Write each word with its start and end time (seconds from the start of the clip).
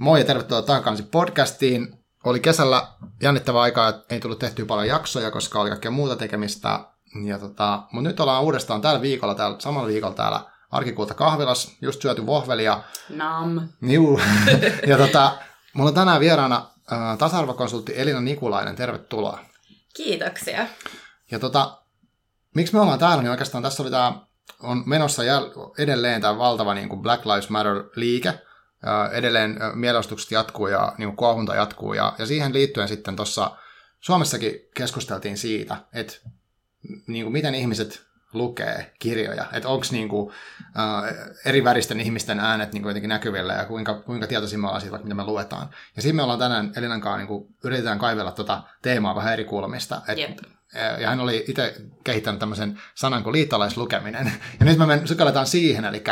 Moi 0.00 0.18
ja 0.18 0.24
tervetuloa 0.24 0.62
takaisin 0.62 1.06
podcastiin. 1.06 1.98
Oli 2.24 2.40
kesällä 2.40 2.86
jännittävä 3.22 3.60
aika, 3.60 3.88
että 3.88 4.14
ei 4.14 4.20
tullut 4.20 4.38
tehtyä 4.38 4.66
paljon 4.66 4.88
jaksoja, 4.88 5.30
koska 5.30 5.60
oli 5.60 5.70
kaikkea 5.70 5.90
muuta 5.90 6.16
tekemistä. 6.16 6.80
Ja 7.24 7.38
tota, 7.38 7.82
mutta 7.92 8.08
nyt 8.08 8.20
ollaan 8.20 8.42
uudestaan 8.42 8.80
tällä 8.80 9.00
viikolla, 9.00 9.34
täällä, 9.34 9.60
samalla 9.60 9.88
viikolla 9.88 10.14
täällä 10.14 10.40
Arkikulta 10.70 11.14
kahvilas, 11.14 11.76
just 11.82 12.02
syöty 12.02 12.26
vohvelia. 12.26 12.82
Nam. 13.08 13.68
Juu. 13.82 14.20
ja 14.86 14.98
tota, 14.98 15.32
mulla 15.74 15.88
on 15.88 15.94
tänään 15.94 16.20
vieraana 16.20 16.66
äh, 16.92 17.18
tasa-arvokonsultti 17.18 17.92
Elina 17.96 18.20
Nikulainen, 18.20 18.76
tervetuloa. 18.76 19.38
Kiitoksia. 19.96 20.66
Ja 21.30 21.38
tota, 21.38 21.78
miksi 22.54 22.74
me 22.74 22.80
ollaan 22.80 22.98
täällä, 22.98 23.22
niin 23.22 23.30
oikeastaan 23.30 23.62
tässä 23.62 23.82
oli 23.82 23.90
tämä, 23.90 24.12
on 24.62 24.82
menossa 24.86 25.22
jäl- 25.22 25.74
edelleen 25.78 26.20
tämä 26.20 26.38
valtava 26.38 26.74
niin 26.74 26.88
kuin 26.88 27.02
Black 27.02 27.26
Lives 27.26 27.50
Matter-liike, 27.50 28.49
edelleen 29.12 29.58
mielenosoitukset 29.74 30.30
jatkuu 30.30 30.66
ja 30.66 30.92
niin 30.98 31.16
kuohunta 31.16 31.54
jatkuu. 31.54 31.94
Ja, 31.94 32.12
ja 32.18 32.26
siihen 32.26 32.52
liittyen 32.52 32.88
sitten 32.88 33.16
tuossa 33.16 33.56
Suomessakin 34.00 34.54
keskusteltiin 34.74 35.38
siitä, 35.38 35.76
että 35.92 36.12
niin 37.06 37.24
kuin 37.24 37.32
miten 37.32 37.54
ihmiset 37.54 38.10
lukee 38.32 38.92
kirjoja, 38.98 39.46
että 39.52 39.68
onko 39.68 39.86
niin 39.90 40.08
kuin, 40.08 40.32
äh, 40.78 41.14
eri 41.44 41.64
väristen 41.64 42.00
ihmisten 42.00 42.40
äänet 42.40 42.72
niin 42.72 42.82
kuin 42.82 42.90
jotenkin 42.90 43.08
näkyvillä 43.08 43.52
ja 43.52 43.64
kuinka, 43.64 43.94
kuinka 43.94 44.26
tietoisia 44.26 44.58
me 44.58 44.66
ollaan 44.66 44.80
siitä, 44.80 44.98
mitä 44.98 45.14
me 45.14 45.24
luetaan. 45.24 45.70
Ja 45.96 46.02
siinä 46.02 46.16
me 46.16 46.22
ollaan 46.22 46.38
tänään 46.38 46.72
Elinan 46.76 47.00
kanssa, 47.00 47.16
niin 47.16 47.28
kuin, 47.28 47.54
yritetään 47.64 47.98
kaivella 47.98 48.32
tuota 48.32 48.62
teemaa 48.82 49.14
vähän 49.14 49.32
eri 49.32 49.44
kulmista. 49.44 50.02
Et, 50.08 50.18
Jep. 50.18 50.38
ja 51.00 51.08
hän 51.08 51.20
oli 51.20 51.44
itse 51.48 51.74
kehittänyt 52.04 52.40
tämmöisen 52.40 52.80
sanan 52.94 53.22
kuin 53.22 53.32
liittolaislukeminen. 53.32 54.32
Ja 54.60 54.66
nyt 54.66 54.78
me 54.78 54.86
men, 54.86 55.08
sukelletaan 55.08 55.46
siihen, 55.46 55.84
eli 55.84 56.02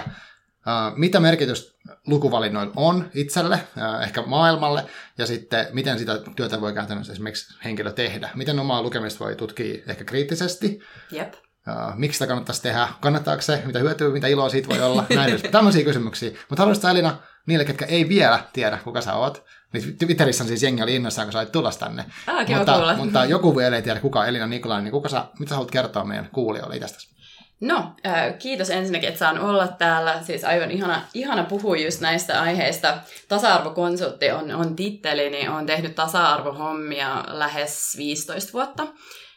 mitä 0.97 1.21
merkitys 1.21 1.79
lukuvalinnoilla 2.07 2.73
on 2.77 3.11
itselle, 3.15 3.61
uh, 3.77 4.03
ehkä 4.03 4.23
maailmalle, 4.23 4.85
ja 5.19 5.27
sitten 5.27 5.67
miten 5.73 5.99
sitä 5.99 6.19
työtä 6.37 6.61
voi 6.61 6.73
käytännössä 6.73 7.13
esimerkiksi 7.13 7.55
henkilö 7.65 7.93
tehdä. 7.93 8.31
Miten 8.35 8.59
omaa 8.59 8.83
lukemista 8.83 9.25
voi 9.25 9.37
tutkia 9.37 9.83
ehkä 9.89 10.05
kriittisesti. 10.05 10.81
Jep. 11.13 11.35
Uh, 11.35 11.97
miksi 11.97 12.17
sitä 12.17 12.27
kannattaisi 12.27 12.63
tehdä? 12.63 12.89
Kannattaako 13.01 13.43
se? 13.43 13.63
Mitä 13.65 13.79
hyötyä, 13.79 14.09
mitä 14.09 14.27
iloa 14.27 14.49
siitä 14.49 14.69
voi 14.69 14.81
olla? 14.81 15.05
Näin 15.15 15.31
edes. 15.31 15.43
Tämmöisiä 15.43 15.85
kysymyksiä. 15.85 16.31
Mutta 16.31 16.63
haluaisitko 16.63 16.89
Elina, 16.89 17.17
niille, 17.47 17.65
ketkä 17.65 17.85
ei 17.85 18.09
vielä 18.09 18.45
tiedä, 18.53 18.79
kuka 18.85 19.01
sä 19.01 19.15
oot, 19.15 19.45
niin 19.73 19.99
Twitterissä 19.99 20.45
on 20.45 20.49
siis 20.49 20.63
jengi 20.63 20.83
oli 20.83 20.95
innoissaan, 20.95 21.27
kun 21.27 21.33
sä 21.33 21.39
olit 21.39 21.53
tulla 21.53 21.71
tänne. 21.79 22.05
Ah, 22.27 22.49
mutta, 22.49 22.73
kuulla. 22.73 22.97
mutta 22.97 23.25
joku 23.25 23.57
vielä 23.57 23.77
ei 23.77 23.83
tiedä, 23.83 24.01
kuka 24.01 24.27
Elina 24.27 24.47
Nikolainen, 24.47 24.85
niin 24.85 24.93
kuka 24.93 25.09
sä, 25.09 25.25
mitä 25.39 25.49
sä 25.49 25.55
haluat 25.55 25.71
kertoa 25.71 26.05
meidän 26.05 26.29
kuulijoille 26.33 26.77
itsestäsi? 26.77 27.18
No, 27.61 27.93
äh, 28.07 28.39
kiitos 28.39 28.71
ensinnäkin, 28.71 29.09
että 29.09 29.19
saan 29.19 29.39
olla 29.39 29.69
täällä. 29.69 30.23
Siis 30.23 30.45
aivan 30.45 30.71
ihana, 30.71 31.03
ihana 31.15 31.45
puhua 31.45 31.77
just 31.77 32.01
näistä 32.01 32.43
aiheista. 32.43 32.99
Tasa-arvokonsultti 33.29 34.31
on, 34.31 34.51
on 34.55 34.77
titteli, 34.77 35.31
niin 35.31 35.51
olen 35.51 35.67
tehnyt 35.67 35.95
tasa-arvohommia 35.95 37.25
lähes 37.29 37.95
15 37.97 38.53
vuotta 38.53 38.87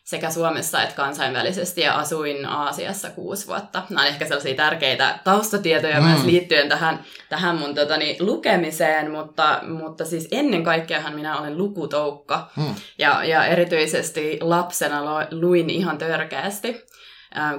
sekä 0.03 0.30
Suomessa 0.30 0.83
että 0.83 0.95
kansainvälisesti 0.95 1.81
ja 1.81 1.95
asuin 1.95 2.45
Aasiassa 2.45 3.09
kuusi 3.09 3.47
vuotta. 3.47 3.83
Nämä 3.89 4.02
on 4.02 4.08
ehkä 4.08 4.25
sellaisia 4.25 4.56
tärkeitä 4.56 5.19
taustatietoja 5.23 6.02
mm. 6.02 6.08
myös 6.08 6.23
liittyen 6.23 6.69
tähän, 6.69 7.03
tähän 7.30 7.58
mun 7.58 7.75
totani, 7.75 8.17
lukemiseen, 8.19 9.11
mutta, 9.11 9.59
mutta 9.67 10.06
siis 10.06 10.28
ennen 10.31 10.63
kaikkeahan 10.63 11.16
minä 11.16 11.39
olen 11.39 11.58
lukutoukka. 11.58 12.52
Mm. 12.58 12.75
Ja, 12.97 13.23
ja 13.23 13.45
erityisesti 13.45 14.38
lapsena 14.41 15.02
luin 15.31 15.69
ihan 15.69 15.97
törkeästi 15.97 16.85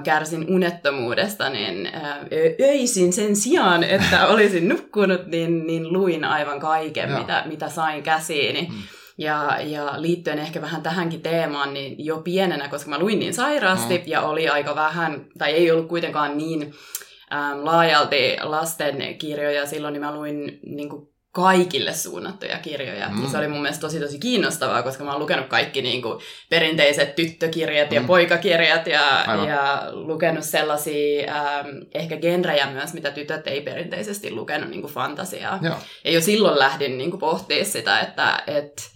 kärsin 0.03 0.45
unettomuudesta, 0.49 1.49
niin 1.49 1.91
öisin 2.61 3.13
sen 3.13 3.35
sijaan, 3.35 3.83
että 3.83 4.27
olisin 4.33 4.69
nukkunut, 4.69 5.27
niin, 5.27 5.67
niin 5.67 5.93
luin 5.93 6.25
aivan 6.25 6.59
kaiken, 6.59 7.11
mitä, 7.11 7.43
mitä 7.45 7.69
sain 7.69 8.03
käsiini. 8.03 8.67
Mm. 8.71 8.77
Ja, 9.17 9.57
ja 9.61 9.93
liittyen 10.01 10.39
ehkä 10.39 10.61
vähän 10.61 10.81
tähänkin 10.81 11.21
teemaan, 11.21 11.73
niin 11.73 12.05
jo 12.05 12.17
pienenä, 12.17 12.67
koska 12.67 12.89
mä 12.89 12.99
luin 12.99 13.19
niin 13.19 13.33
sairaasti 13.33 13.97
mm. 13.97 14.03
ja 14.05 14.21
oli 14.21 14.49
aika 14.49 14.75
vähän, 14.75 15.25
tai 15.37 15.51
ei 15.51 15.71
ollut 15.71 15.87
kuitenkaan 15.87 16.37
niin 16.37 16.61
äm, 17.33 17.65
laajalti 17.65 18.37
lastenkirjoja 18.41 19.65
silloin, 19.65 19.93
niin 19.93 20.01
mä 20.01 20.15
luin 20.15 20.59
niin 20.65 20.89
kuin 20.89 21.12
kaikille 21.33 21.93
suunnattuja 21.93 22.57
kirjoja. 22.57 23.09
Mm. 23.09 23.23
Ja 23.23 23.29
se 23.29 23.37
oli 23.37 23.47
mun 23.47 23.61
mielestä 23.61 23.81
tosi 23.81 23.99
tosi 23.99 24.19
kiinnostavaa, 24.19 24.83
koska 24.83 25.03
mä 25.03 25.11
oon 25.11 25.19
lukenut 25.19 25.47
kaikki 25.47 25.81
niin 25.81 26.01
kuin, 26.01 26.19
perinteiset 26.49 27.15
tyttökirjat 27.15 27.89
mm. 27.89 27.95
ja 27.95 28.03
poikakirjat 28.07 28.87
ja, 28.87 29.25
ja 29.47 29.83
lukenut 29.91 30.43
sellaisia 30.43 31.33
ähm, 31.35 31.67
ehkä 31.93 32.17
genrejä 32.17 32.65
myös, 32.71 32.93
mitä 32.93 33.11
tytöt 33.11 33.47
ei 33.47 33.61
perinteisesti 33.61 34.31
lukenut, 34.31 34.69
niin 34.69 34.81
kuin 34.81 34.93
fantasiaa. 34.93 35.59
Joo. 35.61 35.75
Ja 36.03 36.11
jo 36.11 36.21
silloin 36.21 36.59
lähdin 36.59 36.97
niin 36.97 37.09
kuin, 37.09 37.19
pohtimaan 37.19 37.65
sitä, 37.65 37.99
että 37.99 38.43
et, 38.47 38.91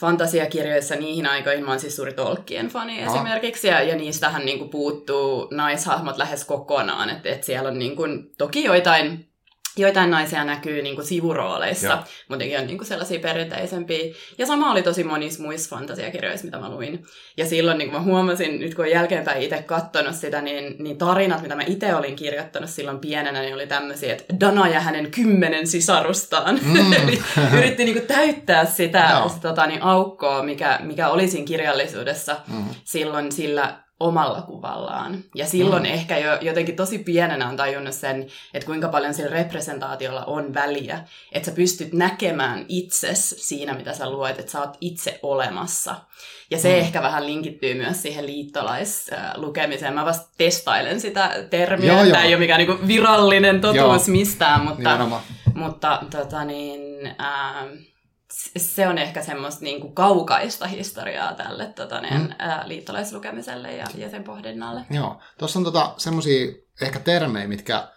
fantasiakirjoissa 0.00 0.94
niihin 0.94 1.26
aikoihin, 1.26 1.64
mä 1.64 1.70
oon 1.70 1.80
siis 1.80 1.96
suuri 1.96 2.12
Tolkien 2.12 2.68
fani 2.68 3.04
no. 3.04 3.12
esimerkiksi, 3.14 3.68
ja, 3.68 3.82
ja 3.82 3.96
niistähän 3.96 4.46
niin 4.46 4.58
kuin, 4.58 4.70
puuttuu 4.70 5.48
naishahmot 5.50 6.18
lähes 6.18 6.44
kokonaan, 6.44 7.10
että 7.10 7.28
et 7.28 7.44
siellä 7.44 7.68
on 7.68 7.78
niin 7.78 7.96
kuin, 7.96 8.30
toki 8.38 8.64
joitain 8.64 9.29
joitain 9.76 10.10
naisia 10.10 10.44
näkyy 10.44 10.82
niin 10.82 10.94
kuin 10.94 11.06
sivurooleissa, 11.06 11.86
Joo. 11.86 11.98
mutta 12.28 12.44
on 12.60 12.66
niin 12.66 12.78
kuin 12.78 12.88
sellaisia 12.88 13.20
perinteisempiä. 13.20 14.14
Ja 14.38 14.46
sama 14.46 14.72
oli 14.72 14.82
tosi 14.82 15.04
monissa 15.04 15.42
muissa 15.42 15.76
fantasiakirjoissa, 15.76 16.44
mitä 16.44 16.58
mä 16.58 16.70
luin. 16.70 17.04
Ja 17.36 17.46
silloin 17.46 17.78
niin 17.78 17.90
kuin 17.90 18.00
mä 18.00 18.06
huomasin, 18.06 18.60
nyt 18.60 18.74
kun 18.74 18.90
jälkeenpäin 18.90 19.42
itse 19.42 19.62
katsonut 19.62 20.14
sitä, 20.14 20.40
niin, 20.40 20.76
niin 20.78 20.98
tarinat, 20.98 21.42
mitä 21.42 21.54
mä 21.54 21.62
itse 21.66 21.94
olin 21.94 22.16
kirjoittanut 22.16 22.70
silloin 22.70 22.98
pienenä, 22.98 23.40
niin 23.40 23.54
oli 23.54 23.66
tämmöisiä, 23.66 24.12
että 24.12 24.34
Dana 24.40 24.68
ja 24.68 24.80
hänen 24.80 25.10
kymmenen 25.10 25.66
sisarustaan. 25.66 26.60
Mm. 26.62 26.92
Eli 27.02 27.22
yritti 27.58 27.84
niin 27.84 27.96
kuin 27.96 28.06
täyttää 28.06 28.64
sitä, 28.64 29.22
sitä 29.28 29.48
tota, 29.48 29.66
niin 29.66 29.82
aukkoa, 29.82 30.42
mikä, 30.42 30.78
mikä 30.82 31.08
oli 31.08 31.28
siinä 31.28 31.46
kirjallisuudessa 31.46 32.36
mm. 32.48 32.64
silloin 32.84 33.32
sillä 33.32 33.89
omalla 34.00 34.42
kuvallaan. 34.42 35.18
Ja 35.34 35.46
silloin 35.46 35.82
mm. 35.82 35.88
ehkä 35.88 36.18
jo 36.18 36.38
jotenkin 36.40 36.76
tosi 36.76 36.98
pienenä 36.98 37.48
on 37.48 37.56
tajunnut 37.56 37.94
sen, 37.94 38.26
että 38.54 38.66
kuinka 38.66 38.88
paljon 38.88 39.14
sillä 39.14 39.30
representaatiolla 39.30 40.24
on 40.24 40.54
väliä. 40.54 41.04
Että 41.32 41.50
sä 41.50 41.56
pystyt 41.56 41.92
näkemään 41.92 42.64
itses 42.68 43.30
siinä, 43.38 43.74
mitä 43.74 43.92
sä 43.92 44.10
luet, 44.10 44.38
että 44.38 44.52
sä 44.52 44.60
oot 44.60 44.76
itse 44.80 45.18
olemassa. 45.22 45.94
Ja 46.50 46.58
se 46.58 46.68
mm. 46.68 46.78
ehkä 46.78 47.02
vähän 47.02 47.26
linkittyy 47.26 47.74
myös 47.74 48.02
siihen 48.02 48.26
liittolaislukemiseen. 48.26 49.94
Mä 49.94 50.04
vasta 50.04 50.30
testailen 50.38 51.00
sitä 51.00 51.46
termiä. 51.50 51.92
Joo, 51.92 52.04
Tämä 52.04 52.22
ei 52.22 52.34
ole 52.34 52.40
mikään 52.40 52.58
niinku 52.58 52.86
virallinen 52.86 53.60
totuus 53.60 54.08
joo. 54.08 54.16
mistään, 54.16 54.64
mutta, 54.64 55.20
mutta 55.54 56.02
tota 56.10 56.44
niin, 56.44 57.06
äh, 57.06 57.64
se 58.56 58.88
on 58.88 58.98
ehkä 58.98 59.22
semmoista 59.22 59.64
niin 59.64 59.80
kuin 59.80 59.94
kaukaista 59.94 60.66
historiaa 60.66 61.34
tälle 61.34 61.66
tota, 61.66 62.00
niin, 62.00 62.20
mm. 62.20 62.28
ää, 62.38 62.62
liittolaislukemiselle 62.66 63.72
ja, 63.72 63.86
ja 63.94 64.10
sen 64.10 64.24
pohdinnalle. 64.24 64.86
Joo, 64.90 65.20
tuossa 65.38 65.58
on 65.58 65.64
tota, 65.64 65.94
semmoisia 65.96 66.52
ehkä 66.80 67.00
termejä, 67.00 67.48
mitkä 67.48 67.88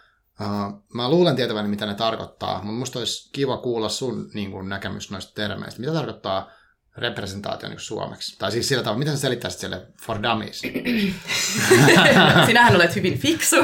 uh, 0.42 0.84
mä 0.94 1.10
luulen 1.10 1.36
tietäväni, 1.36 1.68
mitä 1.68 1.86
ne 1.86 1.96
tarkoittaa, 1.96 2.56
mutta 2.58 2.80
musta 2.80 3.00
olisi 3.00 3.30
kiva 3.32 3.58
kuulla 3.58 3.90
sun 3.90 4.30
niin 4.34 4.52
kuin, 4.52 4.70
näkemys 4.70 5.12
noista 5.12 5.34
termeistä. 5.34 5.80
Mitä 5.80 5.94
tarkoittaa 5.94 6.50
representaatio 6.98 7.70
niin 7.70 7.80
suomeksi? 7.80 8.36
Tai 8.40 8.52
siis 8.52 8.68
sillä 8.68 8.84
tavalla, 8.84 9.00
miten 9.00 9.16
sä 9.16 9.22
selittäisit 9.22 9.60
sille 9.60 9.82
for 10.02 10.24
dummies? 10.24 10.62
Sinähän 12.46 12.76
olet 12.76 12.96
hyvin 12.96 13.20
fiksu, 13.20 13.56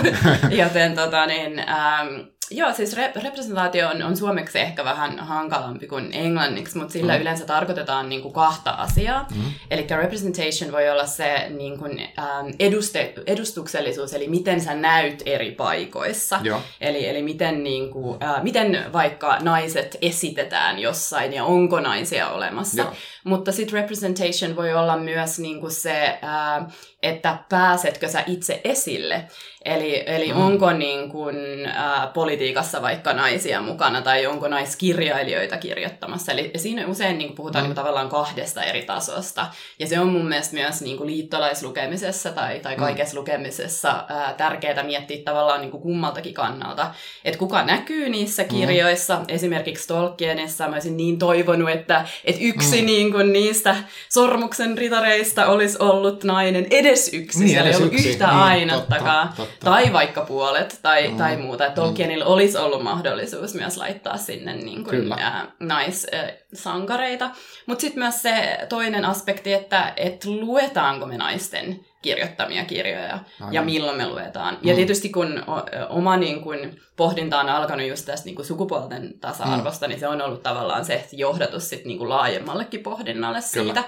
joten 0.49 0.95
tota, 0.95 1.25
niin, 1.25 1.59
ähm, 1.59 2.29
Joo, 2.51 2.73
siis 2.73 2.95
rep- 2.95 3.23
representaatio 3.23 3.89
on, 3.89 4.03
on 4.03 4.17
suomeksi 4.17 4.59
ehkä 4.59 4.83
vähän 4.83 5.19
hankalampi 5.19 5.87
kuin 5.87 6.09
englanniksi, 6.13 6.77
mutta 6.77 6.93
sillä 6.93 7.15
mm. 7.15 7.21
yleensä 7.21 7.45
tarkoitetaan 7.45 8.09
niin 8.09 8.21
kuin 8.21 8.33
kahta 8.33 8.71
asiaa. 8.71 9.27
Mm. 9.35 9.51
Eli 9.71 9.87
representation 9.89 10.71
voi 10.71 10.89
olla 10.89 11.05
se 11.05 11.49
niin 11.49 11.79
kuin, 11.79 11.99
ähm, 12.19 12.47
eduste, 12.59 13.13
edustuksellisuus, 13.25 14.13
eli 14.13 14.27
miten 14.27 14.61
sä 14.61 14.75
näyt 14.75 15.23
eri 15.25 15.51
paikoissa. 15.51 16.39
Joo. 16.43 16.61
Eli, 16.81 17.07
eli 17.07 17.21
miten, 17.21 17.63
niin 17.63 17.91
kuin, 17.91 18.23
äh, 18.23 18.43
miten 18.43 18.85
vaikka 18.93 19.37
naiset 19.39 19.97
esitetään 20.01 20.79
jossain 20.79 21.33
ja 21.33 21.45
onko 21.45 21.79
naisia 21.79 22.29
olemassa. 22.29 22.81
Joo. 22.81 22.93
Mutta 23.23 23.51
sitten 23.51 23.81
representation 23.81 24.55
voi 24.55 24.73
olla 24.73 24.97
myös 24.97 25.39
niin 25.39 25.59
kuin 25.59 25.71
se, 25.71 26.19
äh, 26.23 26.73
että 27.03 27.37
pääsetkö 27.49 28.07
sä 28.07 28.23
itse 28.27 28.61
esille. 28.63 29.25
Eli, 29.65 30.03
eli 30.05 30.33
mm. 30.33 30.41
onko 30.41 30.71
niin 30.71 31.09
kuin, 31.09 31.65
äh, 31.65 32.13
politiikassa 32.13 32.81
vaikka 32.81 33.13
naisia 33.13 33.61
mukana 33.61 34.01
tai 34.01 34.25
onko 34.27 34.47
naiskirjailijoita 34.47 35.57
kirjoittamassa. 35.57 36.31
Eli 36.31 36.51
siinä 36.57 36.87
usein 36.87 37.17
niin 37.17 37.35
puhutaan 37.35 37.63
mm. 37.63 37.67
niin 37.67 37.75
tavallaan 37.75 38.09
kahdesta 38.09 38.63
eri 38.63 38.81
tasosta. 38.81 39.47
Ja 39.79 39.87
se 39.87 39.99
on 39.99 40.07
mun 40.07 40.27
mielestä 40.27 40.53
myös 40.53 40.81
niin 40.81 41.05
liittolaislukemisessa 41.05 42.31
tai, 42.31 42.59
tai 42.59 42.75
mm. 42.75 42.79
kaikessa 42.79 43.15
mm. 43.15 43.19
lukemisessa 43.19 43.89
äh, 44.11 44.35
tärkeää 44.37 44.83
miettiä 44.83 45.17
tavallaan 45.25 45.61
niin 45.61 45.71
kummaltakin 45.71 46.33
kannalta. 46.33 46.93
Että 47.25 47.39
kuka 47.39 47.63
näkyy 47.63 48.09
niissä 48.09 48.43
mm. 48.43 48.49
kirjoissa. 48.49 49.15
Mm. 49.15 49.25
Esimerkiksi 49.27 49.87
Tolkienissa 49.87 50.67
mä 50.67 50.73
olisin 50.73 50.97
niin 50.97 51.19
toivonut, 51.19 51.69
että, 51.69 52.05
että 52.25 52.41
yksi 52.43 52.81
mm. 52.81 52.85
niin 52.85 53.11
kuin 53.11 53.33
niistä 53.33 53.75
sormuksen 54.09 54.77
ritareista 54.77 55.47
olisi 55.47 55.77
ollut 55.79 56.23
nainen 56.23 56.67
edes 56.89 57.13
yksi. 57.13 57.39
Niin, 57.39 57.49
Siellä 57.49 57.69
ei 57.69 57.75
ollut 57.75 57.93
yksi. 57.93 58.09
yhtä 58.09 58.27
niin, 58.27 58.35
ainuttakaan. 58.35 59.27
Totta, 59.27 59.43
totta. 59.43 59.65
Tai 59.65 59.93
vaikka 59.93 60.21
puolet 60.21 60.79
tai, 60.81 61.07
mm. 61.07 61.17
tai 61.17 61.37
muuta. 61.37 61.65
Että 61.65 61.81
Tolkienilla 61.81 62.25
mm. 62.25 62.31
olisi 62.31 62.57
ollut 62.57 62.83
mahdollisuus 62.83 63.53
myös 63.53 63.77
laittaa 63.77 64.17
sinne 64.17 64.55
niin 64.55 64.83
kuin, 64.83 65.11
ää, 65.11 65.51
naissankareita. 65.59 67.29
Mutta 67.65 67.81
sitten 67.81 68.03
myös 68.03 68.21
se 68.21 68.57
toinen 68.69 69.05
aspekti, 69.05 69.53
että 69.53 69.93
et 69.97 70.25
luetaanko 70.25 71.05
me 71.05 71.17
naisten 71.17 71.79
kirjoittamia 72.01 72.65
kirjoja 72.65 73.19
Aivan. 73.39 73.53
ja 73.53 73.61
milloin 73.61 73.97
me 73.97 74.07
luetaan. 74.07 74.53
Mm. 74.53 74.69
Ja 74.69 74.75
tietysti 74.75 75.09
kun 75.09 75.43
oma 75.89 76.17
niin 76.17 76.41
kun, 76.41 76.57
pohdinta 76.95 77.39
on 77.39 77.49
alkanut 77.49 77.87
just 77.87 78.05
tästä 78.05 78.25
niin 78.25 78.35
kun, 78.35 78.45
sukupuolten 78.45 79.19
tasa-arvosta, 79.19 79.85
mm. 79.85 79.89
niin 79.89 79.99
se 79.99 80.07
on 80.07 80.21
ollut 80.21 80.43
tavallaan 80.43 80.85
se 80.85 81.07
johdatus 81.11 81.69
sit, 81.69 81.85
niin 81.85 81.97
kun, 81.97 82.09
laajemmallekin 82.09 82.83
pohdinnalle 82.83 83.39
Kyllä. 83.53 83.73
siitä, 83.73 83.83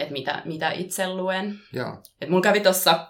että 0.00 0.12
mitä, 0.12 0.42
mitä 0.44 0.70
itse 0.70 1.08
luen. 1.08 1.58
Joo. 1.72 1.98
Et 2.20 2.28
mulla 2.28 2.42
kävi 2.42 2.60
tuossa 2.60 3.06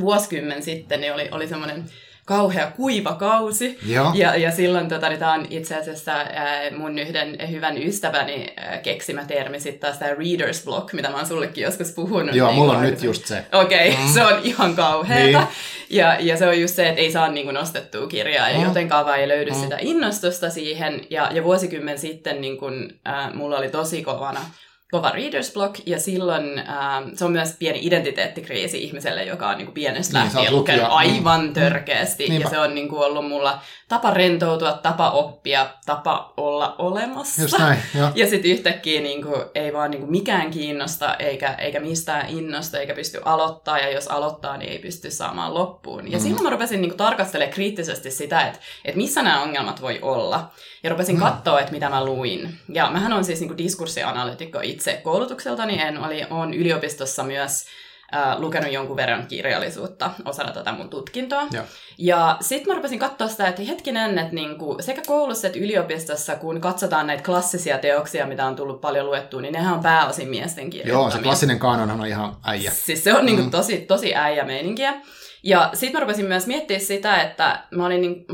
vuosikymmen 0.00 0.62
sitten, 0.62 1.00
niin 1.00 1.14
oli, 1.14 1.28
oli 1.30 1.48
semmoinen 1.48 1.84
kauhea 2.28 2.70
kuiva 2.76 3.14
kausi. 3.14 3.78
Joo. 3.86 4.12
Ja, 4.14 4.36
ja 4.36 4.50
silloin 4.50 4.88
tota, 4.88 5.08
niin 5.08 5.18
tämä 5.18 5.32
on 5.32 5.46
itse 5.50 5.76
asiassa 5.76 6.12
ää, 6.12 6.70
mun 6.76 6.98
yhden 6.98 7.50
hyvän 7.50 7.82
ystäväni 7.82 8.52
ää, 8.56 8.78
keksimä 8.78 9.24
termi 9.24 9.60
sitten 9.60 9.80
taas 9.80 9.98
tämä 9.98 10.10
reader's 10.10 10.64
block, 10.64 10.92
mitä 10.92 11.10
mä 11.10 11.16
oon 11.16 11.26
sullekin 11.26 11.64
joskus 11.64 11.92
puhunut. 11.92 12.34
Joo, 12.34 12.48
niin 12.48 12.58
mulla 12.58 12.72
on 12.72 12.82
nyt 12.82 13.02
just 13.02 13.26
se. 13.26 13.44
Okei, 13.52 13.88
okay, 13.88 14.04
mm. 14.04 14.12
se 14.14 14.24
on 14.24 14.40
ihan 14.42 14.74
kauheata. 14.74 15.38
Niin. 15.38 15.48
Ja, 15.90 16.16
ja 16.20 16.36
se 16.36 16.48
on 16.48 16.60
just 16.60 16.74
se, 16.74 16.88
että 16.88 17.00
ei 17.00 17.12
saa 17.12 17.28
niin 17.28 17.46
kuin, 17.46 17.54
nostettua 17.54 18.06
kirjaa 18.06 18.50
ja 18.50 18.58
mm. 18.58 18.64
jotenkaan 18.64 19.06
vaan 19.06 19.20
ei 19.20 19.28
löydy 19.28 19.50
mm. 19.50 19.60
sitä 19.60 19.76
innostusta 19.80 20.50
siihen. 20.50 21.06
Ja, 21.10 21.30
ja 21.32 21.44
vuosikymmen 21.44 21.98
sitten 21.98 22.40
niin 22.40 22.58
kun, 22.58 22.90
ää, 23.04 23.30
mulla 23.34 23.58
oli 23.58 23.68
tosi 23.68 24.02
kovana 24.02 24.40
kova 24.90 25.10
readers 25.10 25.52
block, 25.52 25.80
ja 25.86 26.00
silloin 26.00 26.58
äh, 26.58 26.66
se 27.14 27.24
on 27.24 27.32
myös 27.32 27.54
pieni 27.58 27.78
identiteettikriisi 27.82 28.84
ihmiselle, 28.84 29.24
joka 29.24 29.48
on 29.48 29.56
niin 29.58 29.66
kuin 29.66 29.74
pienestä 29.74 30.18
niin, 30.18 30.24
lähtien 30.34 30.56
lukenut 30.56 30.86
aivan 30.88 31.46
mm. 31.46 31.52
törkeästi, 31.52 32.28
mm. 32.28 32.40
ja 32.40 32.50
se 32.50 32.58
on 32.58 32.74
niin 32.74 32.88
kuin 32.88 33.02
ollut 33.02 33.28
mulla 33.28 33.62
tapa 33.88 34.10
rentoutua, 34.10 34.72
tapa 34.72 35.10
oppia, 35.10 35.66
tapa 35.86 36.32
olla 36.36 36.74
olemassa. 36.78 37.42
Just 37.42 37.58
näin, 37.58 37.78
jo. 37.98 38.10
Ja 38.14 38.28
sitten 38.28 38.50
yhtäkkiä 38.50 39.00
niin 39.00 39.22
kuin, 39.22 39.42
ei 39.54 39.72
vaan 39.72 39.90
niin 39.90 40.00
kuin 40.00 40.10
mikään 40.10 40.50
kiinnosta, 40.50 41.14
eikä, 41.14 41.54
eikä 41.54 41.80
mistään 41.80 42.28
innosta, 42.28 42.78
eikä 42.78 42.94
pysty 42.94 43.20
aloittaa, 43.24 43.78
ja 43.78 43.90
jos 43.90 44.08
aloittaa, 44.08 44.56
niin 44.56 44.72
ei 44.72 44.78
pysty 44.78 45.10
saamaan 45.10 45.54
loppuun. 45.54 46.12
Ja 46.12 46.18
mm. 46.18 46.22
silloin 46.22 46.42
mä 46.42 46.50
rupesin 46.50 46.80
niin 46.80 46.90
kuin, 46.90 46.98
tarkastelemaan 46.98 47.54
kriittisesti 47.54 48.10
sitä, 48.10 48.46
että, 48.46 48.58
että 48.84 48.98
missä 48.98 49.22
nämä 49.22 49.42
ongelmat 49.42 49.82
voi 49.82 49.98
olla. 50.02 50.50
Ja 50.82 50.90
rupesin 50.90 51.16
mm. 51.16 51.22
katsoa, 51.22 51.60
että 51.60 51.72
mitä 51.72 51.88
mä 51.88 52.04
luin. 52.04 52.58
Ja 52.72 52.90
mähän 52.90 53.12
on 53.12 53.24
siis 53.24 53.40
niin 53.40 53.48
kuin 53.48 53.58
diskurssianalytikko 53.58 54.60
itse 54.62 54.77
koulutukseltani, 55.02 55.82
en 55.82 55.98
oli, 55.98 56.26
on 56.30 56.54
yliopistossa 56.54 57.22
myös 57.22 57.66
äh, 58.14 58.40
lukenut 58.40 58.72
jonkun 58.72 58.96
verran 58.96 59.26
kirjallisuutta 59.26 60.10
osana 60.24 60.52
tätä 60.52 60.72
mun 60.72 60.90
tutkintoa. 60.90 61.42
Ja, 61.52 61.64
ja 61.98 62.36
sitten 62.40 62.68
mä 62.68 62.76
rupesin 62.76 62.98
katsoa 62.98 63.28
sitä, 63.28 63.48
että 63.48 63.62
hetkinen, 63.62 64.18
että 64.18 64.34
niinku 64.34 64.76
sekä 64.80 65.02
koulussa 65.06 65.46
että 65.46 65.58
yliopistossa, 65.58 66.36
kun 66.36 66.60
katsotaan 66.60 67.06
näitä 67.06 67.22
klassisia 67.22 67.78
teoksia, 67.78 68.26
mitä 68.26 68.46
on 68.46 68.56
tullut 68.56 68.80
paljon 68.80 69.06
luettua, 69.06 69.40
niin 69.40 69.52
nehän 69.52 69.74
on 69.74 69.82
pääosin 69.82 70.28
miesten 70.28 70.70
kirjoittamia. 70.70 71.02
Joo, 71.02 71.10
se 71.10 71.18
klassinen 71.18 71.58
kanonhan 71.58 72.00
on 72.00 72.06
ihan 72.06 72.36
äijä. 72.44 72.70
Siis 72.70 73.04
se 73.04 73.14
on 73.14 73.26
niinku 73.26 73.42
mm. 73.42 73.50
tosi, 73.50 73.78
tosi 73.78 74.14
äijä 74.14 74.44
meininkiä. 74.44 74.94
Ja 75.42 75.70
sitten 75.74 75.92
mä 75.92 76.00
rupesin 76.00 76.26
myös 76.26 76.46
miettimään 76.46 76.84
sitä, 76.84 77.22
että 77.22 77.62
mä, 77.70 77.86
olin 77.86 78.00
niin, 78.00 78.26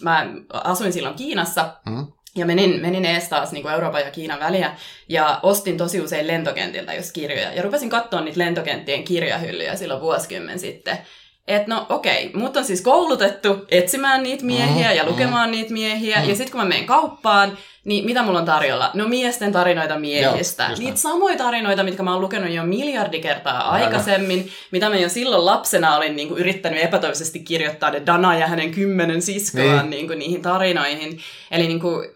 mä 0.00 0.26
asuin 0.50 0.92
silloin 0.92 1.14
Kiinassa, 1.14 1.76
mm. 1.86 2.06
Ja 2.36 2.46
menin, 2.46 2.80
menin 2.80 3.04
ees 3.04 3.28
taas 3.28 3.52
niin 3.52 3.62
kuin 3.62 3.74
Euroopan 3.74 4.00
ja 4.00 4.10
Kiinan 4.10 4.40
väliä 4.40 4.76
ja 5.08 5.40
ostin 5.42 5.76
tosi 5.76 6.00
usein 6.00 6.26
lentokentiltä 6.26 6.94
just 6.94 7.12
kirjoja. 7.12 7.52
Ja 7.52 7.62
rupesin 7.62 7.90
katsoa 7.90 8.20
niitä 8.20 8.38
lentokenttien 8.38 9.04
kirjahyllyjä 9.04 9.76
silloin 9.76 10.00
vuosikymmen 10.00 10.58
sitten. 10.58 10.98
Että 11.48 11.74
no 11.74 11.86
okei, 11.88 12.26
okay, 12.26 12.40
mut 12.40 12.56
on 12.56 12.64
siis 12.64 12.80
koulutettu 12.80 13.66
etsimään 13.68 14.22
niitä 14.22 14.44
miehiä 14.44 14.92
ja 14.92 15.06
lukemaan 15.06 15.50
niitä 15.50 15.72
miehiä. 15.72 16.22
Ja 16.22 16.34
sitten 16.34 16.50
kun 16.50 16.60
mä 16.60 16.66
menen 16.66 16.86
kauppaan, 16.86 17.58
niin 17.84 18.04
mitä 18.04 18.22
mulla 18.22 18.38
on 18.38 18.44
tarjolla? 18.44 18.90
No 18.94 19.08
miesten 19.08 19.52
tarinoita 19.52 19.98
miehistä. 19.98 20.62
Joo, 20.62 20.78
Niitä 20.78 20.96
samoja 20.96 21.36
tarinoita, 21.36 21.82
mitkä 21.82 22.02
mä 22.02 22.12
oon 22.12 22.20
lukenut 22.20 22.50
jo 22.50 22.62
miljardi 22.64 23.20
kertaa 23.20 23.70
aikaisemmin, 23.70 24.48
mitä 24.70 24.88
mä 24.88 24.96
jo 24.96 25.08
silloin 25.08 25.46
lapsena 25.46 25.96
olin 25.96 26.16
niin 26.16 26.28
kuin, 26.28 26.40
yrittänyt 26.40 26.84
epätoivoisesti 26.84 27.38
kirjoittaa 27.38 27.90
ne 27.90 28.02
Dana 28.06 28.38
ja 28.38 28.46
hänen 28.46 28.70
kymmenen 28.70 29.22
siskoaan 29.22 29.78
niin. 29.78 29.90
Niin 29.90 30.06
kuin, 30.06 30.18
niihin 30.18 30.42
tarinoihin. 30.42 31.18
Eli 31.50 31.66
niin 31.66 31.80
kuin, 31.80 32.08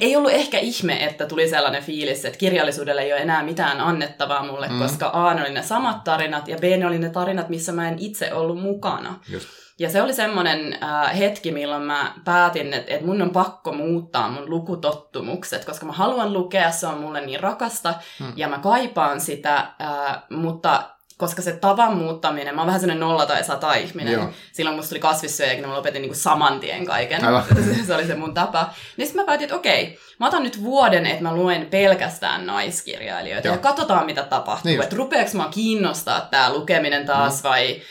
ei 0.00 0.16
ollut 0.16 0.32
ehkä 0.32 0.58
ihme, 0.58 1.04
että 1.04 1.26
tuli 1.26 1.48
sellainen 1.48 1.82
fiilis, 1.82 2.24
että 2.24 2.38
kirjallisuudelle 2.38 3.02
ei 3.02 3.12
ole 3.12 3.20
enää 3.20 3.42
mitään 3.42 3.80
annettavaa 3.80 4.46
mulle, 4.46 4.68
mm. 4.68 4.78
koska 4.78 5.10
A, 5.12 5.30
oli 5.30 5.52
ne 5.52 5.62
samat 5.62 6.04
tarinat, 6.04 6.48
ja 6.48 6.56
B, 6.56 6.62
ne 6.62 6.86
oli 6.86 6.98
ne 6.98 7.10
tarinat, 7.10 7.48
missä 7.48 7.72
mä 7.72 7.88
en 7.88 7.98
itse 7.98 8.34
ollut 8.34 8.60
mukana. 8.60 9.20
Just. 9.28 9.48
Ja 9.78 9.90
se 9.90 10.02
oli 10.02 10.14
semmoinen 10.14 10.78
äh, 10.82 11.18
hetki, 11.18 11.52
milloin 11.52 11.82
mä 11.82 12.12
päätin, 12.24 12.74
että, 12.74 12.94
että 12.94 13.06
mun 13.06 13.22
on 13.22 13.30
pakko 13.30 13.72
muuttaa 13.72 14.28
mun 14.28 14.50
lukutottumukset, 14.50 15.64
koska 15.64 15.86
mä 15.86 15.92
haluan 15.92 16.32
lukea, 16.32 16.70
se 16.70 16.86
on 16.86 17.00
mulle 17.00 17.20
niin 17.20 17.40
rakasta, 17.40 17.94
mm. 18.20 18.32
ja 18.36 18.48
mä 18.48 18.58
kaipaan 18.58 19.20
sitä, 19.20 19.56
äh, 19.56 20.22
mutta 20.30 20.93
koska 21.18 21.42
se 21.42 21.52
tavan 21.52 21.96
muuttaminen, 21.96 22.54
mä 22.54 22.60
oon 22.60 22.66
vähän 22.66 22.80
sellainen 22.80 23.00
nolla 23.08 23.26
tai 23.26 23.44
sata 23.44 23.74
ihminen. 23.74 24.12
Joo. 24.12 24.30
Silloin 24.52 24.76
musta 24.76 24.88
tuli 24.88 25.00
kasvissyöjä, 25.00 25.54
kun 25.54 25.68
mä 25.68 25.76
lopetin 25.76 26.02
niin 26.02 26.10
kuin 26.10 26.18
saman 26.18 26.60
tien 26.60 26.86
kaiken. 26.86 27.20
se 27.86 27.94
oli 27.94 28.06
se 28.06 28.14
mun 28.14 28.34
tapa. 28.34 28.70
Niin 28.96 29.06
sitten 29.06 29.22
mä 29.22 29.26
päätin, 29.26 29.44
että 29.44 29.56
okei, 29.56 29.98
mä 30.20 30.26
otan 30.26 30.42
nyt 30.42 30.62
vuoden, 30.62 31.06
että 31.06 31.22
mä 31.22 31.34
luen 31.34 31.66
pelkästään 31.66 32.46
naiskirjailijoita 32.46 33.48
Joo. 33.48 33.54
ja 33.54 33.62
katsotaan 33.62 34.06
mitä 34.06 34.22
tapahtuu. 34.22 34.70
Niin 34.70 34.82
että 34.82 34.96
rupeeko 34.96 35.30
mä 35.34 35.48
kiinnostaa 35.50 36.28
tää 36.30 36.52
lukeminen 36.52 37.06
taas 37.06 37.42
mm. 37.42 37.48
vai 37.48 37.82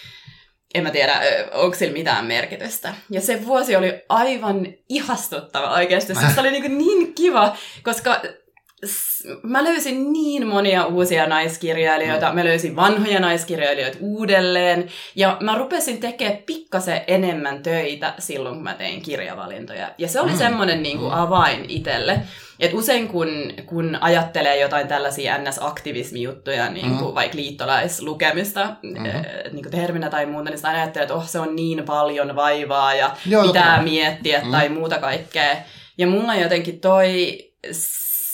en 0.74 0.84
mä 0.84 0.92
tiedä, 0.92 1.22
onko 1.52 1.78
sillä 1.78 1.94
mitään 1.94 2.26
merkitystä. 2.26 2.94
Ja 3.10 3.22
se 3.22 3.46
vuosi 3.46 3.76
oli 3.76 4.02
aivan 4.10 4.68
ihastuttava 4.90 5.74
oikeasti. 5.74 6.16
Se 6.16 6.40
oli 6.42 6.52
niin, 6.52 6.78
niin 6.78 7.14
kiva, 7.14 7.56
koska 7.84 8.22
mä 9.44 9.64
löysin 9.64 10.14
niin 10.14 10.48
monia 10.48 10.86
uusia 10.86 11.28
naiskirjailijoita, 11.28 12.30
mm. 12.30 12.36
mä 12.36 12.46
löysin 12.46 12.76
vanhoja 12.76 13.20
naiskirjailijoita 13.20 13.98
uudelleen, 14.02 14.88
ja 15.16 15.38
mä 15.40 15.58
rupesin 15.58 16.00
tekemään 16.00 16.38
pikkasen 16.38 17.02
enemmän 17.08 17.64
töitä 17.64 18.14
silloin, 18.20 18.56
kun 18.56 18.64
mä 18.64 18.74
tein 18.74 19.02
kirjavalintoja. 19.02 19.92
Ja 19.98 20.08
se 20.08 20.20
oli 20.20 20.32
mm. 20.32 20.38
semmoinen 20.38 20.84
niin 20.84 20.98
kuin 20.98 21.12
mm. 21.12 21.20
avain 21.20 21.66
itselle. 21.68 22.20
Et 22.60 22.74
usein 22.74 23.08
kun, 23.08 23.28
kun 23.66 23.98
ajattelee 24.02 24.60
jotain 24.60 24.88
tällaisia 24.88 25.38
NS-aktivismijuttuja, 25.38 26.70
niin 26.70 26.98
kuin 26.98 27.12
mm. 27.12 27.16
vaikka 27.16 27.38
liittolaislukemista 27.38 28.76
mm-hmm. 28.84 29.06
äh, 29.06 29.24
niin 29.52 29.64
kuin 29.64 29.72
terminä 29.72 30.10
tai 30.10 30.26
muuta, 30.26 30.50
niin 30.50 30.58
sitä 30.58 30.70
ajattelee, 30.70 31.04
että 31.04 31.14
oh, 31.14 31.28
se 31.28 31.40
on 31.40 31.56
niin 31.56 31.84
paljon 31.86 32.36
vaivaa 32.36 32.96
ja 32.96 33.16
Joo, 33.26 33.48
pitää 33.48 33.84
miettiä 33.84 34.42
mm. 34.44 34.52
tai 34.52 34.70
muuta 34.70 34.98
kaikkea. 34.98 35.56
Ja 35.98 36.08
mulla 36.08 36.36
jotenkin 36.36 36.80
toi 36.80 37.38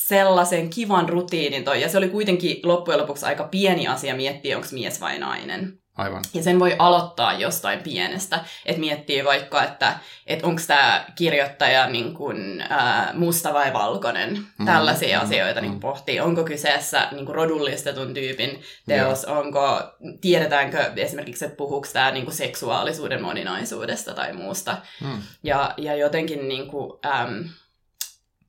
sellaisen 0.10 0.70
kivan 0.70 1.10
rutiinin 1.10 1.64
toi. 1.64 1.82
Ja 1.82 1.90
se 1.90 1.98
oli 1.98 2.10
kuitenkin 2.10 2.60
loppujen 2.64 3.00
lopuksi 3.00 3.26
aika 3.26 3.44
pieni 3.44 3.88
asia 3.88 4.16
miettiä, 4.16 4.58
onko 4.58 4.68
mies 4.72 5.02
vai 5.02 5.20
nainen. 5.20 5.80
Aivan. 5.98 6.24
Ja 6.34 6.44
sen 6.44 6.60
voi 6.60 6.76
aloittaa 6.80 7.34
jostain 7.34 7.80
pienestä, 7.80 8.40
että 8.66 8.80
miettii 8.80 9.26
vaikka, 9.26 9.64
että, 9.64 10.00
että 10.28 10.48
onko 10.48 10.62
tämä 10.68 11.06
kirjoittaja 11.16 11.90
niin 11.90 12.14
kuin, 12.14 12.62
ää, 12.70 13.12
musta 13.14 13.54
vai 13.54 13.74
valkoinen. 13.74 14.30
Mm-hmm. 14.30 14.66
Tällaisia 14.66 15.18
mm-hmm. 15.18 15.32
asioita 15.32 15.62
niin 15.62 15.80
pohtii. 15.80 16.20
Onko 16.20 16.44
kyseessä 16.44 17.08
niin 17.12 17.28
rodullistetun 17.28 18.14
tyypin 18.14 18.62
teos, 18.88 19.24
yeah. 19.24 19.38
onko, 19.38 19.82
tiedetäänkö 20.22 20.92
esimerkiksi, 20.96 21.46
että 21.46 21.58
puhuuko 21.58 21.88
tämä 21.94 22.12
niin 22.12 22.32
seksuaalisuuden 22.32 23.22
moninaisuudesta 23.22 24.14
tai 24.14 24.34
muusta. 24.34 24.78
Mm. 25.04 25.22
Ja, 25.44 25.74
ja 25.78 25.96
jotenkin 25.96 26.48
niin 26.48 26.68
kuin, 26.68 27.00
äm, 27.06 27.44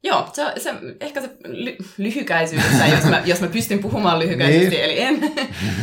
Joo, 0.02 0.28
se, 0.32 0.42
se, 0.56 0.74
ehkä 1.00 1.20
se 1.20 1.30
ly, 1.44 1.76
lyhykäisyydessä, 1.98 2.86
jos 2.86 3.04
mä, 3.04 3.22
jos 3.24 3.40
mä 3.40 3.48
pystyn 3.48 3.78
puhumaan 3.78 4.18
lyhykäisesti, 4.18 4.68
niin. 4.68 4.84
eli 4.84 5.00
en, 5.00 5.20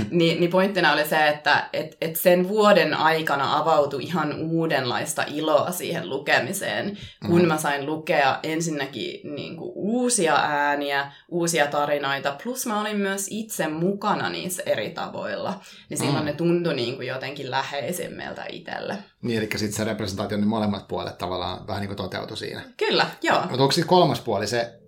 niin, 0.10 0.40
niin 0.40 0.50
pointtina 0.50 0.94
oli 0.94 1.06
se, 1.06 1.28
että 1.28 1.70
et, 1.74 1.98
et 2.02 2.16
sen 2.16 2.48
vuoden 2.48 2.94
aikana 2.94 3.58
avautui 3.58 4.04
ihan 4.04 4.36
uudenlaista 4.40 5.24
iloa 5.28 5.72
siihen 5.72 6.10
lukemiseen, 6.10 6.98
kun 7.26 7.42
mm. 7.42 7.48
mä 7.48 7.58
sain 7.58 7.86
lukea 7.86 8.40
ensinnäkin 8.44 9.36
niin 9.36 9.58
kuin, 9.58 9.72
uusia 9.76 10.36
ääniä, 10.36 11.12
uusia 11.30 11.68
tarinoita, 11.68 12.38
plus 12.44 12.66
mä 12.66 12.82
olin 12.82 12.98
myös 12.98 13.28
itse 13.30 13.68
mukana 13.68 14.30
niissä 14.30 14.64
eri 14.66 14.90
tavoilla, 14.90 15.62
niin 15.90 15.98
silloin 15.98 16.24
mm. 16.24 16.26
ne 16.26 16.34
tuntui 16.34 16.74
niin 16.74 16.96
kuin 16.96 17.08
jotenkin 17.08 17.52
läheisemmältä 17.52 18.46
itselle. 18.50 18.98
Niin, 19.22 19.38
eli 19.38 19.50
sitten 19.56 19.74
se 19.74 19.84
representaatio, 19.84 20.38
niin 20.38 20.48
molemmat 20.48 20.88
puolet 20.88 21.18
tavallaan 21.18 21.68
vähän 21.68 21.82
niin 21.82 21.88
kuin 21.88 21.98
toteutui 21.98 22.38
siinä. 22.38 22.62
Kyllä, 22.78 23.10
joo. 23.22 23.42
Mutta 23.42 23.64
onko 23.64 23.72
sitten 23.72 23.90
kolmas 23.90 24.22
puoli 24.22 24.48
se, 24.48 24.80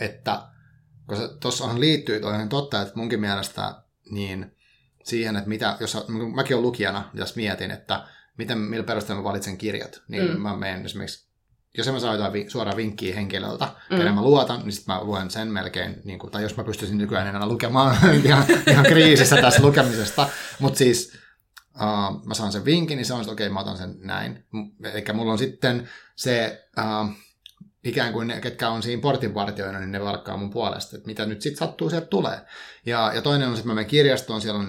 että 0.00 0.42
koska 1.06 1.28
tuossahan 1.40 1.80
liittyy 1.80 2.20
toinen 2.20 2.48
totta, 2.48 2.82
että 2.82 2.94
munkin 2.96 3.20
mielestä 3.20 3.74
niin 4.10 4.56
siihen, 5.04 5.36
että 5.36 5.48
mitä, 5.48 5.76
jos 5.80 5.96
mäkin 6.34 6.56
olen 6.56 6.66
lukijana, 6.66 7.10
jos 7.14 7.36
mietin, 7.36 7.70
että 7.70 8.04
miten, 8.38 8.58
millä 8.58 8.84
perusteella 8.84 9.22
mä 9.22 9.28
valitsen 9.28 9.58
kirjat, 9.58 10.02
niin 10.08 10.30
mm. 10.30 10.40
mä 10.40 10.56
menen 10.56 10.84
esimerkiksi, 10.84 11.26
jos 11.78 11.92
mä 11.92 12.00
saa 12.00 12.14
jotain 12.14 12.32
vi, 12.32 12.50
suoraan 12.50 12.76
vinkkiä 12.76 13.14
henkilöltä, 13.14 13.68
mm. 13.90 13.96
kenen 13.96 14.14
mä 14.14 14.22
luotan, 14.22 14.60
niin 14.60 14.72
sitten 14.72 14.94
mä 14.94 15.04
luen 15.04 15.30
sen 15.30 15.48
melkein, 15.48 16.00
niin 16.04 16.18
kuin, 16.18 16.30
tai 16.30 16.42
jos 16.42 16.56
mä 16.56 16.64
pystyisin 16.64 16.98
nykyään 16.98 17.26
enää 17.26 17.46
lukemaan 17.46 17.96
ihan, 18.24 18.44
ihan 18.66 18.84
kriisissä 18.84 19.36
tässä 19.36 19.62
lukemisesta, 19.62 20.28
mutta 20.58 20.78
siis 20.78 21.18
uh, 21.80 22.26
mä 22.26 22.34
saan 22.34 22.52
sen 22.52 22.64
vinkin, 22.64 22.96
niin 22.96 23.06
se 23.06 23.14
on, 23.14 23.20
että 23.20 23.32
okei, 23.32 23.46
okay, 23.46 23.54
mä 23.54 23.60
otan 23.60 23.76
sen 23.76 23.94
näin. 24.00 24.44
Eli 24.92 25.04
mulla 25.14 25.32
on 25.32 25.38
sitten 25.38 25.88
se, 26.16 26.66
uh, 26.78 27.10
ikään 27.84 28.12
kuin 28.12 28.28
ne, 28.28 28.40
ketkä 28.40 28.68
on 28.68 28.82
siinä 28.82 29.02
portinvartioina, 29.02 29.78
niin 29.78 29.92
ne 29.92 30.00
valkkaa 30.00 30.36
mun 30.36 30.50
puolesta, 30.50 30.96
että 30.96 31.06
mitä 31.06 31.26
nyt 31.26 31.42
sitten 31.42 31.58
sattuu, 31.58 31.90
sieltä 31.90 32.06
tulee. 32.06 32.40
Ja, 32.86 33.12
ja 33.14 33.22
toinen 33.22 33.48
on 33.48 33.54
että 33.54 33.66
mä 33.66 33.74
menen 33.74 33.90
kirjastoon, 33.90 34.40
siellä 34.40 34.60
on 34.60 34.68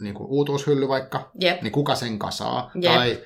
niin 0.00 0.14
kuin 0.14 0.28
uutuushylly 0.28 0.88
vaikka, 0.88 1.30
Jep. 1.40 1.62
niin 1.62 1.72
kuka 1.72 1.94
sen 1.94 2.18
kasaa? 2.18 2.70
Jep. 2.74 2.94
Tai 2.94 3.24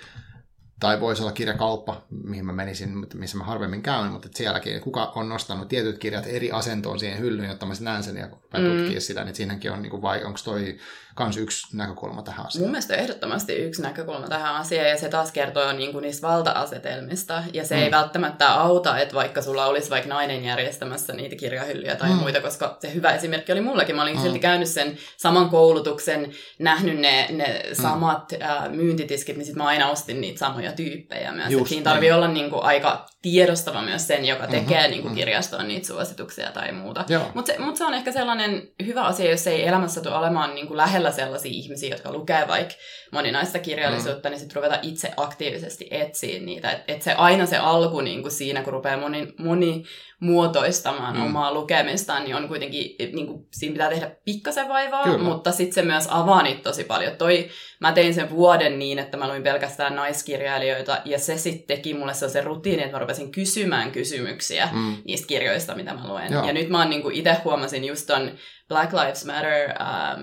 tai 0.81 1.01
voisi 1.01 1.23
olla 1.23 1.33
kirjakauppa, 1.33 2.07
mihin 2.11 2.47
mä 2.47 2.53
menisin, 2.53 3.07
missä 3.15 3.39
mä 3.39 3.45
harvemmin 3.45 3.83
käyn, 3.83 4.13
mutta 4.13 4.29
sielläkin 4.35 4.81
kuka 4.81 5.13
on 5.15 5.29
nostanut 5.29 5.69
tietyt 5.69 5.99
kirjat 5.99 6.27
eri 6.27 6.53
asentoon 6.53 6.99
siihen 6.99 7.19
hyllyyn, 7.19 7.49
jotta 7.49 7.67
mä 7.67 7.75
näen 7.81 8.03
sen 8.03 8.17
ja 8.17 8.27
mm. 8.27 8.79
tutkia 8.79 9.01
sitä, 9.01 9.25
niin 9.25 9.35
siinäkin 9.35 9.73
on, 9.73 9.83
niin 9.83 9.91
kuin, 9.91 10.03
vai 10.03 10.25
onko 10.25 10.39
toi 10.45 10.79
kans 11.19 11.37
yksi 11.37 11.77
näkökulma 11.77 12.23
tähän 12.23 12.47
asiaan? 12.47 12.65
Mun 12.65 12.71
mielestä 12.71 12.97
ehdottomasti 12.97 13.53
yksi 13.53 13.83
näkökulma 13.83 14.29
tähän 14.29 14.55
asiaan, 14.55 14.89
ja 14.89 14.99
se 14.99 15.09
taas 15.09 15.33
kertoo 15.33 15.73
niin 15.73 15.93
kuin 15.93 16.03
niistä 16.03 16.27
valta-asetelmista, 16.27 17.43
ja 17.53 17.65
se 17.65 17.77
mm. 17.77 17.83
ei 17.83 17.91
välttämättä 17.91 18.55
auta, 18.55 18.99
että 18.99 19.15
vaikka 19.15 19.43
sulla 19.43 19.67
olisi 19.67 19.91
vaikka 19.91 20.09
nainen 20.09 20.45
järjestämässä 20.45 21.13
niitä 21.13 21.37
kirjahyllyjä 21.37 21.97
tai 21.97 22.09
mm. 22.09 22.17
muita, 22.17 22.41
koska 22.41 22.77
se 22.81 22.95
hyvä 22.95 23.13
esimerkki 23.13 23.53
oli 23.53 23.61
mullakin. 23.61 23.97
Mä 23.97 24.03
olin 24.03 24.17
mm. 24.17 24.23
silti 24.23 24.39
käynyt 24.39 24.69
sen 24.69 24.99
saman 25.17 25.51
koulutuksen, 25.51 26.33
nähnyt 26.59 26.99
ne, 26.99 27.27
ne 27.31 27.63
samat 27.73 28.33
mm. 28.33 28.43
äh, 28.43 28.71
myyntitiskit, 28.71 29.37
niin 29.37 29.47
sitten 29.47 29.63
mä 29.63 29.69
aina 29.69 29.91
ostin 29.91 30.21
niitä 30.21 30.39
samoja 30.39 30.73
tyyppejä 30.73 31.33
myös. 31.33 31.51
Just, 31.51 31.69
siinä 31.69 31.85
tarvii 31.85 32.13
olla 32.13 32.29
niin 32.29 32.51
kuin 32.51 32.63
aika 32.63 33.07
tiedostava 33.23 33.83
myös 33.83 34.07
sen, 34.07 34.25
joka 34.25 34.43
mhm, 34.43 34.53
tekee 34.53 34.79
mm-hmm, 34.79 34.91
niin 34.91 35.03
kuin 35.03 35.15
kirjastoon 35.15 35.69
niitä 35.69 35.87
suosituksia 35.87 36.51
tai 36.53 36.73
muuta. 36.73 37.05
Mutta 37.35 37.53
se, 37.53 37.59
mut 37.59 37.77
se 37.77 37.85
on 37.85 37.95
ehkä 37.95 38.13
sellainen 38.13 38.69
hyvä 38.87 39.03
asia, 39.03 39.31
jos 39.31 39.47
ei 39.47 39.67
elämässä 39.67 40.01
tule 40.01 40.15
olemaan 40.15 40.55
niin 40.55 40.67
kuin 40.67 40.77
lähellä 40.77 41.08
sellaisia 41.13 41.53
ihmisiä, 41.53 41.91
jotka 41.91 42.13
lukee 42.13 42.49
vaikka 42.49 42.75
moninaista 43.13 43.59
kirjallisuutta, 43.59 44.29
mm. 44.29 44.31
niin 44.31 44.41
sitten 44.41 44.57
ruveta 44.57 44.79
itse 44.83 45.11
aktiivisesti 45.17 45.89
etsiä 45.91 46.41
niitä. 46.41 46.71
Että 46.71 46.93
et 46.93 47.03
se 47.03 47.13
aina 47.13 47.47
se 47.47 47.57
alku 47.57 48.01
niin 48.01 48.23
kuin 48.23 48.33
siinä, 48.33 48.63
kun 48.63 48.73
rupeaa 48.73 49.01
moni, 49.01 49.33
moni 49.39 49.85
muotoistamaan 50.21 51.17
mm. 51.17 51.23
omaa 51.23 51.55
lukemistaan, 51.55 52.25
niin 52.25 52.37
on 52.37 52.49
kuitenkin, 52.49 52.97
niin 53.13 53.27
kuin, 53.27 53.47
siinä 53.53 53.73
pitää 53.73 53.89
tehdä 53.89 54.11
pikkasen 54.25 54.69
vaivaa, 54.69 55.05
Kyllä. 55.05 55.19
mutta 55.19 55.53
sitten 55.53 55.75
se 55.75 55.83
myös 55.83 56.09
avaa 56.11 56.43
niitä 56.43 56.63
tosi 56.63 56.85
paljon. 56.85 57.17
Toi, 57.17 57.49
mä 57.81 57.93
tein 57.93 58.15
sen 58.15 58.31
vuoden 58.31 58.79
niin, 58.79 58.99
että 58.99 59.17
mä 59.17 59.29
luin 59.29 59.43
pelkästään 59.43 59.97
naiskirjailijoita, 59.97 60.99
ja 61.05 61.19
se 61.19 61.39
sitten 61.39 61.77
teki 61.77 61.95
mulle 61.95 62.15
se 62.15 62.41
rutiini, 62.41 62.83
että 62.83 62.97
mä 62.97 63.01
rupesin 63.01 63.33
kysymään 63.33 63.93
kysymyksiä 63.93 64.69
mm. 64.73 64.97
niistä 65.05 65.27
kirjoista, 65.27 65.75
mitä 65.75 65.95
mä 65.95 66.09
luen. 66.09 66.33
Joo. 66.33 66.47
Ja 66.47 66.53
nyt 66.53 66.69
mä 66.69 66.79
oon 66.79 66.91
niin 66.91 67.13
itse 67.13 67.37
huomasin 67.45 67.85
just 67.85 68.07
ton 68.07 68.31
Black 68.69 68.93
Lives 68.93 69.25
Matter 69.25 69.71
ähm, 69.71 70.21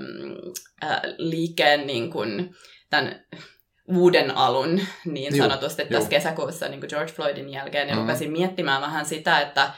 äh, 0.83 1.01
liikkeen 1.17 1.87
niin 1.87 2.11
kuin, 2.11 2.55
tämän 2.89 3.25
uuden 3.87 4.37
alun 4.37 4.81
niin 5.05 5.37
sanotusti 5.37 5.81
Joo, 5.81 5.89
tässä 5.89 6.09
kesäkuussa 6.09 6.67
niin 6.67 6.79
kuin 6.79 6.89
George 6.89 7.11
Floydin 7.11 7.49
jälkeen, 7.49 7.89
ja 7.89 7.95
mm. 7.95 8.01
rupesin 8.01 8.31
miettimään 8.31 8.81
vähän 8.81 9.05
sitä, 9.05 9.41
että 9.41 9.71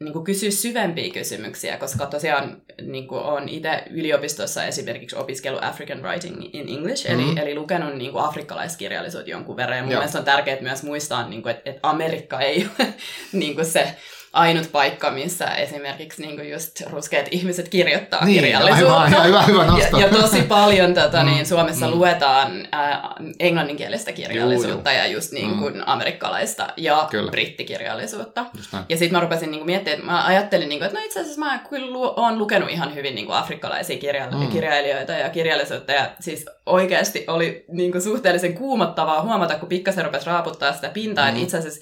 niin 0.00 0.12
kuin 0.12 0.24
kysyä 0.24 0.50
syvempiä 0.50 1.12
kysymyksiä, 1.12 1.76
koska 1.76 2.06
tosiaan 2.06 2.62
niin 2.82 3.08
kuin 3.08 3.20
olen 3.20 3.48
itse 3.48 3.82
yliopistossa 3.90 4.64
esimerkiksi 4.64 5.16
opiskellut 5.16 5.64
African 5.64 6.02
Writing 6.02 6.54
in 6.54 6.68
English, 6.68 7.08
mm-hmm. 7.08 7.36
eli, 7.36 7.40
eli 7.40 7.54
lukenut 7.54 7.94
niin 7.94 8.12
kuin 8.12 8.24
afrikkalaiskirjallisuutta 8.24 9.30
jonkun 9.30 9.56
verran. 9.56 9.76
Ja 9.76 9.82
mun 9.82 9.92
Joo. 9.92 10.00
mielestä 10.00 10.18
on 10.18 10.24
tärkeää 10.24 10.60
myös 10.60 10.82
muistaa, 10.82 11.28
niin 11.28 11.42
kuin, 11.42 11.54
että, 11.54 11.70
että 11.70 11.88
Amerikka 11.88 12.40
ei 12.40 12.66
ole 12.78 12.94
niin 13.32 13.54
kuin 13.54 13.66
se 13.66 13.96
ainut 14.32 14.72
paikka, 14.72 15.10
missä 15.10 15.46
esimerkiksi 15.46 16.26
niin 16.26 16.50
just 16.50 16.80
ruskeat 16.90 17.26
ihmiset 17.30 17.68
kirjoittaa 17.68 18.24
niin, 18.24 18.40
kirjallisuutta. 18.40 18.98
Aivan, 18.98 19.24
hyvä, 19.24 19.42
hyvä 19.42 19.64
ja, 19.64 20.00
ja 20.00 20.08
tosi 20.08 20.42
paljon 20.42 20.94
tota, 20.94 21.22
niin, 21.22 21.38
mm, 21.38 21.44
Suomessa 21.44 21.86
mm. 21.86 21.92
luetaan 21.92 22.68
äh, 22.74 23.00
englanninkielistä 23.40 24.12
kirjallisuutta 24.12 24.92
juu, 24.92 25.00
juu. 25.00 25.06
ja 25.06 25.12
just 25.12 25.32
niin 25.32 25.58
kuin 25.58 25.74
mm. 25.74 25.82
amerikkalaista 25.86 26.66
ja 26.76 27.06
kyllä. 27.10 27.30
brittikirjallisuutta. 27.30 28.44
Ja 28.88 28.96
sitten 28.96 29.12
mä 29.12 29.20
rupesin 29.20 29.50
niin 29.50 29.58
kuin, 29.58 29.66
miettimään, 29.66 29.98
että 29.98 30.12
mä 30.12 30.26
ajattelin, 30.26 30.68
niin 30.68 30.78
kuin, 30.78 30.86
että 30.86 30.98
no 30.98 31.04
itse 31.04 31.20
asiassa 31.20 31.40
mä 31.40 31.58
kyllä 31.70 31.98
oon 31.98 32.38
lukenut 32.38 32.70
ihan 32.70 32.94
hyvin 32.94 33.14
niin 33.14 33.26
kuin 33.26 33.36
afrikkalaisia 33.38 33.98
kirja- 33.98 34.30
mm. 34.30 34.48
kirjailijoita 34.48 35.12
ja 35.12 35.28
kirjallisuutta. 35.28 35.92
Ja 35.92 36.10
siis 36.20 36.46
oikeasti 36.66 37.24
oli 37.26 37.64
niin 37.68 37.92
kuin, 37.92 38.02
suhteellisen 38.02 38.54
kuumottavaa 38.54 39.22
huomata, 39.22 39.58
kun 39.58 39.68
pikkasen 39.68 40.04
rupesi 40.04 40.26
raaputtaa 40.26 40.72
sitä 40.72 40.88
pintaa, 40.88 41.24
mm. 41.24 41.28
että 41.28 41.42
itse 41.42 41.58
asiassa 41.58 41.80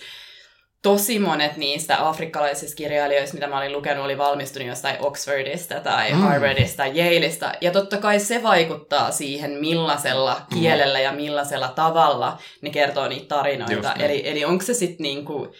tosi 0.83 1.19
monet 1.19 1.57
niistä 1.57 2.09
afrikkalaisista 2.09 2.77
kirjailijoista, 2.77 3.35
mitä 3.35 3.47
mä 3.47 3.59
olin 3.59 3.73
lukenut, 3.73 4.05
oli 4.05 4.19
valmistunut 4.19 4.69
jostain 4.69 4.97
Oxfordista 5.01 5.81
tai 5.81 6.13
mm. 6.13 6.19
Harvardista 6.19 6.77
tai 6.77 7.01
Yaleista. 7.01 7.53
Ja 7.61 7.71
totta 7.71 7.97
kai 7.97 8.21
se 8.21 8.43
vaikuttaa 8.43 9.11
siihen, 9.11 9.51
millaisella 9.51 10.35
mm. 10.35 10.61
kielellä 10.61 11.01
ja 11.01 11.13
millaisella 11.13 11.69
tavalla 11.69 12.39
ne 12.61 12.71
kertoo 12.71 13.09
niitä 13.09 13.35
tarinoita. 13.35 13.95
Eli, 13.95 14.29
eli 14.29 14.45
onko 14.45 14.65
se 14.65 14.75
sitten 14.75 15.05
niinku 15.05 15.55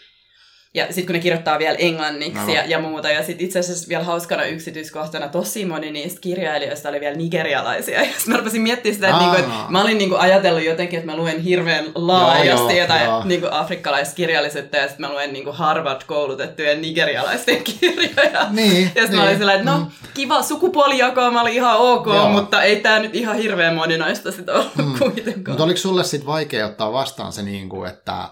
ja 0.77 0.87
sitten 0.87 1.07
kun 1.07 1.13
ne 1.13 1.21
kirjoittaa 1.21 1.59
vielä 1.59 1.77
englanniksi 1.79 2.53
ja, 2.53 2.65
ja 2.65 2.79
muuta. 2.79 3.11
Ja 3.11 3.23
sitten 3.23 3.47
itse 3.47 3.59
asiassa 3.59 3.89
vielä 3.89 4.05
hauskana 4.05 4.45
yksityiskohtana 4.45 5.29
tosi 5.29 5.65
moni 5.65 5.91
niistä 5.91 6.21
kirjailijoista 6.21 6.89
oli 6.89 7.01
vielä 7.01 7.17
nigerialaisia. 7.17 7.97
Ja 8.07 8.13
sitten 8.13 8.33
mä 8.33 8.37
rupesin 8.37 8.63
miettimään 8.63 8.95
sitä, 8.95 9.09
että, 9.09 9.21
niinku, 9.21 9.37
että 9.37 9.53
mä 9.69 9.83
olin 9.83 9.99
niinku 9.99 10.17
ajatellut 10.17 10.65
jotenkin, 10.65 10.99
että 10.99 11.13
mä 11.13 11.17
luen 11.17 11.41
hirveän 11.41 11.85
laajasti 11.95 12.77
joo, 12.77 12.83
jotain 12.83 13.05
joo. 13.05 13.25
Niinku 13.25 13.49
afrikkalaista 13.51 14.15
kirjallisuutta. 14.15 14.77
Ja 14.77 14.89
sitten 14.89 15.07
mä 15.07 15.13
luen 15.13 15.33
niinku 15.33 15.53
Harvard-koulutettujen 15.53 16.81
nigerialaisten 16.81 17.65
kirjoja. 17.81 18.47
Niin, 18.51 18.83
ja 18.83 19.03
sitten 19.03 19.05
niin. 19.05 19.17
mä 19.17 19.23
olin 19.23 19.29
niin. 19.31 19.39
sellainen, 19.39 19.61
että 19.61 19.71
no 19.71 19.79
mm. 19.79 19.87
kiva 20.15 20.43
sukupuolijakoa, 20.43 21.31
mä 21.31 21.41
olin 21.41 21.55
ihan 21.55 21.77
ok, 21.79 22.07
joo. 22.07 22.29
mutta 22.29 22.63
ei 22.63 22.77
tämä 22.77 22.99
nyt 22.99 23.15
ihan 23.15 23.37
hirveän 23.37 23.75
moninaista 23.75 24.33
sitten 24.33 24.55
ollut 24.55 24.77
mm. 24.77 24.99
kuitenkaan. 24.99 25.53
Mutta 25.53 25.65
oliko 25.65 25.79
sulle 25.79 26.05
sitten 26.05 26.27
vaikea 26.27 26.67
ottaa 26.67 26.93
vastaan 26.93 27.33
se, 27.33 27.43
niinku, 27.43 27.85
että 27.85 28.29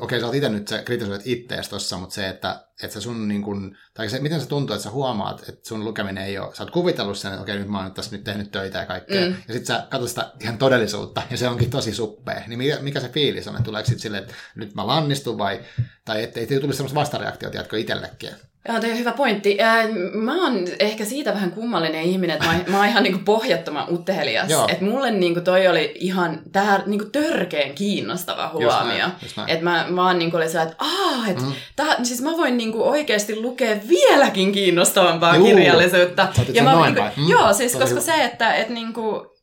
okei, 0.00 0.20
sä 0.20 0.26
oot 0.26 0.34
itse 0.34 0.48
nyt 0.48 0.68
se 0.68 0.82
kritisoit 0.84 1.22
ittees 1.24 1.68
tossa, 1.68 1.98
mutta 1.98 2.14
se, 2.14 2.28
että, 2.28 2.66
että 2.82 2.94
se 2.94 3.00
sun 3.00 3.28
niin 3.28 3.42
kun, 3.42 3.76
tai 3.94 4.08
se, 4.08 4.18
miten 4.20 4.40
se 4.40 4.48
tuntuu, 4.48 4.74
että 4.74 4.84
sä 4.84 4.90
huomaat, 4.90 5.48
että 5.48 5.68
sun 5.68 5.84
lukeminen 5.84 6.24
ei 6.24 6.38
ole, 6.38 6.54
sä 6.54 6.62
oot 6.62 6.70
kuvitellut 6.70 7.18
sen, 7.18 7.32
että 7.32 7.42
okei, 7.42 7.58
nyt 7.58 7.68
mä 7.68 7.82
oon 7.82 7.94
tässä 7.94 8.16
nyt 8.16 8.24
tehnyt 8.24 8.50
töitä 8.50 8.78
ja 8.78 8.86
kaikkea, 8.86 9.28
mm. 9.28 9.36
ja 9.48 9.54
sit 9.54 9.66
sä 9.66 9.86
katsot 9.90 10.08
sitä 10.08 10.32
ihan 10.40 10.58
todellisuutta, 10.58 11.22
ja 11.30 11.36
se 11.36 11.48
onkin 11.48 11.70
tosi 11.70 11.94
suppea, 11.94 12.42
niin 12.46 12.58
mikä, 12.58 12.78
mikä 12.80 13.00
se 13.00 13.08
fiilis 13.08 13.48
on, 13.48 13.54
että 13.54 13.64
tuleeko 13.64 13.88
sit 13.88 14.00
silleen, 14.00 14.22
että 14.22 14.34
nyt 14.54 14.74
mä 14.74 14.86
lannistun 14.86 15.38
vai, 15.38 15.60
tai 16.04 16.22
ettei 16.22 16.46
tulisi 16.46 16.76
semmoista 16.76 17.00
vastareaktiota, 17.00 17.56
jatko 17.56 17.76
itsellekin? 17.76 18.30
Joo, 18.68 18.80
toi 18.80 18.90
on 18.90 18.98
hyvä 18.98 19.12
pointti. 19.12 19.58
Mä 20.14 20.44
oon 20.44 20.64
ehkä 20.78 21.04
siitä 21.04 21.34
vähän 21.34 21.50
kummallinen 21.50 22.02
ihminen, 22.02 22.34
että 22.36 22.46
mä, 22.46 22.58
mä 22.66 22.76
oon 22.76 22.86
ihan 22.86 23.02
niinku 23.02 23.20
pohjattoman 23.24 23.94
utelias. 23.94 24.50
Että 24.68 24.84
mulle 24.84 25.10
niinku 25.10 25.40
toi 25.40 25.68
oli 25.68 25.92
ihan 25.94 26.40
tää 26.52 26.82
niinku 26.86 27.04
törkeen 27.04 27.74
kiinnostava 27.74 28.50
huomio. 28.52 29.06
Että 29.46 29.64
mä, 29.64 29.86
oon 30.06 30.18
niinku 30.18 30.36
oli 30.36 30.44
että 30.44 30.74
aah, 30.78 31.30
että 31.30 31.42
mm. 31.42 31.52
tää, 31.76 32.04
siis 32.04 32.22
mä 32.22 32.30
voin 32.30 32.56
niinku 32.56 32.88
oikeasti 32.88 33.40
lukea 33.40 33.76
vieläkin 33.88 34.52
kiinnostavampaa 34.52 35.36
Juu. 35.36 35.46
kirjallisuutta. 35.46 36.28
Ja 36.52 36.62
mä, 36.62 36.84
niinku, 36.84 37.02
mm. 37.16 37.28
Joo, 37.28 37.52
siis 37.52 37.72
Tosi 37.72 37.84
koska 37.84 38.00
hyvä. 38.00 38.16
se, 38.16 38.24
että 38.24 38.54
et 38.54 38.68
niinku, 38.68 39.35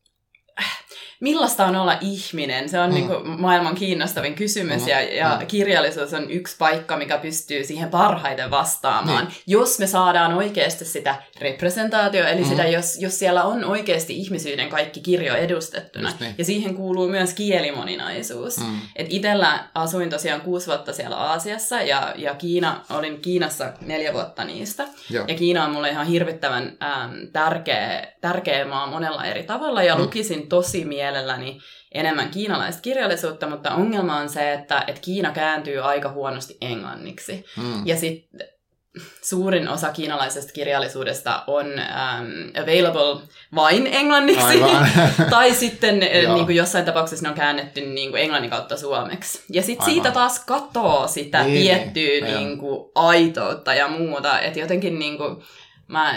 millaista 1.23 1.65
on 1.65 1.75
olla 1.75 1.97
ihminen? 2.01 2.69
Se 2.69 2.79
on 2.79 2.89
mm. 2.89 2.93
niin 2.93 3.07
kuin 3.07 3.41
maailman 3.41 3.75
kiinnostavin 3.75 4.35
kysymys 4.35 4.81
mm. 4.81 4.87
ja, 4.87 5.01
ja 5.01 5.37
mm. 5.39 5.47
kirjallisuus 5.47 6.13
on 6.13 6.31
yksi 6.31 6.55
paikka, 6.59 6.97
mikä 6.97 7.17
pystyy 7.17 7.63
siihen 7.63 7.89
parhaiten 7.89 8.51
vastaamaan. 8.51 9.25
Niin. 9.25 9.35
Jos 9.47 9.79
me 9.79 9.87
saadaan 9.87 10.33
oikeasti 10.33 10.85
sitä 10.85 11.15
representaatio, 11.39 12.27
eli 12.27 12.41
mm. 12.41 12.49
sitä, 12.49 12.67
jos, 12.67 12.97
jos 12.99 13.19
siellä 13.19 13.43
on 13.43 13.65
oikeasti 13.65 14.17
ihmisyyden 14.17 14.69
kaikki 14.69 15.01
kirjo 15.01 15.35
edustettuna. 15.35 16.11
Niin. 16.19 16.35
Ja 16.37 16.45
siihen 16.45 16.75
kuuluu 16.75 17.07
myös 17.07 17.33
kielimoninaisuus. 17.33 18.57
Mm. 18.57 18.79
Et 18.95 19.07
itellä 19.09 19.63
asuin 19.75 20.09
tosiaan 20.09 20.41
kuusi 20.41 20.67
vuotta 20.67 20.93
siellä 20.93 21.15
Aasiassa 21.15 21.81
ja, 21.81 22.13
ja 22.15 22.35
Kiina, 22.35 22.81
olin 22.89 23.21
Kiinassa 23.21 23.73
neljä 23.81 24.13
vuotta 24.13 24.43
niistä. 24.43 24.87
Joo. 25.09 25.25
Ja 25.27 25.35
Kiina 25.35 25.65
on 25.65 25.71
mulle 25.71 25.89
ihan 25.89 26.07
hirvittävän 26.07 26.77
äm, 26.83 27.27
tärkeä, 27.33 28.07
tärkeä 28.21 28.65
maa 28.65 28.87
monella 28.87 29.25
eri 29.25 29.43
tavalla 29.43 29.83
ja 29.83 29.95
mm. 29.95 30.01
lukisin 30.01 30.47
tosi 30.47 30.85
mieleen 30.85 31.12
mielelläni 31.13 31.59
enemmän 31.91 32.29
kiinalaista 32.29 32.81
kirjallisuutta, 32.81 33.49
mutta 33.49 33.75
ongelma 33.75 34.17
on 34.17 34.29
se, 34.29 34.53
että, 34.53 34.83
että 34.87 35.01
Kiina 35.01 35.31
kääntyy 35.31 35.79
aika 35.79 36.09
huonosti 36.09 36.57
englanniksi. 36.61 37.45
Mm. 37.57 37.87
Ja 37.87 37.97
sitten 37.97 38.47
suurin 39.21 39.69
osa 39.69 39.89
kiinalaisesta 39.89 40.53
kirjallisuudesta 40.53 41.43
on 41.47 41.65
um, 41.65 42.61
available 42.63 43.27
vain 43.55 43.87
englanniksi, 43.87 44.59
tai 45.29 45.53
sitten 45.53 45.99
niin 45.99 46.45
kuin 46.45 46.55
jossain 46.55 46.85
tapauksessa 46.85 47.23
ne 47.23 47.29
on 47.29 47.35
käännetty 47.35 47.81
niin 47.81 48.09
kuin 48.09 48.21
englannin 48.21 48.51
kautta 48.51 48.77
suomeksi. 48.77 49.43
Ja 49.49 49.63
sitten 49.63 49.85
siitä 49.85 50.11
taas 50.11 50.45
katoo 50.45 51.07
sitä 51.07 51.43
niin, 51.43 51.61
tiettyä 51.61 52.27
niin 52.27 52.57
kuin, 52.57 52.91
aitoutta 52.95 53.73
ja 53.73 53.87
muuta, 53.87 54.39
että 54.39 54.59
jotenkin 54.59 54.99
niin 54.99 55.17
kuin, 55.17 55.43
mä 55.87 56.15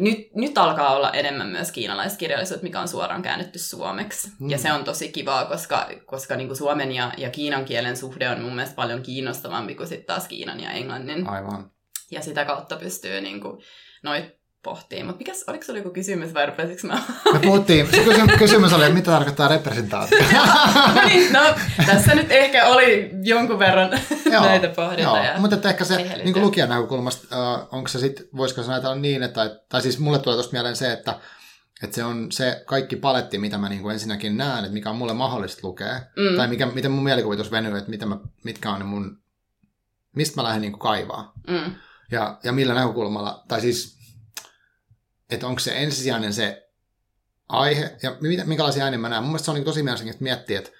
nyt, 0.00 0.34
nyt 0.34 0.58
alkaa 0.58 0.96
olla 0.96 1.10
enemmän 1.10 1.48
myös 1.48 1.72
kiinalaiskirjallisuutta, 1.72 2.64
mikä 2.64 2.80
on 2.80 2.88
suoraan 2.88 3.22
käännetty 3.22 3.58
suomeksi. 3.58 4.30
Mm. 4.38 4.50
Ja 4.50 4.58
se 4.58 4.72
on 4.72 4.84
tosi 4.84 5.12
kivaa, 5.12 5.44
koska, 5.44 5.88
koska 6.06 6.36
niin 6.36 6.48
kuin 6.48 6.56
suomen 6.56 6.92
ja, 6.92 7.12
ja 7.16 7.30
kiinan 7.30 7.64
kielen 7.64 7.96
suhde 7.96 8.28
on 8.28 8.40
mun 8.40 8.54
mielestä 8.54 8.76
paljon 8.76 9.02
kiinnostavampi 9.02 9.74
kuin 9.74 9.86
sitten 9.86 10.06
taas 10.06 10.28
kiinan 10.28 10.60
ja 10.60 10.70
englannin. 10.70 11.28
Aivan. 11.28 11.70
Ja 12.10 12.22
sitä 12.22 12.44
kautta 12.44 12.76
pystyy 12.76 13.20
niin 13.20 13.40
kuin, 13.40 13.62
noit 14.02 14.24
pohtii. 14.62 15.02
Mutta 15.02 15.18
mikäs, 15.18 15.44
oliko 15.46 15.64
se 15.64 15.72
joku 15.72 15.90
kysymys 15.90 16.34
vai 16.34 16.46
rupesinko 16.46 16.86
mä? 16.86 17.02
Me 17.32 17.38
puhuttiin, 17.38 17.86
se 17.90 18.04
kysymys, 18.38 18.72
oli, 18.72 18.82
että 18.84 18.94
mitä 18.94 19.10
tarkoittaa 19.10 19.48
representaatio. 19.48 20.18
no, 20.94 21.02
niin, 21.04 21.32
no, 21.32 21.40
tässä 21.86 22.14
nyt 22.14 22.30
ehkä 22.30 22.66
oli 22.66 23.10
jonkun 23.22 23.58
verran 23.58 23.90
Joo, 24.32 24.44
näitä 24.44 24.68
pohdintoja. 24.68 25.24
Joo, 25.30 25.40
mutta 25.40 25.56
että 25.56 25.68
ehkä 25.68 25.84
se 25.84 25.96
niin 25.96 26.08
liittyen. 26.18 26.44
lukijan 26.44 26.68
näkökulmasta, 26.68 27.54
äh, 27.54 27.66
onko 27.72 27.88
se 27.88 27.98
sitten, 27.98 28.26
voisiko 28.36 28.62
se 28.62 28.72
ajatella 28.72 28.94
niin, 28.96 29.22
että, 29.22 29.60
tai, 29.68 29.82
siis 29.82 29.98
mulle 29.98 30.18
tulee 30.18 30.36
tuosta 30.36 30.52
mieleen 30.52 30.76
se, 30.76 30.92
että, 30.92 31.18
että 31.82 31.94
se 31.96 32.04
on 32.04 32.32
se 32.32 32.62
kaikki 32.66 32.96
paletti, 32.96 33.38
mitä 33.38 33.58
mä 33.58 33.68
niin 33.68 33.82
kuin 33.82 33.92
ensinnäkin 33.92 34.36
näen, 34.36 34.58
että 34.64 34.74
mikä 34.74 34.90
on 34.90 34.96
mulle 34.96 35.14
mahdollista 35.14 35.66
lukea, 35.66 36.00
Mm. 36.16 36.36
tai 36.36 36.48
mikä, 36.48 36.66
miten 36.66 36.90
mun 36.90 37.04
mielikuvitus 37.04 37.50
venyy, 37.50 37.78
että 37.78 37.90
mitä 37.90 38.06
mä, 38.06 38.16
mitkä 38.44 38.70
on 38.70 38.78
ne 38.78 38.84
mun, 38.84 39.18
mistä 40.16 40.36
mä 40.36 40.42
lähden 40.44 40.62
niin 40.62 40.72
kuin 40.72 40.80
kaivaa. 40.80 41.32
Mm. 41.48 41.74
Ja, 42.10 42.38
ja 42.44 42.52
millä 42.52 42.74
näkökulmalla, 42.74 43.44
tai 43.48 43.60
siis, 43.60 43.95
että 45.30 45.46
onko 45.46 45.58
se 45.58 45.82
ensisijainen 45.82 46.32
se 46.32 46.68
aihe, 47.48 47.96
ja 48.02 48.16
minkälaisia 48.44 48.84
ääniä 48.84 48.98
mä 48.98 49.08
näen. 49.08 49.22
Mun 49.22 49.30
mielestä 49.30 49.44
se 49.44 49.50
on 49.50 49.54
niin 49.54 49.64
tosi 49.64 49.82
mielenkiintoista 49.82 50.22
miettiä, 50.22 50.58
että 50.58 50.70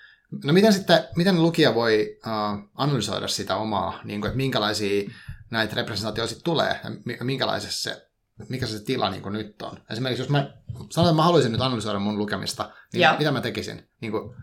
no 0.44 0.52
miten 0.52 0.72
sitten, 0.72 1.04
miten 1.16 1.42
lukija 1.42 1.74
voi 1.74 2.18
uh, 2.26 2.70
analysoida 2.74 3.28
sitä 3.28 3.56
omaa, 3.56 4.00
niin 4.04 4.20
kuin, 4.20 4.28
että 4.28 4.36
minkälaisia 4.36 5.10
näitä 5.50 5.76
representaatioita 5.76 6.28
sitten 6.28 6.44
tulee, 6.44 6.80
ja 6.84 6.90
mi- 7.04 7.18
minkälaisessa 7.22 7.90
se, 7.90 8.08
mikä 8.48 8.66
se 8.66 8.84
tila 8.84 9.10
niin 9.10 9.22
kuin 9.22 9.32
nyt 9.32 9.62
on. 9.62 9.78
Esimerkiksi 9.90 10.22
jos 10.22 10.28
mä 10.28 10.38
sanotaan, 10.90 11.06
että 11.06 11.16
mä 11.16 11.22
haluaisin 11.22 11.52
nyt 11.52 11.60
analysoida 11.60 11.98
mun 11.98 12.18
lukemista, 12.18 12.70
niin 12.92 13.02
Joo. 13.02 13.18
mitä 13.18 13.32
mä 13.32 13.40
tekisin? 13.40 13.88
Niin 14.00 14.12
kuin, 14.12 14.34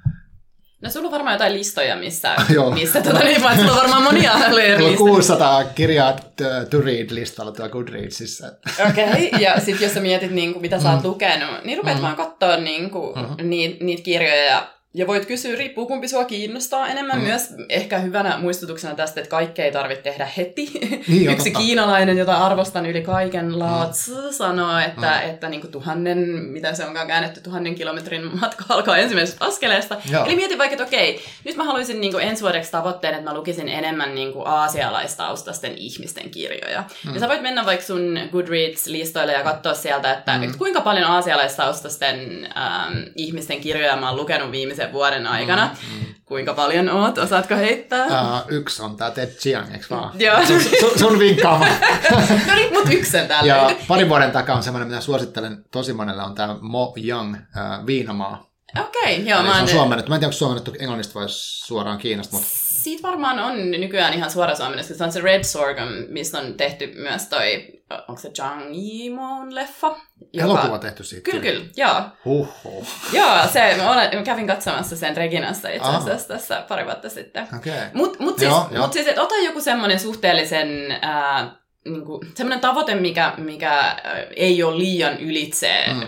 No 0.83 0.89
sulla 0.89 1.05
on 1.07 1.11
varmaan 1.11 1.33
jotain 1.33 1.53
listoja, 1.53 1.95
missä, 1.95 2.35
missä 2.79 3.01
tota, 3.01 3.19
niin, 3.19 3.43
vaan 3.43 3.57
sulla 3.57 3.71
on 3.71 3.77
varmaan 3.77 4.03
monia 4.03 4.33
Mulla 4.37 4.45
on 4.47 4.55
listoja. 4.55 4.97
600 4.97 5.63
kirjaa 5.63 6.13
t- 6.13 6.69
to 6.69 6.81
read-listalla 6.81 7.51
tuolla 7.51 7.69
Goodreadsissa. 7.71 8.47
Okei, 8.89 9.05
okay. 9.27 9.41
ja 9.45 9.59
sitten 9.59 9.85
jos 9.85 9.93
sä 9.93 9.99
mietit, 9.99 10.31
niin 10.31 10.53
kuin, 10.53 10.61
mitä 10.61 10.79
sä 10.79 10.91
oot 10.91 11.03
Mm. 11.03 11.07
lukenut, 11.09 11.63
niin 11.63 11.77
rupeat 11.77 11.97
Mm. 11.97 12.01
vaan 12.03 12.15
katsoa 12.15 12.57
niin 12.57 12.89
kuin, 12.89 13.19
Mhm. 13.19 13.49
niitä, 13.49 13.85
niitä 13.85 14.03
kirjoja 14.03 14.43
ja, 14.45 14.67
ja 14.95 15.07
voit 15.07 15.25
kysyä, 15.25 15.55
riippuu 15.55 15.85
kumpi 15.85 16.07
sua 16.07 16.25
kiinnostaa 16.25 16.87
enemmän. 16.87 17.17
Mm. 17.17 17.23
Myös 17.23 17.53
ehkä 17.69 17.99
hyvänä 17.99 18.37
muistutuksena 18.37 18.95
tästä, 18.95 19.21
että 19.21 19.31
kaikkea 19.31 19.65
ei 19.65 19.71
tarvitse 19.71 20.03
tehdä 20.03 20.27
heti. 20.37 20.71
Niin, 21.07 21.29
Yksi 21.33 21.49
totta. 21.49 21.59
kiinalainen, 21.59 22.17
jota 22.17 22.37
arvostan 22.37 22.85
yli 22.85 23.01
kaiken, 23.01 23.59
Lao 23.59 23.85
Tzu, 23.85 24.31
sanoo, 24.31 24.79
että, 24.79 25.21
että 25.21 25.49
niin 25.49 25.61
kuin 25.61 25.71
tuhannen, 25.71 26.19
mitä 26.29 26.73
se 26.73 26.85
onkaan 26.85 27.07
käännetty, 27.07 27.41
tuhannen 27.41 27.75
kilometrin 27.75 28.39
matka 28.39 28.65
alkaa 28.69 28.97
ensimmäisestä 28.97 29.45
askeleesta. 29.45 29.97
Joo. 30.11 30.25
Eli 30.25 30.35
mieti 30.35 30.57
vaikka, 30.57 30.73
että 30.73 30.83
okei, 30.83 31.23
nyt 31.45 31.55
mä 31.55 31.63
haluaisin 31.63 32.01
niin 32.01 32.13
kuin 32.13 32.23
ensi 32.23 32.41
vuodeksi 32.41 32.71
tavoitteen, 32.71 33.13
että 33.13 33.29
mä 33.29 33.37
lukisin 33.37 33.69
enemmän 33.69 34.15
niin 34.15 34.33
kuin 34.33 34.47
aasialaistaustasten 34.47 35.73
ihmisten 35.77 36.29
kirjoja. 36.29 36.83
Mm. 37.05 37.13
Ja 37.13 37.19
sä 37.19 37.29
voit 37.29 37.41
mennä 37.41 37.65
vaikka 37.65 37.85
sun 37.85 38.19
Goodreads-listoille 38.31 39.33
ja 39.33 39.43
katsoa 39.43 39.73
sieltä, 39.73 40.13
että, 40.13 40.37
mm. 40.37 40.43
että 40.43 40.57
kuinka 40.57 40.81
paljon 40.81 41.05
aasialaistaustasten 41.05 42.49
ähm, 42.57 42.93
ihmisten 43.15 43.61
kirjoja 43.61 43.95
mä 43.95 44.09
oon 44.09 44.19
lukenut 44.19 44.51
viimeisen 44.51 44.82
vuoden 44.91 45.27
aikana. 45.27 45.69
Mm. 45.91 46.13
Kuinka 46.25 46.53
paljon 46.53 46.89
oot? 46.89 47.17
Osaatko 47.17 47.55
heittää? 47.55 48.05
Uh, 48.05 48.41
yksi 48.47 48.81
on 48.81 48.97
tämä 48.97 49.11
Ted 49.11 49.29
Chiang, 49.29 49.73
eikö 49.73 49.85
vaan? 49.89 50.19
Joo. 50.19 50.45
Sun, 50.45 50.61
sun, 50.79 50.99
sun 50.99 51.19
vinkkaama. 51.19 51.65
no 52.47 52.55
niin, 52.55 52.73
mut 52.73 52.93
yksi 52.93 53.11
sen 53.11 53.27
täällä. 53.27 53.53
ja 53.53 53.71
parin 53.87 54.09
vuoden 54.09 54.31
takaa 54.31 54.55
on 54.55 54.63
semmoinen, 54.63 54.87
mitä 54.87 55.01
suosittelen 55.01 55.63
tosi 55.71 55.93
monelle, 55.93 56.23
on 56.23 56.35
tämä 56.35 56.57
Mo 56.61 56.93
Young, 57.07 57.35
uh, 57.35 57.85
Viinamaa. 57.85 58.49
Okei, 58.79 59.15
okay, 59.15 59.29
joo. 59.29 59.39
Eli 59.39 59.47
Mä 59.47 59.53
se 59.53 59.59
on 59.59 59.59
oon, 59.59 59.69
suomennettu. 59.69 60.09
Mä 60.09 60.15
en 60.15 60.19
tiedä, 60.19 60.27
onko 60.27 60.37
suomennettu 60.37 60.73
englannista 60.79 61.19
vai 61.19 61.25
suoraan 61.29 61.97
Kiinasta, 61.97 62.35
mutta 62.35 62.49
siitä 62.51 63.07
varmaan 63.07 63.39
on 63.39 63.71
nykyään 63.71 64.13
ihan 64.13 64.31
suora 64.31 64.55
suomennus, 64.55 64.87
se 64.87 65.03
on 65.03 65.11
se 65.11 65.21
Red 65.21 65.43
Sorghum, 65.43 65.87
mistä 66.09 66.37
on 66.39 66.53
tehty 66.53 66.93
myös 66.95 67.27
toi, 67.27 67.67
onko 68.07 68.21
se 68.21 68.29
Zhang 68.29 68.61
Yimon 68.75 69.55
leffa? 69.55 69.95
elokuva 70.33 70.79
tehty 70.79 71.03
siitä. 71.03 71.31
Kyllä, 71.31 71.43
kyllä, 71.43 71.65
joo. 71.77 72.01
Huhhuh. 72.25 72.87
Joo, 73.13 73.47
se, 73.53 73.75
mä, 73.77 73.91
olen, 73.91 74.15
mä 74.15 74.21
kävin 74.23 74.47
katsomassa 74.47 74.95
sen 74.95 75.17
Reginassa 75.17 75.69
itse 75.69 75.89
asiassa 75.89 76.27
tässä 76.27 76.65
pari 76.67 76.85
vuotta 76.85 77.09
sitten. 77.09 77.47
Okei. 77.57 77.73
Okay. 77.73 77.85
Mutta 77.93 78.23
mut 78.23 78.39
siis, 78.39 78.51
Joo, 78.51 78.67
joo. 78.71 78.83
mut 78.83 78.93
siis 78.93 79.07
et 79.07 79.17
ota 79.17 79.35
joku 79.35 79.61
semmoinen 79.61 79.99
suhteellisen, 79.99 80.67
ää, 81.01 81.55
niinku, 81.85 82.19
semmoinen 82.35 82.59
tavoite, 82.61 82.95
mikä, 82.95 83.33
mikä 83.37 83.95
ei 84.35 84.63
ole 84.63 84.77
liian 84.77 85.19
ylitse 85.19 85.85
Mm. 85.87 86.01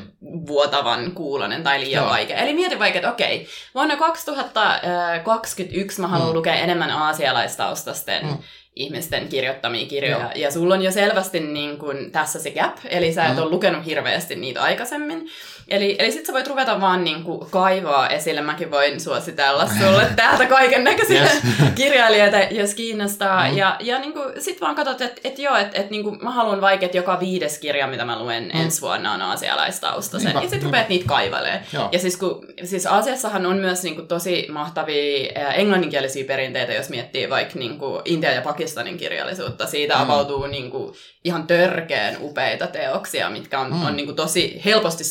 vuotavan 0.48 1.12
kuulonen 1.12 1.64
tai 1.64 1.80
liian 1.80 2.04
Joo. 2.04 2.12
vaikea. 2.12 2.38
Eli 2.38 2.54
mieti 2.54 2.80
vaikka, 2.80 3.00
että 3.00 3.12
okei, 3.12 3.48
vuonna 3.76 3.96
2021 3.96 6.02
mä 6.02 6.08
haluan 6.08 6.30
mm. 6.30 6.36
lukea 6.36 6.56
enemmän 6.56 6.92
aasialaistaustasten 6.92 8.26
Mm. 8.26 8.38
Mm 8.76 8.86
ihmisten 8.86 9.28
kirjoittamia 9.28 9.86
kirjoja. 9.86 10.20
Joo. 10.20 10.32
Ja 10.36 10.52
sulla 10.52 10.74
on 10.74 10.82
jo 10.82 10.92
selvästi 10.92 11.40
niin 11.40 11.78
kun, 11.78 12.12
tässä 12.12 12.40
se 12.40 12.52
gap, 12.52 12.78
eli 12.90 13.14
sä 13.14 13.26
et 13.26 13.32
Mm. 13.36 13.42
ole 13.42 13.50
lukenut 13.50 13.86
hirveästi 13.86 14.36
niitä 14.36 14.62
aikaisemmin. 14.62 15.30
Eli, 15.68 15.96
eli 16.00 16.12
sit 16.12 16.26
sä 16.26 16.34
voit 16.34 16.48
ruveta 16.48 16.82
vaan 16.82 17.04
niin 17.04 17.24
kuin, 17.24 17.50
kaivaa 17.50 18.10
esille. 18.10 18.42
Mäkin 18.42 18.72
voin 18.72 19.00
suositella 19.02 19.68
sulle 19.68 20.08
täältä 20.16 20.46
kaiken 20.46 20.84
näköisiä 20.84 21.22
Yes. 21.22 21.42
kirjailijoita, 21.76 22.38
jos 22.52 22.74
kiinnostaa. 22.76 23.48
Mm. 23.50 23.58
Ja, 23.58 23.76
ja 23.80 24.00
niin 24.00 24.14
kuin, 24.14 24.42
sit 24.42 24.62
vaan 24.62 24.76
katsot, 24.76 25.02
että 25.02 25.22
et 25.24 25.40
joo, 25.40 25.56
että 25.56 25.82
et, 25.82 25.90
niin 25.90 26.04
kuin, 26.04 26.24
mä 26.24 26.32
haluan 26.32 26.62
vaikka, 26.62 26.86
että 26.86 26.98
joka 26.98 27.20
viides 27.20 27.60
kirja, 27.60 27.88
mitä 27.88 28.06
mä 28.06 28.20
luen 28.20 28.44
Mm. 28.54 28.62
ensi 28.62 28.82
vuonna 28.82 29.14
on 29.14 29.22
aasialaistaustaisen. 29.22 30.28
Niinpä, 30.28 30.44
Ja 30.44 30.50
sit 30.50 30.64
rupeat 30.64 30.90
niitä. 30.90 31.06
Joo. 31.74 31.90
Ja 31.92 32.00
siis, 32.00 32.18
kun, 32.18 32.46
siis 32.64 32.86
Aasiassahan 32.86 33.46
on 33.46 33.58
myös 33.58 33.84
niin 33.84 33.96
kuin, 33.96 34.08
tosi 34.08 34.48
mahtavia 34.52 35.52
englanninkielisiä 35.54 36.24
perinteitä, 36.26 36.74
jos 36.74 36.90
miettii 36.90 37.30
vaikka 37.30 37.60
niin 37.60 37.80
kuin, 37.80 38.02
Intia 38.06 38.32
ja 38.32 38.42
Pakistanin 38.42 38.98
kirjallisuutta. 38.98 39.66
Siitä 39.68 39.96
Mm. 39.96 40.02
avautuu 40.02 40.48
niin 40.48 40.72
kuin, 40.72 40.94
ihan 41.24 41.48
törkeän 41.48 42.18
upeita 42.22 42.68
teoksia, 42.68 43.30
mitkä 43.30 43.60
on, 43.60 43.74
Mm. 43.74 43.86
on 43.86 43.96
niin 43.96 44.06
kuin, 44.06 44.16
tosi 44.16 44.62
helposti 44.66 45.04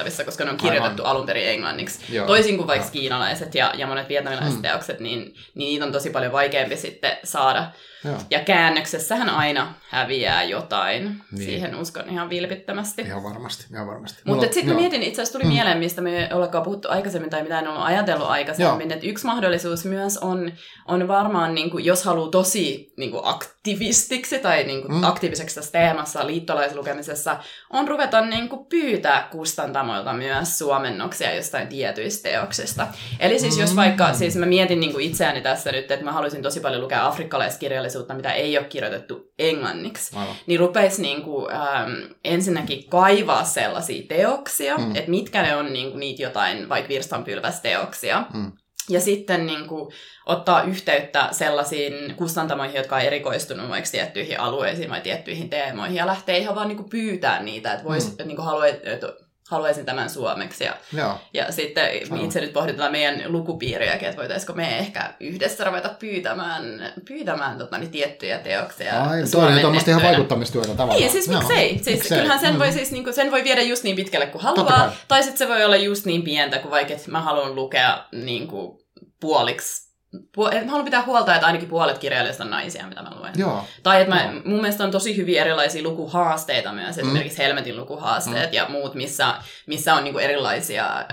saavutettavissa, 0.00 0.24
koska 0.24 0.44
ne 0.44 0.50
on 0.50 0.56
kirjoitettu 0.56 1.04
alun 1.04 1.26
perin 1.26 1.48
englanniksi. 1.48 2.14
Joo. 2.14 2.26
Toisin 2.26 2.56
kuin 2.56 2.66
vaikka 2.66 2.86
Joo. 2.86 2.92
kiinalaiset 2.92 3.54
ja, 3.54 3.72
ja 3.76 3.86
monet 3.86 4.08
vietnamilaiset 4.08 4.52
Mm. 4.52 4.58
mm. 4.58 4.62
teokset, 4.62 5.00
niin, 5.00 5.20
niin 5.20 5.34
niitä 5.54 5.84
on 5.84 5.92
tosi 5.92 6.10
paljon 6.10 6.32
vaikeampi 6.32 6.76
sitten 6.76 7.16
saada. 7.24 7.70
Joo. 8.04 8.16
Ja 8.30 8.40
käännöksessähän 8.40 9.28
aina 9.30 9.74
häviää 9.88 10.42
jotain. 10.44 11.22
Niin. 11.32 11.44
Siihen 11.44 11.74
uskon 11.76 12.08
ihan 12.10 12.30
vilpittömästi. 12.30 13.02
Ihan 13.02 13.22
varmasti, 13.22 13.66
ihan 13.74 13.86
varmasti. 13.86 14.22
Mutta 14.24 14.54
sitten 14.54 14.74
mietin, 14.76 15.02
itse 15.02 15.22
asiassa 15.22 15.38
tuli 15.38 15.44
Mm. 15.44 15.50
mm. 15.50 15.54
mieleen, 15.54 15.78
mistä 15.78 16.00
me 16.00 16.18
ei 16.26 16.32
olekaan 16.32 16.64
puhuttu 16.64 16.88
aikaisemmin 16.90 17.30
tai 17.30 17.42
mitä 17.42 17.58
en 17.58 17.68
ollut 17.68 17.82
ajatellut 17.84 18.28
aikaisemmin, 18.28 18.92
että 18.92 19.06
yksi 19.06 19.26
mahdollisuus 19.26 19.84
myös 19.84 20.18
on, 20.18 20.52
on 20.88 21.08
varmaan, 21.08 21.54
niin 21.54 21.70
kuin, 21.70 21.84
jos 21.84 22.04
haluaa 22.04 22.30
tosi 22.30 22.92
niin 22.96 23.10
kuin 23.10 23.22
aktivistiksi 23.24 24.38
tai 24.38 24.64
niin 24.64 24.82
kuin, 24.82 24.90
Mm. 24.92 24.96
mm. 24.98 25.04
aktiiviseksi 25.04 25.54
tässä 25.54 25.72
teemassa 25.72 26.26
liittolaislukemisessa, 26.26 27.36
on 27.70 27.88
ruveta 27.88 28.20
niin 28.20 28.48
kuin, 28.48 28.66
pyytää 28.66 29.28
kustantamoilta 29.30 30.12
myös 30.12 30.58
suomennoksia 30.58 31.34
jostain 31.34 31.68
tietyistä 31.68 32.28
teoksista. 32.28 32.86
Eli 33.20 33.38
siis 33.38 33.58
jos 33.58 33.70
Mm. 33.70 33.76
vaikka, 33.76 34.12
siis 34.12 34.36
mä 34.36 34.46
mietin 34.46 34.80
niin 34.80 34.92
kuin 34.92 35.04
itseäni 35.06 35.40
tässä 35.40 35.72
nyt, 35.72 35.90
että 35.90 36.04
mä 36.04 36.12
haluaisin 36.12 36.42
tosi 36.42 36.60
paljon 36.60 36.80
lukea 36.82 37.06
afrikkalaiskirjallisuutta, 37.06 37.89
mitä 38.14 38.32
ei 38.32 38.58
ole 38.58 38.66
kirjoitettu 38.66 39.32
englanniksi 39.38 40.16
Aivan. 40.16 40.34
niin 40.46 40.60
rupeisi 40.60 41.02
niinku, 41.02 41.48
ähm, 41.52 41.90
ensinnäkin 42.24 42.88
kaivaa 42.88 43.44
sellaisia 43.44 44.02
teoksia, 44.08 44.78
Mm. 44.78 44.96
että 44.96 45.10
mitkä 45.10 45.42
ne 45.42 45.56
on 45.56 45.72
niinku, 45.72 45.98
niitä 45.98 46.22
jotain 46.22 46.68
vaikka 46.68 46.88
virstanpylvästeoksia. 46.88 48.24
Mm. 48.34 48.52
Ja 48.88 49.00
sitten 49.00 49.46
niinku, 49.46 49.92
ottaa 50.26 50.62
yhteyttä 50.62 51.28
sellaisiin 51.32 52.14
kustantamoihin, 52.16 52.76
jotka 52.76 52.96
on 52.96 53.02
erikoistunut 53.02 53.68
vaikka 53.68 53.90
tiettyihin 53.90 54.40
alueisiin 54.40 54.90
vai 54.90 55.00
tiettyihin 55.00 55.50
teemoihin, 55.50 55.96
ja 55.96 56.06
lähtee 56.06 56.38
ihan 56.38 56.54
vaan 56.54 56.68
niinku, 56.68 56.84
pyytää 56.90 57.42
niitä, 57.42 57.72
että 57.72 57.84
vois, 57.84 58.06
Mm. 58.06 58.14
mm. 58.22 58.26
niinku, 58.28 58.42
halua, 58.42 58.66
että 58.66 59.12
haluaisin 59.50 59.84
tämän 59.86 60.10
suomeksi. 60.10 60.64
Ja, 60.64 60.76
Joo. 60.92 61.14
ja 61.34 61.52
sitten 61.52 61.84
Aivan. 61.84 62.20
itse 62.24 62.40
nyt 62.40 62.52
pohditaan 62.52 62.92
meidän 62.92 63.22
lukupiiriäkin, 63.26 64.08
että 64.08 64.20
voitaisiko 64.20 64.52
me 64.52 64.78
ehkä 64.78 65.14
yhdessä 65.20 65.64
ruveta 65.64 65.88
pyytämään, 65.98 66.92
pyytämään 67.08 67.58
tota, 67.58 67.78
niin 67.78 67.90
tiettyjä 67.90 68.38
teoksia. 68.38 69.02
Ai, 69.04 69.22
toi 69.32 69.52
on 69.52 69.60
tuommoista 69.60 69.90
ihan 69.90 70.02
vaikuttamistyötä 70.02 70.68
tavallaan. 70.68 71.00
Niin, 71.00 71.10
siis 71.12 71.28
Joo. 71.28 71.38
miksei. 71.38 71.68
Siis 71.68 71.86
Miksei? 71.86 72.18
kyllähän 72.18 72.40
sen, 72.40 72.52
Mm. 72.52 72.58
voi 72.58 72.72
siis, 72.72 72.92
niinku, 72.92 73.12
sen 73.12 73.30
voi 73.30 73.44
viedä 73.44 73.62
just 73.62 73.84
niin 73.84 73.96
pitkälle 73.96 74.26
kuin 74.26 74.42
haluaa, 74.42 74.92
tai 75.08 75.22
sitten 75.22 75.38
se 75.38 75.48
voi 75.48 75.64
olla 75.64 75.76
just 75.76 76.06
niin 76.06 76.22
pientä 76.22 76.58
kuin 76.58 76.70
vaikka, 76.70 76.94
että 76.94 77.10
mä 77.10 77.20
haluan 77.20 77.54
lukea 77.54 78.04
niinku, 78.12 78.82
puoliksi. 79.20 79.89
Puol- 80.36 80.54
mä 80.64 80.70
haluan 80.70 80.84
pitää 80.84 81.02
huolta, 81.06 81.34
että 81.34 81.46
ainakin 81.46 81.68
puolet 81.68 81.98
kirjailijoista 81.98 82.44
on 82.44 82.50
naisia, 82.50 82.86
mitä 82.86 83.02
mä 83.02 83.10
luen. 83.16 83.32
Joo. 83.36 83.64
Tai 83.82 84.00
että 84.02 84.14
mä, 84.14 84.22
Joo. 84.22 84.32
mun 84.44 84.60
mielestä 84.60 84.84
on 84.84 84.90
tosi 84.90 85.16
hyviä 85.16 85.40
erilaisia 85.40 85.82
lukuhaasteita 85.82 86.72
myös, 86.72 86.96
Mm. 86.96 87.02
esimerkiksi 87.02 87.38
Helmetin 87.38 87.76
lukuhaasteet 87.76 88.50
Mm. 88.50 88.54
ja 88.56 88.68
muut, 88.68 88.94
missä, 88.94 89.34
missä 89.66 89.94
on 89.94 90.04
niinku 90.04 90.18
erilaisia 90.18 90.96
äm, 90.98 91.06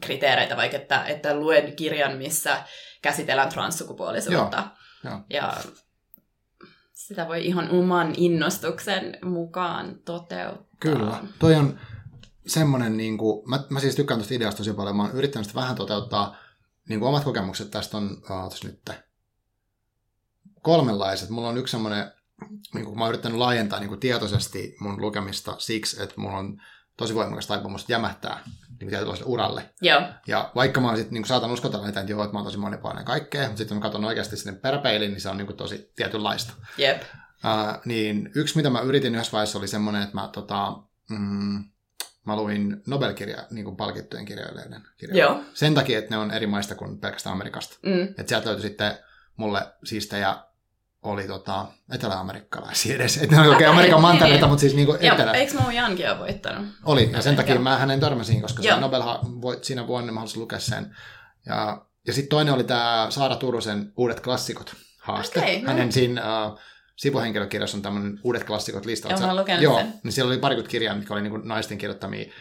kriteereitä, 0.00 0.56
vaikka 0.56 0.76
että, 0.76 1.04
että 1.04 1.34
luen 1.34 1.76
kirjan, 1.76 2.16
missä 2.16 2.62
käsitellään 3.02 3.48
transsukupuolisuutta. 3.48 4.64
Joo. 5.04 5.20
Ja 5.30 5.54
sitä 6.92 7.28
voi 7.28 7.46
ihan 7.46 7.70
oman 7.70 8.14
innostuksen 8.16 9.18
mukaan 9.24 9.94
toteuttaa. 10.04 10.64
Kyllä. 10.80 11.16
Toi 11.38 11.54
on 11.54 11.80
semmoinen, 12.46 12.96
niin 12.96 13.18
kuin, 13.18 13.50
mä, 13.50 13.58
mä 13.68 13.80
siis 13.80 13.94
tykkään 13.96 14.20
tuosta 14.20 14.34
ideasta 14.34 14.56
tosi 14.58 14.72
paljon. 14.72 14.96
Mä 14.96 15.02
oon 15.02 15.12
yrittänyt 15.12 15.46
sitä 15.48 15.60
vähän 15.60 15.76
toteuttaa. 15.76 16.36
Niin 16.88 17.00
kuin 17.00 17.08
omat 17.08 17.24
kokemukset 17.24 17.70
tästä 17.70 17.96
on, 17.96 18.22
ootas 18.30 18.64
nyt, 18.64 18.90
kolmenlaiset. 20.62 21.28
Mulla 21.28 21.48
on 21.48 21.58
yksi 21.58 21.70
semmoinen 21.70 22.12
niin 22.74 22.84
kuin, 22.84 22.98
mä 22.98 23.04
oon 23.04 23.08
yrittänyt 23.08 23.38
laajentaa 23.38 23.80
niin 23.80 23.88
kuin 23.88 24.00
tietoisesti 24.00 24.76
mun 24.80 25.00
lukemista 25.00 25.54
siksi, 25.58 26.02
että 26.02 26.14
mulla 26.20 26.38
on 26.38 26.62
tosi 26.96 27.14
voimakas 27.14 27.46
taipumus 27.46 27.88
jämähtää 27.88 28.40
niin 28.80 28.90
tietynlaiselle 28.90 29.32
uralle. 29.32 29.74
Joo. 29.82 30.02
Ja 30.26 30.50
vaikka 30.54 30.80
mä 30.80 30.88
oon 30.88 30.96
sitten 30.96 31.14
niin 31.14 31.24
saatan 31.24 31.50
uskotella 31.50 31.88
että 31.88 32.04
joo, 32.06 32.24
että 32.24 32.32
mä 32.32 32.38
oon 32.38 32.46
tosi 32.46 32.58
monipuolinen 32.58 33.04
kaikkea, 33.04 33.42
mutta 33.42 33.58
sitten 33.58 33.74
kun 33.74 33.76
mä 33.76 33.82
katson 33.82 34.04
oikeasti 34.04 34.36
sinne 34.36 34.58
peräpeiliin, 34.58 35.10
niin 35.10 35.20
se 35.20 35.28
on 35.28 35.36
niin 35.36 35.46
kuin 35.46 35.56
tosi 35.56 35.92
tietynlaista. 35.96 36.52
Jep. 36.78 37.02
Uh, 37.02 37.80
niin 37.84 38.30
yksi, 38.34 38.56
mitä 38.56 38.70
mä 38.70 38.80
yritin 38.80 39.14
yhdessä 39.14 39.32
vaiheessa, 39.32 39.58
oli 39.58 39.68
semmoinen, 39.68 40.02
että 40.02 40.14
mä, 40.14 40.28
tota, 40.32 40.82
mm, 41.10 41.64
mä 42.28 42.36
luin 42.36 42.82
Nobel-kirja, 42.86 43.46
niin 43.50 43.64
kuin 43.64 43.76
palkittujen 43.76 44.24
kirjailijoiden 44.24 44.82
kirjoja. 44.96 45.24
Joo. 45.24 45.40
Sen 45.54 45.74
takia, 45.74 45.98
että 45.98 46.14
ne 46.14 46.18
on 46.18 46.30
eri 46.30 46.46
maista 46.46 46.74
kuin 46.74 46.98
pelkästään 46.98 47.32
Amerikasta. 47.34 47.78
Mm. 47.82 48.02
Että 48.02 48.28
sieltä 48.28 48.46
löytyi 48.46 48.62
sitten 48.62 48.98
mulle 49.36 49.66
siistejä 49.84 50.36
oli 51.02 51.26
tota, 51.26 51.66
etelä-amerikkalaisia 51.92 52.94
edes. 52.94 53.16
Että 53.16 53.36
ne 53.36 53.40
oli 53.40 53.48
oikein 53.48 53.70
Amerikan 53.70 54.00
mantereita, 54.00 54.46
mutta 54.46 54.60
siis 54.60 54.74
niinku 54.74 54.96
etelä. 55.00 55.32
eikö 55.32 55.54
Mo 55.54 55.70
Jankin 55.70 56.10
ole 56.10 56.18
voittanut? 56.18 56.66
Oli, 56.84 57.10
ja 57.12 57.22
sen 57.22 57.36
takia 57.36 57.54
Joo. 57.54 57.62
mä 57.62 57.78
hänen 57.78 58.00
törmäsin, 58.00 58.42
koska 58.42 58.62
se. 58.62 58.76
Nobel 58.76 59.02
voit 59.42 59.64
siinä 59.64 59.86
vuonna, 59.86 60.12
mä 60.12 60.20
halusin 60.20 60.40
lukea 60.40 60.58
sen. 60.58 60.96
Ja, 61.46 61.86
ja 62.06 62.12
sitten 62.12 62.28
toinen 62.28 62.54
oli 62.54 62.64
tämä 62.64 63.06
Saara 63.10 63.36
Turusen 63.36 63.92
Uudet 63.96 64.20
klassikot 64.20 64.76
haaste. 64.98 65.40
Okei, 65.40 65.62
no. 65.62 65.68
Hänen 65.68 65.92
siinä 65.92 66.46
uh, 66.46 66.58
sivuhenkilökirjassa 66.98 67.76
on 67.76 67.82
tämmöinen 67.82 68.20
Uudet 68.24 68.44
klassikot 68.44 68.86
lista. 68.86 69.08
Joo, 69.08 69.20
mä 69.20 69.26
oon 69.26 69.36
lukenut 69.36 69.62
Joo, 69.62 69.78
sen. 69.78 69.92
niin 70.04 70.12
siellä 70.12 70.30
oli 70.32 70.38
parikymmentä 70.38 70.70
kirjaa, 70.70 70.94
mitkä 70.94 71.14
oli 71.14 71.22
niinku 71.22 71.38
naisten 71.38 71.78
kirjoittamia 71.78 72.32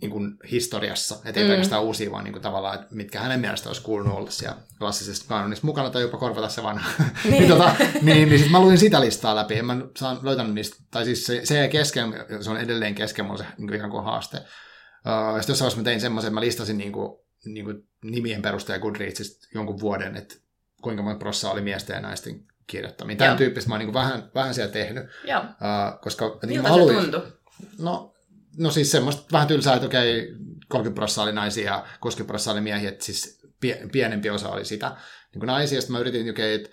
niinku 0.00 0.20
historiassa. 0.50 1.14
Että 1.24 1.40
ei 1.40 1.46
Mm. 1.46 1.50
pelkästään 1.50 1.82
uusia, 1.82 2.10
vaan 2.10 2.24
niinku 2.24 2.40
tavallaan, 2.40 2.74
että 2.74 2.86
mitkä 2.94 3.20
hänen 3.20 3.40
mielestä 3.40 3.68
olisi 3.68 3.82
kuulunut 3.82 4.16
olla 4.16 4.30
siellä 4.30 4.56
klassisessa 4.78 5.24
kanonissa 5.28 5.66
mukana 5.66 5.90
tai 5.90 6.02
jopa 6.02 6.18
korvata 6.18 6.48
se 6.48 6.62
vanha. 6.62 6.90
Niin. 6.98 7.30
niin, 7.32 7.48
tota, 7.48 7.74
niin, 8.02 8.28
niin 8.28 8.38
sit 8.38 8.50
mä 8.50 8.60
luin 8.60 8.78
sitä 8.78 9.00
listaa 9.00 9.36
läpi. 9.36 9.54
En 9.58 9.64
mä 9.66 9.76
saan 9.96 10.18
löytänyt 10.22 10.54
niistä, 10.54 10.76
tai 10.90 11.04
siis 11.04 11.26
se, 11.26 11.40
se 11.44 11.68
kesken, 11.68 12.14
se 12.40 12.50
on 12.50 12.56
edelleen 12.56 12.94
kesken 12.94 13.24
mulla 13.24 13.38
se 13.38 13.44
niin 13.58 13.74
ihan 13.74 13.90
kuin 13.90 14.04
haaste. 14.04 14.36
Uh, 14.36 14.42
sitten 14.42 15.52
jossain 15.52 15.58
vaiheessa 15.58 15.78
mä 15.80 15.84
tein 15.84 16.00
semmoisen, 16.00 16.28
että 16.28 16.34
mä 16.34 16.40
listasin 16.40 16.78
niin 16.78 16.92
kuin, 16.92 17.18
niin 17.44 17.64
kuin 17.64 17.88
nimien 18.04 18.42
perusteella 18.42 18.82
Goodreadsista 18.82 19.48
jonkun 19.54 19.80
vuoden, 19.80 20.16
että 20.16 20.34
kuinka 20.82 21.02
monta 21.02 21.18
prossaa 21.18 21.52
oli 21.52 21.60
miesten 21.60 21.94
ja 21.94 22.00
naisten 22.00 22.44
kirjoittamia. 22.66 23.16
Tämän 23.16 23.30
Joo. 23.30 23.38
tyyppistä 23.38 23.68
mä 23.68 23.74
oon 23.74 23.84
niin 23.84 23.94
vähän, 23.94 24.30
vähän 24.34 24.54
siellä 24.54 24.72
tehnyt, 24.72 25.06
Joo. 25.24 25.40
uh, 25.40 26.00
koska 26.00 26.38
Miltä 26.46 26.62
mä 26.62 26.68
se 26.68 26.72
haluin, 26.72 26.96
tuntui? 27.10 27.32
No, 27.78 28.14
no 28.58 28.70
siis 28.70 28.90
semmoista 28.90 29.24
vähän 29.32 29.48
tylsää, 29.48 29.74
että 29.74 29.86
okei, 29.86 30.34
30 30.68 30.94
prosenttia 30.94 31.22
oli 31.22 31.32
naisia 31.32 31.64
ja 31.72 31.86
60 32.00 32.26
prosenttia 32.28 32.52
oli 32.52 32.60
miehiä, 32.60 32.88
että 32.88 33.04
siis 33.04 33.40
pie- 33.60 33.88
pienempi 33.92 34.30
osa 34.30 34.48
oli 34.48 34.64
sitä 34.64 34.88
niin 35.32 35.40
kuin 35.40 35.46
naisia. 35.46 35.80
Sitten 35.80 35.92
mä 35.92 35.98
yritin, 36.00 36.30
okei, 36.30 36.54
että 36.54 36.68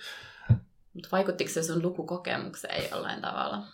Mutta 0.93 1.10
vaikuttiko 1.12 1.51
se 1.51 1.63
sun 1.63 1.82
lukukokemukseen 1.82 2.89
jollain 2.91 3.21
tavalla? 3.21 3.67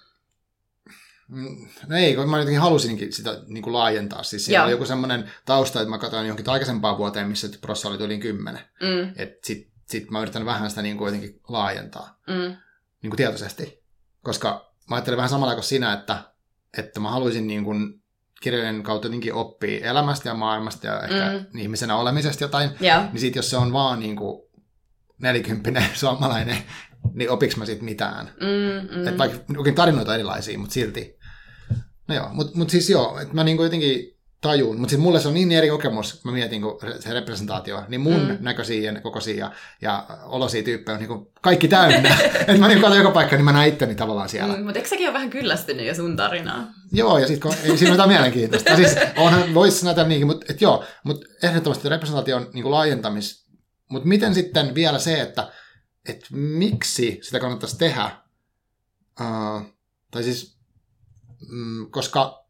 Mm, 1.27 1.67
No 1.87 1.95
ei, 1.97 2.15
kun 2.15 2.29
mä 2.29 2.37
jotenkin 2.39 2.61
halusinkin 2.61 3.13
sitä 3.13 3.41
niin 3.47 3.63
kuin 3.63 3.73
laajentaa. 3.73 4.23
Siis 4.23 4.45
siinä 4.45 4.57
Joo. 4.57 4.63
oli 4.63 4.71
joku 4.71 4.85
semmoinen 4.85 5.31
tausta, 5.45 5.81
että 5.81 5.89
mä 5.89 5.97
katsoin 5.97 6.27
johonkin 6.27 6.49
aikaisempaan 6.49 6.97
vuoteen, 6.97 7.27
missä 7.27 7.49
prossa 7.61 7.89
oli 7.89 8.03
yli 8.03 8.17
10. 8.17 8.61
Mm, 8.81 9.13
Että 9.15 9.47
sit, 9.47 9.69
sit 9.89 10.11
mä 10.11 10.21
yritän 10.21 10.45
vähän 10.45 10.69
sitä 10.69 10.81
niin 10.81 10.97
kuin 10.97 11.05
jotenkin 11.15 11.41
laajentaa 11.47 12.19
mm, 12.27 12.55
niin 13.01 13.09
kuin 13.09 13.17
tietoisesti. 13.17 13.83
Koska 14.23 14.73
mä 14.89 14.95
ajattelin 14.95 15.17
vähän 15.17 15.29
samalla 15.29 15.53
kuin 15.53 15.63
sinä, 15.63 15.93
että, 15.93 16.23
että 16.77 16.99
mä 16.99 17.09
haluaisin 17.11 17.47
niin 17.47 17.63
kuin 17.63 18.01
kirjojen 18.41 18.83
kautta 18.83 19.07
jotenkin 19.07 19.33
oppia 19.33 19.89
elämästä 19.89 20.29
ja 20.29 20.35
maailmasta 20.35 20.87
ja 20.87 21.01
ehkä 21.01 21.31
Mm. 21.53 21.59
ihmisenä 21.59 21.95
olemisesta 21.95 22.43
jotain. 22.43 22.69
joo. 22.81 23.01
Niin 23.01 23.19
sit 23.19 23.35
jos 23.35 23.49
se 23.49 23.57
on 23.57 23.73
vaan 23.73 23.99
niin 23.99 24.15
kuin 24.15 24.41
nelikymppinen 25.21 25.83
suomalainen, 25.93 26.57
niin 27.13 27.29
opiks 27.29 27.57
mä 27.57 27.65
sit 27.65 27.81
mitään? 27.81 28.25
Mm, 28.41 28.95
mm. 28.97 29.07
Että 29.07 29.17
vaikka 29.17 29.53
oikein 29.57 29.75
tarinoita 29.75 30.15
erilaisia, 30.15 30.59
mutta 30.59 30.73
silti. 30.73 31.19
No 32.07 32.15
joo, 32.15 32.29
mutta 32.33 32.57
mut 32.57 32.69
siis 32.69 32.89
joo, 32.89 33.19
että 33.19 33.33
mä 33.33 33.43
niinku 33.43 33.63
jotenkin 33.63 34.18
tajun, 34.41 34.79
mutta 34.79 34.89
siis 34.89 35.01
mulle 35.01 35.19
se 35.19 35.27
on 35.27 35.33
niin 35.33 35.51
eri 35.51 35.69
kokemus, 35.69 36.13
kun 36.13 36.31
mä 36.31 36.35
mietin 36.35 36.61
kun 36.61 36.79
se 36.99 37.13
representaatio, 37.13 37.83
niin 37.87 38.01
mun 38.01 38.27
Mm. 38.27 38.37
näköisiä 38.39 38.91
ja 38.91 39.01
kokoisia 39.01 39.35
ja, 39.35 39.51
ja 39.81 40.05
olosia 40.23 40.63
tyyppejä 40.63 40.93
on 40.93 40.99
niinku 40.99 41.31
kaikki 41.41 41.67
täynnä. 41.67 42.17
että 42.39 42.57
mä 42.57 42.69
katson 42.69 42.97
joka 42.97 43.11
paikka, 43.11 43.35
niin 43.35 43.45
mä 43.45 43.51
näen 43.51 43.69
itteni 43.69 43.95
tavallaan 43.95 44.29
siellä. 44.29 44.57
Mm. 44.57 44.63
Mutta 44.63 44.79
eikö 44.79 44.89
säkin 44.89 45.07
ole 45.07 45.13
vähän 45.13 45.29
kyllästynyt 45.29 45.85
jo 45.85 45.95
sun 45.95 46.15
tarinaa? 46.15 46.67
Joo, 46.91 47.17
ja 47.17 47.27
sitten 47.27 47.51
ei 47.63 47.77
siinä 47.77 47.91
mitään 47.91 48.09
mielenkiintoista. 48.09 48.75
siis 48.75 48.95
onhan, 49.17 49.53
voisi 49.53 49.85
näytellä 49.85 50.09
niinkin, 50.09 50.27
mutta 50.27 50.45
et 50.49 50.61
joo, 50.61 50.83
mutta 51.03 51.27
ehdottomasti 51.43 51.89
representaation 51.89 52.47
niinku 52.53 52.71
laajentamis. 52.71 53.45
Mutta 53.89 54.07
miten 54.07 54.33
sitten 54.33 54.75
vielä 54.75 54.99
se, 54.99 55.21
että 55.21 55.51
et 56.09 56.25
miksi 56.31 57.19
sitä 57.21 57.39
kannattaisi 57.39 57.77
tehdä, 57.77 58.11
uh, 59.21 59.61
tai 60.11 60.23
siis, 60.23 60.57
mm, 61.51 61.91
koska 61.91 62.45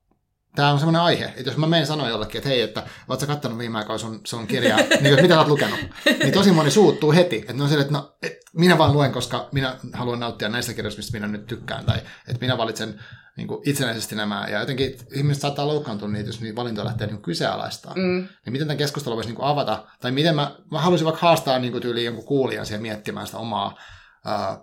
tämä 0.56 0.72
on 0.72 0.80
semmoinen 0.80 1.02
aihe, 1.02 1.26
että 1.26 1.50
jos 1.50 1.58
mä 1.58 1.68
menen 1.68 1.88
sanoa 1.88 2.10
jollekin, 2.10 2.38
että 2.38 2.50
hei, 2.50 2.62
että 2.62 2.84
oot 3.08 3.20
sä 3.20 3.28
kattanut 3.28 3.58
viime 3.58 3.78
aikoina 3.78 3.98
sun, 3.98 4.22
sun 4.24 4.48
kirjaa, 4.48 4.78
niin 5.02 5.06
että 5.06 5.22
mitä 5.22 5.34
sä 5.34 5.40
oot 5.40 5.48
lukenut, 5.48 5.80
niin 6.06 6.34
tosi 6.34 6.52
moni 6.52 6.72
suuttuu 6.72 7.12
heti, 7.12 7.36
että 7.36 7.54
ne 7.54 7.64
on 7.64 7.70
sille, 7.70 7.82
että 7.82 7.94
no, 7.94 8.18
et 8.24 8.38
minä 8.54 8.78
vaan 8.78 8.94
luen, 8.94 9.12
koska 9.12 9.50
minä 9.52 9.76
haluan 9.94 10.20
nauttia 10.20 10.50
näistä 10.50 10.74
kirjoista, 10.74 11.00
mistä 11.00 11.18
minä 11.18 11.28
nyt 11.28 11.48
tykkään, 11.48 11.86
tai 11.86 11.98
että 11.98 12.42
minä 12.42 12.58
valitsen 12.58 13.00
niin 13.38 13.48
kuin 13.48 13.62
itsenäisesti 13.66 14.16
nämä, 14.16 14.48
ja 14.52 14.60
jotenkin 14.60 14.98
ihmiset 15.14 15.42
saattaa 15.42 15.68
loukkaantua 15.68 16.08
niitä, 16.08 16.30
jos 16.30 16.42
niitä 16.42 16.56
valintoja 16.56 16.86
lähtee 16.86 17.08
niin 17.08 17.22
kyseenalaistaa. 17.22 17.94
Mm. 17.96 18.28
Niin 18.46 18.52
miten 18.52 18.68
tämän 18.68 18.78
keskustelun 18.78 19.16
voisi 19.16 19.30
niin 19.30 19.36
kuin 19.36 19.48
avata, 19.48 19.84
tai 20.02 20.12
miten 20.12 20.36
mä, 20.36 20.56
mä 20.72 20.82
haluaisin 20.82 21.06
vaikka 21.06 21.22
haastaa 21.22 21.60
niin 21.60 21.72
kuin 21.72 21.82
tyyliin 21.82 22.06
jonkun 22.06 22.26
kuulijan 22.26 22.66
siihen 22.66 22.82
miettimään 22.82 23.26
sitä 23.26 23.38
omaa, 23.38 23.78
ää, 24.26 24.60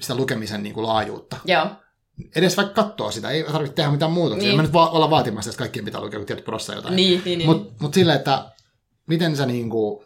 sitä 0.00 0.14
lukemisen 0.14 0.62
niin 0.62 0.74
kuin 0.74 0.86
laajuutta. 0.86 1.36
joo. 1.44 1.70
Edes 2.36 2.56
vaikka 2.56 2.82
katsoa 2.84 3.10
sitä, 3.10 3.30
ei 3.30 3.44
tarvitse 3.44 3.74
tehdä 3.74 3.90
mitään 3.90 4.12
muutoksia. 4.12 4.42
Niin. 4.42 4.48
Niin. 4.48 4.56
Mä 4.56 4.62
nyt 4.62 4.72
va- 4.72 4.90
olla 4.90 5.10
vaatimassa, 5.10 5.50
että 5.50 5.58
kaikkien 5.58 5.84
pitää 5.84 6.00
lukea, 6.00 6.24
tietty 6.24 6.44
prossa 6.44 6.74
jotain. 6.74 6.96
Niin, 6.96 7.22
niin, 7.24 7.38
niin. 7.38 7.50
Mutta 7.50 7.74
mut 7.84 7.94
silleen, 7.94 8.18
että 8.18 8.44
miten 9.06 9.36
sä 9.36 9.46
niinku, 9.46 10.04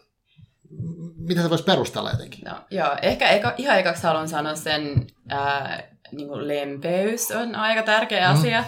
miten 1.17 1.43
sä 1.43 1.49
vois 1.49 1.61
perustella 1.61 2.11
jotenkin? 2.11 2.39
No, 2.45 2.55
joo, 2.71 2.95
ehkä 3.01 3.29
eka, 3.29 3.53
ihan 3.57 3.79
ekaksi 3.79 4.03
haluan 4.03 4.29
sanoa 4.29 4.55
sen, 4.55 5.07
ää, 5.29 5.83
niin 6.11 6.27
kuin 6.27 6.47
lempeys 6.47 7.31
on 7.31 7.55
aika 7.55 7.83
tärkeä 7.83 8.33
Mm. 8.33 8.39
asia. 8.39 8.63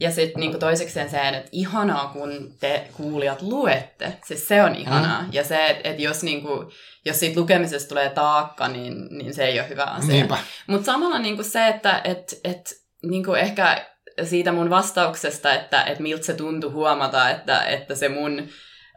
Ja 0.00 0.10
sitten 0.10 0.40
niin 0.40 0.58
toisekseen 0.58 1.10
se, 1.10 1.28
että 1.28 1.48
ihanaa, 1.52 2.06
kun 2.08 2.52
te 2.60 2.88
kuulijat 2.96 3.42
luette. 3.42 4.12
Siis 4.26 4.48
se 4.48 4.62
on 4.62 4.74
ihanaa. 4.74 5.22
Mm. 5.22 5.28
Ja 5.32 5.44
se, 5.44 5.66
että 5.66 5.88
et 5.88 6.00
jos, 6.00 6.22
niin 6.22 6.42
kuin, 6.42 6.68
jos 7.04 7.20
siitä 7.20 7.40
lukemisesta 7.40 7.88
tulee 7.88 8.10
taakka, 8.10 8.68
niin, 8.68 9.08
niin 9.18 9.34
se 9.34 9.44
ei 9.44 9.60
ole 9.60 9.68
hyvä 9.68 9.84
asia. 9.84 10.26
Mutta 10.66 10.86
samalla 10.86 11.18
niin 11.18 11.34
kuin 11.34 11.44
se, 11.44 11.68
että 11.68 12.00
et, 12.04 12.40
et, 12.44 12.74
niin 13.02 13.24
kuin 13.24 13.40
ehkä 13.40 13.86
siitä 14.24 14.52
mun 14.52 14.70
vastauksesta, 14.70 15.54
että 15.54 15.82
et 15.82 15.98
miltä 15.98 16.24
se 16.24 16.34
tuntui 16.34 16.70
huomata, 16.70 17.30
että, 17.30 17.64
että 17.64 17.94
se 17.94 18.08
mun 18.08 18.48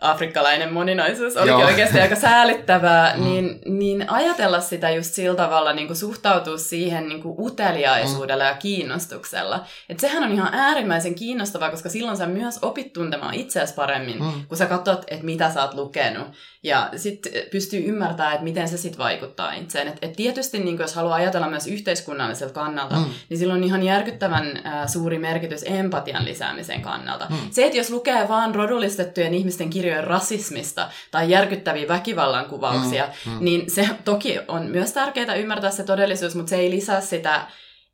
afrikkalainen 0.01 0.73
moninaisuus 0.73 1.33
Joo. 1.45 1.65
oikeasti 1.65 1.99
aika 1.99 2.15
säälittävää, 2.15 3.13
Mm. 3.17 3.23
niin, 3.23 3.59
niin 3.65 4.09
ajatella 4.09 4.59
sitä 4.59 4.89
just 4.89 5.13
sillä 5.13 5.35
tavalla, 5.35 5.73
niin 5.73 5.87
kuin 5.87 5.97
suhtautua 5.97 6.57
siihen 6.57 7.09
niin 7.09 7.21
kuin 7.21 7.35
uteliaisuudella 7.39 8.43
ja 8.43 8.53
kiinnostuksella. 8.53 9.65
Et 9.89 9.99
sehän 9.99 10.23
on 10.23 10.31
ihan 10.31 10.53
äärimmäisen 10.53 11.15
kiinnostavaa, 11.15 11.69
koska 11.71 11.89
silloin 11.89 12.17
sä 12.17 12.25
myös 12.27 12.59
opit 12.61 12.93
tuntemaan 12.93 13.33
itseäsi 13.33 13.73
paremmin, 13.73 14.19
Mm. 14.23 14.31
kun 14.47 14.57
sä 14.57 14.65
katsot, 14.65 15.03
että 15.07 15.25
mitä 15.25 15.51
sä 15.51 15.61
oot 15.61 15.73
lukenut. 15.73 16.27
Ja 16.63 16.89
sitten 16.95 17.31
pystyy 17.51 17.83
ymmärtämään, 17.85 18.33
että 18.33 18.43
miten 18.43 18.67
se 18.67 18.77
sitten 18.77 18.97
vaikuttaa 18.97 19.53
itseen. 19.53 19.87
Et, 19.87 19.97
et 20.01 20.13
tietysti 20.13 20.59
niin 20.59 20.77
jos 20.77 20.95
haluaa 20.95 21.15
ajatella 21.15 21.49
myös 21.49 21.67
yhteiskunnalliselta 21.67 22.53
kannalta, 22.53 22.95
Mm. 22.95 23.05
niin 23.29 23.37
sillä 23.37 23.53
on 23.53 23.63
ihan 23.63 23.83
järkyttävän 23.83 24.61
äh, 24.65 24.87
suuri 24.87 25.19
merkitys 25.19 25.63
empatian 25.67 26.25
lisäämisen 26.25 26.81
kannalta. 26.81 27.27
Mm. 27.29 27.37
Se, 27.51 27.65
että 27.65 27.77
jos 27.77 27.89
lukee 27.89 28.27
vaan 28.27 28.55
rodullistettujen 28.55 29.33
ihmisten 29.33 29.69
kirjoja 29.69 30.01
rasismista 30.01 30.89
tai 31.11 31.29
järkyttäviä 31.29 31.87
väkivallan 31.87 32.45
kuvauksia, 32.45 33.07
mm. 33.25 33.31
mm. 33.31 33.37
niin 33.45 33.71
se 33.71 33.89
toki 34.05 34.39
on 34.47 34.65
myös 34.65 34.91
tärkeää 34.91 35.35
ymmärtää 35.35 35.71
se 35.71 35.83
todellisuus, 35.83 36.35
mutta 36.35 36.49
se 36.49 36.55
ei 36.55 36.71
lisää 36.71 37.01
sitä 37.01 37.41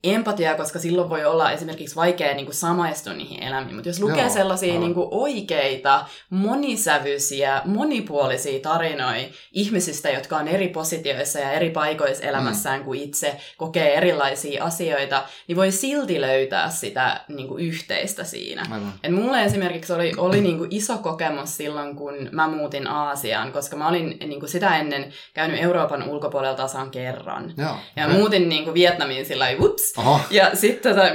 empatiaa, 0.03 0.55
koska 0.55 0.79
silloin 0.79 1.09
voi 1.09 1.25
olla 1.25 1.51
esimerkiksi 1.51 1.95
vaikea 1.95 2.33
niin 2.33 2.45
kuin 2.45 2.55
samaistua 2.55 3.13
niihin 3.13 3.43
elämiin. 3.43 3.75
Mutta 3.75 3.89
jos 3.89 3.99
lukee 3.99 4.23
Joo, 4.23 4.29
sellaisia 4.29 4.73
aivan. 4.73 4.81
niin 4.81 4.93
kuin 4.93 5.07
oikeita, 5.11 6.05
monisävyisiä, 6.29 7.61
monipuolisia 7.65 8.59
tarinoita 8.59 9.33
ihmisistä, 9.51 10.09
jotka 10.09 10.37
on 10.37 10.47
eri 10.47 10.67
positioissa 10.67 11.39
ja 11.39 11.51
eri 11.51 11.69
paikoissa 11.69 12.23
elämässään 12.23 12.79
mm. 12.79 12.85
kuin 12.85 13.01
itse, 13.01 13.37
kokee 13.57 13.93
erilaisia 13.93 14.63
asioita, 14.63 15.23
niin 15.47 15.55
voi 15.55 15.71
silti 15.71 16.21
löytää 16.21 16.69
sitä 16.69 17.21
niin 17.27 17.47
kuin 17.47 17.65
yhteistä 17.65 18.23
siinä. 18.23 18.65
Aivan. 18.71 18.93
Et 19.03 19.13
mulle 19.13 19.43
esimerkiksi 19.43 19.93
oli, 19.93 20.13
oli 20.17 20.41
niinku 20.41 20.67
iso 20.69 20.97
kokemus 20.97 21.57
silloin, 21.57 21.95
kun 21.95 22.29
mä 22.31 22.47
muutin 22.47 22.87
Aasiaan, 22.87 23.51
koska 23.51 23.75
mä 23.75 23.87
olin 23.87 24.17
niinku 24.25 24.47
sitä 24.47 24.77
ennen 24.77 25.13
käynyt 25.33 25.61
Euroopan 25.61 26.09
ulkopuolella 26.09 26.55
tasan 26.55 26.91
kerran. 26.91 27.53
Joo. 27.57 27.75
Ja 27.95 28.07
muutin 28.07 28.49
niinku 28.49 28.73
Vietnamiin 28.73 29.25
sillä 29.25 29.43
lailla, 29.43 29.59
Oho. 29.97 30.19
Ja 30.29 30.51
sitten 30.53 30.95
tota, 30.95 31.07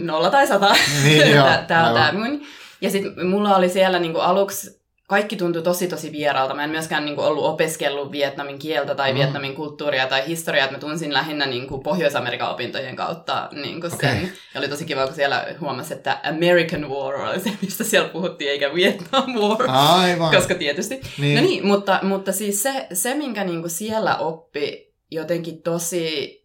nolla 0.00 0.30
tai 0.30 0.46
sata, 0.46 0.76
Niin, 1.04 1.30
joo, 1.34 1.44
tää 1.44 1.64
tää 1.68 1.88
on 1.88 1.94
tää 1.94 2.12
mun. 2.12 2.42
Ja 2.80 2.90
sitten 2.90 3.26
mulla 3.26 3.56
oli 3.56 3.68
siellä 3.68 3.98
niinku 3.98 4.18
aluksi 4.18 4.84
kaikki 5.08 5.36
tuntui 5.36 5.62
tosi 5.62 5.88
tosi 5.88 6.12
vieraalta. 6.12 6.54
Mä 6.54 6.64
en 6.64 6.70
myöskään 6.70 7.04
niin 7.04 7.16
kuin, 7.16 7.26
ollut 7.26 7.44
opiskellut 7.44 8.12
Vietnamin 8.12 8.58
kieltä 8.58 8.94
tai 8.94 9.12
mm. 9.12 9.18
Vietnamin 9.18 9.54
kulttuuria 9.54 10.06
tai 10.06 10.26
historiaa, 10.26 10.64
että 10.64 10.76
mä 10.76 10.80
tunsin 10.80 11.12
lähinnä 11.12 11.46
niin 11.46 11.66
kuin, 11.66 11.82
Pohjois-Amerikan 11.82 12.50
opintojen 12.50 12.96
kautta 12.96 13.48
niin 13.52 13.80
kuin 13.80 13.94
okay. 13.94 14.10
sen. 14.10 14.32
Ja 14.54 14.60
oli 14.60 14.68
tosi 14.68 14.84
kiva, 14.84 15.06
kun 15.06 15.14
siellä 15.14 15.46
huomasi, 15.60 15.94
että 15.94 16.20
American 16.22 16.90
War 16.90 17.14
oli 17.14 17.40
se, 17.40 17.52
mistä 17.62 17.84
siellä 17.84 18.08
puhuttiin, 18.08 18.50
eikä 18.50 18.74
Vietnam 18.74 19.34
War. 19.34 19.64
Aivan. 19.68 20.34
Koska 20.34 20.54
tietysti. 20.54 21.00
Niin. 21.18 21.36
No 21.36 21.42
niin, 21.42 21.66
mutta, 21.66 22.00
mutta 22.02 22.32
siis 22.32 22.62
se, 22.62 22.86
se 22.92 23.14
minkä 23.14 23.44
niin 23.44 23.60
kuin 23.60 23.70
siellä 23.70 24.16
oppi 24.16 24.94
jotenkin 25.10 25.62
tosi 25.62 26.43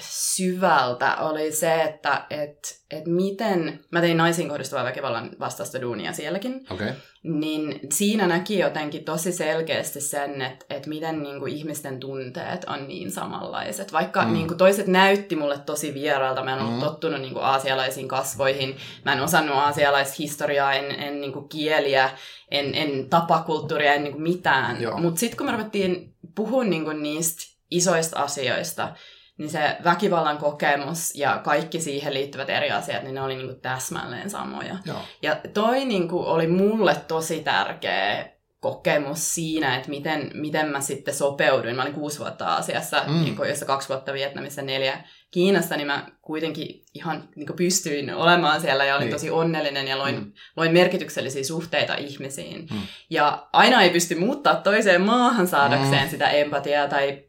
syvältä 0.00 1.16
oli 1.16 1.52
se, 1.52 1.82
että 1.82 2.22
et, 2.30 2.82
et 2.90 3.06
miten, 3.06 3.80
mä 3.90 4.00
tein 4.00 4.16
naisiin 4.16 4.48
kohdistuvan 4.48 4.84
väkivallan 4.84 5.30
vastaista 5.40 5.80
duunia 5.80 6.12
sielläkin, 6.12 6.66
okay. 6.70 6.88
niin 7.22 7.80
siinä 7.92 8.26
näki 8.26 8.58
jotenkin 8.58 9.04
tosi 9.04 9.32
selkeästi 9.32 10.00
sen, 10.00 10.42
että 10.42 10.66
et 10.70 10.86
miten 10.86 11.22
niinku 11.22 11.46
ihmisten 11.46 12.00
tunteet 12.00 12.64
on 12.64 12.88
niin 12.88 13.10
samanlaiset. 13.10 13.92
Vaikka 13.92 14.24
mm. 14.24 14.32
niinku 14.32 14.54
toiset 14.54 14.86
näytti 14.86 15.36
mulle 15.36 15.58
tosi 15.58 15.94
vieraalta, 15.94 16.44
mä 16.44 16.52
en 16.52 16.60
ollut 16.60 16.74
mm. 16.74 16.80
tottunut 16.80 17.20
niinku 17.20 17.38
aasialaisiin 17.38 18.08
kasvoihin, 18.08 18.76
mä 19.04 19.12
en 19.12 19.20
osannut 19.20 19.56
aasialaista 19.56 20.14
historiaa, 20.18 20.74
en, 20.74 20.90
en 20.90 21.20
niinku 21.20 21.42
kieliä, 21.42 22.10
en, 22.50 22.74
en 22.74 23.10
tapakulttuuria, 23.10 23.94
en 23.94 24.04
niinku 24.04 24.18
mitään. 24.18 24.76
Mutta 25.00 25.20
sitten 25.20 25.36
kun 25.36 25.46
me 25.46 25.52
ruvettiin 25.52 26.14
puhua 26.34 26.64
niinku 26.64 26.92
niistä 26.92 27.56
isoista 27.70 28.20
asioista, 28.20 28.94
niin 29.38 29.50
se 29.50 29.76
väkivallan 29.84 30.38
kokemus 30.38 31.14
ja 31.14 31.40
kaikki 31.44 31.80
siihen 31.80 32.14
liittyvät 32.14 32.50
eri 32.50 32.70
asiat, 32.70 33.02
niin 33.02 33.14
ne 33.14 33.22
oli 33.22 33.36
niin 33.36 33.46
kuin 33.46 33.60
täsmälleen 33.60 34.30
samoja. 34.30 34.76
Joo. 34.84 34.98
Ja 35.22 35.36
toi 35.54 35.84
niin 35.84 36.08
kuin 36.08 36.26
oli 36.26 36.46
mulle 36.46 36.96
tosi 37.08 37.40
tärkeä 37.40 38.36
kokemus 38.60 39.34
siinä, 39.34 39.76
että 39.76 39.88
miten, 39.88 40.30
miten 40.34 40.68
mä 40.68 40.80
sitten 40.80 41.14
sopeuduin. 41.14 41.76
Mä 41.76 41.82
olin 41.82 41.94
kuusi 41.94 42.18
vuotta 42.18 42.46
Aasiassa, 42.46 43.04
mm. 43.06 43.24
niin 43.24 43.36
kuin, 43.36 43.48
jossa 43.48 43.66
kaksi 43.66 43.88
vuotta 43.88 44.12
Vietnamissa, 44.12 44.62
neljä 44.62 45.04
Kiinassa, 45.30 45.76
niin 45.76 45.86
mä 45.86 46.06
kuitenkin 46.22 46.84
ihan 46.94 47.28
niin 47.36 47.46
kuin 47.46 47.56
pystyin 47.56 48.14
olemaan 48.14 48.60
siellä 48.60 48.84
ja 48.84 48.96
olin 48.96 49.04
niin. 49.04 49.12
tosi 49.12 49.30
onnellinen 49.30 49.88
ja 49.88 49.98
loin, 49.98 50.14
mm. 50.14 50.32
loin 50.56 50.72
merkityksellisiä 50.72 51.44
suhteita 51.44 51.94
ihmisiin. 51.94 52.66
Mm. 52.70 52.80
Ja 53.10 53.48
aina 53.52 53.82
ei 53.82 53.90
pysty 53.90 54.14
muuttaa 54.14 54.54
toiseen 54.54 55.02
maahan 55.02 55.46
saadakseen 55.48 56.04
mm. 56.04 56.10
sitä 56.10 56.28
empatiaa 56.30 56.88
tai 56.88 57.24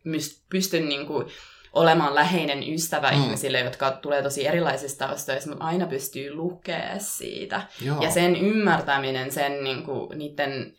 pysty 0.50 0.80
niin 0.80 1.08
kuin, 1.08 1.26
olemaan 1.78 2.16
läheinen 2.16 2.74
ystävä 2.74 3.12
mm. 3.12 3.24
ihmisille, 3.24 3.60
jotka 3.60 3.92
tulee 3.92 4.24
tosi 4.24 4.48
erilaisista 4.48 5.08
taustoista, 5.08 5.50
mutta 5.50 5.66
aina 5.66 5.88
pystyy 5.88 6.36
lukemaan 6.36 7.00
siitä. 7.00 7.62
Joo. 7.86 8.02
Ja 8.02 8.12
sen 8.12 8.36
ymmärtäminen, 8.36 9.32
sen 9.32 9.64
niin 9.64 9.84
kuin, 9.84 10.18
niiden 10.20 10.74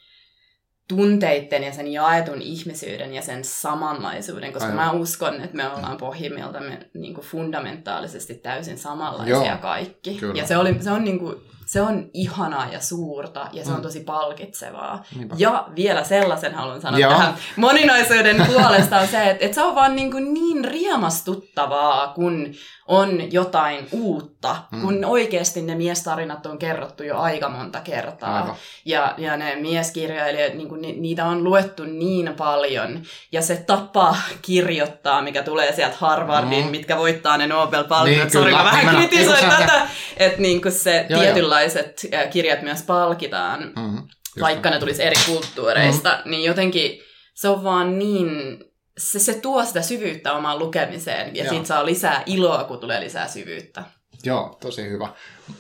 tunteiden 0.89 1.65
ja 1.65 1.73
sen 1.73 1.93
jaetun 1.93 2.43
ihmisyyden 2.43 3.15
ja 3.15 3.23
sen 3.23 3.45
samanlaisuuden, 3.45 4.53
koska 4.53 4.69
Aivan. 4.69 4.85
mä 4.85 4.93
uskon, 4.93 5.41
että 5.41 5.57
me 5.57 5.69
ollaan 5.69 5.97
pohjimmiltamme 5.97 6.79
niin 6.95 7.15
kuin 7.15 7.27
fundamentaalisesti 7.27 8.35
täysin 8.35 8.79
samanlaisia 8.79 9.35
Joo, 9.35 9.59
kaikki. 9.63 10.15
Kyllä. 10.15 10.35
Ja 10.35 10.47
se, 10.47 10.57
oli, 10.57 10.83
se 10.83 10.91
on 10.91 11.05
niin 11.05 11.19
kuin, 11.19 11.37
se 11.69 11.81
on 11.81 12.11
ihanaa 12.15 12.67
ja 12.73 12.81
suurta 12.81 13.49
ja 13.53 13.65
se 13.65 13.71
mm. 13.71 13.77
on 13.77 13.83
tosi 13.83 14.01
palkitsevaa. 14.01 15.05
Niinpä. 15.17 15.35
Ja 15.39 15.69
vielä 15.77 16.05
sellaisen 16.05 16.55
haluan 16.55 16.81
sanoa 16.81 16.99
Joo. 16.99 17.13
tähän 17.13 17.35
moninaisuuden 17.57 18.47
puolesta 18.53 18.99
on 18.99 19.09
se, 19.09 19.31
että, 19.31 19.45
että 19.45 19.55
se 19.55 19.63
on 19.63 19.75
vaan 19.75 19.97
niin, 19.97 20.11
kuin 20.11 20.35
niin 20.35 20.65
riemastuttavaa, 20.65 22.09
kun 22.09 22.55
on 22.87 23.33
jotain 23.33 23.89
uutta, 23.93 24.57
mm. 24.71 24.81
kun 24.81 25.05
oikeasti 25.05 25.63
ne 25.63 25.75
miestarinat 25.75 26.47
on 26.47 26.59
kerrottu 26.59 27.03
jo 27.03 27.19
aika 27.19 27.49
monta 27.49 27.81
kertaa. 27.81 28.57
Ja, 28.85 29.15
ja 29.19 29.37
ne 29.37 29.57
mieskirjailijat, 29.57 30.55
niin 30.55 30.69
kuin, 30.69 30.83
ni, 30.83 30.93
niitä 30.93 31.25
on 31.25 31.45
luettu 31.45 31.85
niin 31.85 32.35
paljon. 32.37 33.03
Ja 33.33 33.43
se 33.43 33.57
tapa 33.67 34.17
kirjoittaa, 34.43 35.23
mikä 35.23 35.43
tulee 35.43 35.73
sieltä 35.73 35.97
Harvardin, 35.99 36.65
mm. 36.65 36.71
mitkä 36.71 36.97
voittaa 36.97 37.37
ne 37.37 37.47
Nobel-palkinnot. 37.47 38.25
Niin, 38.25 38.31
Sori, 38.31 38.53
mä 38.53 38.65
vähän 38.65 38.97
kritisoin 38.97 39.51
tätä, 39.51 39.89
että 40.19 40.41
niin 40.41 40.63
kuin 40.63 40.73
se 40.73 41.07
joo, 41.09 41.21
tietynlaiset 41.21 42.07
joo. 42.13 42.23
kirjat 42.31 42.63
myös 42.63 42.83
palkitaan, 42.83 43.73
mm-hmm. 43.77 44.09
vaikka 44.41 44.71
ne 44.71 44.79
tulisi 44.79 45.03
eri 45.03 45.17
kulttuureista. 45.27 46.11
Mm-hmm. 46.11 46.31
Niin 46.31 46.45
jotenkin 46.45 47.01
se 47.35 47.49
on 47.49 47.65
vaan 47.65 47.99
niin 47.99 48.59
se, 48.99 49.19
se 49.19 49.35
tuo 49.35 49.65
sitä 49.65 49.83
syvyyttä 49.83 50.33
omaan 50.33 50.59
lukemiseen 50.59 51.37
ja 51.37 51.45
Joo. 51.45 51.51
siitä 51.51 51.67
saa 51.67 51.87
lisää 51.87 52.23
iloa, 52.27 52.65
kun 52.65 52.79
tulee 52.79 53.01
lisää 53.01 53.29
syvyyttä. 53.29 53.85
Joo, 54.25 54.59
tosi 54.61 54.91
hyvä. 54.91 55.09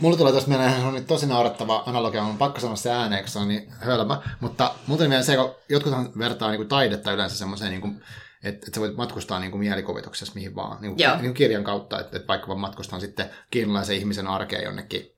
Mulla 0.01 0.16
tulee 0.16 0.33
tuosta 0.33 0.49
mieleen 0.49 0.85
on 0.85 1.05
tosi 1.05 1.27
naurettava 1.27 1.83
analogia, 1.87 2.23
on 2.23 2.38
pakko 2.38 2.61
sanoa 2.61 2.77
se 2.77 2.90
ääneen, 2.90 3.23
koska 3.23 3.33
se 3.33 3.38
on 3.38 3.49
niin 3.49 3.73
hölmä, 3.81 4.23
mutta 4.40 4.75
muuten 4.87 5.09
mieleen 5.09 5.25
se, 5.25 5.37
kun 5.37 5.55
jotkut 5.68 5.92
vertaa 6.18 6.49
niin 6.49 6.59
kuin 6.59 6.68
taidetta 6.68 7.12
yleensä 7.12 7.37
semmoiseen, 7.37 7.71
niin 7.71 7.81
kuin, 7.81 8.03
että, 8.44 8.66
että 8.66 8.74
sä 8.74 8.81
voit 8.81 8.96
matkustaa 8.96 9.40
niin 9.40 9.51
kuin 9.51 9.61
mielikuvituksessa 9.61 10.35
mihin 10.35 10.55
vaan, 10.55 10.81
niin 10.81 10.96
kuin, 10.96 11.09
niin 11.09 11.20
kuin 11.20 11.35
kirjan 11.35 11.64
kautta, 11.64 12.01
että, 12.01 12.16
että 12.16 12.29
vaikka 12.29 12.55
matkustan 12.55 13.01
sitten 13.01 13.31
kiinalaisen 13.51 13.96
ihmisen 13.96 14.27
arkeen 14.27 14.64
jonnekin, 14.64 15.16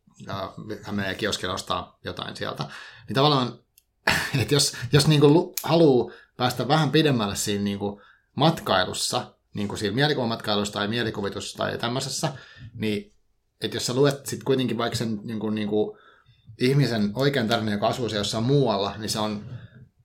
hän 0.83 0.95
menee 0.95 1.15
kioskille 1.15 1.55
ostaa 1.55 1.99
jotain 2.05 2.37
sieltä, 2.37 2.65
niin 3.09 3.15
tavallaan, 3.15 3.59
että 4.41 4.55
jos, 4.55 4.73
jos 4.93 5.09
niin 5.09 5.21
kuin 5.21 5.55
haluaa 5.65 6.13
päästä 6.37 6.69
vähän 6.69 6.91
pidemmälle 6.91 7.37
siinä 7.37 7.65
niin 7.65 7.79
kuin 7.79 8.01
matkailussa, 8.37 9.35
niin 9.55 9.69
kuin 9.69 9.79
siinä 9.79 9.95
mielikuvamatkailussa 9.95 10.73
tai 10.75 10.89
mielikuvitus 10.89 11.55
tai 11.55 11.79
tämmöisessä, 11.79 12.33
niin 12.75 13.13
että 13.61 13.77
jos 13.77 13.87
sä 13.87 13.95
luet 13.95 14.27
sitten 14.27 14.45
kuitenkin 14.45 14.79
vaikka 14.79 14.99
sen 14.99 15.21
niin 15.23 15.41
kuin, 15.41 15.55
niin 15.55 15.69
kuin 15.69 15.99
ihmisen 16.61 17.11
oikean 17.15 17.49
tarinan, 17.49 17.73
joka 17.73 17.89
asuu 17.89 18.09
siellä 18.09 18.21
jossain 18.21 18.45
muualla, 18.45 18.95
niin 18.99 19.11
se 19.11 19.19
on 19.19 19.45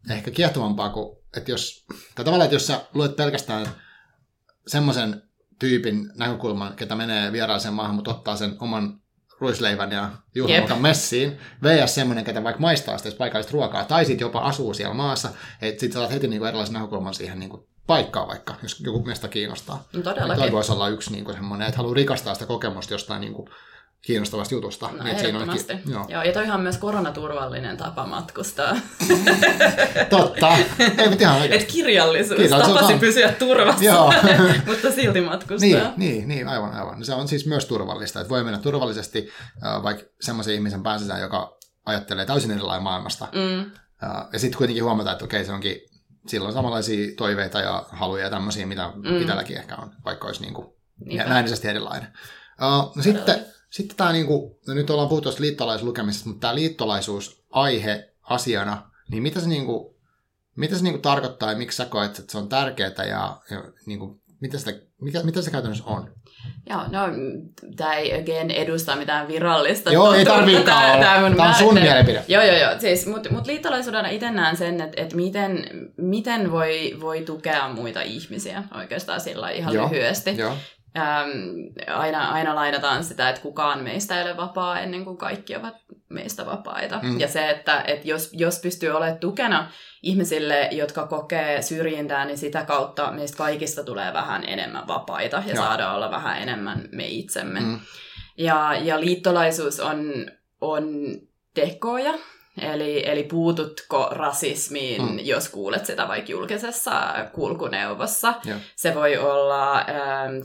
ehkä 0.09 0.31
kiehtovampaa 0.31 0.89
kuin, 0.89 1.17
että 1.37 1.51
jos, 1.51 1.85
tai 2.15 2.25
tavallaan, 2.25 2.45
että 2.45 2.55
jos 2.55 2.67
sä 2.67 2.81
luet 2.93 3.15
pelkästään 3.15 3.67
semmoisen 4.67 5.23
tyypin 5.59 6.11
näkökulman, 6.15 6.75
ketä 6.75 6.95
menee 6.95 7.31
vieraaseen 7.31 7.73
maahan, 7.73 7.95
mutta 7.95 8.11
ottaa 8.11 8.35
sen 8.35 8.55
oman 8.59 8.99
ruisleivän 9.39 9.91
ja 9.91 10.11
juhlamukan 10.35 10.81
messiin, 10.81 11.37
vs. 11.63 11.95
semmoinen, 11.95 12.25
ketä 12.25 12.43
vaikka 12.43 12.61
maistaa 12.61 12.97
sitä 12.97 13.17
paikallista 13.17 13.53
ruokaa, 13.53 13.85
tai 13.85 14.05
sitten 14.05 14.25
jopa 14.25 14.39
asuu 14.39 14.73
siellä 14.73 14.93
maassa, 14.93 15.29
että 15.61 15.79
sitten 15.79 16.01
saat 16.01 16.11
heti 16.11 16.27
niinku 16.27 16.45
erilaisen 16.45 16.73
näkökulman 16.73 17.13
siihen 17.13 17.39
niinku 17.39 17.69
paikkaa 17.87 18.27
vaikka, 18.27 18.55
jos 18.63 18.79
joku 18.79 19.03
meistä 19.03 19.27
kiinnostaa. 19.27 19.87
No 19.93 20.01
todellakin. 20.01 20.41
Toi 20.41 20.51
voisi 20.51 20.71
olla 20.71 20.89
yksi 20.89 21.11
niin 21.11 21.25
kuin 21.25 21.35
semmoinen, 21.35 21.67
että 21.67 21.77
haluaa 21.77 21.95
rikastaa 21.95 22.33
sitä 22.33 22.45
kokemusta 22.45 22.93
jostain 22.93 23.21
niin 23.21 23.33
kuin, 23.33 23.49
kiinnostavasta 24.05 24.55
jutusta. 24.55 24.89
No, 24.97 25.03
niin, 25.03 25.15
ehdottomasti. 25.15 25.73
Siinä 25.73 25.91
joo. 25.91 26.05
joo. 26.09 26.23
ja 26.23 26.33
toihan 26.33 26.55
on 26.55 26.61
myös 26.61 26.77
koronaturvallinen 26.77 27.77
tapa 27.77 28.05
matkustaa. 28.07 28.77
Totta. 30.09 30.57
Ei 30.97 31.09
mitään 31.09 31.37
ihan 31.37 31.51
Et 31.51 31.71
kirjallisuus, 31.71 32.39
kirjallisuus 32.39 32.75
tapasi 32.75 32.93
on... 32.93 32.99
pysyä 32.99 33.31
turvassa, 33.31 33.83
joo. 33.83 34.13
mutta 34.67 34.91
silti 34.91 35.21
matkustaa. 35.21 35.69
Niin, 35.69 35.93
niin, 35.97 36.27
niin, 36.27 36.47
aivan, 36.47 36.73
aivan. 36.73 37.05
Se 37.05 37.13
on 37.13 37.27
siis 37.27 37.45
myös 37.45 37.65
turvallista, 37.65 38.19
että 38.21 38.29
voi 38.29 38.43
mennä 38.43 38.59
turvallisesti 38.59 39.29
vaikka 39.83 40.03
semmoisen 40.21 40.55
ihmisen 40.55 40.83
pääsensä, 40.83 41.17
joka 41.17 41.57
ajattelee 41.85 42.25
täysin 42.25 42.51
erilainen 42.51 42.83
maailmasta. 42.83 43.27
Mm. 43.31 43.71
Ja 44.33 44.39
sitten 44.39 44.57
kuitenkin 44.57 44.83
huomata, 44.83 45.11
että 45.11 45.25
okei, 45.25 45.45
se 45.45 45.51
onkin 45.51 45.81
sillä 46.27 46.47
on 46.47 46.53
samanlaisia 46.53 47.15
toiveita 47.17 47.59
ja 47.59 47.85
haluja 47.89 48.23
ja 48.23 48.29
tämmöisiä, 48.29 48.65
mitä 48.65 48.91
mm. 48.95 49.21
itselläkin 49.21 49.57
ehkä 49.57 49.75
on, 49.75 49.91
vaikka 50.05 50.27
olisi 50.27 50.41
niin 50.41 50.53
kuin 50.53 50.67
näennäisesti 51.15 51.67
erilainen. 51.67 52.07
Uh, 52.61 52.95
no 52.95 53.03
sitten, 53.03 53.45
sitten 53.75 53.97
tämä, 53.97 54.11
niin 54.11 54.27
kuin, 54.27 54.55
no 54.67 54.73
nyt 54.73 54.89
ollaan 54.89 55.09
puhuttu 55.09 55.29
liittolaislukemisesta, 55.39 56.29
mutta 56.29 56.41
tämä 56.41 56.55
liittolaisuusaihe 56.55 58.09
asiana, 58.21 58.91
niin 59.11 59.23
mitä 59.23 59.39
se, 59.39 59.47
niin 59.47 59.65
kuin, 59.65 59.95
mitä 60.55 60.75
se 60.75 60.83
niin 60.83 60.93
kuin 60.93 61.01
tarkoittaa 61.01 61.51
ja 61.51 61.57
miksi 61.57 61.77
sä 61.77 61.85
koet, 61.85 62.19
että 62.19 62.31
se 62.31 62.37
on 62.37 62.49
tärkeää 62.49 63.05
ja, 63.09 63.37
ja 63.51 63.63
niin 63.85 63.99
kuin, 63.99 64.21
mitä, 64.41 64.57
sitä, 64.57 64.73
mikä, 65.01 65.23
mitä 65.23 65.41
se 65.41 65.51
käytännössä 65.51 65.83
on? 65.85 66.11
Joo, 66.69 66.81
no 66.87 66.99
tämä 67.75 67.93
ei 67.93 68.19
again 68.19 68.51
edusta 68.51 68.95
mitään 68.95 69.27
virallista. 69.27 69.91
Joo, 69.91 70.13
ei 70.13 70.25
tarviikaan 70.25 70.85
olla. 70.85 71.03
Tämä, 71.03 71.35
tämä 71.35 71.49
on 71.49 71.55
sun 71.55 71.73
mielipide. 71.73 72.25
Joo, 72.27 72.43
joo, 72.43 72.55
joo. 72.55 72.79
Siis, 72.79 73.07
Mutta 73.07 73.31
mut 73.31 73.47
liittolaisuudena 73.47 74.09
itse 74.09 74.31
näen 74.31 74.57
sen, 74.57 74.81
että 74.81 75.01
et 75.01 75.13
miten, 75.13 75.69
miten 75.97 76.51
voi, 76.51 76.97
voi 77.01 77.21
tukea 77.21 77.67
muita 77.67 78.01
ihmisiä 78.01 78.63
oikeastaan 78.75 79.21
sillä 79.21 79.49
ihan 79.49 79.73
joo, 79.73 79.89
lyhyesti. 79.89 80.37
Joo. 80.37 80.53
Ähm, 80.97 81.97
aina, 81.97 82.29
aina 82.29 82.55
lainataan 82.55 83.03
sitä, 83.03 83.29
että 83.29 83.41
kukaan 83.41 83.83
meistä 83.83 84.17
ei 84.17 84.23
ole 84.23 84.37
vapaa 84.37 84.79
ennen 84.79 85.05
kuin 85.05 85.17
kaikki 85.17 85.55
ovat 85.55 85.75
meistä 86.09 86.45
vapaita. 86.45 86.99
Mm. 87.03 87.19
Ja 87.19 87.27
se, 87.27 87.49
että, 87.49 87.83
että 87.87 88.07
jos, 88.07 88.29
jos 88.33 88.59
pystyy 88.59 88.89
olemaan 88.89 89.19
tukena 89.19 89.71
ihmisille, 90.03 90.69
jotka 90.71 91.07
kokee 91.07 91.61
syrjintää, 91.61 92.25
niin 92.25 92.37
sitä 92.37 92.63
kautta 92.63 93.11
meistä 93.11 93.37
kaikista 93.37 93.83
tulee 93.83 94.13
vähän 94.13 94.43
enemmän 94.47 94.87
vapaita 94.87 95.43
ja 95.47 95.53
Joo. 95.53 95.65
saadaan 95.65 95.95
olla 95.95 96.11
vähän 96.11 96.41
enemmän 96.41 96.89
me 96.91 97.05
itsemme. 97.07 97.59
Mm. 97.59 97.79
Ja, 98.37 98.75
ja 98.81 98.99
liittolaisuus 98.99 99.79
on, 99.79 100.25
on 100.61 100.85
tekoja, 101.53 102.13
Eli, 102.61 103.09
eli 103.09 103.23
puututko 103.23 104.07
rasismiin, 104.11 105.01
mm. 105.01 105.19
jos 105.19 105.49
kuulet 105.49 105.85
sitä 105.85 106.07
vaikka 106.07 106.31
julkisessa 106.31 106.91
kulkuneuvossa. 107.33 108.33
Joo. 108.45 108.57
Se 108.75 108.95
voi 108.95 109.17
olla 109.17 109.77
äh, 109.77 109.85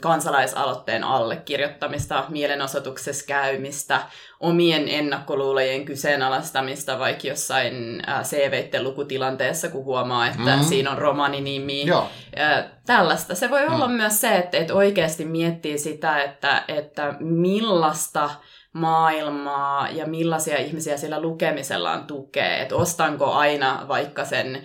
kansalaisaloitteen 0.00 1.04
allekirjoittamista, 1.04 2.24
mielenosoituksessa 2.28 3.26
käymistä, 3.26 4.02
omien 4.40 4.88
ennakkoluulojen 4.88 5.84
kyseenalaistamista 5.84 6.98
vaikka 6.98 7.28
jossain 7.28 8.02
äh, 8.08 8.22
CV-itten 8.24 8.84
lukutilanteessa, 8.84 9.68
kun 9.68 9.84
huomaa, 9.84 10.26
että 10.26 10.56
mm. 10.56 10.64
siinä 10.64 10.90
on 10.90 10.98
romaninimi. 10.98 11.86
Joo. 11.86 12.08
Äh, 12.40 12.64
tällaista. 12.86 13.34
Se 13.34 13.50
voi 13.50 13.66
olla 13.66 13.88
mm. 13.88 13.94
myös 13.94 14.20
se, 14.20 14.36
että, 14.36 14.58
että 14.58 14.74
oikeasti 14.74 15.24
miettii 15.24 15.78
sitä, 15.78 16.22
että, 16.22 16.64
että 16.68 17.14
millaista 17.20 18.30
maailmaa 18.72 19.88
ja 19.90 20.06
millaisia 20.06 20.58
ihmisiä 20.58 20.96
sillä 20.96 21.20
lukemisellaan 21.20 22.06
tukee. 22.06 22.62
Että 22.62 22.76
ostanko 22.76 23.32
aina 23.32 23.84
vaikka 23.88 24.24
sen 24.24 24.62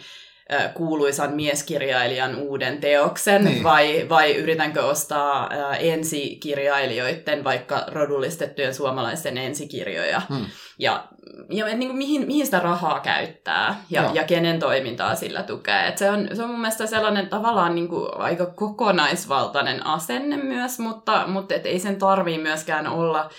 kuuluisan 0.73 1.33
mieskirjailijan 1.33 2.35
uuden 2.35 2.79
teoksen, 2.79 3.43
niin. 3.43 3.63
vai, 3.63 4.05
vai 4.09 4.35
yritänkö 4.35 4.85
ostaa 4.85 5.49
ensikirjailijoiden, 5.79 7.43
vaikka 7.43 7.83
rodullistettujen 7.87 8.73
suomalaisten 8.73 9.37
ensikirjoja. 9.37 10.21
Hmm. 10.29 10.45
Ja, 10.79 11.07
ja 11.49 11.67
et, 11.67 11.77
niin 11.77 11.89
kuin, 11.89 11.97
mihin, 11.97 12.27
mihin 12.27 12.45
sitä 12.45 12.59
rahaa 12.59 12.99
käyttää 12.99 13.83
ja, 13.89 14.11
ja 14.13 14.23
kenen 14.23 14.59
toimintaa 14.59 15.15
sillä 15.15 15.43
tukee. 15.43 15.87
Et 15.87 15.97
se, 15.97 16.09
on, 16.09 16.27
se 16.33 16.43
on 16.43 16.49
mun 16.49 16.59
mielestä 16.59 16.85
sellainen 16.85 17.29
tavallaan 17.29 17.75
niin 17.75 17.87
kuin, 17.87 18.17
aika 18.17 18.45
kokonaisvaltainen 18.45 19.85
asenne 19.85 20.37
myös, 20.37 20.79
mutta, 20.79 21.27
mutta 21.27 21.55
et 21.55 21.65
ei 21.65 21.79
sen 21.79 21.99
tarvii 21.99 22.37
myöskään 22.37 22.87
olla 22.87 23.29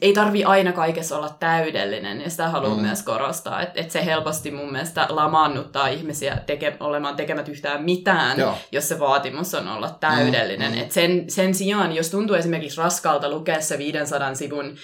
ei 0.00 0.12
tarvi 0.12 0.44
aina 0.44 0.72
kaikessa 0.72 1.16
olla 1.16 1.36
täydellinen, 1.40 2.20
ja 2.20 2.30
sitä 2.30 2.48
haluan 2.48 2.76
mm. 2.76 2.82
myös 2.82 3.02
korostaa, 3.02 3.62
että, 3.62 3.80
että 3.80 3.92
se 3.92 4.04
helposti 4.04 4.50
mun 4.50 4.72
mielestä 4.72 5.06
lamaannuttaa 5.08 5.88
ihmisiä 5.88 6.36
teke, 6.46 6.76
olemaan 6.80 7.16
tekemät 7.16 7.48
yhtään 7.48 7.84
mitään, 7.84 8.38
Joo. 8.38 8.54
jos 8.72 8.88
se 8.88 8.98
vaatimus 8.98 9.54
on 9.54 9.68
olla 9.68 9.90
täydellinen. 10.00 10.72
Mm. 10.72 10.78
Et 10.78 10.92
sen, 10.92 11.30
sen 11.30 11.54
sijaan, 11.54 11.94
jos 11.94 12.10
tuntuu 12.10 12.36
esimerkiksi 12.36 12.80
raskalta 12.80 13.30
lukea 13.30 13.60
se 13.60 13.78
500 13.78 14.34
sivun 14.34 14.76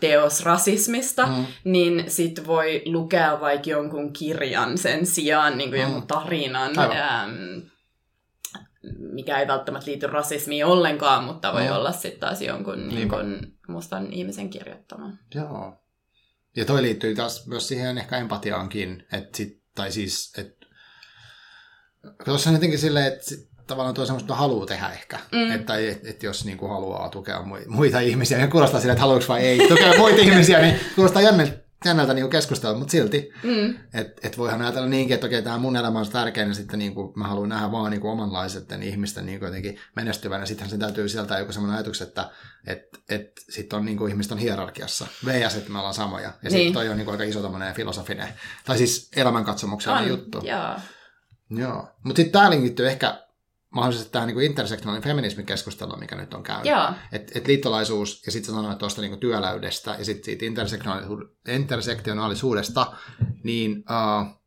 teos 0.00 0.44
rasismista, 0.44 1.26
mm. 1.26 1.46
niin 1.64 2.04
sit 2.08 2.46
voi 2.46 2.82
lukea 2.86 3.40
vaikka 3.40 3.70
jonkun 3.70 4.12
kirjan 4.12 4.78
sen 4.78 5.06
sijaan, 5.06 5.58
niin 5.58 5.70
kuin 5.70 5.80
mm. 5.80 5.82
jonkun 5.82 6.06
tarinan. 6.06 6.78
Aivan 6.78 7.62
mikä 8.98 9.38
ei 9.38 9.46
välttämättä 9.46 9.90
liity 9.90 10.06
rasismiin 10.06 10.66
ollenkaan, 10.66 11.24
mutta 11.24 11.52
voi 11.52 11.66
no. 11.66 11.76
olla 11.76 11.92
sitten 11.92 12.20
taas 12.20 12.42
jonkun 12.42 12.88
niin 12.88 13.08
kun, 13.08 13.52
mustan 13.68 14.12
ihmisen 14.12 14.50
kirjoittama. 14.50 15.12
Joo. 15.34 15.82
Ja 16.56 16.64
toi 16.64 16.82
liittyy 16.82 17.14
taas 17.14 17.46
myös 17.46 17.68
siihen 17.68 17.98
ehkä 17.98 18.16
empatiaankin, 18.16 19.06
että 19.12 19.36
sit, 19.36 19.62
tai 19.74 19.92
siis, 19.92 20.32
että 20.38 20.66
tuossa 22.24 22.50
on 22.50 22.56
jotenkin 22.56 22.78
silleen, 22.78 23.06
että 23.06 23.24
sit, 23.24 23.48
tavallaan 23.66 23.94
tuo 23.94 24.06
semmoista 24.06 24.34
haluaa 24.34 24.66
tehdä 24.66 24.88
ehkä. 24.88 25.18
Mm. 25.32 25.50
Että 25.50 25.76
et, 25.76 26.06
et 26.06 26.22
jos 26.22 26.44
niinku 26.44 26.68
haluaa 26.68 27.08
tukea 27.08 27.42
muita 27.66 28.00
ihmisiä, 28.00 28.38
ja 28.38 28.48
kuulostaa 28.48 28.80
silleen, 28.80 28.94
että 28.94 29.02
haluatko 29.02 29.32
vai 29.32 29.40
ei 29.40 29.68
tukea 29.68 29.98
muita 29.98 30.22
ihmisiä, 30.22 30.60
niin 30.60 30.80
kuulostaa 30.94 31.22
jännältä 31.22 31.67
jännältä 31.84 32.14
niin 32.14 32.30
keskustella, 32.30 32.78
mutta 32.78 32.92
silti. 32.92 33.30
Mm. 33.42 33.78
Että 33.94 34.28
et 34.28 34.38
voihan 34.38 34.62
ajatella 34.62 34.88
niinkin, 34.88 35.14
että 35.14 35.26
okei, 35.26 35.42
tämä 35.42 35.58
mun 35.58 35.76
elämä 35.76 35.98
on 35.98 36.08
tärkeä, 36.08 36.44
niin 36.44 36.54
sitten 36.54 36.78
niin 36.78 36.94
kuin, 36.94 37.12
mä 37.16 37.28
haluan 37.28 37.48
nähdä 37.48 37.72
vaan 37.72 37.90
niin 37.90 38.00
kuin 38.00 38.10
omanlaisten 38.10 38.82
ihmisten 38.82 39.26
niin 39.26 39.38
kuin 39.38 39.46
jotenkin 39.46 39.78
menestyvänä. 39.96 40.46
Sittenhän 40.46 40.70
se 40.70 40.78
täytyy 40.78 41.08
sieltä 41.08 41.38
joku 41.38 41.52
semmoinen 41.52 41.76
ajatus, 41.76 42.02
että 42.02 42.30
et, 42.66 42.82
et 43.08 43.32
sitten 43.48 43.78
on 43.78 43.84
niin 43.84 43.98
kuin 43.98 44.10
ihmiset 44.10 44.32
on 44.32 44.38
hierarkiassa. 44.38 45.06
VS, 45.26 45.56
että 45.56 45.70
me 45.70 45.78
ollaan 45.78 45.94
samoja. 45.94 46.24
Ja 46.24 46.32
niin. 46.42 46.52
sitten 46.52 46.72
toi 46.72 46.88
on 46.88 46.96
niin 46.96 47.04
kuin 47.04 47.12
aika 47.12 47.24
iso 47.24 47.42
tämmöinen 47.42 47.74
filosofinen, 47.74 48.28
tai 48.64 48.78
siis 48.78 49.10
elämänkatsomuksellinen 49.16 50.08
juttu. 50.08 50.40
Joo. 50.44 50.74
Joo. 51.50 51.88
Mutta 52.04 52.16
sitten 52.16 52.32
tämä 52.32 52.50
linkittyy 52.50 52.88
ehkä 52.88 53.27
mahdollisesti 53.70 54.12
tähän 54.12 54.28
niin 54.28 54.40
intersektionaalinen 54.40 55.08
feminismin 55.10 55.46
keskustelua, 55.46 55.96
mikä 55.96 56.16
nyt 56.16 56.34
on 56.34 56.42
käynyt. 56.42 56.66
Että 57.12 57.32
et 57.38 57.46
liittolaisuus, 57.46 58.22
ja 58.26 58.32
sitten 58.32 58.54
sanoit 58.54 58.78
tuosta 58.78 59.00
niin 59.00 59.20
työläydestä, 59.20 59.94
ja 59.98 60.04
sitten 60.04 60.24
siitä 60.24 60.44
intersektionaalisuudesta, 61.50 62.92
niin 63.44 63.72
uh, 63.78 64.42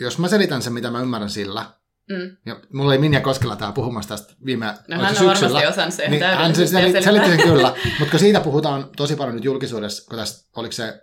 jos 0.00 0.18
mä 0.18 0.28
selitän 0.28 0.62
sen, 0.62 0.72
mitä 0.72 0.90
mä 0.90 1.00
ymmärrän 1.00 1.30
sillä, 1.30 1.64
Mm. 2.10 2.36
Ja 2.46 2.60
mulla 2.72 2.90
oli 2.90 2.98
Minja 2.98 3.20
Koskela 3.20 3.56
tää 3.56 3.72
puhumassa 3.72 4.08
tästä 4.08 4.34
viime 4.44 4.66
no, 4.66 5.02
hän 5.02 5.16
on 5.20 5.26
varmasti 5.26 5.66
osannut 5.66 5.94
sen 5.94 6.10
niin, 6.10 6.22
hän 6.22 6.54
se 6.54 6.66
selitti 6.66 7.02
sen 7.02 7.42
kyllä, 7.42 7.74
mutta 7.98 8.10
kun 8.10 8.20
siitä 8.20 8.40
puhutaan 8.40 8.88
tosi 8.96 9.16
paljon 9.16 9.34
nyt 9.34 9.44
julkisuudessa, 9.44 10.08
kun 10.08 10.18
tästä, 10.18 10.50
oliko 10.56 10.72
se 10.72 11.02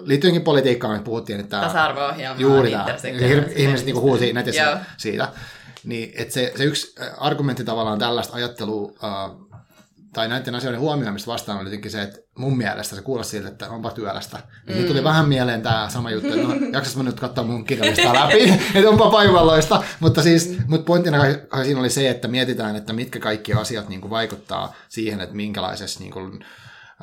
liittyenkin 0.00 0.42
politiikkaan, 0.42 0.96
me 0.96 1.04
puhuttiin, 1.04 1.40
että 1.40 1.60
Tasa-arvo-ohjelma 1.60 2.40
juuri 2.40 2.70
tämä, 2.70 2.86
ihmiset 3.56 3.86
niinku 3.86 4.00
huusi 4.00 4.32
netissä 4.32 4.80
siitä, 4.96 5.28
niin, 5.86 6.12
että 6.16 6.34
se, 6.34 6.52
se 6.56 6.64
yksi 6.64 6.94
äh, 7.00 7.08
argumentti 7.18 7.64
tavallaan 7.64 7.98
tällaista 7.98 8.36
ajattelua 8.36 8.82
uh, 8.82 9.46
tai 10.12 10.28
näiden 10.28 10.54
asioiden 10.54 10.80
huomioimista 10.80 11.32
vastaan 11.32 11.58
oli 11.58 11.66
jotenkin 11.66 11.90
se, 11.90 12.02
että 12.02 12.18
mun 12.38 12.56
mielestä 12.56 12.96
se 12.96 13.02
kuulosti 13.02 13.30
siltä, 13.30 13.48
että 13.48 13.70
onpa 13.70 13.90
työlästä. 13.90 14.38
Niin 14.66 14.82
mm. 14.82 14.86
tuli 14.86 15.04
vähän 15.04 15.28
mieleen 15.28 15.62
tämä 15.62 15.88
sama 15.88 16.10
juttu, 16.10 16.28
että 16.28 16.42
no, 16.42 16.54
jaksas 16.72 16.96
mä 16.96 17.02
nyt 17.02 17.20
katsoa 17.20 17.44
mun 17.44 17.64
kirjallista 17.64 18.14
läpi, 18.14 18.52
että 18.74 18.90
onpa 18.90 19.10
paivalloista. 19.10 19.82
Mutta 20.00 20.22
siis, 20.22 20.48
mm. 20.48 20.64
mut 20.68 20.84
pointtina 20.84 21.18
kai, 21.18 21.42
kai 21.48 21.64
siinä 21.64 21.80
oli 21.80 21.90
se, 21.90 22.10
että 22.10 22.28
mietitään, 22.28 22.76
että 22.76 22.92
mitkä 22.92 23.18
kaikki 23.18 23.52
asiat 23.52 23.88
niin 23.88 24.00
kuin 24.00 24.10
vaikuttaa 24.10 24.74
siihen, 24.88 25.20
että 25.20 25.36
minkälaisessa 25.36 26.00
niin 26.00 26.12
kuin, 26.12 26.44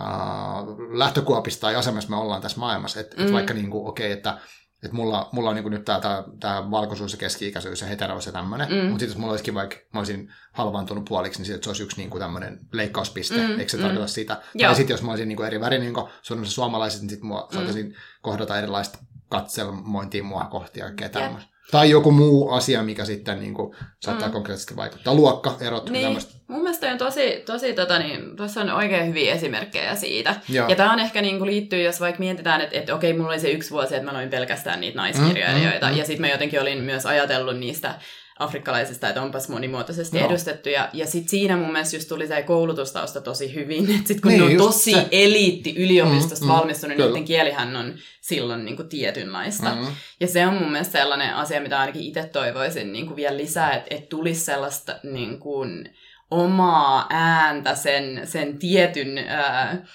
uh, 0.01 0.97
lähtökuopista 0.97 1.61
tai 1.61 1.75
asemassa 1.75 2.09
me 2.09 2.15
ollaan 2.15 2.41
tässä 2.41 2.59
maailmassa. 2.59 2.99
Että 2.99 3.17
mm. 3.17 3.25
et 3.25 3.33
vaikka 3.33 3.53
niin 3.53 3.69
kuin, 3.69 3.87
okei, 3.87 4.07
okay, 4.07 4.17
että 4.17 4.37
että 4.83 4.95
mulla, 4.95 5.29
mulla 5.31 5.49
on 5.49 5.55
niin 5.55 5.71
nyt 5.71 5.85
tämä 5.85 5.99
tää, 5.99 6.23
tää 6.39 6.71
valkoisuus 6.71 7.11
ja 7.11 7.17
keski-ikäisyys 7.17 7.81
ja 7.81 7.87
heterous 7.87 8.25
ja 8.25 8.31
tämmöinen. 8.31 8.69
Mm. 8.69 8.75
Mutta 8.75 8.89
sitten 8.89 9.07
jos 9.07 9.17
mulla 9.17 9.31
olisikin 9.31 9.53
vaikka, 9.53 9.75
mä 9.93 9.99
olisin 9.99 10.31
halvaantunut 10.51 11.05
puoliksi, 11.05 11.39
niin 11.39 11.45
sit 11.45 11.63
se 11.63 11.69
olisi 11.69 11.83
yksi 11.83 11.97
niin 11.97 12.19
tämmöinen 12.19 12.59
leikkauspiste. 12.73 13.47
Mm. 13.47 13.59
Eikö 13.59 13.71
se 13.71 13.77
mm. 13.77 13.83
tarkoita 13.83 14.07
sitä? 14.07 14.33
Joo. 14.33 14.67
Tai 14.67 14.75
sitten 14.75 14.93
jos 14.93 15.01
mä 15.01 15.11
olisin 15.11 15.27
niin 15.27 15.45
eri 15.45 15.59
väri 15.59 15.79
niin 15.79 15.93
kuin 15.93 16.09
suomalaiset, 16.43 17.01
niin 17.01 17.09
sitten 17.09 17.27
mua 17.27 17.47
mm. 17.51 17.55
saataisiin 17.55 17.95
kohdata 18.21 18.57
erilaista 18.57 18.99
katselmointia 19.29 20.23
mua 20.23 20.45
kohti 20.45 20.79
ja 20.79 20.85
kaikkea 20.85 21.09
tämmöistä. 21.09 21.52
Tai 21.71 21.89
joku 21.89 22.11
muu 22.11 22.49
asia, 22.49 22.83
mikä 22.83 23.05
sitten 23.05 23.39
niin 23.39 23.53
kuin, 23.53 23.75
saattaa 24.01 24.27
mm. 24.27 24.33
konkreettisesti 24.33 24.75
vaikuttaa. 24.75 25.15
Luokkaerot 25.15 25.89
niin. 25.89 26.03
tämmöistä. 26.03 26.33
Mun 26.47 26.61
mielestä 26.61 26.91
on 26.91 26.97
tosi, 26.97 27.43
tosi 27.45 27.73
tota, 27.73 27.99
niin, 27.99 28.35
tuossa 28.35 28.61
on 28.61 28.69
oikein 28.69 29.07
hyviä 29.07 29.33
esimerkkejä 29.33 29.95
siitä. 29.95 30.35
Joo. 30.49 30.69
Ja 30.69 30.75
tämä 30.75 30.93
on 30.93 30.99
ehkä 30.99 31.21
niin 31.21 31.37
kuin, 31.37 31.49
liittyy, 31.49 31.81
jos 31.81 31.99
vaikka 31.99 32.19
mietitään, 32.19 32.61
että, 32.61 32.77
että 32.77 32.95
okei, 32.95 33.13
mulla 33.13 33.29
oli 33.29 33.39
se 33.39 33.51
yksi 33.51 33.71
vuosi, 33.71 33.95
että 33.95 34.11
mä 34.11 34.17
loin 34.17 34.29
pelkästään 34.29 34.81
niitä 34.81 34.97
naiskirjailijoita. 34.97 35.85
Mm, 35.85 35.89
mm, 35.89 35.93
mm. 35.93 35.99
Ja 35.99 36.05
sitten 36.05 36.21
mä 36.21 36.31
jotenkin 36.31 36.61
olin 36.61 36.83
myös 36.83 37.05
ajatellut 37.05 37.57
niistä 37.57 37.95
afrikkalaisista, 38.43 39.09
että 39.09 39.21
onpas 39.21 39.49
monimuotoisesti 39.49 40.19
no. 40.19 40.27
edustettu. 40.27 40.69
Ja, 40.69 40.89
ja 40.93 41.07
sitten 41.07 41.29
siinä 41.29 41.57
mun 41.57 41.71
mielestä 41.71 41.95
just 41.95 42.09
tuli 42.09 42.27
se 42.27 42.43
koulutustausta 42.43 43.21
tosi 43.21 43.53
hyvin, 43.53 43.83
että 43.95 44.07
sitten 44.07 44.21
kun 44.21 44.31
niin, 44.31 44.39
ne 44.39 44.51
on 44.51 44.57
tosi 44.57 44.91
se. 44.91 45.07
eliitti 45.11 45.75
yliopistosta 45.77 46.45
mm, 46.45 46.51
mm, 46.51 46.57
valmistunut, 46.57 46.97
niin 46.97 47.07
niiden 47.07 47.25
kielihän 47.25 47.75
on 47.75 47.93
silloin 48.21 48.65
niin 48.65 48.75
kuin 48.75 48.89
tietynlaista. 48.89 49.75
Mm. 49.75 49.87
Ja 50.19 50.27
se 50.27 50.47
on 50.47 50.53
mun 50.53 50.71
mielestä 50.71 50.99
sellainen 50.99 51.35
asia, 51.35 51.61
mitä 51.61 51.79
ainakin 51.79 52.01
itse 52.01 52.23
toivoisin 52.23 52.93
niin 52.93 53.05
kuin 53.05 53.15
vielä 53.15 53.37
lisää, 53.37 53.73
että, 53.73 53.95
että 53.95 54.09
tulisi 54.09 54.45
sellaista 54.45 54.99
niin 55.03 55.39
kuin, 55.39 55.89
omaa 56.31 57.07
ääntä 57.09 57.75
sen, 57.75 58.21
sen 58.25 58.59
tietyn... 58.59 59.17
Ää, 59.17 59.85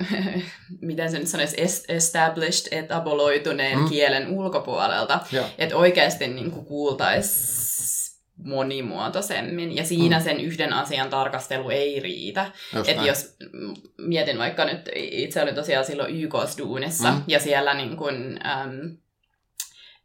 miten 0.80 1.10
se 1.10 1.18
nyt 1.18 1.28
sanoisi, 1.28 1.56
established, 1.88 2.78
etaboloituneen 2.78 3.78
mm. 3.78 3.88
kielen 3.88 4.28
ulkopuolelta. 4.28 5.20
Että 5.58 5.76
oikeasti 5.76 6.28
niin 6.28 6.50
kuultaisiin 6.50 7.66
monimuotoisemmin, 8.44 9.76
ja 9.76 9.84
siinä 9.84 10.18
mm. 10.18 10.24
sen 10.24 10.40
yhden 10.40 10.72
asian 10.72 11.10
tarkastelu 11.10 11.70
ei 11.70 12.00
riitä. 12.00 12.52
Että 12.86 13.02
jos 13.02 13.36
mietin 13.98 14.38
vaikka 14.38 14.64
nyt, 14.64 14.90
itse 14.94 15.42
olin 15.42 15.54
tosiaan 15.54 15.84
silloin 15.84 16.14
YKS-duunissa, 16.14 17.10
mm. 17.10 17.22
ja 17.26 17.40
siellä 17.40 17.74
niin 17.74 17.96
kun, 17.96 18.38
äm, 18.46 18.96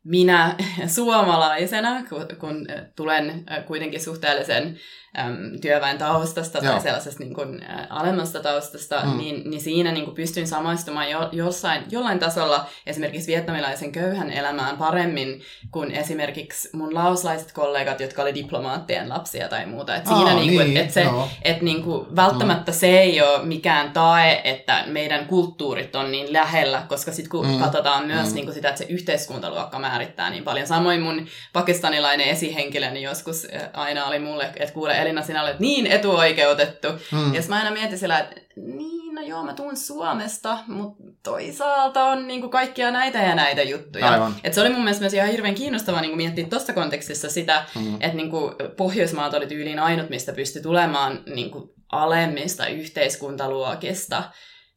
minä 0.03 0.55
suomalaisena, 0.95 2.03
kun, 2.09 2.27
kun 2.39 2.67
tulen 2.95 3.45
kuitenkin 3.67 4.01
suhteellisen 4.01 4.79
äm, 5.19 5.59
työväen 5.61 5.97
taustasta 5.97 6.57
Joo. 6.57 6.71
tai 6.71 6.81
sellaisesta 6.81 7.23
niin 7.23 7.33
kuin, 7.33 7.63
ä, 7.63 7.87
alemmasta 7.89 8.39
taustasta, 8.39 9.01
mm. 9.05 9.17
niin, 9.17 9.49
niin 9.49 9.61
siinä 9.61 9.91
niin 9.91 10.05
kuin 10.05 10.15
pystyin 10.15 10.47
samaistumaan 10.47 11.09
jo, 11.09 11.29
jossain, 11.31 11.83
jollain 11.89 12.19
tasolla 12.19 12.65
esimerkiksi 12.85 13.27
vietnamilaisen 13.27 13.91
köyhän 13.91 14.31
elämään 14.31 14.77
paremmin 14.77 15.41
kuin 15.71 15.91
esimerkiksi 15.91 16.69
mun 16.73 16.95
laoslaiset 16.95 17.51
kollegat, 17.51 17.99
jotka 17.99 18.21
oli 18.21 18.33
diplomaattien 18.33 19.09
lapsia 19.09 19.47
tai 19.47 19.65
muuta. 19.65 19.95
Et 19.95 20.07
siinä 20.07 20.31
Aa, 20.31 20.33
niin 20.33 20.53
kuin, 20.53 20.67
niin, 20.67 20.77
et, 20.77 20.85
et 20.85 20.91
se, 20.91 21.03
no. 21.03 21.27
et 21.41 21.61
niin 21.61 21.83
kuin, 21.83 22.15
välttämättä 22.15 22.71
mm. 22.71 22.75
se 22.75 22.87
ei 22.99 23.21
ole 23.21 23.45
mikään 23.45 23.91
tae, 23.91 24.41
että 24.43 24.83
meidän 24.87 25.25
kulttuurit 25.25 25.95
on 25.95 26.11
niin 26.11 26.33
lähellä, 26.33 26.83
koska 26.87 27.11
sitten 27.11 27.29
kun 27.29 27.47
mm. 27.47 27.59
katsotaan 27.59 28.07
myös 28.07 28.29
mm. 28.29 28.35
niin 28.35 28.45
kuin 28.45 28.55
sitä, 28.55 28.69
että 28.69 28.79
se 28.79 28.85
yhteiskuntaluokka 28.89 29.79
määrittää 29.79 30.29
niin 30.29 30.43
paljon. 30.43 30.67
Samoin 30.67 31.01
mun 31.01 31.27
pakistanilainen 31.53 32.27
esihenkilöni 32.27 33.01
joskus 33.01 33.47
aina 33.73 34.05
oli 34.05 34.19
mulle, 34.19 34.43
että 34.55 34.73
kuule 34.73 35.00
Elina, 35.01 35.21
sinä 35.21 35.43
olet 35.43 35.59
niin 35.59 35.87
etuoikeutettu. 35.87 36.87
Mm. 37.11 37.33
Ja 37.33 37.41
mä 37.49 37.55
aina 37.55 37.71
mietin 37.71 37.97
sillä, 37.97 38.19
että 38.19 38.35
niin, 38.55 39.15
no 39.15 39.21
joo, 39.21 39.43
mä 39.43 39.53
tuun 39.53 39.77
Suomesta, 39.77 40.57
mutta 40.67 41.03
toisaalta 41.23 42.03
on 42.05 42.27
niin 42.27 42.41
kuin 42.41 42.51
kaikkia 42.51 42.91
näitä 42.91 43.19
ja 43.19 43.35
näitä 43.35 43.63
juttuja. 43.63 44.09
Aivan. 44.09 44.35
Et 44.43 44.53
se 44.53 44.61
oli 44.61 44.69
mun 44.69 44.83
mielestä 44.83 45.03
myös 45.03 45.13
ihan 45.13 45.29
hirveän 45.29 45.55
kiinnostavaa 45.55 46.01
niin 46.01 46.11
kuin 46.11 46.17
miettiä 46.17 46.47
tuossa 46.47 46.73
kontekstissa 46.73 47.29
sitä, 47.29 47.65
mm. 47.75 47.93
että 47.93 48.17
niin 48.17 48.29
kuin 48.29 48.53
Pohjoismaat 48.77 49.33
oli 49.33 49.47
tyyliin 49.47 49.79
ainut, 49.79 50.09
mistä 50.09 50.33
pystyi 50.33 50.61
tulemaan 50.61 51.23
niin 51.35 51.51
kuin 51.51 51.69
alemmista 51.91 52.67
yhteiskuntaluokista 52.67 54.23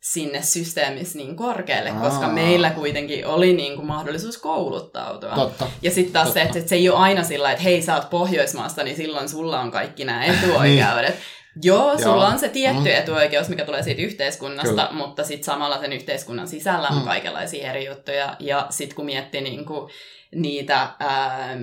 sinne 0.04 0.42
systeemissä 0.42 1.18
niin 1.18 1.36
korkealle, 1.36 1.90
Aa. 1.90 2.00
koska 2.00 2.28
meillä 2.28 2.70
kuitenkin 2.70 3.26
oli 3.26 3.52
niin 3.52 3.76
kuin 3.76 3.86
mahdollisuus 3.86 4.38
kouluttautua. 4.38 5.30
Totta. 5.34 5.66
Ja 5.82 5.90
sitten 5.90 6.12
taas 6.12 6.28
Totta. 6.28 6.40
se, 6.40 6.46
että, 6.46 6.58
että 6.58 6.68
se 6.68 6.74
ei 6.74 6.88
ole 6.88 6.98
aina 6.98 7.22
sillä, 7.22 7.50
että 7.50 7.62
hei, 7.62 7.82
sä 7.82 7.94
oot 7.94 8.10
Pohjoismaasta, 8.10 8.84
niin 8.84 8.96
silloin 8.96 9.28
sulla 9.28 9.60
on 9.60 9.70
kaikki 9.70 10.04
nämä 10.04 10.24
etuoikeudet. 10.34 11.14
niin. 11.14 11.64
Joo, 11.64 11.98
sulla 11.98 12.24
Joo. 12.24 12.32
on 12.32 12.38
se 12.38 12.48
tietty 12.48 12.80
mm. 12.80 12.96
etuoikeus, 12.96 13.48
mikä 13.48 13.64
tulee 13.64 13.82
siitä 13.82 14.02
yhteiskunnasta, 14.02 14.68
Kyllä. 14.68 14.88
mutta 14.92 15.24
sitten 15.24 15.44
samalla 15.44 15.80
sen 15.80 15.92
yhteiskunnan 15.92 16.48
sisällä 16.48 16.88
on 16.88 16.98
mm. 16.98 17.04
kaikenlaisia 17.04 17.70
eri 17.70 17.86
juttuja. 17.86 18.36
Ja 18.40 18.66
sitten 18.70 18.96
kun 18.96 19.04
miettii 19.04 19.40
niinku 19.40 19.90
niitä 20.34 20.88
ää, 20.98 21.56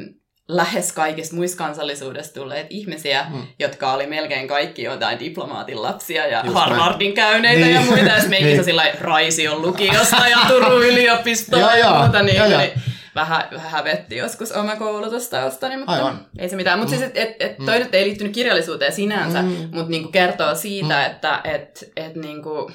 lähes 0.55 0.91
kaikista 0.91 1.35
muista 1.35 1.57
kansallisuudesta 1.57 2.39
tulleet 2.39 2.67
ihmisiä, 2.69 3.25
mm. 3.29 3.41
jotka 3.59 3.93
oli 3.93 4.07
melkein 4.07 4.47
kaikki 4.47 4.83
jotain 4.83 5.19
diplomaatin 5.19 5.81
lapsia 5.81 6.27
ja 6.27 6.41
Just 6.45 6.55
Harvardin 6.55 7.05
näin. 7.05 7.13
käyneitä 7.13 7.65
niin. 7.65 7.75
ja 7.75 7.81
muita. 7.81 8.05
Ja 8.05 8.23
meikin 8.29 8.47
niin. 8.47 8.63
sillä 8.63 8.83
Raision 9.01 9.61
lukiosta 9.61 10.27
ja 10.27 10.37
Turun 10.47 10.83
yliopistosta 10.91 11.75
ja, 11.75 11.77
ja 11.77 11.99
muuta. 11.99 12.23
Niin, 12.23 12.35
ja, 12.35 12.47
ja. 12.47 12.57
niin 12.57 12.71
vähän, 13.15 13.43
vähän 13.51 13.71
hävetti 13.71 14.15
joskus 14.15 14.51
oma 14.51 14.75
koulutustaustani, 14.75 15.77
mutta 15.77 15.91
Aivan. 15.91 16.25
ei 16.39 16.49
se 16.49 16.55
mitään. 16.55 16.79
Mutta 16.79 16.95
mm. 16.95 16.99
siis, 16.99 17.11
et, 17.15 17.35
et, 17.39 17.57
toi 17.57 17.77
mm. 17.77 17.83
nyt 17.83 17.95
ei 17.95 18.05
liittynyt 18.05 18.33
kirjallisuuteen 18.33 18.93
sinänsä, 18.93 19.41
mm. 19.41 19.47
mutta 19.49 19.89
niinku 19.89 20.11
kertoo 20.11 20.55
siitä, 20.55 20.95
mm. 20.95 21.05
että 21.11 21.41
et, 21.43 21.91
et 21.95 22.15
niinku, 22.15 22.71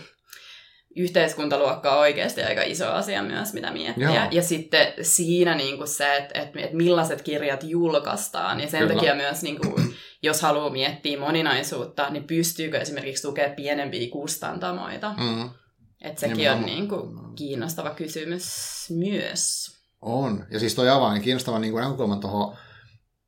yhteiskuntaluokka 0.96 1.92
on 1.92 1.98
oikeasti 1.98 2.42
aika 2.42 2.62
iso 2.62 2.92
asia 2.92 3.22
myös, 3.22 3.52
mitä 3.52 3.72
miettiä. 3.72 4.14
Joo. 4.14 4.28
Ja 4.30 4.42
sitten 4.42 4.92
siinä 5.02 5.54
niin 5.54 5.76
kuin 5.76 5.88
se, 5.88 6.16
että, 6.16 6.40
että, 6.40 6.60
että 6.60 6.76
millaiset 6.76 7.22
kirjat 7.22 7.64
julkaistaan. 7.64 8.60
Ja 8.60 8.68
sen 8.68 8.80
Kyllä. 8.80 8.94
takia 8.94 9.14
myös, 9.14 9.42
niin 9.42 9.60
kuin, 9.60 9.94
jos 10.22 10.42
haluaa 10.42 10.70
miettiä 10.70 11.18
moninaisuutta, 11.18 12.10
niin 12.10 12.24
pystyykö 12.24 12.78
esimerkiksi 12.78 13.22
tukea 13.22 13.50
pienempiä 13.50 14.10
kustantamoita. 14.10 15.14
Mm. 15.16 15.50
Että 16.00 16.20
sekin 16.20 16.36
Nimenomaan. 16.36 16.64
on 16.64 16.76
niin 16.76 16.88
kuin, 16.88 17.34
kiinnostava 17.34 17.90
kysymys 17.90 18.46
myös. 18.90 19.76
On. 20.00 20.46
Ja 20.50 20.58
siis 20.58 20.74
toi 20.74 20.88
avaa 20.88 21.12
niin 21.12 21.22
kiinnostavan 21.22 21.60
niin 21.60 21.74
näkökulman 21.74 22.20
tuohon 22.20 22.56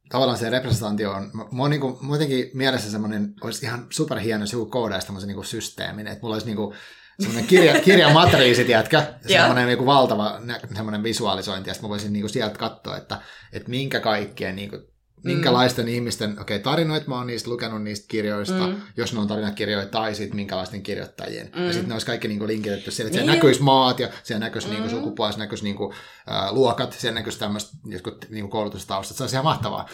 tavallaan 0.08 0.38
se 0.38 0.50
representaatio 0.50 1.10
on, 1.10 1.30
mä 1.52 1.62
oon 1.62 1.70
niin 1.70 1.96
muutenkin 2.00 2.50
mielessä 2.54 2.90
semmoinen, 2.90 3.34
olisi 3.40 3.66
ihan 3.66 3.86
superhieno, 3.90 4.42
jos 4.42 4.52
joku 4.52 4.66
koodaisi 4.66 5.06
tämmöisen 5.06 5.28
niin 5.28 5.44
systeemin, 5.44 6.06
että 6.06 6.18
mulla 6.22 6.34
olisi 6.34 6.46
niin 6.46 6.56
kuin, 6.56 6.74
semmoinen 7.20 7.46
kirja, 7.46 7.80
kirjamatriisi, 7.88 8.64
tiedätkö? 8.64 9.02
Semmoinen 9.26 9.66
niin 9.66 9.86
valtava 9.86 10.40
semmoinen 10.74 11.02
visualisointi, 11.02 11.70
ja 11.70 11.74
sitten 11.74 11.88
mä 11.88 11.90
voisin 11.90 12.12
niin 12.12 12.22
kuin 12.22 12.30
sieltä 12.30 12.58
katsoa, 12.58 12.96
että, 12.96 13.20
että 13.52 13.70
minkä 13.70 14.00
kaikkien 14.00 14.56
niin 14.56 14.70
kuin, 14.70 14.82
minkälaisten 15.24 15.84
mm. 15.84 15.92
ihmisten, 15.92 16.32
okei, 16.40 16.56
okay, 16.56 16.58
tarinoita 16.58 17.08
mä 17.08 17.14
oon 17.14 17.26
niistä 17.26 17.50
lukenut 17.50 17.82
niistä 17.82 18.08
kirjoista, 18.08 18.66
mm. 18.66 18.76
jos 18.96 19.12
ne 19.12 19.20
on 19.20 19.28
tarinakirjoja, 19.28 19.86
tai 19.86 20.14
sitten 20.14 20.36
minkälaisten 20.36 20.82
kirjoittajien. 20.82 21.50
Mm. 21.56 21.66
Ja 21.66 21.72
sitten 21.72 21.88
ne 21.88 21.94
olisi 21.94 22.06
kaikki 22.06 22.28
niinku 22.28 22.46
linkitetty 22.46 22.90
sille, 22.90 23.08
että 23.08 23.18
niin. 23.18 23.24
siellä 23.24 23.36
näkyisi 23.36 23.62
maat, 23.62 24.00
ja 24.00 24.08
siellä 24.22 24.44
näkyisi 24.44 24.68
niinku 24.68 24.82
mm. 24.82 24.88
niinku 24.88 25.04
sukupuoli, 25.04 25.32
siellä 25.32 25.44
näkyisi 25.44 25.64
niinku, 25.64 25.94
äh, 26.30 26.52
luokat, 26.52 26.92
siellä 26.92 27.14
näkyisi 27.14 27.38
tämmöistä 27.38 27.76
jotkut 27.84 28.26
niinku 28.30 28.50
koulutustaustat. 28.50 29.16
Se 29.16 29.22
olisi 29.22 29.34
ihan 29.34 29.44
mahtavaa. 29.44 29.88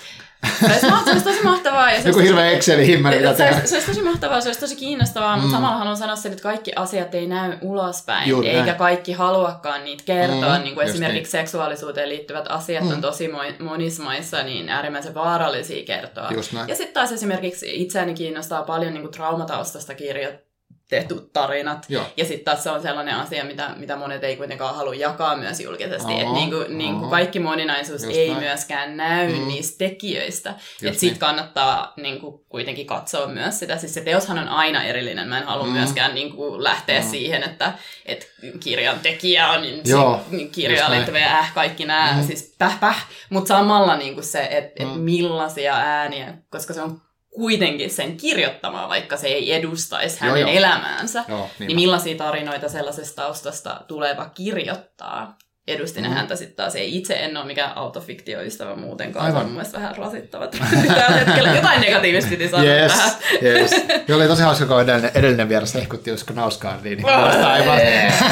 Se 0.61 0.67
olisi, 0.67 1.05
se 1.05 1.11
olisi 1.11 1.25
tosi 1.25 1.43
mahtavaa. 1.43 1.93
Ja 1.93 2.03
se 2.03 2.09
Joku 2.09 2.21
hirveä 2.21 2.51
Excelin 2.51 2.87
himmeli, 2.87 3.17
se, 3.17 3.37
se, 3.37 3.67
se 3.67 3.75
olisi 3.75 3.87
tosi 3.87 4.03
mahtavaa, 4.03 4.41
se 4.41 4.49
olisi 4.49 4.61
tosi 4.61 4.77
kiinnostavaa, 4.77 5.37
mm. 5.37 5.43
mutta 5.43 5.57
samalla 5.57 5.77
haluan 5.77 5.97
sanoa 5.97 6.17
sen, 6.17 6.33
että 6.33 6.43
kaikki 6.43 6.73
asiat 6.77 7.15
ei 7.15 7.27
näy 7.27 7.59
ulospäin, 7.61 8.29
Juuri 8.29 8.49
eikä 8.49 8.65
näin. 8.65 8.77
kaikki 8.77 9.13
haluakaan 9.13 9.85
niitä 9.85 10.03
kertoa. 10.07 10.59
Mm, 10.59 10.65
niin 10.65 10.75
kuin 10.75 10.87
esimerkiksi 10.87 11.37
niin. 11.37 11.47
seksuaalisuuteen 11.47 12.09
liittyvät 12.09 12.45
asiat 12.49 12.85
mm. 12.85 12.91
on 12.91 13.01
tosi 13.01 13.31
monissa 13.59 14.03
maissa 14.03 14.43
niin 14.43 14.69
äärimmäisen 14.69 15.15
vaarallisia 15.15 15.85
kertoa. 15.85 16.31
Ja 16.69 16.77
sitten 16.77 16.95
taas 16.95 17.13
esimerkiksi 17.13 17.83
itseäni 17.83 18.15
kiinnostaa 18.15 18.63
paljon 18.63 18.93
niin 18.93 19.03
kuin 19.03 19.13
traumataustasta 19.13 19.95
kirjoittaa 19.95 20.54
tehty 20.95 21.31
tarinat. 21.33 21.87
Joo. 21.89 22.05
Ja 22.17 22.25
sitten 22.25 22.45
taas 22.45 22.63
se 22.63 22.71
on 22.71 22.83
sellainen 22.83 23.15
asia, 23.15 23.45
mitä, 23.45 23.71
mitä 23.77 23.97
monet 23.97 24.25
ei 24.25 24.37
kuitenkaan 24.37 24.75
halua 24.75 24.95
jakaa 24.95 25.37
myös 25.37 25.61
julkisesti. 25.61 26.13
Että 26.13 26.33
niinku, 26.33 26.57
niinku 26.69 27.09
kaikki 27.09 27.39
moninaisuus 27.39 28.03
Just 28.03 28.17
ei 28.17 28.29
näin. 28.29 28.43
myöskään 28.43 28.97
näy 28.97 29.33
mm. 29.33 29.49
niistä 29.49 29.79
tekijöistä. 29.79 30.55
Että 30.83 31.01
sitten 31.01 31.19
kannattaa 31.19 31.93
niinku, 31.97 32.45
kuitenkin 32.49 32.87
katsoa 32.87 33.27
myös 33.27 33.59
sitä. 33.59 33.77
Siis 33.77 33.95
se 33.95 34.01
teoshan 34.01 34.39
on 34.39 34.49
aina 34.49 34.85
erillinen. 34.85 35.29
Mä 35.29 35.39
en 35.39 35.47
halua 35.47 35.67
mm. 35.67 35.73
myöskään 35.73 36.15
niinku, 36.15 36.63
lähteä 36.63 37.01
mm. 37.01 37.07
siihen, 37.07 37.43
että 37.43 37.73
et 38.07 38.31
kirjan 38.61 39.01
tekijä 39.01 39.49
on 39.49 39.63
niin, 39.63 39.83
niin 40.31 40.51
kirjaan 40.51 40.93
liittyviä 40.93 41.39
äh, 41.39 41.55
kaikki 41.55 41.85
nämä, 41.85 42.13
mm. 42.17 42.27
siis 42.27 42.55
päh 42.59 42.81
päh. 42.81 43.07
Mutta 43.31 43.49
samalla 43.49 43.97
niinku 43.97 44.23
se, 44.23 44.49
että 44.51 44.85
mm. 44.85 44.91
et 44.91 45.03
millaisia 45.03 45.75
ääniä, 45.77 46.35
koska 46.51 46.75
se 46.75 46.83
on 46.83 47.01
kuitenkin 47.35 47.91
sen 47.91 48.17
kirjoittamaan, 48.17 48.89
vaikka 48.89 49.17
se 49.17 49.27
ei 49.27 49.53
edustaisi 49.53 50.21
hänen 50.21 50.41
joo, 50.41 50.49
joo. 50.49 50.59
elämäänsä, 50.59 51.25
joo, 51.29 51.51
niin 51.59 51.75
millaisia 51.77 52.17
tarinoita 52.17 52.69
sellaisesta 52.69 53.23
taustasta 53.23 53.81
tuleva 53.89 54.31
kirjoittaa 54.35 55.39
edusti 55.69 56.01
mm. 56.01 56.07
häntä 56.07 56.37
sitten 56.37 56.57
taas. 56.57 56.75
Ei 56.77 56.97
itse 56.97 57.15
en 57.15 57.37
ole 57.37 57.47
mikään 57.47 57.77
autofiktioystävä 57.77 58.77
muutenkaan. 58.77 59.27
Aivan. 59.27 59.41
Se 59.41 59.45
on 59.45 59.47
mun 59.47 59.55
mielestä 59.55 59.79
vähän 59.79 59.97
rasittava 59.97 60.47
tällä 60.47 61.17
hetkellä. 61.25 61.55
Jotain 61.55 61.81
negatiivista 61.81 62.31
piti 62.31 62.49
sanoa 62.49 62.65
yes, 62.65 62.93
tähän. 62.93 63.13
Yes. 63.43 63.71
Joo, 64.09 64.19
oli 64.19 64.29
tosi 64.29 64.43
hauska, 64.43 64.67
kun 64.67 64.83
edellinen, 64.83 65.11
edellinen 65.15 65.49
vieras 65.49 65.75
hehkutti 65.75 66.13
Usko 66.13 66.35
Nausgaardiin. 66.35 66.97
Niin 66.97 67.09
aivan. 67.09 67.81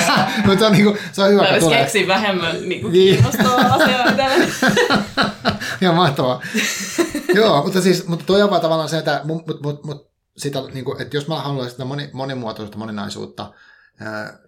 Mutta 0.47 0.67
on, 0.67 0.73
niinku, 0.73 0.97
se 1.13 1.23
on 1.23 1.31
hyvä, 1.31 1.47
kun 1.47 1.59
tulee. 1.59 1.79
keksiä 1.79 2.07
vähemmän 2.07 2.69
niinku, 2.69 2.89
niin. 2.89 3.15
kiinnostavaa 3.15 3.75
asiaa 3.75 4.07
Ihan 5.83 5.95
mahtavaa. 5.95 6.43
Joo, 7.35 7.63
mutta 7.63 7.81
siis, 7.81 8.07
mutta 8.07 8.25
toi 8.25 8.43
on 8.43 8.51
vaan 8.51 8.63
tavallaan 8.63 8.89
se, 8.89 8.99
että, 8.99 9.21
mut, 9.25 9.47
mut, 9.47 9.63
mut, 9.63 9.85
mut 9.85 10.13
sitä, 10.37 10.59
niin 10.73 10.85
kuin, 10.85 11.03
että 11.03 11.17
jos 11.17 11.29
mä 11.29 11.35
haluaisin 11.35 11.71
sitä 11.71 11.85
moni, 11.85 12.11
monimuotoisuutta, 12.13 12.79
moninaisuutta, 12.79 13.53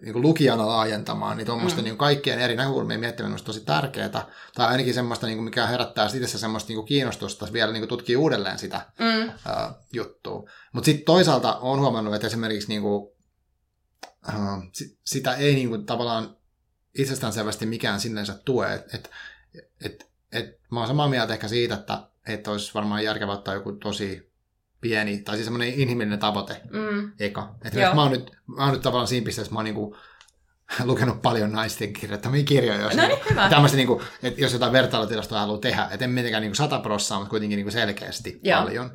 niin 0.01 0.13
kuin 0.13 0.21
lukijana 0.21 0.67
laajentamaan, 0.67 1.37
niin 1.37 1.45
tuommoista 1.45 1.81
mm. 1.81 1.83
niin 1.83 1.97
kaikkien 1.97 2.39
eri 2.39 2.55
näkökulmien 2.55 2.99
miettiminen 2.99 3.39
on 3.39 3.45
tosi 3.45 3.65
tärkeää, 3.65 4.09
tai 4.55 4.67
ainakin 4.67 4.93
semmoista, 4.93 5.27
niin 5.27 5.37
kuin 5.37 5.45
mikä 5.45 5.67
herättää 5.67 6.09
itse 6.13 6.37
semmoista 6.37 6.67
niin 6.67 6.77
kuin 6.77 6.85
kiinnostusta 6.85 7.53
vielä 7.53 7.71
niin 7.71 7.81
kuin 7.81 7.89
tutkii 7.89 8.15
uudelleen 8.15 8.59
sitä 8.59 8.85
mm. 8.99 9.31
ää, 9.45 9.73
juttua. 9.93 10.49
Mutta 10.73 10.85
sitten 10.85 11.05
toisaalta 11.05 11.57
olen 11.57 11.81
huomannut, 11.81 12.15
että 12.15 12.27
esimerkiksi 12.27 12.69
niin 12.69 12.81
kuin, 12.81 13.11
ää, 14.27 14.61
sitä 15.05 15.33
ei 15.33 15.55
niin 15.55 15.69
kuin, 15.69 15.85
tavallaan 15.85 16.37
itsestäänselvästi 16.97 17.65
mikään 17.65 17.99
sinneensä 17.99 18.39
tue, 18.45 18.73
että 18.73 18.97
et, 18.97 19.09
et, 19.81 20.09
et, 20.31 20.59
mä 20.71 20.79
oon 20.79 20.87
samaa 20.87 21.09
mieltä 21.09 21.33
ehkä 21.33 21.47
siitä, 21.47 21.75
että 21.75 22.07
että 22.27 22.51
olisi 22.51 22.73
varmaan 22.73 23.03
järkevää 23.03 23.35
ottaa 23.35 23.53
joku 23.53 23.71
tosi 23.71 24.31
pieni, 24.85 25.17
tai 25.17 25.35
siis 25.35 25.45
semmoinen 25.45 25.73
inhimillinen 25.73 26.19
tavoite 26.19 26.61
mm. 26.71 27.11
eka. 27.19 27.55
Että 27.65 27.95
mä 27.95 28.01
oon, 28.01 28.11
nyt, 28.11 28.31
mä 28.47 28.63
oon 28.63 28.73
nyt 28.73 28.81
tavallaan 28.81 29.07
siinä 29.07 29.25
pisteessä, 29.25 29.53
mä 29.53 29.59
oon 29.59 29.65
niinku 29.65 29.97
lukenut 30.83 31.21
paljon 31.21 31.51
naisten 31.51 31.93
kirjoittamia 31.93 32.43
kirjoja. 32.43 32.81
Jos, 32.81 32.95
no 32.95 33.07
niin, 33.07 33.17
hyvä. 33.29 33.49
Tämmöistä, 33.49 33.77
niin 33.77 33.87
kuin, 33.87 34.01
että 34.23 34.41
jos 34.41 34.53
jotain 34.53 34.71
vertailutilastoa 34.71 35.39
haluaa 35.39 35.59
tehdä, 35.59 35.87
että 35.91 36.05
en 36.05 36.11
mitenkään 36.11 36.43
niin 36.43 36.55
sata 36.55 36.79
prossaa, 36.79 37.19
mutta 37.19 37.29
kuitenkin 37.29 37.57
niin 37.57 37.65
kuin 37.65 37.73
selkeästi 37.73 38.39
Joo. 38.43 38.61
paljon. 38.61 38.91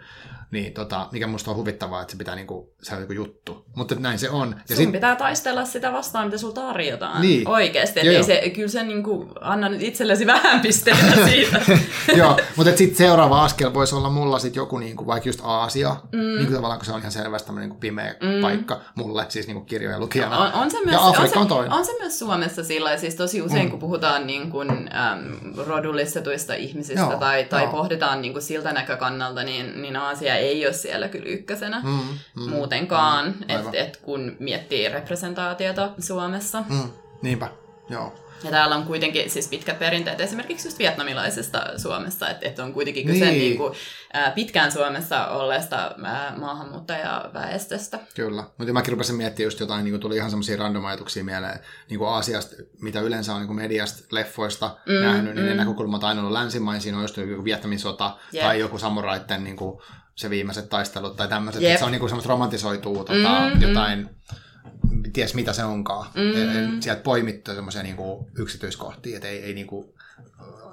Niin, 0.51 0.73
tota, 0.73 1.09
mikä 1.13 1.27
musta 1.27 1.51
on 1.51 1.57
huvittavaa, 1.57 2.01
että 2.01 2.11
se 2.11 2.19
pitää 2.19 2.35
niinku, 2.35 2.75
se 2.83 2.95
on 2.95 3.01
joku 3.01 3.13
juttu. 3.13 3.65
Mutta 3.77 3.95
näin 3.95 4.19
se 4.19 4.31
on. 4.31 4.55
Ja 4.69 4.77
Sun 4.77 4.85
sit... 4.85 4.93
pitää 4.93 5.17
taistella 5.17 5.65
sitä 5.65 5.93
vastaan, 5.93 6.25
mitä 6.25 6.39
sulla 6.39 6.55
tarjotaan. 6.55 7.23
Niin. 7.23 7.49
Oikeasti. 7.49 8.07
Joo, 8.07 8.23
se, 8.23 8.51
kyllä 8.55 8.69
se 8.69 8.83
niinku, 8.83 9.29
anna 9.41 9.69
nyt 9.69 9.83
itsellesi 9.83 10.27
vähän 10.27 10.61
pisteitä 10.61 11.27
siitä. 11.31 11.61
Joo, 12.19 12.39
mutta 12.57 12.77
sitten 12.77 12.97
seuraava 12.97 13.45
askel 13.45 13.75
voisi 13.75 13.95
olla 13.95 14.11
mulla 14.11 14.39
sit 14.39 14.57
joku 14.57 14.79
niinku, 14.79 15.07
vaikka 15.07 15.29
just 15.29 15.41
Aasia. 15.43 15.97
Mm. 16.13 16.19
Niin 16.19 16.47
kuin 16.47 16.55
tavallaan, 16.55 16.79
kun 16.79 16.87
se 16.87 16.93
on 16.93 16.99
ihan 16.99 17.13
selvästi 17.13 17.47
tämmöinen 17.47 17.69
niinku 17.69 17.81
pimeä 17.81 18.15
mm. 18.21 18.43
paikka 18.43 18.81
mulle, 18.95 19.27
siis 19.29 19.47
niinku 19.47 19.65
kirjojen 19.65 20.01
lukijana. 20.01 20.39
On, 20.39 20.53
on 20.53 20.71
se 20.71 20.79
myös, 20.85 20.93
ja 20.93 21.09
Afrikka 21.09 21.41
on, 21.41 21.49
se, 21.49 21.55
on, 21.55 21.73
on 21.73 21.85
se 21.85 21.93
myös 22.01 22.19
Suomessa 22.19 22.65
sillä 22.65 22.97
siis 22.97 23.15
tosi 23.15 23.43
usein, 23.43 23.65
mm. 23.65 23.71
kun 23.71 23.79
puhutaan 23.79 24.27
niin 24.27 24.51
kuin, 24.51 24.71
äm, 24.71 25.55
rodullistetuista 25.67 26.55
ihmisistä 26.55 27.01
joo, 27.01 27.17
tai, 27.17 27.45
tai 27.45 27.63
joo. 27.63 27.73
pohditaan 27.73 28.23
niin 28.23 28.33
kuin 28.33 28.43
siltä 28.43 28.73
näkökannalta, 28.73 29.43
niin, 29.43 29.83
niin 29.83 29.97
Aasia 29.97 30.40
ei 30.41 30.67
ole 30.67 30.73
siellä 30.73 31.09
kyllä 31.09 31.29
ykkösenä 31.29 31.81
mm, 31.85 31.99
mm, 32.37 32.51
muutenkaan, 32.51 33.27
mm, 33.27 33.43
että 33.49 33.71
et 33.73 33.97
kun 33.97 34.37
miettii 34.39 34.89
representaatiota 34.89 35.91
Suomessa. 35.99 36.65
Mm, 36.69 36.91
niinpä, 37.23 37.51
joo. 37.91 38.15
Ja 38.45 38.51
täällä 38.51 38.77
on 38.77 38.85
kuitenkin 38.85 39.31
siis 39.31 39.49
pitkät 39.49 39.79
perinteet 39.79 40.21
esimerkiksi 40.21 40.69
just 40.69 40.79
vietnamilaisesta 40.79 41.65
Suomessa, 41.77 42.31
että, 42.31 42.49
että 42.49 42.65
on 42.65 42.73
kuitenkin 42.73 43.07
kyse 43.07 43.25
niin. 43.25 43.39
Niin 43.39 43.57
kuin, 43.57 43.75
ää, 44.13 44.31
pitkään 44.31 44.73
Suomessa 44.73 45.27
olleesta 45.27 45.95
ää, 46.05 46.35
maahanmuuttajaväestöstä. 46.37 47.99
Kyllä, 48.15 48.45
mutta 48.59 48.73
mäkin 48.73 48.93
rupesin 48.93 49.17
miettimään 49.17 49.47
just 49.47 49.61
jotain, 49.61 49.85
niin 49.85 49.93
kuin 49.93 50.01
tuli 50.01 50.17
ihan 50.17 50.31
semmoisia 50.31 50.57
random 50.57 50.85
ajatuksia 50.85 51.25
mieleen, 51.25 51.59
niin 51.91 51.99
kuin 51.99 52.11
Aasiasta, 52.11 52.57
mitä 52.81 53.01
yleensä 53.01 53.33
on 53.33 53.39
niin 53.39 53.47
kuin 53.47 53.57
mediasta, 53.57 54.03
leffoista 54.11 54.77
mm, 54.87 54.95
nähnyt, 54.95 55.35
niin 55.35 55.45
mm. 55.45 55.49
ne 55.51 55.55
näkökulmat 55.55 56.05
aina 56.05 56.21
ollut 56.21 56.33
länsimaisiin, 56.33 56.95
on 56.95 57.03
just 57.03 57.17
joku 57.17 57.45
Vietnamin 57.45 57.79
sota 57.79 58.17
yep. 58.35 58.45
tai 58.45 58.61
joku 58.61 58.79
samuraitten 58.79 59.45
niin 59.45 59.57
kuin, 59.57 59.83
se 60.15 60.31
viimeiset 60.31 60.69
taistelut 60.69 61.17
tai 61.17 61.29
tämmöiset, 61.29 61.63
yep. 61.63 61.71
että 61.71 61.79
se 61.79 61.85
on 61.85 61.93
niin 61.93 62.01
kuin 62.01 62.11
semmoista 62.11 62.29
romantisoituu 62.29 63.05
tota, 63.05 63.41
mm, 63.41 63.55
mm. 63.55 63.63
jotain 63.63 64.11
ties 65.13 65.35
mitä 65.35 65.53
se 65.53 65.65
onkaan. 65.65 66.07
Mm. 66.15 66.81
Sieltä 66.81 67.03
poimittu 67.03 67.55
semmoisia 67.55 67.83
niinku 67.83 68.31
yksityiskohtia, 68.39 69.17
että 69.17 69.29
ei, 69.29 69.43
ei 69.43 69.55
niinku, 69.55 69.95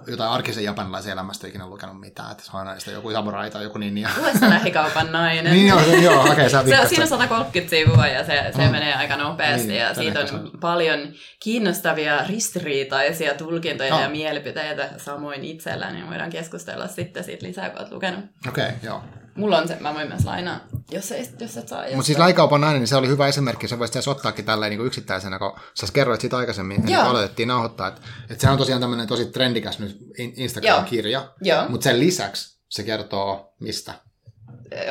jotain 0.07 0.31
arkisen 0.31 0.63
japanilaisen 0.63 1.11
elämästä 1.11 1.47
ikinä 1.47 1.67
lukenut 1.67 1.99
mitään, 1.99 2.31
että 2.31 2.43
se 2.43 2.51
on 2.53 2.59
aina 2.59 2.75
joku 2.93 3.11
samurai 3.11 3.51
tai 3.51 3.63
joku 3.63 3.77
ninja. 3.77 4.09
Lue 4.17 4.33
se 4.33 4.49
lähikaupan 4.49 5.11
nainen. 5.11 5.53
niin 5.53 5.67
joo, 5.67 5.79
joo 6.01 6.21
okei, 6.21 6.31
okay, 6.31 6.49
sä 6.49 6.63
se, 6.63 6.87
Siinä 6.87 7.03
on 7.03 7.09
130 7.09 7.69
sivua 7.69 8.07
ja 8.07 8.25
se, 8.25 8.51
se 8.55 8.65
mm. 8.65 8.71
menee 8.71 8.93
aika 8.93 9.17
nopeasti 9.17 9.67
niin, 9.67 9.79
ja 9.79 9.93
siitä 9.93 10.19
on 10.19 10.27
on 10.33 10.51
paljon 10.59 10.99
kiinnostavia 11.39 12.23
ristiriitaisia 12.27 13.33
tulkintoja 13.33 13.95
oh. 13.95 14.01
ja 14.01 14.09
mielipiteitä 14.09 14.89
samoin 14.97 15.43
itsellä, 15.43 15.91
niin 15.91 16.09
voidaan 16.09 16.29
keskustella 16.29 16.87
sitten 16.87 17.23
siitä 17.23 17.45
lisää, 17.45 17.69
kun 17.69 17.79
olet 17.79 17.91
lukenut. 17.91 18.25
Okei, 18.47 18.65
okay, 18.65 18.77
joo. 18.83 19.03
Mulla 19.37 19.57
on 19.57 19.67
se, 19.67 19.77
mä 19.79 19.93
voin 19.93 20.07
myös 20.07 20.25
lainaa, 20.25 20.59
jos, 20.91 21.11
ei, 21.11 21.29
jos 21.39 21.57
et 21.57 21.67
saa. 21.67 21.83
Mutta 21.89 22.03
siis 22.03 22.17
Laikaupan 22.17 22.61
nainen, 22.61 22.79
niin 22.79 22.87
se 22.87 22.95
oli 22.95 23.07
hyvä 23.07 23.27
esimerkki, 23.27 23.67
se 23.67 23.79
voisi 23.79 23.93
tässä 23.93 24.11
ottaakin 24.11 24.45
tälleen 24.45 24.69
niin 24.69 24.85
yksittäisenä, 24.85 25.39
kun 25.39 25.53
sä 25.73 25.87
kerroit 25.93 26.21
siitä 26.21 26.37
aikaisemmin, 26.37 26.75
ennen 26.75 26.95
kuin 26.95 27.09
aloitettiin 27.09 27.47
nauhoittaa, 27.47 27.87
että, 27.87 28.01
että 28.29 28.41
se 28.41 28.49
on 28.49 28.57
tosiaan 28.57 28.81
tämmöinen 28.81 29.07
tosi 29.07 29.25
trendikäs 29.25 29.79
nyt 29.79 29.97
Instagram-kirja, 30.17 31.33
mutta 31.69 31.83
sen 31.83 31.99
lisäksi 31.99 32.59
se 32.69 32.83
kertoo 32.83 33.53
mistä? 33.59 33.93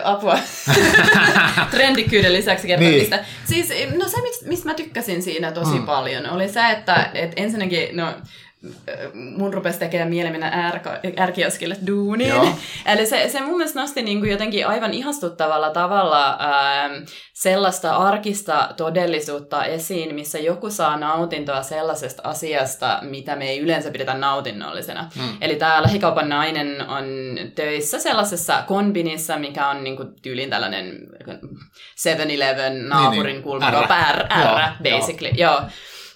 apua. 0.05 0.39
Trendikkyyden 1.71 2.33
lisäksi 2.33 2.67
kertoo 2.67 2.89
niin. 2.89 3.01
mistä. 3.01 3.25
Siis, 3.45 3.69
no 3.97 4.09
se, 4.09 4.17
mistä 4.45 4.69
mä 4.69 4.75
tykkäsin 4.75 5.23
siinä 5.23 5.53
tosi 5.53 5.79
mm. 5.79 5.87
paljon, 5.87 6.31
oli 6.31 6.49
se, 6.49 6.71
että 6.71 7.11
et 7.15 7.33
ensinnäkin, 7.37 7.97
no 7.97 8.15
mun 9.15 9.55
rupesi 9.55 9.79
tekemään 9.79 10.11
mieli 10.11 10.31
mennä 10.31 10.73
ärkioskille 11.19 11.77
duuniin. 11.87 12.29
Joo. 12.29 12.49
Eli 12.93 13.07
se, 13.07 13.29
se 13.29 13.41
mun 13.41 13.57
mielestä 13.57 13.81
nosti 13.81 14.03
niin 14.03 14.19
kuin 14.19 14.31
jotenkin 14.31 14.67
aivan 14.67 14.95
ihastuttavalla 14.95 15.71
tavalla 15.71 16.37
ää, 16.39 16.91
sellaista 17.33 17.97
arkista 17.97 18.69
todellisuutta 18.77 19.65
esiin, 19.65 20.15
missä 20.15 20.39
joku 20.39 20.71
saa 20.71 20.97
nautintoa 20.97 21.63
sellaisesta 21.63 22.23
asiasta, 22.25 22.99
mitä 23.03 23.37
me 23.37 23.49
ei 23.49 23.59
yleensä 23.59 23.91
pidetä 23.91 24.15
nautinnollisena. 24.15 25.11
Hmm. 25.17 25.37
Eli 25.41 25.57
tämä 25.57 25.83
lähikaupan 25.83 26.29
nainen 26.29 26.89
on 26.89 27.05
töissä 27.55 27.99
sellaisessa 27.99 28.63
konbinissa, 28.67 29.39
mikä 29.39 29.69
on 29.69 29.85
niin 29.85 29.97
kuin 29.97 30.09
tyylin 30.23 30.51
tällainen 30.51 30.97
7-Eleven 32.07 32.89
naapurin 32.89 33.23
niin, 33.23 33.35
niin. 33.35 33.43
kulmalla, 33.43 33.89
R, 34.13 34.19
R, 34.19 34.23
R, 34.23 34.83
basically. 34.83 35.33
Joo. 35.37 35.47
Joo. 35.47 35.63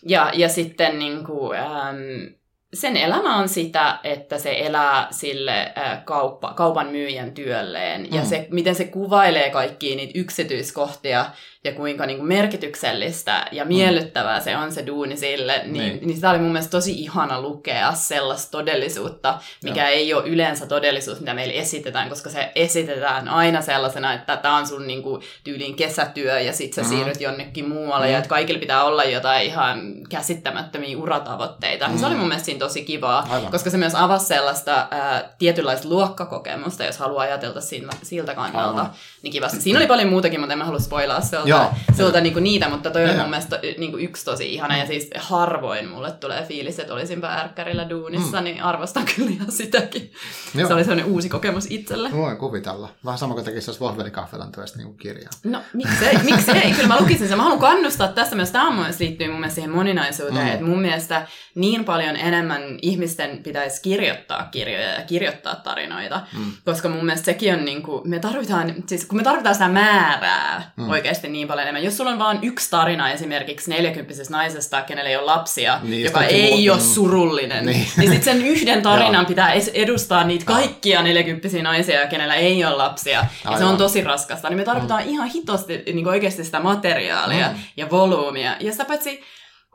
Ja, 0.07 0.30
ja 0.34 0.48
sitten 0.48 0.98
niin 0.98 1.24
kuin, 1.24 1.59
ähm, 1.59 2.39
sen 2.75 2.97
elämä 2.97 3.37
on 3.37 3.49
sitä, 3.49 3.99
että 4.05 4.39
se 4.39 4.57
elää 4.59 5.09
sille 5.11 5.73
kauppa, 6.05 6.53
kaupan 6.55 6.87
myyjän 6.87 7.33
työlleen. 7.33 8.01
Mm. 8.01 8.16
Ja 8.16 8.25
se, 8.25 8.47
miten 8.51 8.75
se 8.75 8.85
kuvailee 8.85 9.51
kaikkia 9.51 9.97
niitä 9.97 10.18
yksityiskohtia 10.18 11.27
ja 11.65 11.73
kuinka 11.73 12.07
niin 12.07 12.19
kuin 12.19 12.29
merkityksellistä 12.29 13.47
ja 13.53 13.65
miellyttävää 13.65 14.39
mm. 14.39 14.45
se 14.45 14.57
on 14.57 14.73
se 14.73 14.87
duuni 14.87 15.17
sille, 15.17 15.63
niin, 15.65 15.73
niin. 15.73 15.99
niin 16.07 16.15
sitä 16.15 16.31
oli 16.31 16.39
mun 16.39 16.53
mielestä 16.53 16.71
tosi 16.71 16.93
ihana 16.93 17.41
lukea 17.41 17.93
sellaista 17.93 18.51
todellisuutta, 18.51 19.39
mikä 19.65 19.81
Joo. 19.81 19.99
ei 19.99 20.15
ole 20.15 20.29
yleensä 20.29 20.67
todellisuus, 20.67 21.21
mitä 21.21 21.35
meille 21.35 21.55
esitetään, 21.59 22.09
koska 22.09 22.31
se 22.31 22.53
esitetään 22.55 23.29
aina 23.29 23.61
sellaisena, 23.61 24.15
että 24.15 24.37
tämä 24.37 24.57
on 24.57 24.67
sun 24.67 24.87
niin 24.87 25.03
kuin, 25.03 25.23
tyylin 25.45 25.77
kesätyö 25.77 26.41
ja 26.41 26.53
sit 26.53 26.73
sä 26.73 26.81
mm-hmm. 26.81 26.97
siirryt 26.97 27.21
jonnekin 27.21 27.69
muualle 27.69 28.07
mm-hmm. 28.07 28.13
ja 28.13 28.19
että 28.19 28.29
kaikilla 28.29 28.61
pitää 28.61 28.85
olla 28.85 29.05
jotain 29.05 29.47
ihan 29.47 29.81
käsittämättömiä 30.09 30.99
uratavoitteita. 30.99 31.85
Mm-hmm. 31.85 32.01
Se 32.01 32.07
oli 32.07 32.15
mun 32.15 32.29
mielestä 32.29 32.47
siinä 32.47 32.59
tosi 32.59 32.85
kivaa, 32.85 33.27
Aivan. 33.31 33.51
koska 33.51 33.71
se 33.71 33.77
myös 33.77 33.95
avasi 33.95 34.27
sellaista 34.27 34.89
ää, 34.91 35.35
tietynlaista 35.39 35.89
luokkakokemusta, 35.89 36.85
jos 36.85 36.99
haluaa 36.99 37.23
ajatella 37.23 37.61
siltä, 37.61 37.97
siltä 38.03 38.35
kannalta. 38.35 38.87
Niin 39.23 39.33
kivasti. 39.33 39.61
Siinä 39.61 39.79
oli 39.79 39.87
paljon 39.87 40.09
muutakin, 40.09 40.41
mutta 40.41 40.53
en 40.53 40.59
mä 40.59 40.65
halua 40.65 40.81
spoilaa 40.81 41.21
se 41.21 41.49
sulta, 41.59 41.74
sulta 41.96 42.20
niinku 42.20 42.40
niitä, 42.40 42.68
mutta 42.68 42.90
toi 42.90 43.11
on 43.11 43.16
mun 43.16 43.30
mielestä 43.30 43.61
niinku 43.78 43.96
yksi 43.96 44.24
tosi 44.24 44.55
ihana. 44.55 44.76
Ja 44.76 44.86
siis 44.86 45.11
harvoin 45.18 45.88
mulle 45.88 46.12
tulee 46.12 46.44
fiilis, 46.44 46.78
että 46.78 46.94
olisinpä 46.94 47.34
ärkkärillä 47.34 47.90
duunissa, 47.90 48.36
mm. 48.36 48.44
niin 48.44 48.62
arvostan 48.62 49.05
kyllä 49.16 49.30
ihan 49.30 49.53
sitäkin. 49.53 50.12
Joo. 50.55 50.68
Se 50.68 50.74
oli 50.74 50.84
sellainen 50.84 51.12
uusi 51.12 51.28
kokemus 51.28 51.66
itselle. 51.70 52.12
Voin 52.12 52.36
kuvitella. 52.36 52.88
Vähän 53.05 53.18
sama 53.18 53.34
kuin 53.34 53.44
tekisi 53.44 53.70
jos 53.70 53.80
Vohvelikahvelan 53.80 54.53
työstä 54.53 54.78
niinku 54.78 54.92
kirjaa. 54.92 55.30
No 55.44 55.62
miksei, 55.72 56.18
miksei. 56.22 56.72
kyllä 56.72 56.88
mä 56.88 57.01
lukisin 57.01 57.28
sen. 57.28 57.36
Mä 57.36 57.42
haluan 57.42 57.61
kannustaa 57.61 58.09
tästä 58.09 58.36
myös. 58.36 58.51
Tämä 58.51 58.70
mun 58.70 58.86
liittyy 58.98 59.28
mun 59.28 59.40
mielestä 59.40 59.55
siihen 59.55 59.70
moninaisuuteen. 59.70 60.46
Mm. 60.46 60.53
Että 60.53 60.64
mun 60.66 60.80
mielestä 60.80 61.26
niin 61.55 61.84
paljon 61.84 62.16
enemmän 62.16 62.62
ihmisten 62.82 63.42
pitäisi 63.42 63.82
kirjoittaa 63.82 64.48
kirjoja 64.51 64.90
ja 64.90 65.03
kirjoittaa 65.03 65.57
tarinoita. 65.57 66.20
Mm. 66.38 66.53
Koska 66.64 66.88
mun 66.88 67.05
mielestä 67.05 67.24
sekin 67.24 67.55
on 67.55 67.64
niin 67.64 67.82
kuin, 67.82 68.09
me 68.09 68.18
tarvitaan, 68.18 68.74
siis 68.86 69.07
kun 69.07 69.16
me 69.16 69.22
tarvitaan 69.22 69.55
sitä 69.55 69.68
määrää 69.68 70.72
mm. 70.76 70.88
oikeasti 70.88 71.28
niin 71.28 71.39
paljon 71.49 71.62
enemmän. 71.62 71.84
Jos 71.84 71.97
sulla 71.97 72.11
on 72.11 72.18
vain 72.18 72.38
yksi 72.43 72.70
tarina 72.70 73.11
esimerkiksi 73.11 73.70
40 73.70 74.14
naisesta, 74.30 74.82
kenellä 74.82 75.11
ei 75.11 75.16
ole 75.16 75.24
lapsia, 75.24 75.80
niin, 75.82 76.05
joka 76.05 76.22
ei 76.22 76.51
muut, 76.51 76.68
ole 76.70 76.80
surullinen, 76.80 77.66
niin, 77.66 77.86
niin 77.97 78.11
sitten 78.11 78.34
sen 78.34 78.47
yhden 78.47 78.82
tarinan 78.82 79.26
pitää 79.26 79.53
edustaa 79.74 80.24
niitä 80.24 80.45
kaikkia 80.45 81.03
40 81.03 81.62
naisia, 81.62 82.07
kenellä 82.07 82.34
ei 82.34 82.64
ole 82.64 82.76
lapsia. 82.76 83.20
Aivan. 83.20 83.53
Ja 83.53 83.59
se 83.59 83.64
on 83.64 83.76
tosi 83.76 84.05
raskasta. 84.05 84.49
Niin 84.49 84.59
me 84.59 84.64
tarvitaan 84.64 85.03
mm. 85.03 85.09
ihan 85.09 85.28
hitosti 85.28 85.82
niin 85.93 86.09
oikeasti 86.09 86.45
sitä 86.45 86.61
materiaalia 86.61 87.49
mm. 87.49 87.59
ja 87.76 87.91
volyymia. 87.91 88.57
Ja 88.61 88.72
sitä 88.72 88.84
paitsi 88.84 89.22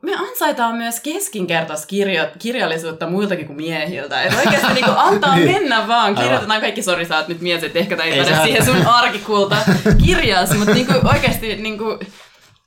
me 0.06 0.16
ansaitaan 0.16 0.76
myös 0.76 1.00
keskinkertaista 1.00 1.88
kirjo- 1.88 2.32
kirjallisuutta 2.40 3.08
muiltakin 3.08 3.46
kuin 3.46 3.58
miehiltä. 3.58 4.24
Että 4.24 4.38
oikeasti 4.38 4.74
niin 4.74 4.86
kuin 4.86 4.98
antaa 4.98 5.36
niin. 5.46 5.52
mennä 5.52 5.88
vaan. 5.88 6.16
Kirjoitetaan 6.16 6.62
kaikki, 6.62 6.82
sori 6.82 7.06
sä 7.06 7.18
oot 7.18 7.28
nyt 7.28 7.42
mies, 7.42 7.64
että 7.64 7.80
ehkä 7.80 7.98
tämä 7.98 8.10
ei 8.10 8.24
päde 8.24 8.36
siihen 8.44 8.66
sun 8.66 8.88
arkikulta 8.88 9.58
kirjas, 10.06 10.58
mutta 10.58 10.74
niin 10.74 10.88
kuin 10.88 11.08
oikeasti 11.08 11.56
niin 11.56 11.78
kuin, 11.78 12.00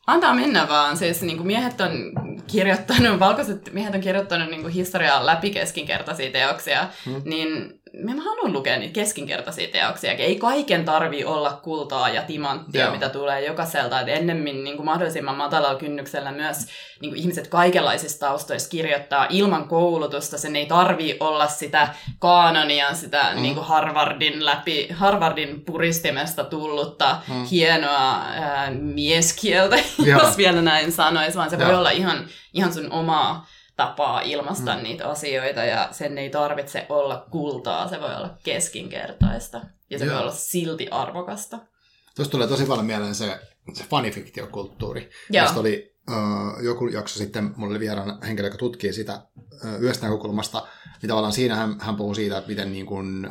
antaa 0.06 0.34
mennä 0.34 0.68
vaan. 0.68 0.96
Siis 0.96 1.22
niin 1.22 1.36
kuin 1.36 1.46
miehet 1.46 1.80
on 1.80 2.12
kirjoittanut, 2.46 3.20
valkoiset 3.20 3.72
miehet 3.72 3.94
on 3.94 4.00
kirjoittanut 4.00 4.50
niin 4.50 4.62
kuin 4.62 4.72
historiaa 4.72 5.26
läpi 5.26 5.50
keskinkertaisia 5.50 6.30
teoksia, 6.30 6.88
hmm. 7.04 7.22
niin 7.24 7.77
mä 7.92 8.22
haluan 8.22 8.52
lukea 8.52 8.78
niitä 8.78 8.92
keskinkertaisia 8.92 9.68
teoksia. 9.68 10.12
Ei 10.12 10.36
kaiken 10.36 10.84
tarvi 10.84 11.24
olla 11.24 11.60
kultaa 11.62 12.08
ja 12.08 12.22
timanttia, 12.22 12.84
Joo. 12.84 12.92
mitä 12.92 13.08
tulee 13.08 13.46
jokaiselta. 13.46 14.00
Et 14.00 14.08
ennemmin 14.08 14.64
niin 14.64 14.76
kuin 14.76 14.86
mahdollisimman 14.86 15.36
matalalla 15.36 15.78
kynnyksellä 15.78 16.32
myös 16.32 16.66
niin 17.00 17.10
kuin 17.10 17.20
ihmiset 17.20 17.48
kaikenlaisista 17.48 18.26
taustoista 18.26 18.70
kirjoittaa 18.70 19.26
ilman 19.30 19.68
koulutusta. 19.68 20.38
Sen 20.38 20.56
ei 20.56 20.66
tarvi 20.66 21.16
olla 21.20 21.48
sitä 21.48 21.88
kaanonia, 22.18 22.94
sitä 22.94 23.30
mm. 23.34 23.42
niin 23.42 23.54
kuin 23.54 23.66
Harvardin 23.66 24.44
läpi, 24.44 24.88
Harvardin 24.92 25.64
puristimesta 25.64 26.44
tullutta 26.44 27.16
mm. 27.28 27.44
hienoa 27.44 28.22
ää, 28.22 28.70
mieskieltä, 28.70 29.76
Joo. 30.06 30.22
jos 30.22 30.36
vielä 30.36 30.62
näin 30.62 30.92
sanoisi, 30.92 31.38
vaan 31.38 31.50
se 31.50 31.56
Joo. 31.56 31.68
voi 31.68 31.74
olla 31.74 31.90
ihan, 31.90 32.28
ihan 32.52 32.72
sun 32.72 32.92
omaa 32.92 33.46
tapaa 33.78 34.20
ilmaista 34.20 34.76
mm. 34.76 34.82
niitä 34.82 35.08
asioita 35.08 35.64
ja 35.64 35.88
sen 35.90 36.18
ei 36.18 36.30
tarvitse 36.30 36.86
olla 36.88 37.26
kultaa, 37.30 37.88
se 37.88 38.00
voi 38.00 38.16
olla 38.16 38.36
keskinkertaista 38.42 39.60
ja 39.90 39.98
se 39.98 40.04
Joo. 40.04 40.14
voi 40.14 40.22
olla 40.22 40.32
silti 40.32 40.88
arvokasta. 40.90 41.58
Tuosta 42.16 42.32
tulee 42.32 42.48
tosi 42.48 42.64
paljon 42.64 42.86
mieleen 42.86 43.14
se, 43.14 43.40
se 43.72 43.84
fanifiktiokulttuuri. 43.84 45.10
Tästä 45.32 45.60
oli 45.60 45.96
uh, 46.10 46.64
joku 46.64 46.86
jakso 46.88 47.18
sitten, 47.18 47.52
mulla 47.56 47.70
oli 47.70 47.80
vieraan 47.80 48.22
henkilö, 48.22 48.48
joka 48.48 48.58
tutkii 48.58 48.92
sitä 48.92 49.22
uh, 49.36 49.80
yhdestä 49.80 50.06
näkökulmasta, 50.06 50.66
niin 51.02 51.08
tavallaan 51.08 51.32
siinä 51.32 51.54
hän, 51.54 51.76
hän 51.80 51.96
puhuu 51.96 52.14
siitä, 52.14 52.38
että 52.38 52.48
miten 52.50 52.72
niin 52.72 52.86
kuin, 52.86 53.30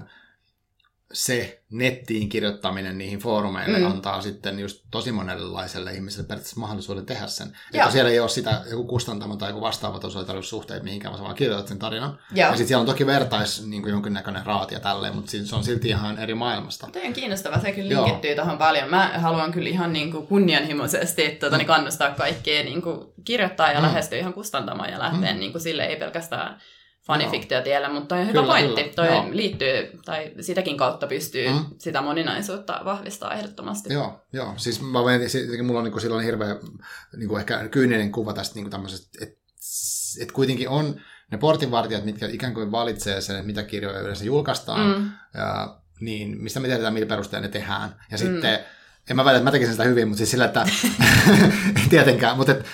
se 1.14 1.64
nettiin 1.70 2.30
kirjoittaminen 2.30 2.97
niihin 2.97 3.20
foorumeille 3.20 3.80
mm. 3.80 3.86
antaa 3.86 4.22
sitten 4.22 4.60
just 4.60 4.84
tosi 4.91 5.12
monenlaiselle 5.12 5.93
ihmiselle 5.93 6.28
periaatteessa 6.28 6.60
mahdollisuuden 6.60 7.05
tehdä 7.05 7.28
sen. 7.28 7.47
Joo. 7.47 7.82
Että 7.84 7.91
siellä 7.91 8.12
ei 8.12 8.20
ole 8.20 8.30
sitä 8.30 8.62
joku 8.72 8.84
kustantama 8.84 9.36
tai 9.36 9.49
joku 9.49 9.62
vastaava 9.62 9.99
suhteet 10.41 10.84
mihinkään, 10.84 11.20
vaan 11.20 11.36
kirjoitat 11.36 11.68
sen 11.68 11.80
tarinan. 11.80 12.10
Joo. 12.10 12.49
Ja 12.49 12.49
sitten 12.49 12.68
siellä 12.68 12.82
on 12.82 12.88
toki 12.88 13.05
vertais 13.05 13.66
niin 13.66 13.82
kuin 13.82 13.91
jonkinnäköinen 13.91 14.45
raati 14.45 14.74
ja 14.74 14.80
tälleen, 14.80 15.16
mutta 15.16 15.32
se 15.32 15.55
on 15.55 15.64
silti 15.64 15.89
ihan 15.89 16.20
eri 16.20 16.34
maailmasta. 16.34 16.88
Tämä 16.91 17.08
on 17.08 17.14
kiinnostava, 17.14 17.60
se 17.60 17.72
kyllä 17.72 18.03
linkittyy 18.03 18.36
tuohon 18.36 18.58
paljon. 18.58 18.89
Mä 18.89 19.14
haluan 19.18 19.51
kyllä 19.51 19.70
ihan 19.70 19.93
niin 19.93 20.12
kuin 20.12 20.28
kunnianhimoisesti 20.28 21.30
tuota, 21.39 21.55
mm. 21.55 21.58
niin 21.58 21.68
kannustaa 21.68 22.12
kaikkia 22.12 22.64
niin 22.64 22.82
kuin 22.82 22.99
kirjoittaa 23.26 23.72
ja 23.72 23.80
mm. 23.80 23.86
lähestyä 23.86 24.20
ihan 24.20 24.34
kustantamaan 24.34 24.89
ja 24.89 24.99
lähteä 24.99 25.34
mm. 25.34 25.39
niin 25.39 25.51
kuin 25.51 25.62
sille 25.62 25.86
ei 25.86 25.95
pelkästään 25.95 26.62
fanifiktiotieellä, 27.08 27.89
mutta 27.89 28.08
toi 28.08 28.20
on 28.20 28.28
hyvä 28.28 28.39
kyllä, 28.39 28.53
pointti. 28.53 28.84
Kyllä. 28.84 28.95
Toi 28.95 29.08
joo. 29.08 29.26
liittyy, 29.32 29.99
tai 30.05 30.32
sitäkin 30.39 30.78
kautta 30.78 31.08
pystyy 31.08 31.49
mm. 31.49 31.66
sitä 31.78 32.01
moninaisuutta 32.01 32.82
vahvistaa 32.86 33.34
ehdottomasti. 33.34 33.93
Joo, 33.93 34.22
joo. 34.34 34.53
siis 34.58 34.82
mä 34.82 35.03
voin, 35.03 35.22
mulla 35.64 35.80
on 35.80 35.86
niin 35.86 36.01
silloin 36.01 36.26
hirveä 36.26 36.55
niin 37.18 37.39
ehkä 37.39 37.68
kyyninen 37.68 38.12
kuva 38.12 38.34
tästä 38.34 38.55
niin 38.55 38.70
tämmöisestä, 38.70 39.08
että 39.22 39.38
et 40.22 40.32
kuitenkin 40.32 40.70
on 40.70 41.01
ne 41.32 41.38
portinvartijat, 41.38 42.05
mitkä 42.05 42.28
ikään 42.28 42.53
kuin 42.53 42.72
valitsee 42.72 43.22
sen, 43.22 43.36
että 43.36 43.47
mitä 43.47 43.64
kirjoja 43.64 43.99
yleensä 43.99 44.26
julkaistaan, 44.26 44.99
mm. 44.99 45.12
ja, 45.34 45.78
niin 45.99 46.43
mistä 46.43 46.60
me 46.60 46.68
tiedetään, 46.68 46.93
millä 46.93 47.08
perusteella 47.08 47.47
ne 47.47 47.51
tehdään. 47.51 47.95
Ja 48.12 48.18
mm. 48.18 48.24
sitten, 48.24 48.60
en 49.10 49.16
mä 49.16 49.26
väitä, 49.26 49.38
että 49.38 49.43
mä 49.43 49.51
tekisin 49.51 49.74
sitä 49.74 49.84
hyvin, 49.84 50.08
mutta 50.08 50.18
siis 50.18 50.32
sillä, 50.32 50.45
että 50.45 50.66
tietenkään, 51.89 52.38
mutta 52.38 52.51
et, 52.51 52.66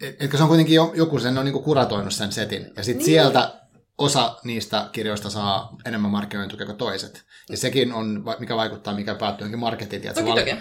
Etkö 0.00 0.36
se 0.36 0.42
on 0.42 0.48
kuitenkin 0.48 0.74
joku 0.94 1.18
sen 1.18 1.38
on 1.38 1.44
niin 1.44 1.62
kuratoinut 1.62 2.14
sen 2.14 2.32
setin, 2.32 2.72
ja 2.76 2.82
sitten 2.82 2.98
niin. 2.98 3.04
sieltä 3.04 3.52
osa 3.98 4.36
niistä 4.44 4.88
kirjoista 4.92 5.30
saa 5.30 5.76
enemmän 5.84 6.10
markkinoinnin 6.10 6.50
tukea 6.50 6.66
kuin 6.66 6.78
toiset. 6.78 7.24
Ja 7.50 7.56
sekin 7.56 7.92
on, 7.92 8.24
mikä 8.38 8.56
vaikuttaa, 8.56 8.94
mikä 8.94 9.14
päättyy 9.14 9.44
johonkin 9.44 9.58
marketin. 9.58 10.02
Toki, 10.02 10.40
toki. 10.40 10.56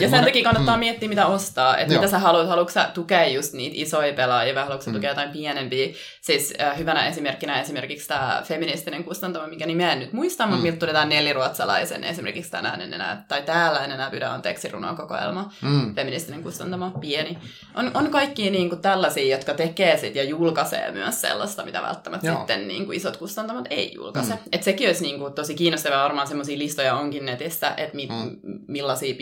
Ja 0.00 0.10
sen 0.10 0.24
takia 0.24 0.44
kannattaa 0.44 0.76
mm. 0.76 0.80
miettiä, 0.80 1.08
mitä 1.08 1.26
ostaa. 1.26 1.76
Että 1.78 1.94
mitä 1.94 2.08
sä 2.08 2.18
haluat. 2.18 2.48
Haluatko 2.48 2.72
sä 2.72 2.90
tukea 2.94 3.28
just 3.28 3.52
niitä 3.52 3.74
isoja 3.78 4.12
pelaajia 4.12 4.54
vai 4.54 4.62
haluatko 4.62 4.84
sä 4.84 4.90
Mm. 4.90 4.94
tukea 4.94 5.10
jotain 5.10 5.30
pienempiä? 5.30 5.88
Siis 6.20 6.54
äh, 6.60 6.78
hyvänä 6.78 7.06
esimerkkinä 7.08 7.60
esimerkiksi 7.60 8.08
tämä 8.08 8.42
feministinen 8.44 9.04
kustantamo, 9.04 9.46
minkä 9.46 9.66
nimeä 9.66 9.92
en 9.92 9.98
nyt 9.98 10.12
muista, 10.12 10.46
mutta 10.46 10.56
Mm. 10.56 10.62
miltä 10.62 10.78
tuli 10.78 10.92
tämä 10.92 11.04
neliruotsalaisen 11.04 12.04
esimerkiksi 12.04 12.50
tänään 12.50 12.80
en 12.80 12.94
enää, 12.94 13.24
tai 13.28 13.42
täällä 13.42 13.84
en 13.84 13.90
enää 13.92 14.10
pyydä 14.10 14.30
anteeksi 14.30 14.68
runokokoelma. 14.68 15.52
Mm. 15.62 15.94
Feministinen 15.94 16.42
kustantamo, 16.42 16.90
pieni. 16.90 17.38
On, 17.74 17.90
on 17.94 18.10
kaikki 18.10 18.50
niin 18.50 18.68
kuin 18.68 18.82
tällaisia, 18.82 19.36
jotka 19.36 19.54
tekee 19.54 19.96
sit 19.96 20.14
ja 20.14 20.24
julkaisee 20.24 20.90
myös 20.92 21.20
sellaista, 21.20 21.64
mitä 21.64 21.82
välttämättä 21.82 22.26
Joo. 22.26 22.36
sitten 22.38 22.68
niin 22.68 22.86
kuin 22.86 22.96
isot 22.96 23.16
kustantamot 23.16 23.64
ei 23.70 23.94
julkaise. 23.94 24.32
Mm. 24.32 24.38
Et 24.52 24.62
sekin 24.62 24.86
olisi 24.88 25.02
niin 25.02 25.18
kuin 25.18 25.32
tosi 25.32 25.54
kiinnostavaa, 25.54 26.02
varmaan 26.04 26.26
semmoisia 26.28 26.58
listoja 26.58 26.94
onkin 26.94 27.26
netissä, 27.26 27.74
että 27.76 27.96
mi- 27.96 28.06
Mm. 28.06 28.36
millaisia 28.68 29.14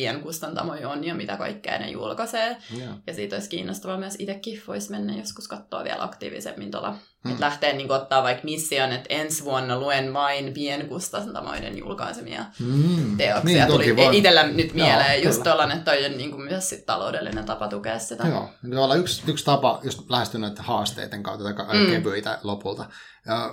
pienkustantamoja 0.65 0.89
on 0.89 1.05
ja 1.05 1.15
mitä 1.15 1.37
kaikkea 1.37 1.79
ne 1.79 1.91
julkaisee. 1.91 2.57
Joo. 2.79 2.95
Ja 3.07 3.15
siitä 3.15 3.37
olisi 3.37 3.49
kiinnostavaa 3.49 3.97
myös 3.99 4.17
itsekin 4.19 4.63
voisi 4.67 4.91
mennä 4.91 5.17
joskus 5.17 5.49
katsoa 5.49 5.85
vielä 5.85 6.03
aktiivisemmin 6.03 6.71
tuolla. 6.71 6.91
Mm. 6.91 6.97
Mm. 7.25 7.31
Että 7.31 7.45
lähtee 7.45 7.73
niin 7.73 7.93
ottaa 7.93 8.23
vaikka 8.23 8.45
mission, 8.45 8.93
että 8.93 9.07
ensi 9.15 9.45
vuonna 9.45 9.79
luen 9.81 10.13
vain 10.15 10.55
pienkustantamoiden 10.55 11.79
julkaisemia 11.79 12.45
Mm. 12.61 13.17
teoksia. 13.17 13.43
Niin, 13.45 13.67
Tuli 13.67 13.97
voi. 13.97 14.17
itsellä 14.17 14.43
nyt 14.47 14.67
Joo, 14.75 14.87
mieleen 14.87 15.23
just 15.23 15.31
kyllä. 15.39 15.45
tuollainen, 15.45 15.79
että 15.79 15.91
toi 15.91 16.05
on 16.05 16.17
niin 16.17 16.31
kuin 16.31 16.43
myös 16.45 16.69
sit 16.69 16.87
taloudellinen 16.87 17.45
tapa 17.45 17.69
tukea 17.69 17.99
sitä. 17.99 18.29
Joo, 18.29 18.51
niin 18.63 18.79
olla 18.79 18.95
yksi, 18.95 19.23
yksi 19.31 19.45
tapa 19.45 19.81
just 19.83 20.11
lähestyä 20.11 20.41
näiden 20.41 20.65
haasteiden 20.65 21.23
kautta 21.23 21.45
tai 21.55 21.77
Mm. 21.79 21.91
kevyitä 21.91 22.39
lopulta. 22.43 22.85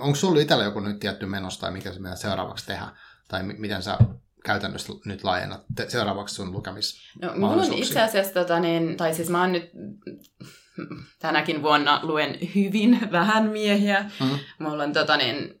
Onko 0.00 0.14
sulla 0.16 0.40
itsellä 0.40 0.64
joku 0.64 0.80
nyt 0.80 0.98
tietty 1.00 1.26
menossa 1.26 1.60
tai 1.60 1.70
mikä 1.70 1.92
se 1.92 2.00
meidän 2.00 2.18
seuraavaksi 2.18 2.66
tehdä? 2.66 2.86
Tai 3.28 3.42
mi- 3.42 3.54
miten 3.58 3.82
sä 3.82 3.98
käytännössä 4.44 4.92
nyt 5.04 5.24
laajennat 5.24 5.60
te- 5.76 5.90
seuraavaksi 5.90 6.34
sun 6.34 6.52
lukemis? 6.52 7.12
No, 7.22 7.32
mulla 7.36 7.62
on 7.62 7.72
itse 7.72 8.00
asiassa, 8.00 8.32
tota, 8.32 8.60
niin, 8.60 8.96
tai 8.96 9.14
siis 9.14 9.30
mä 9.30 9.40
oon 9.40 9.52
nyt 9.52 9.70
tänäkin 11.18 11.62
vuonna 11.62 12.00
luen 12.02 12.38
hyvin 12.54 13.08
vähän 13.12 13.48
miehiä. 13.48 14.10
Mm. 14.20 14.38
Mulla 14.58 14.82
on 14.82 14.92
tota, 14.92 15.16
niin, 15.16 15.60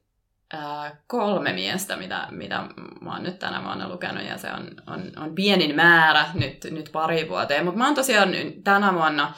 ää, 0.52 0.96
kolme 1.06 1.52
miestä, 1.52 1.96
mitä, 1.96 2.28
mitä 2.30 2.68
mä 3.00 3.12
oon 3.12 3.22
nyt 3.22 3.38
tänä 3.38 3.64
vuonna 3.64 3.88
lukenut, 3.88 4.24
ja 4.24 4.38
se 4.38 4.52
on, 4.52 4.70
on, 4.86 5.12
on 5.16 5.34
pienin 5.34 5.76
määrä 5.76 6.26
nyt, 6.34 6.64
nyt 6.70 6.88
pari 6.92 7.28
vuoteen. 7.28 7.64
Mutta 7.64 7.78
mä 7.78 7.86
oon 7.86 7.94
tosiaan 7.94 8.30
tänä 8.64 8.94
vuonna 8.94 9.34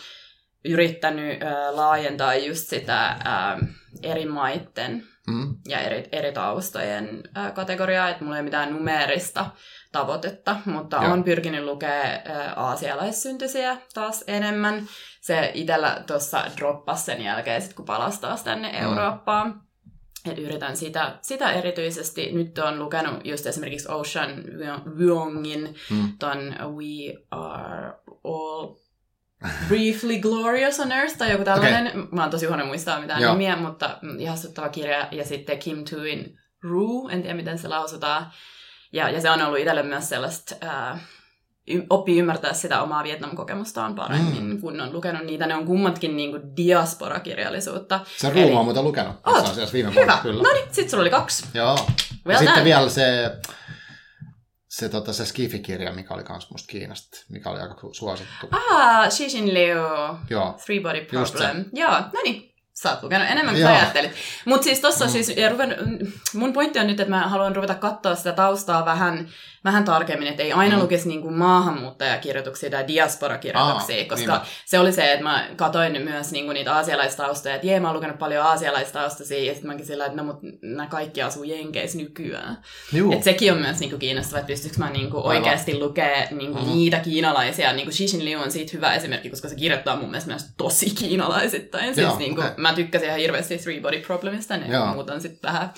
yrittänyt 0.65 1.43
ää, 1.43 1.77
laajentaa 1.77 2.35
just 2.35 2.69
sitä 2.69 3.17
ää, 3.25 3.59
eri 4.03 4.27
maitten 4.27 5.07
Mm. 5.27 5.55
ja 5.69 5.79
eri, 5.81 6.09
eri 6.13 6.33
taustojen 6.33 7.23
kategoriaa, 7.55 8.09
että 8.09 8.25
mulla 8.25 8.37
ei 8.37 8.41
ole 8.41 8.45
mitään 8.45 8.73
numeerista 8.73 9.47
tavoitetta, 9.93 10.57
mutta 10.65 10.97
Joo. 11.03 11.13
on 11.13 11.25
pyrkinyt 11.25 11.65
lukea 11.65 12.03
aasialaissyntyisiä 12.57 13.77
taas 13.95 14.25
enemmän. 14.27 14.87
Se 15.21 15.51
itsellä 15.55 16.03
tuossa 16.07 16.45
droppasi 16.57 17.05
sen 17.05 17.23
jälkeen, 17.23 17.63
sit 17.63 17.75
kun 17.75 17.85
palasi 17.85 18.21
taas 18.21 18.43
tänne 18.43 18.73
Mm. 18.73 18.83
Eurooppaan. 18.83 19.61
Et 20.31 20.39
yritän 20.39 20.77
sitä, 20.77 21.19
sitä 21.23 21.53
erityisesti. 21.53 22.33
Nyt 22.33 22.59
on 22.59 22.79
lukenut 22.79 23.27
just 23.27 23.47
esimerkiksi 23.47 23.89
Ocean 23.93 24.31
Vuongin 24.99 25.75
Mm. 25.91 26.09
ton 26.19 26.39
We 26.77 27.23
Are 27.31 27.93
All 28.25 28.75
Briefly 29.69 30.19
Glorious 30.19 30.81
on 30.81 30.93
Earth 30.93 31.17
tai 31.19 31.31
joku 31.31 31.45
tällainen. 31.45 31.87
Okay. 31.87 32.03
Mä 32.13 32.21
oon 32.23 32.31
tosi 32.31 32.47
huono 32.47 32.67
muistaa 32.67 33.01
mitään 33.01 33.23
Joo. 33.23 33.33
nimiä, 33.33 33.57
mutta 33.57 33.99
mm, 34.03 34.19
ihastuttava 34.21 34.69
kirja. 34.69 35.09
Ja 35.11 35.25
sitten 35.25 35.59
Kim 35.59 35.85
Tuin 35.91 36.39
Rue, 36.63 37.13
en 37.13 37.23
tiedä 37.23 37.37
miten 37.37 37.59
se 37.59 37.69
lausutaan. 37.69 38.27
Ja, 38.93 39.11
ja 39.11 39.21
se 39.21 39.31
on 39.31 39.43
ollut 39.43 39.59
itselle 39.59 39.83
myös 39.83 40.09
sellaista, 40.09 40.55
ää, 40.61 40.99
y- 41.69 41.83
oppii 41.91 42.19
ymmärtää 42.19 42.53
sitä 42.53 42.83
omaa 42.83 43.05
Vietnam-kokemustaan 43.05 43.95
paremmin, 43.95 44.45
Mm. 44.45 44.61
kun 44.61 44.81
on 44.81 44.93
lukenut 44.93 45.27
niitä. 45.27 45.47
Ne 45.47 45.55
on 45.55 45.67
kummatkin 45.67 46.17
niinku 46.17 46.39
diaspora-kirjallisuutta. 46.57 48.01
Se 48.17 48.29
Eli- 48.29 48.43
ruuma 48.43 48.59
on 48.59 48.65
muuten 48.65 48.85
lukenut. 48.85 49.17
Oot? 49.27 49.73
Viime 49.73 49.91
Hyvä. 49.91 49.95
vuonna, 50.01 50.19
kyllä. 50.23 50.43
No 50.43 50.53
niin, 50.55 50.69
sit 50.73 50.91
sulla 50.91 51.01
oli 51.03 51.11
kaksi. 51.11 51.47
Joo. 51.55 51.79
Well 52.27 52.33
ja 52.33 52.39
sitten 52.39 52.65
vielä 52.65 52.89
se, 52.89 53.31
se, 54.79 54.89
tota, 54.89 55.13
se 55.13 55.25
Skifi-kirja, 55.25 55.93
mikä 55.93 56.15
oli 56.15 56.25
kans 56.25 56.51
musta 56.51 56.67
Kiinasta, 56.67 57.17
mikä 57.29 57.51
oli 57.51 57.61
aika 57.61 57.75
suosittu. 57.93 58.49
Ah, 58.51 59.11
Shishin 59.11 59.55
Liu. 59.55 59.79
Joo. 60.31 60.59
Three 60.65 60.81
Body 60.81 61.05
Problem. 61.05 61.65
Joo, 61.73 61.91
no 61.91 62.21
niin. 62.25 62.55
Sä 62.73 62.91
oot 62.91 63.03
lukenut 63.03 63.31
enemmän 63.31 63.55
kuin 63.55 63.67
ajattelit. 63.67 64.13
Mutta 64.45 64.65
siis 64.65 64.81
tossa 64.81 65.05
mm. 65.05 65.11
siis, 65.11 65.29
ja 65.37 65.49
ruven, 65.49 65.77
mun 66.35 66.53
pointti 66.53 66.79
on 66.79 66.87
nyt, 66.87 67.01
että 67.01 67.11
mä 67.11 67.29
haluan 67.29 67.57
ruveta 67.57 67.75
katsoa 67.75 68.15
sitä 68.15 68.33
taustaa 68.33 68.85
vähän, 68.85 69.29
vähän 69.65 69.85
tarkemmin, 69.85 70.29
että 70.29 70.43
ei 70.43 70.53
aina 70.53 70.77
Mm. 70.77 70.83
lukisi 70.83 71.09
niinku 71.09 71.31
maahanmuuttajakirjoituksia 71.31 72.71
tai 72.71 72.87
diasporakirjoituksia, 72.89 73.97
Aa, 73.97 74.05
koska 74.09 74.33
niinpä. 74.33 74.47
se 74.65 74.79
oli 74.79 74.93
se, 74.93 75.13
että 75.13 75.23
mä 75.25 75.49
katoin 75.57 76.03
myös 76.03 76.33
niinku 76.33 76.53
niitä 76.53 76.75
aasialaistaustoja, 76.75 77.55
että 77.55 77.67
jee, 77.67 77.81
mä 77.81 77.89
oon 77.89 77.97
lukenut 77.97 78.19
paljon 78.19 78.47
aasialaistaustaisia, 78.47 79.45
ja 79.45 79.53
sitten 79.53 79.71
mäkin 79.71 79.87
sillä, 79.87 80.07
että 80.07 80.17
no 80.17 80.25
mut 80.25 80.37
nämä 80.63 80.87
kaikki 80.87 81.23
asuu 81.23 81.43
Jenkeissä 81.45 81.99
nykyään. 81.99 82.59
Juu. 82.93 83.13
Et 83.13 83.23
sekin 83.23 83.53
on 83.53 83.59
myös 83.59 83.81
niinku 83.81 83.99
kiinnostavaa, 83.99 84.39
että 84.41 84.47
pystyykö 84.53 84.77
mä 84.79 84.91
niinku 84.91 85.17
Aivan. 85.19 85.31
oikeasti 85.37 85.79
lukea 85.79 86.27
niinku 86.31 86.59
Mm. 86.59 86.67
niitä 86.67 86.99
kiinalaisia. 86.99 87.73
Niinku 87.73 87.93
Shishin 87.93 88.25
Liu 88.25 88.41
on 88.41 88.51
siitä 88.51 88.71
hyvä 88.75 88.95
esimerkki, 88.95 89.31
koska 89.31 89.49
se 89.49 89.55
kirjoittaa 89.57 89.97
mun 89.97 90.11
mielestä 90.11 90.31
myös 90.31 90.47
tosi 90.57 90.91
kiinalaisittain. 90.91 91.95
Siis 91.95 92.07
Joo, 92.07 92.19
niinku, 92.19 92.41
okei. 92.41 92.53
Mä 92.57 92.73
tykkäsin 92.75 93.07
ihan 93.09 93.21
hirveästi 93.21 93.59
Three 93.59 93.81
Body 93.81 94.01
Problemista, 94.01 94.57
niin 94.57 94.73
Joo. 94.73 94.87
muut 94.87 95.11
on 95.11 95.21
sitten 95.21 95.53
vähän 95.53 95.71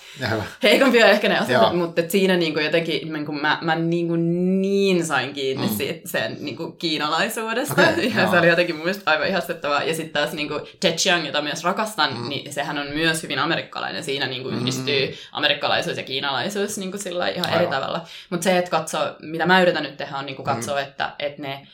heikompia 0.62 1.06
ehkä 1.06 1.28
ne 1.28 1.40
osat, 1.40 1.76
mutta 1.76 2.02
siinä 2.08 2.36
niinku 2.36 2.60
jotenkin 2.60 3.12
niin 3.12 3.26
kuin 3.26 3.40
mä, 3.40 3.58
mä 3.62 3.75
niinku 3.78 4.16
niin 4.60 5.06
sain 5.06 5.32
kiinni 5.32 5.66
Mm. 5.66 5.70
mm. 5.72 5.76
siitä, 5.76 6.08
sen 6.08 6.36
niinku 6.40 6.72
kiinalaisuudesta. 6.72 7.72
Okei, 7.90 8.12
ja 8.14 8.20
joo. 8.22 8.30
se 8.30 8.38
oli 8.38 8.48
jotenkin 8.48 8.74
mun 8.76 8.84
mielestä 8.84 9.10
aivan 9.10 9.26
ihastuttavaa. 9.28 9.82
Ja 9.82 9.94
sitten 9.94 10.12
taas 10.22 10.32
niinku 10.34 10.60
Ted 10.80 10.92
Chiang, 10.96 11.26
jota 11.26 11.42
myös 11.42 11.64
rakastan, 11.64 12.12
Mm. 12.14 12.18
mm. 12.22 12.28
niin 12.28 12.52
sehän 12.52 12.78
on 12.78 12.86
myös 12.86 13.22
hyvin 13.22 13.38
amerikkalainen. 13.38 14.04
Siinä 14.04 14.26
niinku 14.26 14.50
Mm. 14.50 14.58
yhdistyy 14.60 15.14
amerikkalaisuus 15.32 15.96
ja 15.96 16.02
kiinalaisuus 16.02 16.78
niinku 16.78 16.98
sillä 16.98 17.28
ihan 17.28 17.46
Aivan. 17.46 17.60
eri 17.62 17.70
tavalla. 17.70 18.04
Mutta 18.30 18.44
se, 18.44 18.58
että 18.58 18.70
katsoo, 18.70 19.02
mitä 19.22 19.46
mä 19.46 19.60
yritän 19.62 19.82
nyt 19.82 19.96
tehdä, 19.96 20.16
on 20.16 20.26
niinku 20.26 20.42
katsoa, 20.42 20.80
että, 20.80 21.12
että 21.18 21.42
ne 21.42 21.66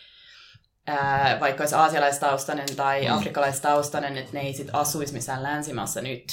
ää, 0.87 1.41
vaikka 1.41 1.63
olisi 1.63 1.75
aasialaistaustainen 1.75 2.77
tai 2.77 3.01
Mm. 3.03 3.09
mm. 3.09 3.15
afrikkalaistaustainen, 3.19 4.17
että 4.19 4.31
ne 4.33 4.41
ei 4.41 4.53
sit 4.53 4.69
asuisi 4.73 5.13
missään 5.13 5.43
länsimaassa 5.43 6.01
nyt. 6.01 6.25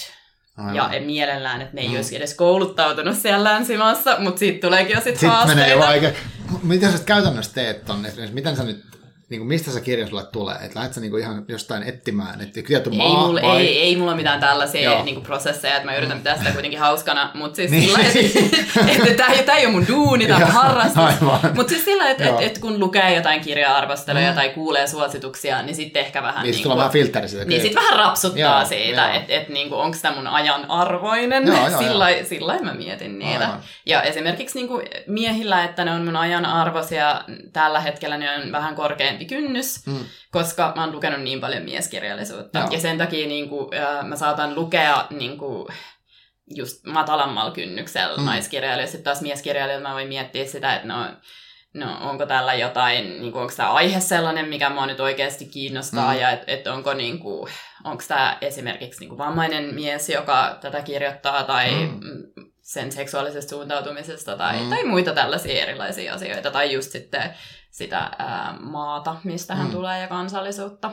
Aivan. 0.59 0.75
Ja 0.75 0.89
en 0.91 1.03
mielellään, 1.03 1.61
että 1.61 1.75
ne 1.75 1.81
ei 1.81 1.87
Mm. 1.89 1.95
olisi 1.95 2.15
edes 2.15 2.33
kouluttautunut 2.33 3.17
siellä 3.17 3.43
länsimaassa, 3.43 4.15
mutta 4.19 4.39
siitä 4.39 4.67
tuleekin 4.67 4.93
jo 4.95 5.01
sitten 5.01 5.19
Sitten 5.31 5.47
menee 5.47 5.69
jo 5.71 5.79
haasteita. 5.79 6.07
aika... 6.07 6.19
Mitä 6.63 6.91
sä 6.91 6.97
käytännössä 7.05 7.53
teet 7.53 7.85
tonne? 7.85 8.11
Miten 8.31 8.55
sä 8.55 8.63
nyt, 8.63 8.83
niin 9.29 9.39
kuin, 9.39 9.47
mistä 9.47 9.71
se 9.71 9.81
kirja 9.81 10.07
sulle 10.07 10.23
tulee? 10.25 10.55
Että 10.55 10.79
lähdet 10.79 10.93
sä 10.93 11.01
niin 11.01 11.11
kuin 11.11 11.21
ihan 11.23 11.45
jostain 11.47 11.83
etsimään, 11.83 12.41
että 12.41 12.61
tietty 12.67 12.89
Ei 12.89 12.97
maa 12.97 13.27
mulla, 13.27 13.41
vai? 13.41 13.57
ei, 13.67 13.79
ei 13.79 13.95
mulla 13.95 14.15
mitään 14.15 14.39
tällaisia 14.39 14.81
Joo. 14.91 15.03
niinku, 15.03 15.21
prosesseja, 15.21 15.75
että 15.75 15.85
mä 15.85 15.95
yritän 15.95 16.17
Mm. 16.17 16.21
pitää 16.21 16.37
sitä 16.37 16.51
kuitenkin 16.51 16.79
hauskana, 16.79 17.31
mutta 17.33 17.55
siis 17.55 17.71
Niin. 17.71 17.83
sillä 17.83 17.99
että 18.91 19.25
et, 19.33 19.45
tämä, 19.45 19.57
ei 19.57 19.65
ole 19.65 19.73
mun 19.73 19.87
duuni, 19.87 20.27
tämä 20.27 20.45
on 20.45 20.51
harrastus. 20.51 21.03
Mutta 21.55 21.69
siis 21.69 21.85
sillä, 21.85 22.09
että 22.09 22.23
Joo. 22.23 22.39
et, 22.39 22.45
et 22.51 22.57
kun 22.57 22.79
lukee 22.79 23.15
jotain 23.15 23.41
kirja-arvosteluja 23.41 24.29
Mm. 24.29 24.35
tai 24.35 24.49
kuulee 24.49 24.87
suosituksia, 24.87 25.61
niin 25.61 25.75
sitten 25.75 26.01
ehkä 26.01 26.23
vähän... 26.23 26.43
Niin, 26.43 26.53
sitten 26.53 26.71
tulee 26.71 26.77
vähän. 26.77 27.45
Niin 27.47 27.61
sitten 27.61 27.83
vähän 27.83 27.99
rapsuttaa 27.99 28.59
Joo, 28.59 28.65
siitä, 28.65 29.13
että 29.13 29.33
et, 29.33 29.49
niinku, 29.49 29.75
onko 29.75 29.97
tämä 30.01 30.15
mun 30.15 30.27
ajan 30.27 30.71
arvoinen. 30.71 31.47
Joo, 31.47 31.67
joo, 31.69 31.79
sillä 31.79 32.07
sillä 32.23 32.59
mä 32.61 32.73
mietin 32.73 33.19
niitä. 33.19 33.45
Aivan. 33.45 33.59
Ja 33.85 34.01
esimerkiksi 34.01 34.57
niinku 34.59 34.81
miehillä, 35.07 35.63
että 35.63 35.85
ne 35.85 35.91
on 35.91 36.05
mun 36.05 36.15
ajan 36.15 36.45
arvoisia, 36.45 37.21
tällä 37.53 37.79
hetkellä 37.79 38.17
ne 38.17 38.27
on 38.35 38.51
vähän 38.51 38.75
korkeampi 39.19 39.25
kynnys, 39.25 39.87
Mm. 39.87 40.05
koska 40.31 40.73
mä 40.75 40.83
oon 40.83 40.91
lukenut 40.91 41.21
niin 41.21 41.41
paljon 41.41 41.63
mieskirjallisuutta. 41.63 42.59
Joo. 42.59 42.67
Ja 42.71 42.79
sen 42.79 42.97
takia 42.97 43.27
niinku, 43.27 43.69
ää, 43.79 44.03
mä 44.03 44.15
saatan 44.15 44.55
lukea 44.55 45.05
niinku, 45.09 45.67
just 46.55 46.85
matalammalla 46.85 47.51
kynnyksellä 47.51 48.17
Mm. 48.17 48.25
naiskirjailijoita. 48.25 48.91
Sitten 48.91 49.03
taas 49.03 49.21
mieskirjailijoita 49.21 49.87
mä 49.87 49.93
voin 49.93 50.07
miettiä 50.07 50.45
sitä, 50.45 50.75
että 50.75 50.87
no, 50.87 51.05
no 51.73 52.09
onko 52.09 52.25
tällä 52.25 52.53
jotain, 52.53 53.05
niin 53.21 53.33
onko 53.33 53.53
tämä 53.57 53.71
aihe 53.71 53.99
sellainen, 53.99 54.47
mikä 54.47 54.69
mua 54.69 54.85
nyt 54.85 54.99
oikeasti 54.99 55.45
kiinnostaa, 55.45 56.13
Mm. 56.13 56.19
ja 56.19 56.29
että 56.31 56.51
et 56.51 56.67
onko 56.67 56.93
niin 56.93 57.19
kuin, 57.19 57.51
onko 57.83 58.03
tämä 58.07 58.37
esimerkiksi 58.41 58.99
niin 58.99 59.09
kuin 59.09 59.17
vammainen 59.17 59.75
mies, 59.75 60.09
joka 60.09 60.57
tätä 60.61 60.81
kirjoittaa, 60.81 61.43
tai 61.43 61.71
Mm. 61.71 61.99
sen 62.61 62.91
seksuaalisesta 62.91 63.49
suuntautumisesta, 63.49 64.37
tai, 64.37 64.59
mm. 64.59 64.69
tai 64.69 64.83
muita 64.83 65.13
tällaisia 65.13 65.61
erilaisia 65.63 66.13
asioita, 66.13 66.51
tai 66.51 66.73
just 66.73 66.91
sitten 66.91 67.33
sitä 67.79 67.97
ää, 68.19 68.55
maata, 68.59 69.15
mistä 69.23 69.55
hän 69.55 69.65
Mm. 69.67 69.71
tulee, 69.71 70.01
ja 70.01 70.07
kansallisuutta. 70.07 70.91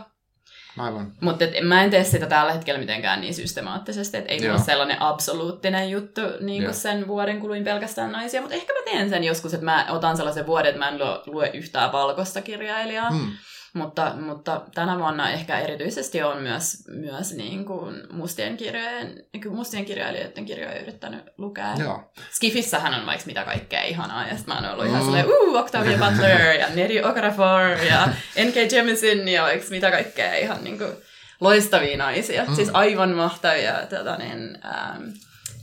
Aivan. 0.78 1.12
Mutta 1.20 1.44
mä 1.62 1.82
en 1.84 1.90
tee 1.90 2.04
sitä 2.04 2.26
tällä 2.26 2.52
hetkellä 2.52 2.80
mitenkään 2.80 3.20
niin 3.20 3.34
systemaattisesti, 3.34 4.16
että 4.16 4.32
ei 4.32 4.44
Joo. 4.44 4.54
ole 4.54 4.62
sellainen 4.64 5.02
absoluuttinen 5.02 5.90
juttu 5.90 6.20
niin 6.40 6.62
kuin 6.62 6.74
sen 6.74 7.06
vuoden 7.08 7.40
kuluin 7.40 7.64
pelkästään 7.64 8.12
naisia, 8.12 8.40
mutta 8.40 8.54
ehkä 8.56 8.72
mä 8.72 8.78
teen 8.84 9.10
sen 9.10 9.24
joskus, 9.24 9.54
että 9.54 9.64
mä 9.64 9.86
otan 9.88 10.16
sellaisen 10.16 10.46
vuoden, 10.46 10.68
että 10.68 10.78
mä 10.78 10.88
en 10.88 10.98
lue, 10.98 11.20
lue 11.26 11.50
yhtään 11.54 11.92
valkoista 11.92 12.42
kirjailijaa. 12.42 13.10
Mm. 13.10 13.30
Mutta, 13.76 14.12
mutta 14.20 14.62
tänä 14.74 14.98
vuonna 14.98 15.30
ehkä 15.30 15.58
erityisesti 15.58 16.22
on 16.22 16.42
myös, 16.42 16.84
myös 16.88 17.32
niin 17.32 17.64
kuin 17.64 18.02
mustien, 18.10 18.56
kirjojen, 18.56 19.24
niin 19.32 19.52
mustien 19.52 19.84
kirjailijoiden 19.84 20.44
kirjoja 20.44 20.80
yrittänyt 20.80 21.20
lukea. 21.38 21.74
Joo. 21.78 22.12
Skifissähän 22.30 22.94
on 22.94 23.06
vaikka 23.06 23.26
mitä 23.26 23.44
kaikkea 23.44 23.82
ihanaa, 23.82 24.28
ja 24.28 24.36
sitten 24.36 24.54
mä 24.54 24.60
oon 24.60 24.72
ollut 24.72 24.86
ihan 24.86 25.00
mm. 25.00 25.04
silleen, 25.04 25.26
uu, 25.26 25.56
Octavia 25.56 25.98
Butler, 25.98 26.40
ja 26.40 26.68
Neri 26.74 27.04
Okafor, 27.04 27.84
ja 27.88 28.06
N.K. 28.44 28.72
Jemisin, 28.72 29.28
ja 29.28 29.42
vaikka 29.42 29.66
mitä 29.70 29.90
kaikkea 29.90 30.34
ihan 30.34 30.64
niin 30.64 30.78
kuin 30.78 30.92
loistavia 31.40 31.96
naisia. 31.96 32.44
Mm. 32.44 32.54
Siis 32.54 32.70
aivan 32.72 33.10
mahtavia 33.10 33.86
tota 33.90 34.16
niin, 34.16 34.58
ähm, 34.64 35.02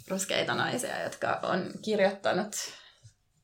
ruskeita 0.08 0.54
naisia, 0.54 1.04
jotka 1.04 1.40
on 1.44 1.72
kirjoittanut 1.82 2.56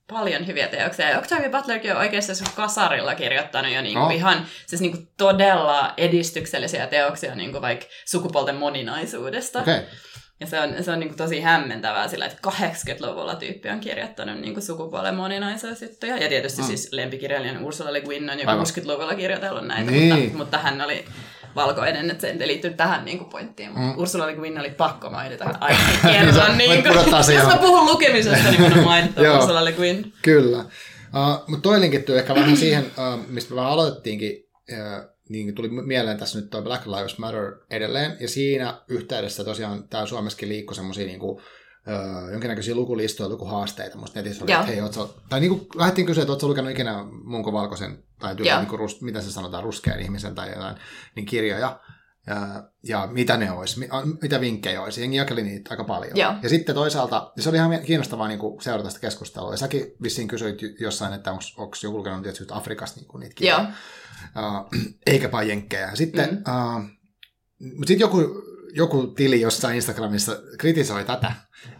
paljon 0.09 0.47
hyviä 0.47 0.67
teoksia. 0.67 1.09
Ja 1.09 1.19
Octavia 1.19 1.49
Butlerkin 1.49 1.91
on 1.91 1.97
oikeasti 1.97 2.33
kasarilla 2.55 3.15
kirjoittanut 3.15 3.73
jo 3.73 3.81
niinku 3.81 3.99
oh. 3.99 4.15
ihan 4.15 4.45
siis 4.67 4.81
niinku 4.81 4.97
todella 5.17 5.93
edistyksellisiä 5.97 6.87
teoksia 6.87 7.35
niinku 7.35 7.61
vaikka 7.61 7.85
sukupuolten 8.05 8.55
moninaisuudesta. 8.55 9.59
Okay. 9.59 9.81
Ja 10.39 10.47
se 10.47 10.59
on, 10.59 10.83
se 10.83 10.91
on 10.91 10.99
niinku 10.99 11.15
tosi 11.15 11.41
hämmentävää 11.41 12.07
sillä, 12.07 12.25
että 12.25 12.49
80-luvulla 12.49 13.35
tyyppi 13.35 13.69
on 13.69 13.79
kirjoittanut 13.79 14.39
niinku 14.39 14.61
sukupuolen 14.61 15.15
moninaisuusjuttuja. 15.15 16.17
Ja 16.17 16.29
tietysti 16.29 16.61
mm. 16.61 16.67
siis 16.67 16.93
lempikirjailijan 16.93 17.63
Ursula 17.63 17.93
Le 17.93 18.01
Guin 18.01 18.29
on 18.29 18.39
jo 18.39 18.45
60-luvulla 18.45 19.15
kirjoitellut 19.15 19.67
näitä, 19.67 19.91
niin. 19.91 20.15
mutta, 20.15 20.37
mutta 20.37 20.57
hän 20.57 20.81
oli 20.81 21.05
valkoinen, 21.55 22.11
että 22.11 22.21
se 22.21 22.27
ei 22.27 22.47
liittynyt 22.47 22.77
tähän 22.77 23.05
niin 23.05 23.17
kuin 23.17 23.29
pointtiin. 23.29 23.69
Mm. 23.69 23.97
Ursula 23.97 24.27
Le 24.27 24.33
Guin 24.33 24.59
oli 24.59 24.69
pakko 24.69 25.09
mainita 25.09 25.45
aina 25.59 25.79
kerran. 26.01 26.57
niin 26.57 26.83
kuin, 26.83 26.95
jos 27.35 27.47
mä 27.47 27.57
puhun 27.57 27.85
lukemisesta, 27.85 28.51
niin 28.51 28.61
minun 28.61 28.83
mainitaan 28.83 29.35
Ursula 29.37 29.65
Le 29.65 29.71
Guin. 29.71 30.13
Kyllä. 30.21 30.57
Uh, 30.57 31.43
mutta 31.47 31.61
toi 31.61 31.79
linkittyy 31.79 32.17
ehkä 32.17 32.35
vähän 32.35 32.57
siihen, 32.65 32.83
uh, 32.85 33.27
mistä 33.27 33.49
me 33.49 33.55
vähän 33.55 33.71
aloitettiinkin, 33.71 34.49
uh, 34.71 35.09
niin 35.29 35.55
tuli 35.55 35.69
mieleen 35.69 36.17
tässä 36.17 36.39
nyt 36.39 36.49
tuo 36.49 36.61
Black 36.61 36.87
Lives 36.87 37.17
Matter 37.17 37.55
edelleen, 37.69 38.17
ja 38.19 38.27
siinä 38.27 38.81
yhteydessä 38.87 39.43
tosiaan 39.43 39.87
tämä 39.87 40.05
Suomessakin 40.05 40.49
liikkui 40.49 40.75
semmoisia 40.75 41.05
niin 41.05 41.19
kuin, 41.19 41.41
öö, 41.87 42.31
jonkinnäköisiä 42.31 42.75
lukulistoja, 42.75 43.29
lukuhaasteita. 43.29 43.97
Musta 43.97 44.19
netissä 44.19 44.43
oli, 44.43 44.51
että 44.51 44.65
hei, 44.65 44.81
ootko, 44.81 45.15
tai 45.29 45.39
niin 45.39 45.49
kuin, 45.49 45.67
lähdettiin 45.75 46.07
kysyä, 46.07 46.21
että 46.21 46.31
ootko 46.31 46.47
lukenut 46.47 46.71
ikinä 46.71 47.05
Munko 47.23 47.53
Valkoisen, 47.53 48.03
tai 48.19 48.35
tyyli, 48.35 48.49
niin 48.57 48.67
kuin, 48.67 48.89
mitä 49.01 49.21
se 49.21 49.31
sanotaan, 49.31 49.63
ruskean 49.63 49.99
ihmisen 49.99 50.35
tai 50.35 50.49
jotain, 50.49 50.75
niin 51.15 51.25
kirjoja. 51.25 51.79
Ja, 52.27 52.69
ja 52.83 53.07
mitä 53.11 53.37
ne 53.37 53.51
olisi, 53.51 53.79
mitä 54.21 54.41
vinkkejä 54.41 54.81
olisi. 54.81 55.01
Jengi 55.01 55.17
jakeli 55.17 55.43
niitä 55.43 55.67
aika 55.69 55.83
paljon. 55.83 56.17
Joo. 56.17 56.33
Ja 56.43 56.49
sitten 56.49 56.75
toisaalta, 56.75 57.31
se 57.39 57.49
oli 57.49 57.57
ihan 57.57 57.79
kiinnostavaa 57.85 58.27
niin 58.27 58.39
kuin 58.39 58.61
seurata 58.61 58.89
sitä 58.89 59.01
keskustelua. 59.01 59.53
Ja 59.53 59.57
säkin 59.57 59.93
vissiin 60.03 60.27
kysyit 60.27 60.59
jossain, 60.79 61.13
että 61.13 61.31
onko 61.31 61.75
joku 61.83 61.97
lukenut 61.97 62.23
tietysti 62.23 62.53
Afrikasta 62.53 62.99
niin 62.99 63.07
kuin 63.07 63.19
niitä 63.19 63.35
kirjoja. 63.35 63.71
Uh, 64.37 64.67
eikä 65.05 65.31
vain 65.31 65.47
jenkkejä. 65.47 65.95
Sitten, 65.95 66.29
mm. 66.29 66.53
uh, 66.53 66.83
sitten 67.59 67.99
joku, 67.99 68.17
joku 68.73 69.07
tili 69.07 69.41
jossain 69.41 69.75
Instagramissa 69.75 70.37
kritisoi 70.57 71.05
tätä, 71.05 71.31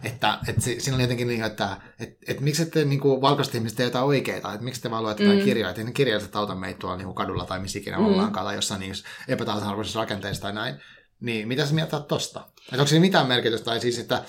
että, 0.04 0.38
että 0.48 0.60
siinä 0.60 0.94
oli 0.94 1.02
jotenkin 1.02 1.28
niin, 1.28 1.42
että, 1.42 1.76
että, 2.00 2.16
että 2.28 2.42
miksi 2.42 2.62
ette 2.62 2.84
niin 2.84 3.00
kuin 3.00 3.20
valkoiset 3.20 3.54
ihmiset 3.54 3.76
tee 3.76 3.86
jotain 3.86 4.04
oikeita, 4.04 4.52
että 4.52 4.64
miksi 4.64 4.82
te 4.82 4.90
vaan 4.90 5.02
luette 5.02 5.24
mm. 5.24 5.44
kirjoja, 5.44 5.70
että 5.70 5.84
ne 5.84 5.92
kirjailijat 5.92 6.36
auta 6.36 6.54
meitä 6.54 6.78
tuolla 6.78 6.96
niin 6.96 7.06
kuin 7.06 7.14
kadulla 7.14 7.44
tai 7.44 7.60
missä 7.60 7.78
ikinä 7.78 7.98
mm. 7.98 8.04
ollaankaan 8.04 8.46
tai 8.46 8.54
jossain 8.54 8.80
niin 8.80 8.94
epätasa-arvoisessa 9.28 10.00
rakenteessa 10.00 10.42
tai 10.42 10.52
näin. 10.52 10.74
Niin 11.20 11.48
mitä 11.48 11.66
sä 11.66 11.74
mieltä 11.74 12.00
tosta? 12.00 12.40
Että 12.58 12.76
onko 12.76 12.86
siinä 12.86 13.00
mitään 13.00 13.28
merkitystä, 13.28 13.64
tai 13.64 13.80
siis, 13.80 13.98
että 13.98 14.24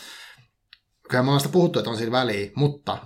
kyllä 1.10 1.24
me 1.24 1.28
ollaan 1.28 1.40
sitä 1.40 1.52
puhuttu, 1.52 1.80
että 1.80 1.92
on 1.92 1.98
siinä 1.98 2.12
väliä, 2.12 2.52
mutta 2.56 2.98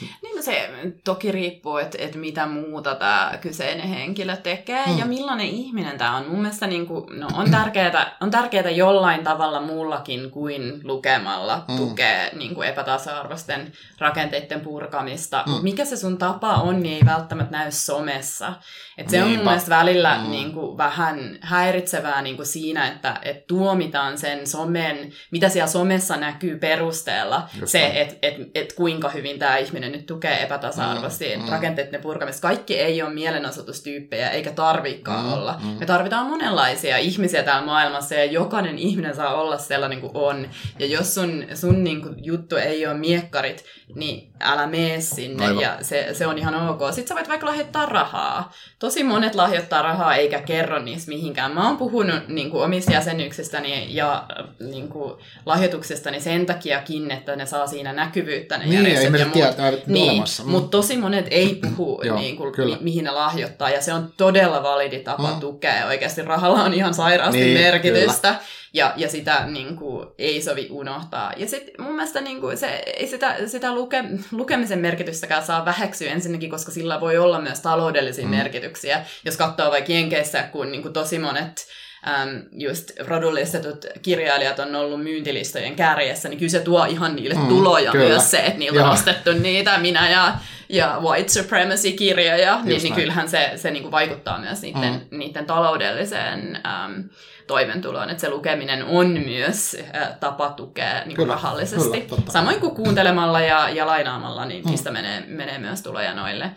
niin 0.00 0.36
no 0.36 0.42
se 0.42 0.70
toki 1.04 1.32
riippuu, 1.32 1.76
että, 1.76 1.98
että 2.00 2.18
mitä 2.18 2.46
muuta 2.46 2.94
tämä 2.94 3.38
kyseinen 3.40 3.88
henkilö 3.88 4.36
tekee 4.36 4.86
mm. 4.86 4.98
ja 4.98 5.06
millainen 5.06 5.46
ihminen 5.46 5.98
tämä 5.98 6.16
on. 6.16 6.28
Mun 6.28 6.40
mielestä 6.40 6.66
niin 6.66 6.86
kuin, 6.86 7.20
no, 7.20 7.28
on, 7.34 7.50
tärkeää, 7.50 8.16
on 8.20 8.30
tärkeää 8.30 8.70
jollain 8.70 9.24
tavalla 9.24 9.60
muullakin 9.60 10.30
kuin 10.30 10.80
lukemalla 10.84 11.64
mm. 11.68 11.76
tukea 11.76 12.28
niin 12.32 12.54
kuin 12.54 12.68
epätasa-arvoisten 12.68 13.72
rakenteiden 13.98 14.60
purkamista. 14.60 15.44
Mm. 15.46 15.52
Mikä 15.62 15.84
se 15.84 15.96
sun 15.96 16.18
tapa 16.18 16.54
on, 16.54 16.82
niin 16.82 16.94
ei 16.94 17.06
välttämättä 17.06 17.58
näy 17.58 17.70
somessa. 17.70 18.52
Et 18.98 19.08
se 19.10 19.16
Niinpä. 19.16 19.30
on 19.30 19.36
mun 19.36 19.44
mielestä 19.44 19.70
välillä 19.70 20.18
mm. 20.18 20.30
niin 20.30 20.52
kuin, 20.52 20.76
vähän 20.76 21.38
häiritsevää 21.40 22.22
niin 22.22 22.36
kuin 22.36 22.46
siinä, 22.46 22.88
että 22.88 23.18
et 23.22 23.46
tuomitaan 23.46 24.18
sen 24.18 24.46
somen, 24.46 25.12
mitä 25.30 25.48
siellä 25.48 25.66
somessa 25.66 26.16
näkyy 26.16 26.58
perusteella, 26.58 27.48
Just 27.60 27.72
se, 27.72 27.86
että 27.94 28.14
et, 28.22 28.34
et 28.54 28.72
kuinka 28.72 29.08
hyvin 29.08 29.38
tämä 29.38 29.56
ihminen 29.56 29.87
nyt 29.88 30.06
tukee 30.06 30.42
epätasa-arvoisesti 30.42 31.36
mm. 31.36 31.42
mm. 31.42 31.48
rakenteiden 31.48 32.00
purkamista. 32.00 32.48
Kaikki 32.48 32.78
ei 32.78 33.02
ole 33.02 33.14
mielenosoitustyyppejä, 33.14 34.30
eikä 34.30 34.50
tarvikaan 34.50 35.26
mm. 35.26 35.32
olla. 35.32 35.60
Mm. 35.62 35.68
Me 35.68 35.86
tarvitaan 35.86 36.26
monenlaisia 36.26 36.98
ihmisiä 36.98 37.42
täällä 37.42 37.66
maailmassa, 37.66 38.14
ja 38.14 38.24
jokainen 38.24 38.78
ihminen 38.78 39.14
saa 39.14 39.34
olla 39.34 39.58
sellainen 39.58 40.00
kuin 40.00 40.12
on. 40.14 40.48
Ja 40.78 40.86
jos 40.86 41.14
sun, 41.14 41.44
sun 41.54 41.84
niin 41.84 42.02
kuin, 42.02 42.14
juttu 42.24 42.56
ei 42.56 42.86
ole 42.86 42.94
miekkarit, 42.94 43.64
niin 43.94 44.27
älä 44.40 44.66
mene 44.66 45.00
sinne, 45.00 45.46
Aivan. 45.46 45.62
ja 45.62 45.78
se, 45.82 46.08
se 46.12 46.26
on 46.26 46.38
ihan 46.38 46.68
ok. 46.68 46.80
Sitten 46.90 47.08
sä 47.08 47.14
voit 47.14 47.28
vaikka 47.28 47.46
lahjoittaa 47.46 47.86
rahaa 47.86 48.52
tosi 48.78 49.04
monet 49.04 49.34
lahjoittaa 49.34 49.82
rahaa 49.82 50.14
eikä 50.14 50.40
kerro 50.40 50.78
niistä 50.78 51.08
mihinkään. 51.08 51.54
Mä 51.54 51.66
oon 51.66 51.76
puhunut 51.76 52.28
niin 52.28 52.50
kuin, 52.50 52.64
omista 52.64 52.92
jäsenyyksistäni 52.92 53.86
ja 53.94 54.26
niin 54.60 54.88
kuin, 54.88 55.14
lahjoituksestani 55.46 56.20
sen 56.20 56.46
takiakin, 56.46 57.10
että 57.10 57.36
ne 57.36 57.46
saa 57.46 57.66
siinä 57.66 57.92
näkyvyyttä 57.92 58.58
ne 58.58 58.64
niin, 58.64 58.74
järjestöt 58.74 59.20
ja 59.20 59.26
muut. 59.26 59.32
Tiedä, 59.32 59.72
niin, 59.86 60.10
olemassa. 60.10 60.42
Mm. 60.42 60.50
Mutta 60.50 60.70
tosi 60.70 60.96
monet 60.96 61.26
ei 61.30 61.60
puhu, 61.76 62.02
Joo, 62.04 62.18
niin 62.18 62.36
kuin, 62.36 62.54
mi- 62.56 62.78
mihin 62.80 63.04
ne 63.04 63.10
lahjoittaa, 63.10 63.70
ja 63.70 63.80
se 63.80 63.92
on 63.92 64.12
todella 64.16 64.62
validi 64.62 64.98
tapa 64.98 65.32
mm. 65.32 65.40
tukea. 65.40 65.86
Oikeasti 65.86 66.22
rahalla 66.22 66.64
on 66.64 66.74
ihan 66.74 66.94
sairaasti 66.94 67.40
niin, 67.40 67.60
merkitystä. 67.60 68.28
Kyllä 68.28 68.40
ja, 68.72 68.92
ja 68.96 69.08
sitä 69.08 69.46
niin 69.46 69.76
kuin, 69.76 70.06
ei 70.18 70.42
sovi 70.42 70.68
unohtaa. 70.70 71.32
Ja 71.36 71.48
sitten 71.48 71.84
mun 71.84 71.94
mielestä 71.94 72.20
niin 72.20 72.40
kuin, 72.40 72.56
se, 72.56 72.82
ei 72.96 73.06
sitä, 73.06 73.36
sitä 73.46 73.74
luke, 73.74 74.04
lukemisen 74.32 74.78
merkitystäkään 74.78 75.44
saa 75.44 75.64
väheksyä 75.64 76.12
ensinnäkin, 76.12 76.50
koska 76.50 76.72
sillä 76.72 77.00
voi 77.00 77.18
olla 77.18 77.40
myös 77.40 77.60
taloudellisia 77.60 78.24
mm. 78.24 78.30
merkityksiä. 78.30 79.04
Jos 79.24 79.36
katsoo 79.36 79.70
vaikka 79.70 79.92
Jenkeissä, 79.92 80.42
kun 80.42 80.70
niin 80.70 80.82
kuin, 80.82 80.92
tosi 80.92 81.18
monet 81.18 81.66
äm, 82.08 82.42
just 82.52 82.90
rodullistetut 83.06 83.86
kirjailijat 84.02 84.58
on 84.58 84.74
ollut 84.74 85.02
myyntilistojen 85.02 85.76
kärjessä, 85.76 86.28
niin 86.28 86.38
kyllä 86.38 86.50
se 86.50 86.60
tuo 86.60 86.84
ihan 86.84 87.16
niille 87.16 87.34
mm, 87.34 87.48
tuloja 87.48 87.92
kyllä. 87.92 88.08
myös 88.08 88.30
se, 88.30 88.38
että 88.38 88.58
niillä 88.58 88.84
on 88.84 88.90
ostettu 88.90 89.32
niitä, 89.32 89.78
minä 89.78 90.10
ja, 90.10 90.34
ja 90.68 90.98
White 91.02 91.28
Supremacy-kirjoja, 91.28 92.60
niin, 92.64 92.82
niin 92.82 92.94
kyllähän 92.94 93.28
se, 93.28 93.52
se 93.56 93.70
niin 93.70 93.82
kuin 93.82 93.92
vaikuttaa 93.92 94.38
myös 94.38 94.62
niiden, 94.62 95.06
mm. 95.10 95.18
niiden 95.18 95.46
taloudelliseen 95.46 96.60
äm, 96.66 97.04
toimentuloon, 97.48 98.10
että 98.10 98.20
se 98.20 98.30
lukeminen 98.30 98.84
on 98.84 99.08
myös 99.10 99.76
tapa 100.20 100.50
tukea 100.50 101.04
niin 101.04 101.16
kyllä, 101.16 101.34
rahallisesti. 101.34 102.00
Kyllä, 102.00 102.22
Samoin 102.28 102.60
kuin 102.60 102.74
kuuntelemalla 102.74 103.40
ja, 103.40 103.68
ja 103.68 103.86
lainaamalla, 103.86 104.44
niin 104.44 104.64
mm. 104.64 104.70
mistä 104.70 104.90
menee, 104.90 105.24
menee 105.26 105.58
myös 105.58 105.82
tuloja 105.82 106.14
noille. 106.14 106.50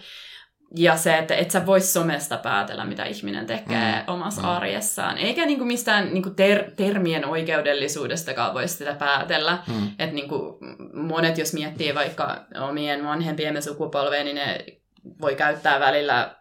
Ja 0.75 0.97
se, 0.97 1.17
että 1.17 1.35
et 1.35 1.51
sä 1.51 1.65
vois 1.65 1.93
somesta 1.93 2.37
päätellä, 2.37 2.85
mitä 2.85 3.05
ihminen 3.05 3.45
tekee 3.45 3.93
mm. 3.93 4.13
omassa 4.13 4.41
mm. 4.41 4.47
arjessaan. 4.47 5.17
Eikä 5.17 5.45
niinku 5.45 5.65
mistään 5.65 6.13
niinku 6.13 6.29
ter- 6.29 6.71
termien 6.75 7.25
oikeudellisuudestakaan 7.25 8.53
voi 8.53 8.67
sitä 8.67 8.93
päätellä. 8.93 9.57
Mm. 9.67 9.87
Että 9.99 10.15
niinku 10.15 10.59
monet, 10.93 11.37
jos 11.37 11.53
miettii 11.53 11.95
vaikka 11.95 12.45
omien 12.69 13.05
vanhempiemme 13.05 13.61
sukupolveen, 13.61 14.25
niin 14.25 14.35
ne 14.35 14.65
voi 15.21 15.35
käyttää 15.35 15.79
välillä 15.79 16.40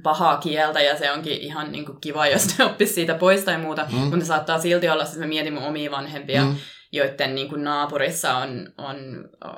pahaa 0.00 0.36
kieltä 0.36 0.80
ja 0.80 0.98
se 0.98 1.12
onkin 1.12 1.40
ihan 1.40 1.72
niin 1.72 1.84
kuin 1.84 2.00
kiva, 2.00 2.26
jos 2.26 2.58
ne 2.58 2.64
oppisi 2.64 2.94
siitä 2.94 3.14
pois 3.14 3.40
tai 3.40 3.58
muuta, 3.58 3.86
mm. 3.92 3.98
mutta 3.98 4.24
saattaa 4.24 4.58
silti 4.58 4.88
olla, 4.88 5.04
että 5.04 5.18
mä 5.18 5.26
mietin 5.26 5.52
mun 5.52 5.62
omia 5.62 5.90
vanhempia, 5.90 6.44
mm 6.44 6.56
joiden 6.94 7.34
niin 7.34 7.48
kuin 7.48 7.64
naapurissa 7.64 8.36
on, 8.36 8.72
on, 8.78 8.96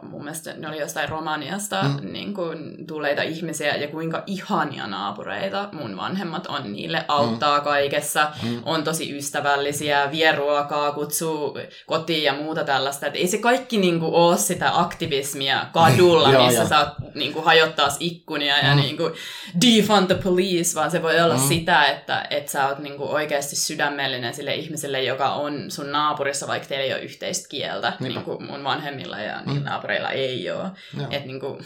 mun 0.02 0.24
mielestä 0.24 0.54
ne 0.56 0.68
oli 0.68 0.80
jostain 0.80 1.08
Romaniasta 1.08 1.82
mm. 1.82 2.12
niin 2.12 2.34
kuin, 2.34 2.86
tulleita 2.86 3.22
ihmisiä 3.22 3.76
ja 3.76 3.88
kuinka 3.88 4.22
ihania 4.26 4.86
naapureita 4.86 5.68
mun 5.72 5.96
vanhemmat 5.96 6.46
on 6.46 6.72
niille, 6.72 7.04
auttaa 7.08 7.58
mm. 7.58 7.64
kaikessa, 7.64 8.32
mm. 8.42 8.62
on 8.64 8.84
tosi 8.84 9.16
ystävällisiä, 9.16 10.08
vie 10.10 10.32
ruokaa, 10.32 10.92
kutsuu 10.92 11.58
kotiin 11.86 12.22
ja 12.22 12.32
muuta 12.32 12.64
tällaista. 12.64 13.06
Et 13.06 13.16
ei 13.16 13.26
se 13.26 13.38
kaikki 13.38 13.78
niin 13.78 14.00
kuin, 14.00 14.14
ole 14.14 14.36
sitä 14.36 14.80
aktivismia 14.80 15.66
kadulla, 15.72 16.32
mm. 16.32 16.44
missä 16.44 16.68
saat 16.68 16.88
niin 17.14 17.32
kuin, 17.32 17.44
hajottaa 17.44 17.88
ikkunia 18.00 18.56
mm. 18.62 18.68
ja 18.68 18.74
niin 18.74 18.96
kuin, 18.96 19.12
defund 19.60 20.06
the 20.06 20.14
police, 20.24 20.74
vaan 20.74 20.90
se 20.90 21.02
voi 21.02 21.20
olla 21.20 21.36
mm. 21.36 21.48
sitä, 21.48 21.84
että, 21.84 22.26
että 22.30 22.52
sä 22.52 22.68
oot 22.68 22.78
niin 22.78 22.96
kuin, 22.96 23.10
oikeasti 23.10 23.56
sydämellinen 23.56 24.34
sille 24.34 24.54
ihmiselle, 24.54 25.02
joka 25.02 25.32
on 25.32 25.70
sun 25.70 25.92
naapurissa, 25.92 26.46
vaikka 26.46 26.68
teillä 26.68 26.84
ei 26.84 26.92
ole 26.92 27.00
yhteyttä 27.02 27.23
yhteistä 27.24 27.48
kieltä, 27.48 27.92
niin 28.00 28.22
kuin 28.22 28.44
mun 28.44 28.64
vanhemmilla 28.64 29.18
ja 29.18 29.42
mm. 29.46 29.62
naapureilla 29.62 30.10
ei 30.10 30.50
ole. 30.50 30.70
Että 31.10 31.26
niin 31.26 31.40
kuin, 31.40 31.64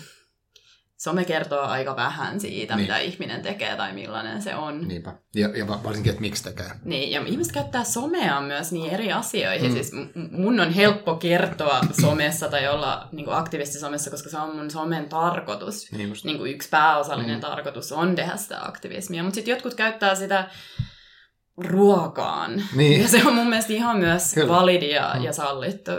some 0.97 1.25
kertoo 1.25 1.61
aika 1.61 1.97
vähän 1.97 2.41
siitä, 2.41 2.77
Niin. 2.77 2.83
mitä 2.83 2.99
ihminen 2.99 3.43
tekee 3.43 3.77
tai 3.77 3.93
millainen 3.93 4.43
se 4.43 4.55
on. 4.55 4.89
Niinpä. 4.89 5.15
Ja, 5.35 5.49
ja 5.57 5.69
va- 5.69 5.81
varsinkin, 5.85 6.11
että 6.11 6.21
miksi 6.21 6.45
tekee. 6.45 6.71
Niin, 6.85 7.11
ja 7.11 7.23
ihmiset 7.27 7.53
käyttää 7.53 7.85
somea 7.85 8.41
myös 8.41 8.73
niin 8.73 8.91
eri 8.91 9.13
asioihin. 9.13 9.71
Mm. 9.71 9.75
Siis 9.75 9.93
mun 10.31 10.61
on 10.61 10.73
helppo 10.73 11.17
kertoa 11.17 11.81
somessa 12.01 12.49
tai 12.49 12.69
olla 12.69 13.09
niin 13.13 13.33
aktiivisesti 13.33 13.79
somessa, 13.79 14.11
koska 14.11 14.31
se 14.31 14.39
on 14.39 14.57
mun 14.57 14.71
somen 14.71 15.09
tarkoitus. 15.09 15.93
Niin 15.93 16.09
just. 16.09 16.25
Niin 16.25 16.39
kuin 16.39 16.53
yksi 16.55 16.69
pääosallinen 16.69 17.37
mm. 17.37 17.41
tarkoitus 17.41 17.93
on 17.93 18.15
tehdä 18.15 18.37
sitä 18.37 18.65
aktivismia. 18.65 19.23
Mutta 19.23 19.35
sitten 19.35 19.53
jotkut 19.53 19.75
käyttää 19.75 20.15
sitä 20.15 20.51
ruokaan. 21.65 22.63
Niin. 22.77 23.03
Ja 23.03 23.09
se 23.09 23.23
on 23.27 23.35
mun 23.35 23.49
mielestä 23.49 23.73
ihan 23.73 23.99
myös 23.99 24.35
Kyllä. 24.35 24.49
validi 24.49 24.91
ja, 24.91 25.15
Mm. 25.19 25.25
ja 25.25 25.33
sallittu 25.33 25.91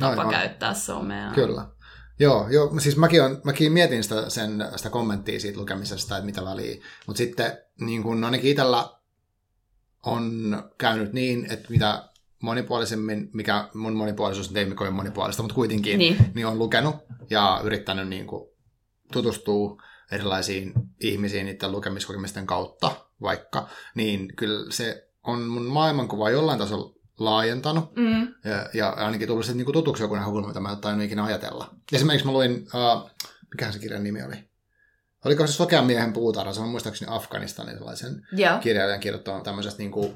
tapa 0.00 0.10
Aivan. 0.10 0.28
käyttää 0.30 0.74
somea. 0.74 1.32
Kyllä. 1.34 1.66
Joo, 2.20 2.48
joo, 2.48 2.80
siis 2.80 2.96
mäkin, 2.96 3.22
on, 3.22 3.40
mäkin 3.44 3.72
mietin 3.72 4.02
sitä, 4.02 4.30
sen, 4.30 4.64
sitä 4.76 4.90
kommenttia 4.90 5.40
siitä 5.40 5.60
lukemisesta, 5.60 6.16
että 6.16 6.26
mitä 6.26 6.44
väliä. 6.44 6.76
Mutta 7.06 7.18
sitten 7.18 7.58
niin 7.80 8.02
kun 8.02 8.24
ainakin 8.24 8.50
itsellä 8.50 8.88
on 10.06 10.56
käynyt 10.78 11.12
niin, 11.12 11.46
että 11.52 11.66
mitä 11.70 12.08
monipuolisemmin, 12.42 13.30
mikä 13.32 13.68
mun 13.74 13.92
monipuolisuus 13.94 14.50
nyt 14.50 14.56
ei 14.68 14.74
kovin 14.74 14.92
monipuolista, 14.92 15.42
mutta 15.42 15.54
kuitenkin, 15.54 15.98
Niin. 15.98 16.16
niin 16.34 16.46
on 16.46 16.58
lukenut 16.58 16.96
ja 17.30 17.60
yrittänyt 17.64 18.08
niin 18.08 18.26
kuin 18.26 18.48
tutustua 19.12 19.76
erilaisiin 20.12 20.72
ihmisiin 21.00 21.46
niiden 21.46 21.72
lukemiskokemisten 21.72 22.46
kautta 22.46 22.90
vaikka, 23.22 23.68
niin 23.94 24.36
kyllä 24.36 24.72
se 24.72 25.08
on 25.22 25.42
mun 25.42 25.66
maailmankuva 25.66 26.30
jollain 26.30 26.58
tasolla 26.58 26.94
laajentanut 27.18 27.96
Mm. 27.96 28.34
ja, 28.44 28.68
ja 28.74 28.90
ainakin 28.90 29.28
tullut 29.28 29.44
sitten 29.44 29.56
niinku 29.56 29.72
tutuksi 29.72 30.02
joku 30.02 30.14
näkökulma, 30.14 30.48
mitä 30.48 30.60
mä 30.60 30.70
en 30.72 30.78
tainnut 30.78 31.06
ikinä 31.06 31.24
ajatella. 31.24 31.74
Esimerkiksi 31.92 32.26
mä 32.26 32.32
luin, 32.32 32.66
uh, 32.74 33.10
mikähän 33.50 33.72
se 33.72 33.78
kirjan 33.78 34.04
nimi 34.04 34.22
oli? 34.22 34.48
Oliko 35.24 35.46
se 35.46 35.52
Sokean 35.52 35.86
miehen 35.86 36.12
puutarha? 36.12 36.52
Se 36.52 36.60
on 36.60 36.68
muistaakseni 36.68 37.10
Afganistanin 37.14 37.74
sellaisen 37.74 38.26
Joo. 38.32 38.58
kirjailijan 38.58 39.00
kirjoittama 39.00 39.40
tämmöisestä 39.40 39.78
niinku 39.78 40.14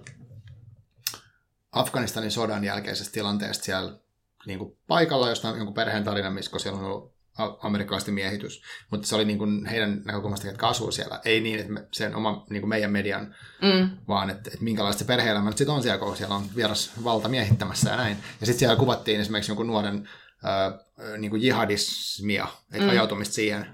Afganistanin 1.72 2.30
sodan 2.30 2.64
jälkeisestä 2.64 3.12
tilanteesta 3.12 3.64
siellä 3.64 3.98
niinku 4.46 4.78
paikalla, 4.86 5.28
josta 5.28 5.48
on 5.48 5.56
jonkun 5.56 5.74
perheen 5.74 6.04
tarina, 6.04 6.30
missä 6.30 6.58
siellä 6.58 6.78
on 6.78 6.84
ollut 6.84 7.15
amerikkalaisten 7.62 8.14
miehitys. 8.14 8.62
Mutta 8.90 9.06
se 9.08 9.14
oli 9.14 9.24
niinku 9.24 9.44
heidän 9.70 10.02
näkökulmasta, 10.04 10.46
jotka 10.46 10.68
asuu 10.68 10.92
siellä. 10.92 11.20
Ei 11.24 11.40
niin, 11.40 11.58
että 11.60 11.72
me, 11.72 11.86
sen 11.92 12.14
oma, 12.16 12.46
niinku 12.50 12.66
meidän 12.68 12.90
median 12.92 13.34
Mm. 13.62 13.90
vaan 14.08 14.30
että, 14.30 14.50
että 14.52 14.64
minkälaista 14.64 14.98
se 14.98 15.04
perhe-elämä 15.04 15.48
nyt 15.50 15.58
sitten 15.58 15.74
on 15.74 15.82
siellä, 15.82 15.98
kun 15.98 16.16
siellä 16.16 16.34
on 16.34 16.44
vieras 16.56 16.90
valta 17.04 17.28
miehittämässä 17.28 17.90
ja 17.90 17.96
näin. 17.96 18.16
Ja 18.40 18.46
sitten 18.46 18.58
siellä 18.58 18.76
kuvattiin 18.76 19.20
esimerkiksi 19.20 19.50
jonkun 19.50 19.66
nuoren 19.66 20.08
äh, 20.44 21.18
niin 21.18 21.30
kuin 21.30 21.42
jihadismia, 21.42 22.46
että 22.72 22.84
Mm. 22.84 22.90
ajautumista 22.90 23.34
siihen. 23.34 23.66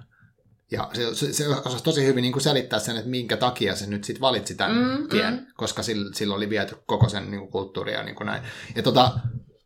Ja 0.70 0.90
se, 0.92 1.14
se, 1.14 1.32
se 1.32 1.48
osasi 1.48 1.84
tosi 1.84 2.04
hyvin 2.06 2.22
niin 2.22 2.32
kuin 2.32 2.42
selittää 2.42 2.78
sen, 2.78 2.96
että 2.96 3.10
minkä 3.10 3.36
takia 3.36 3.76
se 3.76 3.86
nyt 3.86 4.04
sitten 4.04 4.20
valitsi 4.20 4.54
tämän 4.54 4.76
Mm, 4.76 5.08
tien, 5.08 5.34
mm. 5.34 5.40
mm. 5.40 5.46
koska 5.56 5.82
sillä, 5.82 6.10
sillä 6.14 6.34
oli 6.34 6.50
viety 6.50 6.76
koko 6.86 7.08
sen 7.08 7.30
niin 7.30 7.40
kuin 7.40 7.52
kulttuuria 7.52 7.98
ja 7.98 8.02
niin 8.04 8.14
kuin 8.16 8.26
näin. 8.26 8.42
Ja 8.76 8.82
tota, 8.82 9.12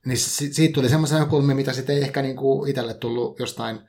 niin 0.06 0.18
si, 0.18 0.52
siitä 0.52 0.74
tuli 0.74 0.88
semmoisia 0.88 1.18
näkökulmia, 1.18 1.56
mitä 1.56 1.72
sitten 1.72 1.96
ei 1.96 2.02
ehkä 2.02 2.22
niin 2.22 2.36
kuin 2.36 2.70
itselle 2.70 2.94
tullut 2.94 3.38
jostain 3.40 3.80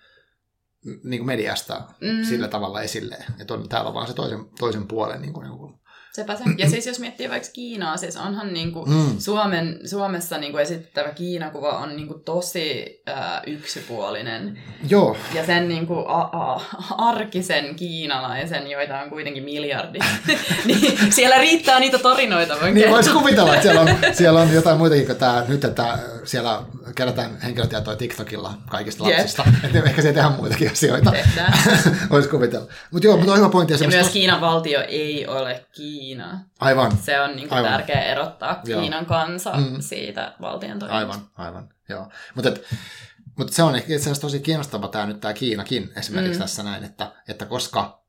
niin 1.03 1.19
kuin 1.19 1.25
mediasta 1.25 1.81
Mm. 2.01 2.07
mm. 2.07 2.23
sillä 2.23 2.47
tavalla 2.47 2.81
esille. 2.81 3.17
Että 3.39 3.53
on, 3.53 3.69
täällä 3.69 3.87
on 3.87 3.93
vaan 3.93 4.07
se 4.07 4.13
toisen, 4.13 4.45
toisen 4.59 4.87
puolen 4.87 5.21
niin 5.21 5.33
kuin, 5.33 5.43
näkökulma. 5.43 5.79
Sepä 6.17 6.35
se. 6.35 6.43
Ja 6.57 6.69
siis 6.69 6.87
jos 6.87 6.99
miettii 6.99 7.29
vaikka 7.29 7.49
Kiinaa, 7.53 7.97
siis 7.97 8.17
onhan 8.17 8.53
niinku 8.53 8.85
Mm. 8.85 9.19
Suomen, 9.19 9.79
Suomessa 9.85 10.37
niinku 10.37 10.57
esittävä 10.57 11.09
Kiinakuva 11.09 11.69
on 11.69 11.95
niinku 11.95 12.13
tosi 12.13 13.01
ää, 13.05 13.41
yksipuolinen. 13.47 14.59
Joo, 14.89 15.17
Ja 15.33 15.45
sen 15.45 15.67
niinku 15.67 15.93
a, 16.07 16.21
a, 16.21 16.61
arkisen 16.97 17.75
kiinalaisen, 17.75 18.67
joita 18.71 18.99
on 18.99 19.09
kuitenkin 19.09 19.43
miljardi, 19.43 19.99
niin 20.65 21.13
siellä 21.13 21.37
riittää 21.37 21.79
niitä 21.79 21.99
tarinoita. 21.99 22.55
Niin 22.71 22.89
voisi 22.89 23.09
kuvitella, 23.09 23.53
että 23.53 23.61
siellä 23.61 23.81
on, 23.81 23.89
siellä 24.17 24.39
on 24.39 24.53
jotain 24.53 24.77
muitakin 24.77 25.05
kuin 25.05 25.17
tämä, 25.17 25.43
nyt, 25.47 25.63
että 25.63 25.99
siellä 26.23 26.63
kerätään 26.97 27.41
henkilötietoa 27.41 27.95
TikTokilla 27.95 28.53
kaikista 28.69 29.03
lapsista. 29.03 29.43
Että 29.63 29.77
ehkä 29.79 30.01
siellä 30.01 30.13
tehdään 30.15 30.31
muitakin 30.33 30.71
asioita. 30.71 31.13
Voisi 32.09 32.29
kuvitella. 32.29 32.67
Mutta 32.91 33.07
joo, 33.07 33.17
mutta 33.17 33.31
on 33.31 33.37
hyvä 33.37 33.49
pointti. 33.49 33.73
Ja 33.83 33.87
myös 33.89 34.09
Kiinan 34.09 34.41
valtio 34.41 34.81
ei 34.87 35.27
ole 35.27 35.65
Kiina. 35.75 36.39
Aivan, 36.59 36.91
Se 36.97 37.21
on 37.21 37.35
niinku 37.35 37.55
Aivan. 37.55 37.71
tärkeää 37.71 38.03
erottaa 38.03 38.61
Joo. 38.65 38.81
Kiinan 38.81 39.05
kansa 39.05 39.51
Mm. 39.57 39.75
siitä 39.81 40.33
valtion 40.41 40.79
toiminnasta. 40.79 40.97
aivan, 40.97 41.19
aivan, 41.37 41.69
joo. 41.89 42.07
Mutta 42.35 42.49
mutta 43.37 43.53
se 43.53 43.63
on 43.63 43.75
ehkä 43.75 43.93
itse 43.93 44.03
asiassa 44.03 44.21
tosi 44.21 44.39
kiinnostava 44.39 44.87
tämä 44.87 45.05
nyt 45.05 45.19
tämä 45.19 45.33
Kiinakin 45.33 45.89
esimerkiksi 45.95 46.33
Mm. 46.33 46.39
tässä 46.39 46.63
näin, 46.63 46.83
että, 46.83 47.11
että 47.27 47.45
koska 47.45 48.03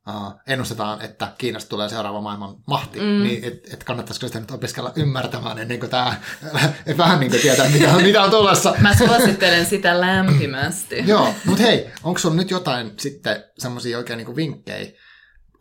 ennustetaan, 0.47 1.03
että 1.03 1.33
Kiinasta 1.39 1.69
tulee 1.69 1.89
seuraava 1.89 2.21
maailman 2.21 2.55
mahti, 2.67 3.01
Mm. 3.01 3.23
niin 3.23 3.45
että 3.45 3.69
et 3.75 3.85
kannattaisiko 3.85 4.27
sitä 4.27 4.41
nyt 4.41 4.51
opiskella 4.51 4.93
ymmärtämään 4.97 5.59
ennen 5.59 5.81
kuin 5.81 5.91
tämä, 5.91 6.17
vähän 6.99 7.21
niin 7.21 7.31
kuin 7.31 7.43
tietää, 7.43 7.69
mitä, 7.69 7.95
on- 7.95 8.03
mitä 8.03 8.23
on 8.23 8.31
tulossa. 8.31 8.75
Mä 8.81 8.97
suosittelen 8.97 9.67
sitä 9.67 10.01
lämpimästi. 10.01 11.05
Joo, 11.07 11.35
mutta 11.45 11.63
hei, 11.63 11.91
onko 12.03 12.19
sulla 12.19 12.35
nyt 12.37 12.51
jotain 12.51 12.93
sitten 12.99 13.45
semmoisia 13.59 13.99
oikein 13.99 14.17
niinku 14.17 14.37
vinkkejä 14.37 14.93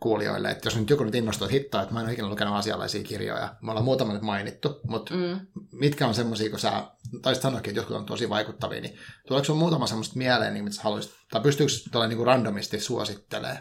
kuulijoille, 0.00 0.50
että 0.50 0.66
jos 0.66 0.76
nyt 0.76 0.90
joku 0.90 1.04
nyt 1.04 1.14
innostuu, 1.14 1.44
että 1.44 1.52
hittoa, 1.52 1.82
että 1.82 1.94
mä 1.94 2.00
en 2.00 2.06
ole 2.06 2.12
ikinä 2.12 2.28
lukenut 2.28 2.54
asialaisia 2.54 3.02
kirjoja, 3.02 3.54
me 3.62 3.70
ollaan 3.70 3.84
muutama 3.84 4.12
nyt 4.12 4.22
mainittu, 4.22 4.80
mutta 4.88 5.14
Mm. 5.14 5.40
mitkä 5.72 6.06
on 6.06 6.14
semmoisia, 6.14 6.50
kun 6.50 6.58
sä 6.58 6.82
taisit 7.22 7.42
sanoakin, 7.42 7.70
että 7.70 7.80
jotkut 7.80 7.96
on 7.96 8.06
tosi 8.06 8.28
vaikuttavia, 8.28 8.80
niin 8.80 8.98
tuleeko 9.28 9.44
sun 9.44 9.56
muutama 9.58 9.86
semmoista 9.86 10.18
mieleen, 10.18 10.54
niin 10.54 10.64
mitä 10.64 10.76
sä 10.76 10.82
haluaisit, 10.82 11.12
tai 11.30 11.40
pystyykö 11.40 11.72
tuolla 11.92 12.08
niinku 12.08 12.24
randomisti 12.24 12.80
suosittelemaan? 12.80 13.58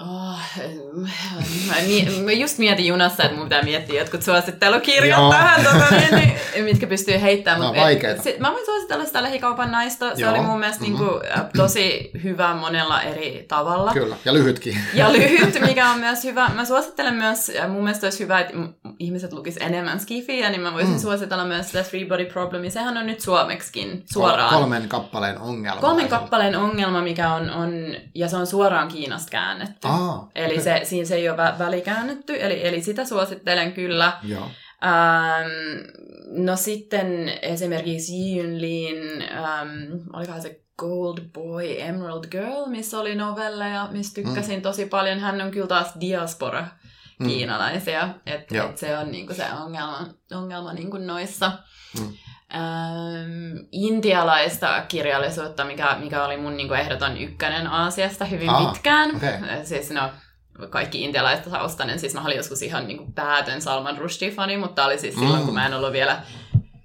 Oh, 0.00 0.38
mä, 2.24 2.32
just 2.32 2.58
mietin 2.58 2.86
junassa, 2.86 3.22
että 3.22 3.36
mun 3.36 3.44
pitää 3.44 3.62
miettiä 3.62 4.00
jotkut 4.00 4.22
suosittelukirjat 4.22 5.20
Joo. 5.20 5.30
tähän, 5.30 5.64
tota, 5.64 5.84
niin, 6.16 6.32
niin, 6.54 6.64
mitkä 6.64 6.86
pystyy 6.86 7.20
heittämään. 7.20 7.74
No, 7.74 7.80
vaikeeta. 7.80 8.22
sit 8.22 8.38
mä 8.38 8.52
voin 8.52 8.66
suositella 8.66 9.04
sitä 9.04 9.22
lähikaupan 9.22 9.72
naista. 9.72 10.16
Se 10.16 10.22
Joo. 10.22 10.32
oli 10.32 10.40
mun 10.40 10.58
mielestä 10.60 10.82
niinku, 10.82 11.04
äh, 11.36 11.44
tosi 11.56 12.10
hyvä 12.24 12.54
monella 12.54 13.02
eri 13.02 13.44
tavalla. 13.48 13.92
Kyllä, 13.92 14.16
ja 14.24 14.34
lyhytkin. 14.34 14.78
Ja 14.94 15.12
lyhyt, 15.12 15.60
mikä 15.68 15.90
on 15.90 15.98
myös 15.98 16.24
hyvä. 16.24 16.50
Mä 16.54 16.64
suosittelen 16.64 17.14
myös, 17.14 17.48
ja 17.48 17.68
mun 17.68 17.82
mielestä 17.84 18.06
olisi 18.06 18.24
hyvä, 18.24 18.40
että 18.40 18.52
ihmiset 18.98 19.32
lukis 19.32 19.56
enemmän 19.56 20.00
skifiä, 20.00 20.50
niin 20.50 20.60
mä 20.60 20.72
voisin 20.72 20.90
Mm. 20.90 20.96
mm. 20.96 21.00
suositella 21.00 21.44
myös 21.44 21.66
sitä 21.66 21.82
Three 21.82 22.04
Body 22.04 22.24
Problemia. 22.26 22.70
Sehän 22.70 22.96
on 22.96 23.06
nyt 23.06 23.20
suomeksikin 23.20 24.04
suoraan. 24.12 24.54
Kolmen 24.54 24.88
kappaleen 24.88 25.38
ongelma. 25.38 25.80
Kolmen 25.80 26.08
kappaleen 26.08 26.56
ongelma, 26.56 27.02
mikä 27.02 27.32
on, 27.34 27.50
on, 27.50 27.72
ja 28.14 28.28
se 28.28 28.36
on 28.36 28.46
suoraan 28.46 28.88
Kiinasta 28.88 29.30
käännetty. 29.30 29.88
Aa, 29.90 30.30
Eli 30.34 30.52
okei. 30.52 30.64
se, 30.64 30.80
siinä 30.84 31.04
se 31.06 31.14
ei 31.14 31.28
ole 31.28 31.36
vä- 31.38 31.58
välikäännetty, 31.58 32.36
eli, 32.42 32.66
eli 32.68 32.82
sitä 32.82 33.04
suosittelen 33.04 33.72
kyllä. 33.72 34.12
Joo. 34.22 34.48
Ähm, 34.84 35.50
no 36.44 36.56
sitten 36.56 37.28
esimerkiksi 37.42 38.36
Yun 38.38 38.60
Lin, 38.60 39.22
ähm, 39.22 39.92
olikohan 40.12 40.42
se 40.42 40.60
Gold 40.78 41.18
Boy, 41.32 41.80
Emerald 41.80 42.24
Girl, 42.30 42.66
missä 42.66 42.98
oli 43.00 43.14
novelleja, 43.14 43.88
missä 43.90 44.14
tykkäsin 44.14 44.62
tosi 44.62 44.86
paljon. 44.86 45.18
Hän 45.20 45.40
on 45.40 45.50
kyllä 45.50 45.66
taas 45.66 45.92
diaspora 46.00 46.66
Mm. 47.18 47.26
kiinalaisia, 47.26 48.08
että 48.26 48.64
et 48.64 48.78
se 48.78 48.98
on 48.98 49.10
niinku 49.10 49.34
se 49.34 49.44
ongelma, 49.64 50.06
ongelma 50.32 50.72
niinku 50.72 50.98
noissa. 50.98 51.52
Mm. 52.00 52.08
Ähm, 52.54 53.56
intialaista 53.72 54.82
kirjallisuutta, 54.88 55.64
mikä, 55.64 55.96
mikä 56.00 56.24
oli 56.24 56.36
mun 56.36 56.56
niinku 56.56 56.74
ehdoton 56.74 57.16
ykkönen 57.18 57.66
Aasiasta 57.66 58.24
hyvin 58.24 58.50
Aa, 58.50 58.72
pitkään. 58.72 59.16
okei. 59.16 59.30
Siis 59.64 59.90
no, 59.90 60.10
kaikki 60.70 61.02
intialaista 61.04 61.50
taustainen. 61.50 61.98
Siis 61.98 62.14
mä 62.14 62.24
olin 62.24 62.36
joskus 62.36 62.62
ihan 62.62 62.86
niinku 62.88 63.12
päätön 63.14 63.62
Salman 63.62 63.98
Rushdie-fani, 63.98 64.56
mutta 64.56 64.84
oli 64.84 64.98
siis 64.98 65.14
silloin, 65.14 65.40
Mm. 65.40 65.44
kun 65.46 65.54
mä 65.54 65.66
en 65.66 65.74
ollut 65.74 65.92
vielä 65.92 66.22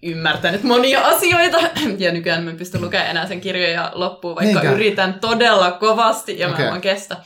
ymmärtänyt 0.04 0.64
monia 0.64 1.02
asioita. 1.02 1.58
Ja 1.98 2.12
nykyään 2.12 2.44
mä 2.44 2.50
en 2.52 2.58
pysty 2.58 2.80
lukemaan 2.82 3.10
enää 3.10 3.28
sen 3.28 3.42
kirjoja 3.42 3.92
loppuun, 3.94 4.36
vaikka 4.36 4.60
Niinkö? 4.60 4.76
yritän 4.76 5.14
todella 5.20 5.72
kovasti 5.72 6.40
ja 6.40 6.48
mä 6.48 6.54
Okei. 6.54 6.66
en 6.66 6.70
vaan 6.72 6.82
kestä. 6.82 7.18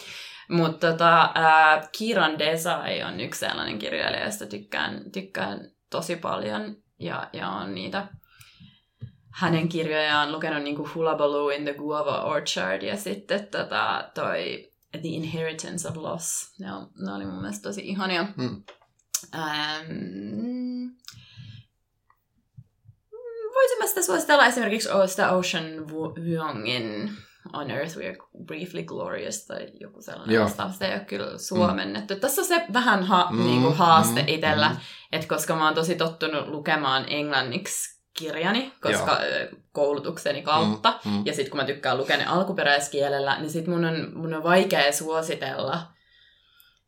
Mutta 0.50 0.92
tota, 0.92 1.22
äh, 1.22 1.90
Kiran 1.98 2.40
Desai 2.40 3.04
on 3.04 3.20
yksi 3.20 3.40
sellainen 3.40 3.80
kirjailija, 3.80 4.26
josta 4.26 4.46
tykkään, 4.46 5.02
tykkään 5.14 5.60
tosi 5.90 6.16
paljon. 6.16 6.76
Ja, 7.00 7.28
ja 7.34 7.50
on 7.50 7.76
niitä 7.76 8.08
hänen 9.40 9.70
kirjojaan 9.70 10.32
lukenut 10.32 10.64
niin 10.64 10.76
kuin 10.76 10.90
Hullabaloo 10.96 11.50
in 11.50 11.64
the 11.64 11.74
Guava 11.74 12.24
Orchard 12.24 12.82
ja 12.82 12.98
sitten 12.98 13.48
tota, 13.48 14.10
toi 14.14 14.72
The 14.92 15.00
Inheritance 15.10 15.88
of 15.90 15.98
Loss. 15.98 16.56
Ne, 16.60 16.74
on, 16.74 16.88
ne 17.06 17.14
oli 17.14 17.26
mun 17.26 17.42
mielestä 17.42 17.70
tosi 17.70 17.82
ihania. 17.88 18.28
Mm. 18.38 18.64
Ähm, 19.36 20.88
voisin 23.56 23.78
mä 23.80 23.88
sitä 23.88 24.02
suositella 24.02 24.46
esimerkiksi 24.46 24.90
o- 24.92 25.08
sitä 25.08 25.32
Ocean 25.32 25.66
Vuongin 25.90 27.12
On 27.54 27.72
Earth 27.72 27.98
We 27.98 28.08
Are 28.10 28.18
Briefly 28.46 28.84
Glorious 28.84 29.46
tai 29.46 29.68
joku 29.80 30.02
sellainen 30.02 30.34
Joo. 30.36 30.44
vastaava. 30.46 30.72
Sitä 30.72 30.88
ei 30.88 30.94
ole 30.94 31.06
kyllä 31.06 31.38
suomennettu. 31.38 32.14
Mm. 32.14 32.20
Tässä 32.20 32.42
on 32.42 32.48
se 32.48 32.66
vähän 32.74 33.04
ha- 33.04 33.28
Mm, 33.32 33.46
niinku 33.46 33.72
haaste 33.72 34.22
mm, 34.22 34.28
itsellä, 34.28 34.70
mm. 34.70 34.78
että 35.12 35.28
koska 35.28 35.56
mä 35.56 35.66
oon 35.66 35.76
tosi 35.76 35.96
tottunut 35.96 36.48
lukemaan 36.48 37.06
englanniksi 37.08 37.99
kirjani, 38.20 38.74
koska 38.82 39.20
Joo. 39.24 39.49
koulutukseni 39.72 40.41
kautta. 40.41 40.99
Mm, 41.05 41.11
mm. 41.11 41.26
Ja 41.26 41.34
sitten 41.34 41.51
kun 41.51 41.59
mä 41.59 41.65
tykkään 41.65 41.97
lukea 41.97 42.17
ne 42.17 42.26
alkuperäiskielellä, 42.26 43.39
niin 43.39 43.49
sitten 43.49 43.74
mun 43.74 43.86
on, 43.86 44.11
mun 44.13 44.34
on 44.34 44.43
vaikea 44.43 44.91
suositella 44.91 45.88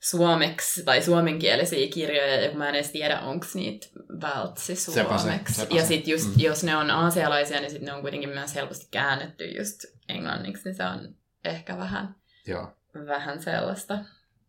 suomeksi 0.01 0.84
tai 0.84 1.01
suomenkielisiä 1.01 1.88
kirjoja, 1.93 2.41
ja 2.41 2.49
kun 2.49 2.57
mä 2.57 2.69
en 2.69 2.75
edes 2.75 2.91
tiedä, 2.91 3.19
onko 3.19 3.45
niitä 3.53 3.88
vältsi 4.21 4.75
suomeksi. 4.75 5.53
Se, 5.53 5.67
ja 5.69 5.86
sitten 5.86 6.11
just, 6.11 6.25
mm. 6.25 6.34
jos 6.38 6.63
ne 6.63 6.77
on 6.77 6.91
aasialaisia, 6.91 7.59
niin 7.59 7.71
sitten 7.71 7.86
ne 7.86 7.93
on 7.93 8.01
kuitenkin 8.01 8.29
myös 8.29 8.55
helposti 8.55 8.88
käännetty 8.91 9.45
just 9.45 9.79
englanniksi, 10.09 10.63
niin 10.65 10.75
se 10.75 10.84
on 10.84 11.15
ehkä 11.45 11.77
vähän, 11.77 12.15
Joo. 12.47 12.67
vähän 13.07 13.41
sellaista. 13.41 13.97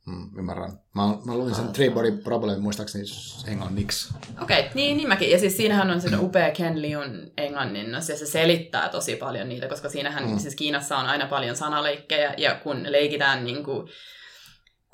Mm, 0.07 0.38
ymmärrän. 0.38 0.72
Mä, 0.94 1.03
mä 1.24 1.34
luin 1.34 1.55
sen 1.55 1.68
Three 1.68 1.90
Body 1.90 2.12
Problem 2.12 2.61
muistaakseni 2.61 3.05
englanniksi. 3.46 4.14
Okei, 4.42 4.61
okay, 4.61 4.70
niin, 4.74 4.96
niin 4.96 5.09
mäkin. 5.09 5.30
Ja 5.30 5.38
siis 5.38 5.57
siinähän 5.57 5.90
on 5.90 6.00
sen 6.00 6.20
upea 6.20 6.50
Ken 6.50 6.82
Liun 6.82 7.30
englanninnos, 7.36 8.09
ja 8.09 8.16
se 8.16 8.26
selittää 8.26 8.88
tosi 8.88 9.16
paljon 9.16 9.48
niitä, 9.48 9.68
koska 9.68 9.88
siinähän 9.88 10.28
mm. 10.28 10.38
siis 10.38 10.57
Kiinassa 10.57 10.96
on 10.96 11.07
aina 11.07 11.26
paljon 11.26 11.57
sanaleikkejä, 11.57 12.34
ja 12.36 12.55
kun 12.55 12.92
leikitään 12.92 13.44
niin 13.44 13.64
kuin, 13.64 13.88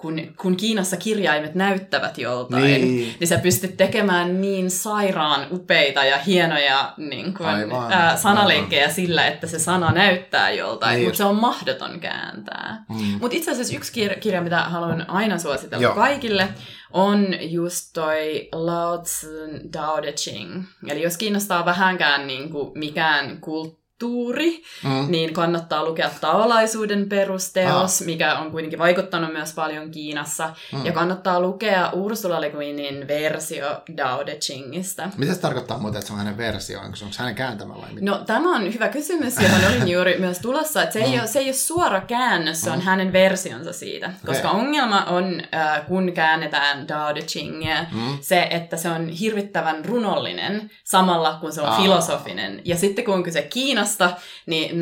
kun, 0.01 0.21
kun 0.37 0.57
Kiinassa 0.57 0.97
kirjaimet 0.97 1.55
näyttävät 1.55 2.19
joltain, 2.19 2.65
niin. 2.65 3.15
niin 3.21 3.29
sä 3.29 3.39
pystyt 3.39 3.77
tekemään 3.77 4.41
niin 4.41 4.71
sairaan 4.71 5.47
upeita 5.51 6.05
ja 6.05 6.19
hienoja 6.19 6.93
niin 6.97 7.35
kuin, 7.35 7.49
aivan, 7.49 7.93
ää, 7.93 8.17
sanaleikkejä 8.17 8.83
aivan. 8.83 8.95
sillä, 8.95 9.27
että 9.27 9.47
se 9.47 9.59
sana 9.59 9.93
näyttää 9.93 10.51
joltain, 10.51 10.97
niin 10.97 11.07
mutta 11.07 11.17
se 11.17 11.25
on 11.25 11.37
mahdoton 11.37 12.01
kääntää. 12.01 12.85
Mm. 12.89 13.19
Mutta 13.21 13.37
itse 13.37 13.51
asiassa 13.51 13.77
yksi 13.77 13.93
kir- 13.93 14.19
kirja, 14.19 14.43
mitä 14.43 14.61
haluan 14.61 15.11
aina 15.11 15.39
suositella 15.39 15.83
Joo. 15.83 15.95
kaikille, 15.95 16.49
on 16.93 17.27
just 17.41 17.91
toi 17.95 18.49
Lao 18.53 18.99
Tzu 18.99 19.27
Dao 19.73 20.03
De 20.03 20.13
Ching. 20.13 20.65
Eli 20.89 21.03
jos 21.03 21.17
kiinnostaa 21.17 21.65
vähänkään 21.65 22.27
niin 22.27 22.51
kuin 22.51 22.79
mikään 22.79 23.41
kulttuuri, 23.41 23.78
kulttuuri, 23.99 24.63
mm. 24.85 25.11
niin 25.11 25.33
kannattaa 25.33 25.85
lukea 25.85 26.11
taolaisuuden 26.21 27.09
perusteos, 27.09 28.01
ah. 28.01 28.07
mikä 28.07 28.39
on 28.39 28.51
kuitenkin 28.51 28.79
vaikuttanut 28.79 29.33
myös 29.33 29.53
paljon 29.53 29.91
Kiinassa. 29.91 30.51
Mm. 30.73 30.87
Ja 30.87 30.93
kannattaa 30.93 31.41
lukea 31.41 31.91
Ursula 31.93 32.41
Le 32.41 32.51
Guinin 32.51 33.09
versio 33.09 33.83
Dao 33.97 34.27
De 34.27 34.35
Chingistä. 34.35 35.11
Mitä 35.17 35.35
se 35.35 35.41
tarkoittaa 35.41 35.79
muuten, 35.79 35.99
että 35.99 36.07
se 36.07 36.13
on 36.13 36.19
hänen 36.19 36.37
versio? 36.37 36.81
Onko 36.81 36.97
se 36.97 37.05
hänen 37.19 37.35
kääntämällä? 37.35 37.87
No 38.01 38.19
tämä 38.27 38.57
on 38.57 38.75
hyvä 38.75 38.89
kysymys, 38.89 39.37
johon 39.41 39.61
olin 39.71 39.89
juuri 39.89 40.19
myös 40.25 40.39
tulossa. 40.39 40.83
Että 40.83 40.93
se, 40.93 40.99
mm. 40.99 41.13
ei 41.13 41.19
ole, 41.19 41.27
se 41.27 41.39
ei 41.39 41.47
ole 41.47 41.53
suora 41.53 42.01
käännös, 42.01 42.61
se 42.61 42.71
on 42.71 42.79
mm. 42.79 42.85
hänen 42.85 43.13
versionsa 43.13 43.73
siitä. 43.73 44.13
Koska 44.27 44.51
okay. 44.51 44.61
ongelma 44.61 45.05
on, 45.05 45.43
äh, 45.55 45.87
kun 45.87 46.13
käännetään 46.13 46.89
Dao 46.89 47.15
De 47.15 47.23
Chingia, 47.23 47.87
mm. 47.93 48.19
se, 48.21 48.47
että 48.51 48.77
se 48.77 48.89
on 48.89 49.09
hirvittävän 49.09 49.85
runollinen 49.85 50.71
samalla 50.85 51.39
kun 51.41 51.53
se 51.53 51.61
on 51.61 51.69
ah. 51.69 51.83
filosofinen. 51.83 52.63
Ja 52.65 52.77
sitten 52.77 53.05
kun 53.05 53.15
on 53.15 53.23
kyse 53.23 53.43
Kiinassa, 53.43 53.88
Kiinasta, 53.89 54.11
niin 54.47 54.81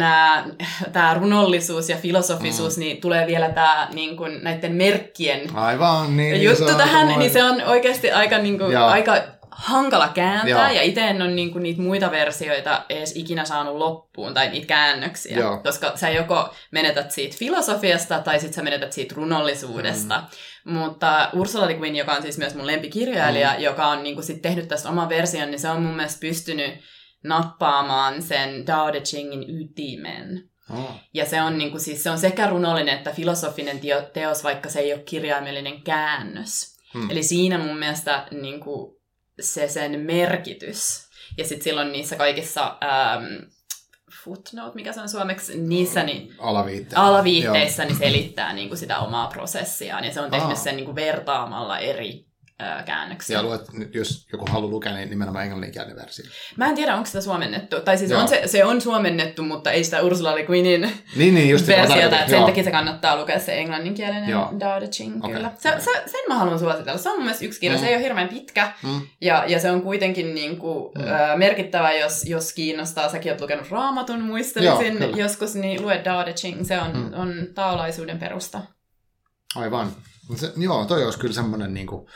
tämä 0.92 1.14
runollisuus 1.14 1.88
ja 1.88 1.96
filosofisuus, 1.96 2.76
mm. 2.76 2.80
niin 2.80 3.00
tulee 3.00 3.26
vielä 3.26 3.48
tämä 3.48 3.88
niin 3.92 4.16
kuin, 4.16 4.44
näiden 4.44 4.72
merkkien 4.72 5.57
Aivan, 5.57 6.16
niin, 6.16 6.42
juttu 6.42 6.64
niin 6.64 6.76
tähän, 6.76 7.18
niin 7.18 7.30
se 7.30 7.44
on 7.44 7.62
oikeasti 7.62 8.11
aika, 8.11 8.38
niin 8.38 8.59
kuin, 8.59 8.76
aika 8.76 9.22
hankala 9.50 10.09
kääntää, 10.09 10.70
Joo. 10.70 10.76
ja 10.76 10.82
itse 10.82 11.00
en 11.00 11.22
ole 11.22 11.30
niinku 11.30 11.59
niitä 11.59 11.82
muita 11.82 12.11
versioita 12.11 12.82
edes 12.88 13.16
ikinä 13.16 13.44
saanut 13.44 13.76
loppuun, 13.76 14.34
tai 14.34 14.48
niitä 14.48 14.66
käännöksiä, 14.66 15.38
Joo. 15.38 15.59
koska 15.59 15.92
sä 15.94 16.11
joko 16.11 16.54
menetät 16.70 17.11
siitä 17.11 17.36
filosofiasta, 17.38 18.18
tai 18.18 18.40
sitten 18.40 18.54
sä 18.54 18.62
menetät 18.62 18.92
siitä 18.92 19.14
runollisuudesta. 19.14 20.22
Mm. 20.64 20.72
Mutta 20.72 21.30
Ursula 21.32 21.66
Le 21.66 21.74
Guin, 21.74 21.96
joka 21.96 22.12
on 22.12 22.22
siis 22.22 22.38
myös 22.38 22.54
mun 22.54 22.66
lempikirjailija, 22.66 23.54
mm. 23.54 23.62
joka 23.62 23.86
on 23.86 24.02
niinku 24.02 24.22
sit 24.22 24.42
tehnyt 24.42 24.68
tästä 24.68 24.88
oman 24.88 25.09
version, 25.09 25.50
niin 25.50 25.61
se 25.61 25.68
on 25.68 25.82
mun 25.82 25.96
mielestä 25.96 26.20
pystynyt 26.20 26.74
nappaamaan 27.25 28.23
sen 28.23 28.67
Dao 28.67 28.93
De 28.93 29.01
Chingin 29.01 29.61
ytimen. 29.61 30.51
Oh. 30.71 30.91
Ja 31.14 31.27
se 31.27 31.43
on, 31.43 31.59
niin 31.59 31.71
kuin, 31.71 31.81
siis, 31.81 32.03
se 32.03 32.11
on 32.11 32.19
sekä 32.19 32.47
runollinen 32.47 32.97
että 32.97 33.12
filosofinen 33.12 33.81
teos, 34.12 34.45
vaikka 34.45 34.69
se 34.69 34.81
ei 34.81 34.93
ole 34.93 35.03
kirjaimellinen 35.03 35.83
käännös. 35.83 36.77
Hmm. 36.95 37.11
Eli 37.11 37.23
siinä 37.23 37.59
mun 37.59 37.79
mielestä 37.79 38.27
niin 38.31 38.61
kuin, 38.61 38.97
se 39.41 39.69
sen 39.69 40.01
merkitys. 40.01 41.07
Ja 41.39 41.45
sitten 41.45 41.64
silloin 41.64 41.93
niissä 41.93 42.17
kaikissa 42.17 42.79
ähm, 42.85 43.25
footnote, 44.25 44.75
mikä 44.75 44.93
se 44.93 45.01
on 45.01 45.09
suomeksi, 45.09 45.61
niissä 45.61 46.03
niin, 46.03 46.35
Alaviitte. 46.39 46.97
alaviitteissä 46.97 47.85
niin 47.85 47.99
selittää 47.99 48.53
niin 48.53 48.69
kuin 48.69 48.79
sitä 48.79 48.99
omaa 48.99 49.27
prosessiaan. 49.27 50.05
Ja 50.05 50.12
se 50.12 50.21
on 50.21 50.31
tehnyt 50.31 50.57
oh. 50.57 50.59
sen 50.59 50.77
niin 50.77 50.85
kuin 50.85 50.95
vertaamalla 50.95 51.79
eri 51.79 52.26
käännöksiä. 52.84 53.38
Ja 53.38 53.42
luet, 53.42 53.61
jos 53.94 54.26
joku 54.32 54.44
haluaa 54.50 54.70
lukea, 54.70 54.92
niin 54.92 55.11
nimenomaan 55.11 55.44
englanninkielinen 55.44 55.96
versio. 55.96 56.24
Mä 56.57 56.68
en 56.68 56.74
tiedä, 56.74 56.94
onko 56.94 57.07
sitä 57.07 57.20
suomennettu. 57.20 57.80
Tai 57.80 57.98
siis 57.98 58.12
on 58.12 58.28
se, 58.28 58.42
se 58.46 58.64
on 58.64 58.80
suomennettu, 58.80 59.42
mutta 59.42 59.70
ei 59.70 59.84
sitä 59.84 60.02
Ursula 60.02 60.34
Le 60.34 60.42
Guinin 60.42 60.92
niin, 61.16 61.34
niin, 61.34 61.50
just 61.50 61.66
versiota. 61.66 62.20
Että 62.20 62.30
sen 62.30 62.44
takia 62.44 62.64
se 62.64 62.70
kannattaa 62.70 63.16
lukea 63.16 63.38
se 63.38 63.59
englanninkielinen 63.59 64.30
Dao 64.61 64.80
De 64.80 64.88
Ching, 64.88 65.24
okay. 65.24 65.34
kyllä. 65.34 65.50
Se, 65.59 65.74
se, 65.78 65.90
sen 66.07 66.20
mä 66.28 66.34
haluan 66.34 66.59
suositella. 66.59 66.98
Se 66.98 67.09
on 67.09 67.16
mun 67.16 67.24
mielestä 67.24 67.44
yksi 67.44 67.61
kirja. 67.61 67.78
Mm. 67.78 67.80
Se 67.80 67.88
ei 67.88 67.94
ole 67.94 68.02
hirveän 68.02 68.28
pitkä. 68.28 68.72
Mm. 68.82 69.00
Ja, 69.20 69.44
ja 69.46 69.61
se 69.61 69.70
on 69.70 69.82
kuitenkin 69.82 70.34
niin 70.34 70.59
kuin, 70.59 70.92
mm. 70.98 71.04
äh, 71.09 71.36
merkittävä, 71.36 71.92
jos, 71.92 72.24
jos 72.24 72.52
kiinnostaa. 72.52 73.09
Säkin 73.09 73.32
oot 73.32 73.40
lukenut 73.40 73.70
raamatun, 73.70 74.20
muistelisin 74.20 75.00
Joo, 75.00 75.16
joskus, 75.16 75.54
niin 75.54 75.82
lue 75.82 76.00
Dao 76.04 76.26
De 76.26 76.32
Ching. 76.32 76.64
Se 76.64 76.80
on, 76.80 76.96
mm. 76.96 77.12
on 77.14 77.34
taolaisuuden 77.54 78.18
perusta. 78.18 78.61
Aivan. 79.57 79.92
Se, 80.36 80.52
joo, 80.57 80.84
toi 80.84 81.04
olisi 81.04 81.18
kyllä 81.18 81.34
semmoinen 81.34 81.74
niin 81.74 81.86
kuin, 81.86 82.07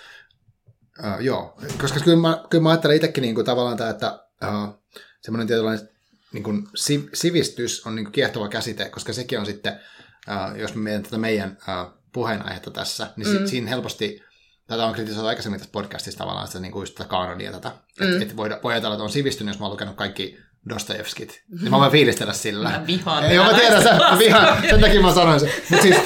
Uh, 0.98 1.20
joo, 1.20 1.58
koska 1.80 2.00
kyllä 2.00 2.16
mä, 2.16 2.44
kyllä 2.50 2.62
mä 2.62 2.70
ajattelen 2.70 2.96
itsekin 2.96 3.22
niin 3.22 3.34
kuin, 3.34 3.44
tavallaan 3.44 3.76
tämä, 3.76 3.90
että 3.90 4.24
uh, 4.44 4.82
semmoinen 5.20 5.46
tietynlainen 5.46 5.88
niin 6.32 6.42
kuin, 6.42 6.68
si, 6.74 7.08
sivistys 7.14 7.86
on 7.86 7.94
niin 7.94 8.04
kuin, 8.04 8.12
kiehtova 8.12 8.48
käsite, 8.48 8.88
koska 8.88 9.12
sekin 9.12 9.38
on 9.38 9.46
sitten, 9.46 9.80
uh, 10.28 10.58
jos 10.58 10.74
me 10.74 10.80
mietitään 10.80 11.02
tätä 11.02 11.18
meidän 11.18 11.58
uh, 11.60 12.00
puheenaihetta 12.12 12.70
tässä, 12.70 13.10
niin 13.16 13.28
mm. 13.28 13.38
si, 13.38 13.46
siinä 13.46 13.68
helposti, 13.68 14.22
tätä 14.66 14.84
on 14.84 14.92
kritisoitu 14.92 15.26
aikaisemmin 15.26 15.60
tässä 15.60 15.72
podcastissa 15.72 16.18
tavallaan, 16.18 16.46
sitä, 16.46 16.60
niin 16.60 16.72
kuin 16.72 16.82
just 16.82 16.94
tätä 16.94 17.08
kanonia 17.08 17.52
tätä, 17.52 17.72
mm. 18.00 18.12
että 18.12 18.24
et 18.24 18.36
voi, 18.36 18.50
voi 18.62 18.72
ajatella, 18.72 18.94
että 18.94 19.04
on 19.04 19.10
sivistynyt, 19.10 19.54
jos 19.54 19.58
mä 19.58 19.66
oon 19.66 19.72
lukenut 19.72 19.96
kaikki 19.96 20.38
Dostojevskit. 20.68 21.42
Niin 21.60 21.70
mä 21.70 21.78
voin 21.78 21.92
fiilistellä 21.92 22.32
sillä. 22.32 22.70
Mä 22.70 22.86
vihaan. 22.86 23.24
Ei, 23.24 23.38
mä 23.38 23.54
tiedän, 23.54 23.82
sen, 23.82 23.96
mä 23.96 24.18
vihaan. 24.18 24.62
Sen 24.70 24.80
takia 24.80 25.00
mä 25.00 25.14
sanoin 25.14 25.40
sen. 25.40 25.50
Mutta 25.70 25.82
siis, 25.82 25.96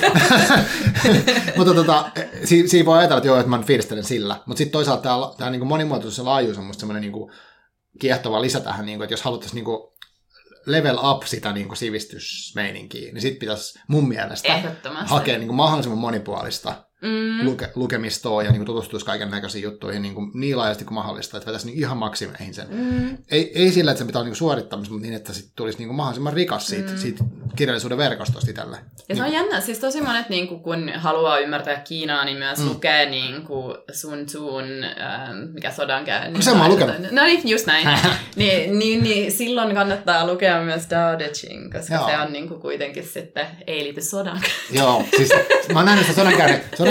mutta 1.56 1.74
tota, 1.74 2.10
si, 2.44 2.68
siinä 2.68 2.86
voi 2.86 2.98
ajatella, 2.98 3.18
että 3.18 3.28
joo, 3.28 3.38
että 3.38 3.50
mä 3.50 3.62
fiilistelen 3.62 4.04
sillä. 4.04 4.36
Mutta 4.46 4.58
sitten 4.58 4.72
toisaalta 4.72 5.02
tämä, 5.02 5.16
tämä 5.38 5.50
niin 5.50 5.66
monimuotoisuus 5.66 6.18
ja 6.18 6.24
laajuus 6.24 6.58
on 6.58 6.64
musta 6.64 6.80
semmoinen 6.80 7.00
niin 7.12 7.30
kiehtova 8.00 8.40
lisä 8.40 8.60
tähän, 8.60 8.86
niin 8.86 8.98
kuin, 8.98 9.04
että 9.04 9.12
jos 9.12 9.22
haluttaisiin 9.22 9.54
niin 9.54 9.64
kuin, 9.64 9.94
level 10.66 10.98
up 11.02 11.22
sitä 11.22 11.52
niin 11.52 11.68
kuin 11.68 11.76
sivistysmeininkiä, 11.76 13.12
niin 13.12 13.22
sitten 13.22 13.40
pitäisi 13.40 13.78
mun 13.88 14.08
mielestä 14.08 14.62
hakea 15.06 15.38
niin 15.38 15.48
kuin 15.48 15.56
mahdollisimman 15.56 15.98
monipuolista 15.98 16.74
mm. 17.04 17.44
luke, 17.44 17.70
lukemistoa 17.74 18.42
ja 18.42 18.52
niin 18.52 18.64
tutustuisi 18.64 19.06
kaiken 19.06 19.30
näköisiin 19.30 19.64
juttuihin 19.64 20.02
niin, 20.02 20.14
kuin 20.14 20.30
niin 20.34 20.58
laajasti 20.58 20.84
kuin 20.84 20.94
mahdollista, 20.94 21.36
että 21.36 21.46
vetäisi 21.46 21.66
niin 21.66 21.78
ihan 21.78 21.96
maksimeihin 21.96 22.54
sen. 22.54 22.66
Mm. 22.70 23.18
Ei, 23.30 23.52
ei 23.54 23.72
sillä, 23.72 23.90
että 23.90 23.98
se 23.98 24.04
pitää 24.04 24.20
olla 24.20 24.28
niin 24.28 24.36
suorittamista, 24.36 24.92
mutta 24.92 25.06
niin, 25.06 25.16
että 25.16 25.32
sit 25.32 25.50
tulisi 25.56 25.78
niin 25.78 25.88
kuin 25.88 25.96
mahdollisimman 25.96 26.32
rikas 26.32 26.66
siitä, 26.66 26.90
mm. 26.90 26.98
siitä 26.98 27.24
kirjallisuuden 27.56 27.98
verkostosta 27.98 28.50
itselle. 28.50 28.76
Ja 28.76 28.82
niin. 29.08 29.16
se 29.16 29.22
on 29.22 29.32
jännä, 29.32 29.60
siis 29.60 29.78
tosi 29.78 30.00
monet 30.00 30.28
niin 30.28 30.48
kuin, 30.48 30.60
kun 30.60 30.92
haluaa 30.94 31.38
ymmärtää 31.38 31.76
Kiinaa, 31.76 32.24
niin 32.24 32.38
myös 32.38 32.58
mm. 32.58 32.68
lukee 32.68 33.06
niin 33.06 33.42
kuin 33.42 33.76
Sun 33.92 34.26
Tzuun, 34.26 34.64
ähm, 34.84 35.36
mikä 35.54 35.70
sodan 35.70 36.04
käy. 36.04 36.30
No, 36.30 36.42
se 36.42 36.54
mä 36.54 36.68
lukenut. 36.68 36.96
No 37.10 37.24
niin, 37.24 37.48
just 37.48 37.66
näin. 37.66 37.88
niin, 38.36 38.78
niin, 38.78 39.02
niin, 39.02 39.32
silloin 39.32 39.74
kannattaa 39.74 40.26
lukea 40.26 40.62
myös 40.62 40.90
Dao 40.90 41.18
De 41.18 41.28
Ching, 41.28 41.72
koska 41.72 41.94
Joo. 41.94 42.06
se 42.06 42.18
on 42.18 42.32
niin 42.32 42.48
kuin, 42.48 42.60
kuitenkin 42.60 43.04
sitten, 43.04 43.46
ei 43.66 43.84
liity 43.84 44.02
sodan 44.02 44.40
Joo, 44.70 45.04
siis 45.16 45.30
mä 45.72 45.78
oon 45.78 45.86
nähnyt 45.86 46.06
sitä 46.06 46.24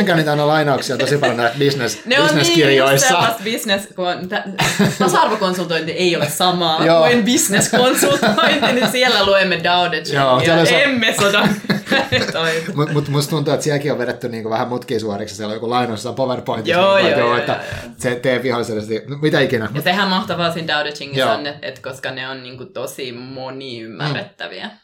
sodankäynnin, 0.03 0.25
sodankäynnin 0.25 0.31
aina 0.31 0.47
lainauksia 0.47 0.97
tosi 0.97 1.17
paljon 1.17 1.37
näissä 1.37 1.59
business, 1.59 2.05
ne 2.05 2.15
business-kirjoissa. 2.17 3.17
on 3.17 3.23
niin 3.23 3.43
business, 3.43 3.87
kun 3.95 4.29
tasa-arvokonsultointi 4.99 5.91
ei 5.91 6.15
ole 6.15 6.29
samaa 6.29 6.77
kuin 6.77 7.23
business-konsultointi, 7.25 8.73
niin 8.73 8.91
siellä 8.91 9.25
luemme 9.25 9.57
Ching 10.03 10.47
ja 10.47 10.81
emme 10.83 11.15
sodan 11.19 11.55
Mutta 12.75 12.93
mut, 12.93 13.07
musta 13.07 13.29
tuntuu, 13.29 13.53
että 13.53 13.63
sielläkin 13.63 13.91
on 13.91 13.97
vedetty 13.97 14.29
niinku 14.29 14.49
vähän 14.49 14.67
mutkia 14.67 14.99
suoriksi. 14.99 15.35
Siellä 15.35 15.51
on 15.51 15.55
joku 15.55 15.69
lainossa 15.69 16.13
PowerPoint. 16.13 16.67
Joo, 16.67 16.97
joo, 16.97 17.19
joo, 17.19 17.37
että 17.37 17.51
joo, 17.51 17.91
se 17.97 18.15
tee 18.15 18.43
vihollisesti, 18.43 19.01
mitä 19.21 19.39
ikinä. 19.39 19.69
Ja 19.73 19.81
sehän 19.81 20.07
mahtavaa 20.07 20.53
siinä 20.53 20.67
Chingissä 20.91 21.31
on, 21.31 21.47
että 21.47 21.67
et 21.67 21.79
koska 21.79 22.11
ne 22.11 22.29
on 22.29 22.43
niinku 22.43 22.65
tosi 22.65 23.11
moni-ymmärrettäviä. 23.11 24.65
Mm. 24.65 24.82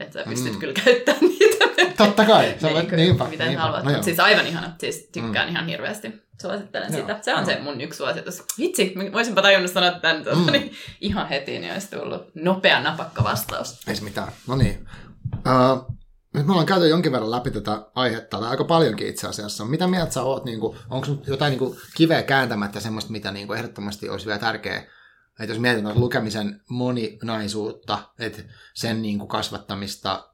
Että 0.00 0.18
sä 0.18 0.24
pystyt 0.28 0.52
mm. 0.52 0.58
kyllä 0.58 0.74
käyttämään 0.84 1.24
niitä. 1.38 1.64
Totta 1.96 2.24
kai. 2.24 2.54
Se 2.58 2.66
niin, 2.66 2.76
on, 2.76 2.86
niinpä, 2.96 3.24
miten 3.24 3.46
niinpä. 3.46 3.62
haluat. 3.62 3.84
No 3.84 4.02
siis 4.02 4.20
aivan 4.20 4.46
ihana. 4.46 4.72
Siis 4.80 5.08
tykkään 5.12 5.48
mm. 5.48 5.54
ihan 5.54 5.66
hirveästi. 5.66 6.26
Suosittelen 6.40 6.92
joo. 6.92 7.00
sitä. 7.00 7.18
Se 7.22 7.34
on 7.34 7.40
no. 7.40 7.46
se 7.46 7.58
mun 7.60 7.80
yksi 7.80 7.96
suositus. 7.96 8.42
Vitsi, 8.58 8.94
voisinpa 9.12 9.42
tajunnut 9.42 9.70
sanoa 9.70 9.90
tämän 9.90 10.24
tuota, 10.24 10.38
mm. 10.38 10.52
niin 10.52 10.72
ihan 11.00 11.28
heti, 11.28 11.58
niin 11.58 11.72
olisi 11.72 11.90
tullut 11.90 12.22
nopea 12.34 12.80
napakka 12.80 13.24
vastaus. 13.24 13.88
Ei 13.88 14.00
mitään. 14.00 14.32
No 14.46 14.56
niin. 14.56 14.88
Uh, 15.34 15.96
nyt 16.34 16.46
me 16.46 16.52
ollaan 16.52 16.66
käyty 16.66 16.88
jonkin 16.88 17.12
verran 17.12 17.30
läpi 17.30 17.50
tätä 17.50 17.86
aihetta, 17.94 18.38
tai 18.38 18.48
aika 18.48 18.64
paljonkin 18.64 19.08
itse 19.08 19.28
asiassa. 19.28 19.64
Mitä 19.64 19.86
mieltä 19.86 20.12
sä 20.12 20.22
oot, 20.22 20.44
niin 20.44 20.60
kuin, 20.60 20.78
onko 20.90 21.06
jotain 21.26 21.50
niin 21.50 21.58
kuin, 21.58 21.78
kiveä 21.94 22.22
kääntämättä 22.22 22.80
semmoista, 22.80 23.12
mitä 23.12 23.32
niin 23.32 23.46
kuin, 23.46 23.58
ehdottomasti 23.58 24.08
olisi 24.08 24.26
vielä 24.26 24.38
tärkeää 24.38 24.82
että 25.40 25.52
jos 25.52 25.58
mietitään 25.58 26.00
lukemisen 26.00 26.60
moninaisuutta, 26.68 27.98
että 28.18 28.42
sen 28.74 29.02
niin 29.02 29.18
kuin 29.18 29.28
kasvattamista, 29.28 30.30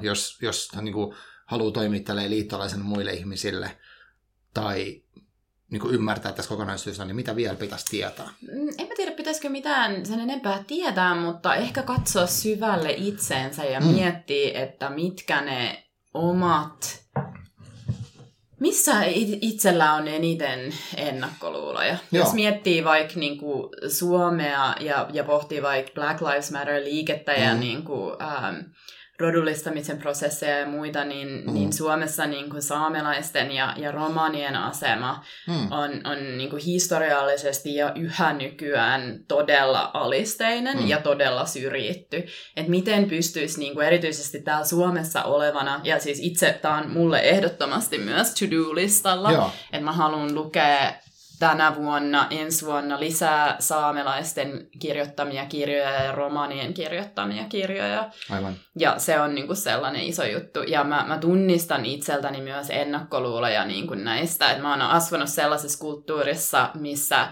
jos, 0.00 0.38
jos 0.42 0.68
niin 0.80 0.92
kuin 0.94 1.14
haluaa 1.46 1.72
toimia 1.72 2.00
liittolaisen 2.28 2.80
muille 2.80 3.12
ihmisille, 3.12 3.78
tai 4.54 5.02
niin 5.70 5.80
kuin 5.80 5.94
ymmärtää 5.94 6.32
tässä 6.32 6.48
kokonaisuudessa, 6.48 7.04
niin 7.04 7.16
mitä 7.16 7.36
vielä 7.36 7.56
pitäisi 7.56 7.86
tietää? 7.90 8.28
Mm, 8.52 8.68
en 8.78 8.88
mä 8.88 8.94
tiedä, 8.96 9.10
pitäisikö 9.10 9.48
mitään 9.48 10.06
sen 10.06 10.20
enempää 10.20 10.64
tietää, 10.66 11.14
mutta 11.14 11.54
ehkä 11.54 11.82
katsoa 11.82 12.26
syvälle 12.26 12.94
itseensä 12.96 13.64
ja 13.64 13.80
mm. 13.80 13.86
miettiä, 13.86 14.62
että 14.62 14.90
mitkä 14.90 15.40
ne 15.40 15.86
omat 16.14 17.03
missä 18.60 18.92
itsellä 19.40 19.92
on 19.92 20.08
eniten 20.08 20.74
ennakkoluuloja? 20.96 21.96
Joo. 22.12 22.24
Jos 22.24 22.34
miettii 22.34 22.84
vaikka 22.84 23.14
niin 23.16 23.38
kuin 23.38 23.68
Suomea 23.88 24.74
ja, 24.80 25.08
ja 25.12 25.24
pohtii 25.24 25.62
vaikka 25.62 25.92
Black 25.94 26.20
Lives 26.20 26.50
Matter-liikettä 26.50 27.32
mm. 27.32 27.42
ja 27.42 27.54
niin 27.54 27.82
kuin, 27.82 28.22
ähm, 28.22 28.56
rodullistamisen 29.18 29.98
prosesseja 29.98 30.58
ja 30.58 30.66
muita, 30.66 31.04
niin, 31.04 31.28
mm. 31.28 31.54
niin 31.54 31.72
Suomessa 31.72 32.26
niin 32.26 32.50
kuin 32.50 32.62
saamelaisten 32.62 33.52
ja, 33.52 33.74
ja 33.76 33.92
romanien 33.92 34.56
asema 34.56 35.24
mm. 35.48 35.72
on, 35.72 35.90
on 36.04 36.38
niin 36.38 36.50
kuin 36.50 36.62
historiallisesti 36.62 37.74
ja 37.74 37.92
yhä 37.94 38.32
nykyään 38.32 39.18
todella 39.28 39.90
alisteinen 39.94 40.78
mm. 40.78 40.86
ja 40.88 41.00
todella 41.00 41.46
syrjitty. 41.46 42.26
Et 42.56 42.68
miten 42.68 43.08
pystyisi 43.08 43.58
niin 43.58 43.74
kuin 43.74 43.86
erityisesti 43.86 44.42
täällä 44.42 44.66
Suomessa 44.66 45.22
olevana, 45.22 45.80
ja 45.84 46.00
siis 46.00 46.18
itse 46.22 46.58
tämä 46.62 46.78
on 46.78 46.90
mulle 46.90 47.20
ehdottomasti 47.20 47.98
myös 47.98 48.34
to-do-listalla, 48.34 49.52
että 49.72 49.84
mä 49.84 49.92
haluan 49.92 50.34
lukea 50.34 50.92
tänä 51.38 51.76
vuonna, 51.76 52.26
ensi 52.30 52.66
vuonna 52.66 53.00
lisää 53.00 53.56
saamelaisten 53.58 54.68
kirjoittamia 54.78 55.46
kirjoja 55.46 55.90
ja 55.90 56.12
romanien 56.12 56.74
kirjoittamia 56.74 57.44
kirjoja. 57.44 58.10
Aivan. 58.30 58.54
Ja 58.78 58.98
se 58.98 59.20
on 59.20 59.34
niin 59.34 59.46
kuin 59.46 59.56
sellainen 59.56 60.02
iso 60.02 60.24
juttu. 60.24 60.62
Ja 60.62 60.84
mä, 60.84 61.04
mä 61.08 61.18
tunnistan 61.18 61.86
itseltäni 61.86 62.40
myös 62.40 62.70
ennakkoluuloja 62.70 63.64
niin 63.64 63.86
kuin 63.86 64.04
näistä. 64.04 64.50
Että 64.50 64.62
mä 64.62 64.70
oon 64.70 64.82
asvanut 64.82 65.28
sellaisessa 65.28 65.78
kulttuurissa, 65.78 66.70
missä 66.74 67.28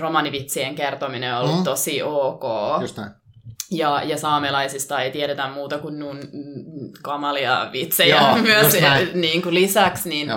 romanivitsien 0.00 0.74
kertominen 0.74 1.34
on 1.34 1.40
ollut 1.40 1.58
mm. 1.58 1.64
tosi 1.64 2.02
ok. 2.02 2.44
Just 2.80 2.96
näin 2.96 3.10
ja, 3.70 4.02
ja 4.04 4.18
saamelaisista 4.18 5.02
ei 5.02 5.10
tiedetä 5.10 5.48
muuta 5.48 5.78
kuin 5.78 5.98
nun 5.98 6.20
kamalia 7.02 7.68
vitsejä 7.72 8.16
Joo, 8.16 8.36
myös 8.42 8.76
niin 9.14 9.42
kuin 9.42 9.54
lisäksi, 9.54 10.08
niin, 10.08 10.30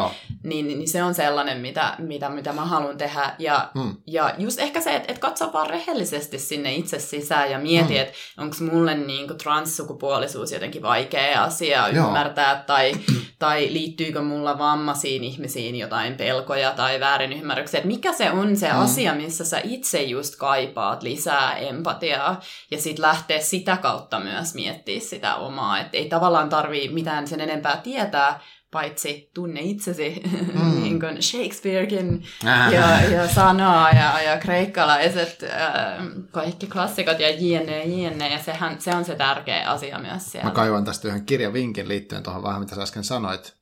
niin, 0.44 0.68
niin, 0.68 0.90
se 0.90 1.04
on 1.04 1.14
sellainen, 1.14 1.58
mitä, 1.58 1.96
mitä, 1.98 2.30
mitä 2.30 2.54
mä 2.54 2.66
haluan 2.66 2.98
tehdä. 2.98 3.36
Ja, 3.40 3.70
hmm. 3.80 3.96
ja 4.08 4.34
just 4.38 4.60
ehkä 4.60 4.82
se, 4.82 4.96
että 4.96 5.12
et 5.12 5.20
katso 5.20 5.54
vaan 5.54 5.70
rehellisesti 5.70 6.40
sinne 6.40 6.74
itse 6.74 7.00
sisään 7.00 7.52
ja 7.52 7.60
mieti, 7.60 7.94
hmm. 7.94 8.02
että 8.02 8.14
onko 8.38 8.56
mulle 8.72 8.96
niin 8.96 9.28
kuin 9.28 9.38
transsukupuolisuus 9.38 10.52
jotenkin 10.52 10.82
vaikea 10.82 11.44
asia 11.44 11.90
Joo. 11.90 12.08
ymmärtää, 12.08 12.64
tai, 12.68 12.92
tai 13.40 13.68
liittyykö 13.72 14.22
mulla 14.22 14.58
vammaisiin 14.58 15.24
ihmisiin 15.24 15.76
jotain 15.76 16.16
pelkoja 16.16 16.72
tai 16.72 17.00
väärinymmärryksiä. 17.00 17.78
Että 17.78 17.88
mikä 17.88 18.14
se 18.14 18.32
on 18.32 18.58
se 18.58 18.70
hmm. 18.70 18.80
asia, 18.80 19.14
missä 19.14 19.46
sä 19.46 19.62
itse 19.64 20.04
just 20.04 20.36
kaipaat 20.36 21.04
lisää 21.04 21.58
empatiaa, 21.58 22.40
ja 22.72 22.82
sitten 22.82 23.02
lähteä 23.22 23.40
sitä 23.40 23.78
kautta 23.78 24.20
myös 24.20 24.56
miettiä 24.56 25.00
sitä 25.00 25.36
omaa. 25.36 25.80
Että 25.80 25.98
ei 25.98 26.10
tavallaan 26.10 26.50
tarvii 26.50 26.90
mitään 26.90 27.28
sen 27.28 27.42
enempää 27.42 27.78
tietää, 27.78 28.40
paitsi 28.72 29.32
tunne 29.34 29.60
itsesi, 29.62 30.22
mm. 30.64 30.82
niin 30.82 31.00
kuin 31.00 31.24
Shakespearekin 31.24 32.24
ja, 32.72 33.02
ja 33.02 33.28
sanaa 33.28 33.92
ja, 33.92 34.22
ja 34.22 34.38
kreikkalaiset, 34.38 35.44
äh, 35.44 36.06
kaikki 36.32 36.68
klassikot 36.68 37.20
ja 37.20 37.30
jne, 37.30 37.84
jne, 37.84 38.30
ja 38.30 38.40
sehän, 38.40 38.82
se 38.82 38.96
on 38.96 39.06
se 39.06 39.16
tärkeä 39.16 39.70
asia 39.70 40.00
myös 40.00 40.32
siellä. 40.32 40.50
Mä 40.50 40.56
kaivan 40.56 40.86
tästä 40.86 41.08
yhden 41.08 41.26
kirjavinkin 41.26 41.88
liittyen 41.88 42.24
tuohon 42.24 42.44
vähän, 42.44 42.60
mitä 42.60 42.76
sä 42.76 42.82
äsken 42.82 43.04
sanoit. 43.04 43.61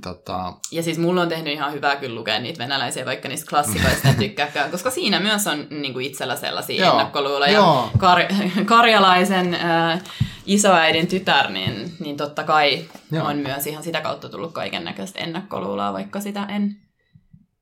Tota... 0.00 0.52
Ja 0.70 0.82
siis 0.82 0.98
mulla 0.98 1.22
on 1.22 1.28
tehnyt 1.28 1.52
ihan 1.52 1.72
hyvää 1.72 1.96
kyllä 1.96 2.14
lukea 2.14 2.40
niitä 2.40 2.58
venäläisiä, 2.58 3.04
vaikka 3.04 3.28
niistä 3.28 3.50
klassikoista 3.50 4.08
en 4.08 4.16
tykkääkään, 4.16 4.70
koska 4.70 4.90
siinä 4.90 5.20
myös 5.20 5.46
on 5.46 5.66
niin 5.70 5.92
kuin 5.92 6.06
itsellä 6.06 6.36
sellaisia 6.36 6.84
Joo. 6.84 6.92
ennakkoluuloja. 6.92 7.60
Kar- 7.98 8.64
karjalaisen 8.64 9.54
äh, 9.54 10.02
isoäidin 10.46 11.06
tytär, 11.06 11.50
niin, 11.50 11.92
niin 12.00 12.16
totta 12.16 12.44
kai 12.44 12.84
Joo. 13.12 13.26
on 13.26 13.36
myös 13.36 13.66
ihan 13.66 13.82
sitä 13.82 14.00
kautta 14.00 14.28
tullut 14.28 14.52
kaiken 14.52 14.84
näköistä 14.84 15.18
ennakkoluuloa, 15.18 15.92
vaikka 15.92 16.20
sitä 16.20 16.44
en, 16.44 16.76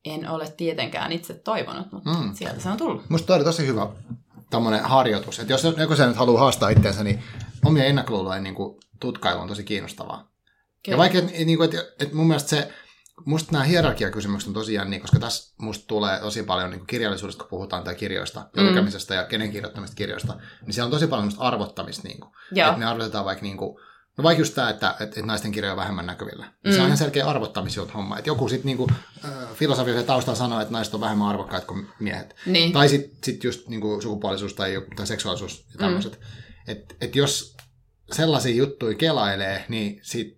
en 0.05 0.29
ole 0.29 0.53
tietenkään 0.57 1.11
itse 1.11 1.33
toivonut, 1.33 1.91
mutta 1.91 2.09
mm. 2.09 2.33
sieltä 2.33 2.59
se 2.59 2.69
on 2.69 2.77
tullut. 2.77 3.09
Musta 3.09 3.27
toi 3.27 3.35
oli 3.35 3.43
tosi 3.43 3.67
hyvä 3.67 3.87
tämmöinen 4.49 4.83
harjoitus, 4.83 5.39
että 5.39 5.53
jos 5.53 5.63
joku 5.77 5.95
sen 5.95 6.07
nyt 6.07 6.17
haluaa 6.17 6.39
haastaa 6.39 6.69
itseensä, 6.69 7.03
niin 7.03 7.23
omia 7.65 7.85
ennakkoluuloja 7.85 8.41
niin 8.41 8.55
tutkailu 8.99 9.41
on 9.41 9.47
tosi 9.47 9.63
kiinnostavaa. 9.63 10.34
Kyllä. 10.85 10.93
Ja 10.93 10.97
vaikka, 10.97 11.19
niin 11.45 11.57
kuin, 11.57 11.69
että, 11.69 11.91
että 11.99 12.15
mun 12.15 12.27
mielestä 12.27 12.49
se, 12.49 12.73
musta 13.25 13.51
nämä 13.51 13.63
hierarkiakysymykset 13.63 14.47
on 14.47 14.53
tosiaan, 14.53 14.89
niin, 14.89 15.01
koska 15.01 15.19
tässä 15.19 15.53
musta 15.57 15.87
tulee 15.87 16.19
tosi 16.19 16.43
paljon 16.43 16.71
niin 16.71 16.87
kirjallisuudesta, 16.87 17.43
kun 17.43 17.49
puhutaan 17.49 17.83
tai 17.83 17.95
kirjoista 17.95 18.49
ja 18.55 18.61
mm. 18.63 18.69
lukemisesta 18.69 19.13
ja 19.13 19.23
kenen 19.23 19.51
kirjoittamista 19.51 19.95
kirjoista, 19.95 20.37
niin 20.65 20.73
siellä 20.73 20.85
on 20.85 20.91
tosi 20.91 21.07
paljon 21.07 21.31
arvottamista. 21.37 22.07
Niin 22.07 22.19
kuin, 22.19 22.31
että 22.51 22.77
me 22.77 22.85
arvotetaan 22.85 23.25
vaikka 23.25 23.43
niin 23.43 23.57
kuin, 23.57 23.77
No 24.17 24.23
vaikka 24.23 24.41
just 24.41 24.55
tämä, 24.55 24.69
että, 24.69 24.89
että, 24.89 25.03
että 25.03 25.21
naisten 25.21 25.51
kirjoja 25.51 25.73
on 25.73 25.77
vähemmän 25.77 26.05
näkyvillä. 26.05 26.45
Mm. 26.65 26.71
Se 26.71 26.79
on 26.79 26.85
ihan 26.85 26.97
selkeä 26.97 27.27
arvottamisjuttu 27.27 27.93
homma. 27.93 28.17
Että 28.17 28.29
joku 28.29 28.49
sitten 28.49 28.65
niinku, 28.65 28.87
äh, 29.25 29.31
filosofisen 29.53 30.05
taustalla 30.05 30.37
sanoo, 30.37 30.61
että 30.61 30.71
naiset 30.71 30.93
on 30.93 31.01
vähemmän 31.01 31.27
arvokkaat 31.27 31.65
kuin 31.65 31.87
miehet. 31.99 32.35
Niin. 32.45 32.73
Tai 32.73 32.89
sitten 32.89 33.17
sit 33.23 33.43
just 33.43 33.67
niinku, 33.67 34.01
sukupuolisuus 34.01 34.53
tai, 34.53 34.81
tai 34.95 35.07
seksuaalisuus 35.07 35.65
ja 35.71 35.77
tämmöiset. 35.77 36.19
Mm. 36.19 36.25
Että 36.67 36.95
et 37.01 37.15
jos 37.15 37.55
sellaisia 38.11 38.55
juttuja 38.55 38.97
kelailee, 38.97 39.65
niin 39.69 39.99
sit 40.03 40.37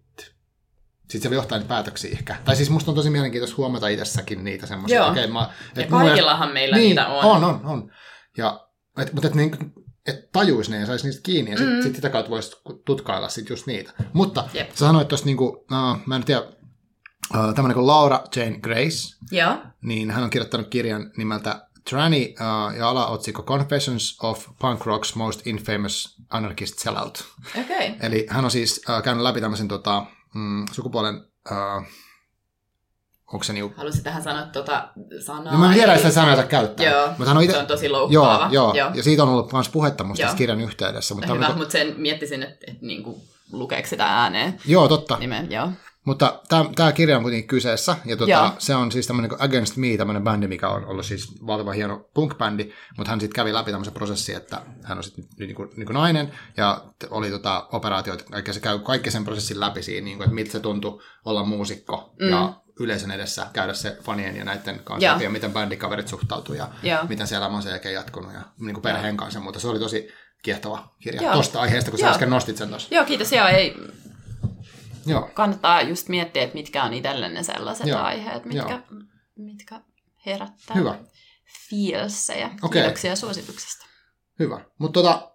sitten 1.10 1.32
se 1.32 1.36
johtaa 1.36 1.58
niitä 1.58 1.70
päätöksiä 1.70 2.12
ehkä. 2.12 2.36
Tai 2.46 2.56
siis 2.56 2.70
musta 2.70 2.92
on 2.92 2.96
tosi 2.96 3.10
mielenkiintoista 3.10 3.58
huomata 3.58 3.88
itsessäkin 3.88 4.44
niitä 4.44 4.68
semmoisia. 4.68 4.98
Joo. 4.98 5.12
Okay, 5.12 5.28
mä, 5.28 5.50
et 5.76 5.84
ja 5.84 5.98
kaikillahan 5.98 6.50
mielestä, 6.50 6.54
meillä 6.54 6.78
niin, 6.78 6.90
niitä 6.90 7.08
on. 7.08 7.26
On, 7.26 7.44
on, 7.44 7.62
on. 7.64 7.92
Ja, 8.38 8.68
et, 8.98 9.14
mutta 9.14 9.28
et, 9.28 9.36
niin, 9.36 9.74
et 10.08 10.32
tajuisi 10.32 10.72
ne 10.72 10.80
ja 10.80 10.86
saisi 10.86 11.06
niistä 11.08 11.22
kiinni, 11.24 11.52
ja 11.52 11.58
sitten 11.58 11.76
mm. 11.76 11.84
sit 11.84 11.96
sitä 11.96 12.10
kautta 12.10 12.32
voisi 12.32 12.62
tutkailla 12.86 13.30
sit 13.30 13.50
just 13.50 13.68
niitä. 13.68 13.92
Mutta 14.14 14.50
Jep. 14.54 14.70
sä 14.70 14.78
sanoit 14.78 15.08
tuossa, 15.08 15.26
niinku, 15.26 15.66
no, 15.72 16.00
mä 16.06 16.16
en 16.16 16.24
tiedä, 16.24 16.42
uh, 16.42 17.54
tämmöinen 17.56 17.74
kuin 17.74 17.88
Laura 17.88 18.24
Jane 18.36 18.60
Grace, 18.60 19.16
Joo. 19.32 19.58
niin 19.82 20.12
hän 20.12 20.24
on 20.24 20.30
kirjoittanut 20.30 20.68
kirjan 20.68 21.12
nimeltä 21.18 21.68
Tranny 21.90 22.18
uh, 22.18 22.78
ja 22.78 22.90
alaotsikko 22.90 23.44
Confessions 23.44 24.18
of 24.22 24.48
Punk 24.60 24.82
Rock's 24.82 25.16
Most 25.16 25.48
Infamous 25.48 26.16
Anarchist 26.30 26.80
Sellout. 26.80 27.26
Okay. 27.60 27.92
Eli 28.00 28.28
hän 28.30 28.46
on 28.46 28.52
siis 28.52 28.82
uh, 28.90 29.04
käynyt 29.04 29.24
läpi 29.24 29.42
tämmöisen 29.42 29.68
tota, 29.68 30.06
mm, 30.36 30.66
sukupuolen... 30.72 31.16
Uh, 31.52 31.88
onko 33.34 33.44
se 33.44 33.54
niinku... 33.54 33.74
Haluaisin 33.78 34.04
tähän 34.04 34.24
sanoa 34.24 34.46
tuota 34.46 34.90
sanaa. 35.26 35.54
No 35.54 35.60
mä 35.60 35.68
en 35.68 35.74
tiedä 35.74 35.98
sitä 35.98 36.12
sanaa 36.12 36.44
käyttää. 36.44 36.86
Joo, 36.86 37.08
mutta 37.08 37.26
hän 37.26 37.38
on 37.38 37.44
ite... 37.44 37.54
se 37.54 37.60
on 37.60 37.68
tosi 37.68 37.90
loukkaava. 37.90 38.48
Joo, 38.52 38.66
joo, 38.66 38.74
joo. 38.74 38.92
ja 38.94 39.04
siitä 39.04 39.24
on 39.24 39.30
ollut 39.30 39.54
myös 39.54 39.70
puhetta 39.70 40.04
musta 40.04 40.24
tässä 40.24 40.38
kirjan 40.38 40.62
yhteydessä. 40.62 41.16
Mutta 41.16 41.34
Hyvä, 41.34 41.46
niinku... 41.46 41.60
mutta 41.60 41.72
sen 41.72 41.94
miettisin, 41.98 42.44
että, 42.44 42.66
että 42.68 42.86
niinku, 42.86 43.22
lukeeko 43.52 43.88
sitä 43.88 44.06
ääneen. 44.06 44.62
Joo, 44.66 44.88
totta. 44.88 45.18
Nimen, 45.18 45.52
joo. 45.52 45.70
Mutta 46.08 46.40
tämä 46.76 46.92
kirja 46.92 47.18
on 47.18 47.24
kuitenkin 47.24 47.48
kyseessä, 47.48 47.96
ja 48.06 48.18
tuota, 48.18 48.54
se 48.60 48.76
on 48.76 48.92
siis 48.92 49.08
tämmöinen 49.08 49.32
Against 49.40 49.78
Me, 49.78 49.88
tämmöinen 49.98 50.24
bändi, 50.24 50.48
mikä 50.48 50.70
on 50.70 50.86
ollut 50.86 51.06
siis 51.06 51.46
valtavan 51.48 51.76
hieno 51.76 52.10
punk-bändi, 52.14 52.74
mutta 52.98 53.10
hän 53.10 53.20
sitten 53.20 53.36
kävi 53.36 53.54
läpi 53.54 53.72
tämmöisen 53.72 53.94
prosessin, 53.94 54.36
että 54.36 54.62
hän 54.84 54.98
on 54.98 55.04
sitten 55.04 55.26
niin 55.40 55.56
kuin, 55.56 55.70
niin 55.76 55.86
kuin 55.86 55.94
nainen, 55.94 56.32
ja 56.58 56.82
oli 57.10 57.30
tota 57.30 57.68
operaatioita, 57.72 58.24
kaikki 58.24 58.54
se 58.54 58.60
käy 58.60 58.80
kaikki 58.80 59.12
sen 59.12 59.26
prosessin 59.26 59.60
läpi 59.60 59.84
siinä, 59.84 60.06
niin 60.06 60.18
kuin, 60.18 60.26
että 60.26 60.36
miltä 60.36 60.52
se 60.52 60.60
tuntui 60.60 61.02
olla 61.26 61.44
muusikko, 61.44 62.14
mm. 62.20 62.30
ja 62.30 62.54
yleisön 62.80 63.12
edessä 63.12 63.48
käydä 63.54 63.74
se 63.74 63.98
fanien 64.04 64.36
ja 64.36 64.44
näiden 64.44 64.80
kanssa 64.84 65.06
ja, 65.06 65.18
ja 65.22 65.30
miten 65.30 65.54
bändikaverit 65.54 66.08
suhtautuu, 66.08 66.56
ja, 66.56 66.70
ja. 66.84 67.06
miten 67.10 67.28
se 67.28 67.36
elämä 67.36 67.56
on 67.56 67.64
sen 67.64 67.70
jälkeen 67.70 67.94
jatkunut, 67.94 68.34
ja 68.34 68.42
niin 68.60 68.74
kuin 68.74 68.84
perheen 68.84 69.18
kanssa, 69.18 69.40
mutta 69.40 69.60
se 69.60 69.68
oli 69.68 69.80
tosi 69.80 70.08
kiehtova 70.44 70.96
kirja 71.00 71.32
tuosta 71.32 71.62
aiheesta, 71.62 71.92
kun 71.92 72.00
sä 72.00 72.10
äsken 72.10 72.30
nostit 72.30 72.58
sen 72.58 72.70
tuossa. 72.70 72.96
Joo, 72.96 73.06
kiitos. 73.06 73.32
Joo, 73.32 73.48
ei, 73.48 73.76
Joo. 75.08 75.30
kannattaa 75.34 75.82
just 75.82 76.10
miettiä, 76.10 76.44
että 76.44 76.56
mitkä 76.56 76.84
on 76.84 76.94
itselle 76.94 77.30
ne 77.30 77.44
sellaiset 77.44 77.88
Joo. 77.88 78.00
aiheet, 78.00 78.46
mitkä, 78.46 78.84
mitkä 79.36 79.82
herättää 80.26 80.76
Hyvä. 80.76 81.00
feelsejä. 81.70 82.50
Okay. 82.62 82.82
Kiitoksia 82.82 83.16
suosituksesta. 83.16 83.86
Hyvä. 84.40 84.62
Mutta 84.78 85.00
tota, 85.00 85.32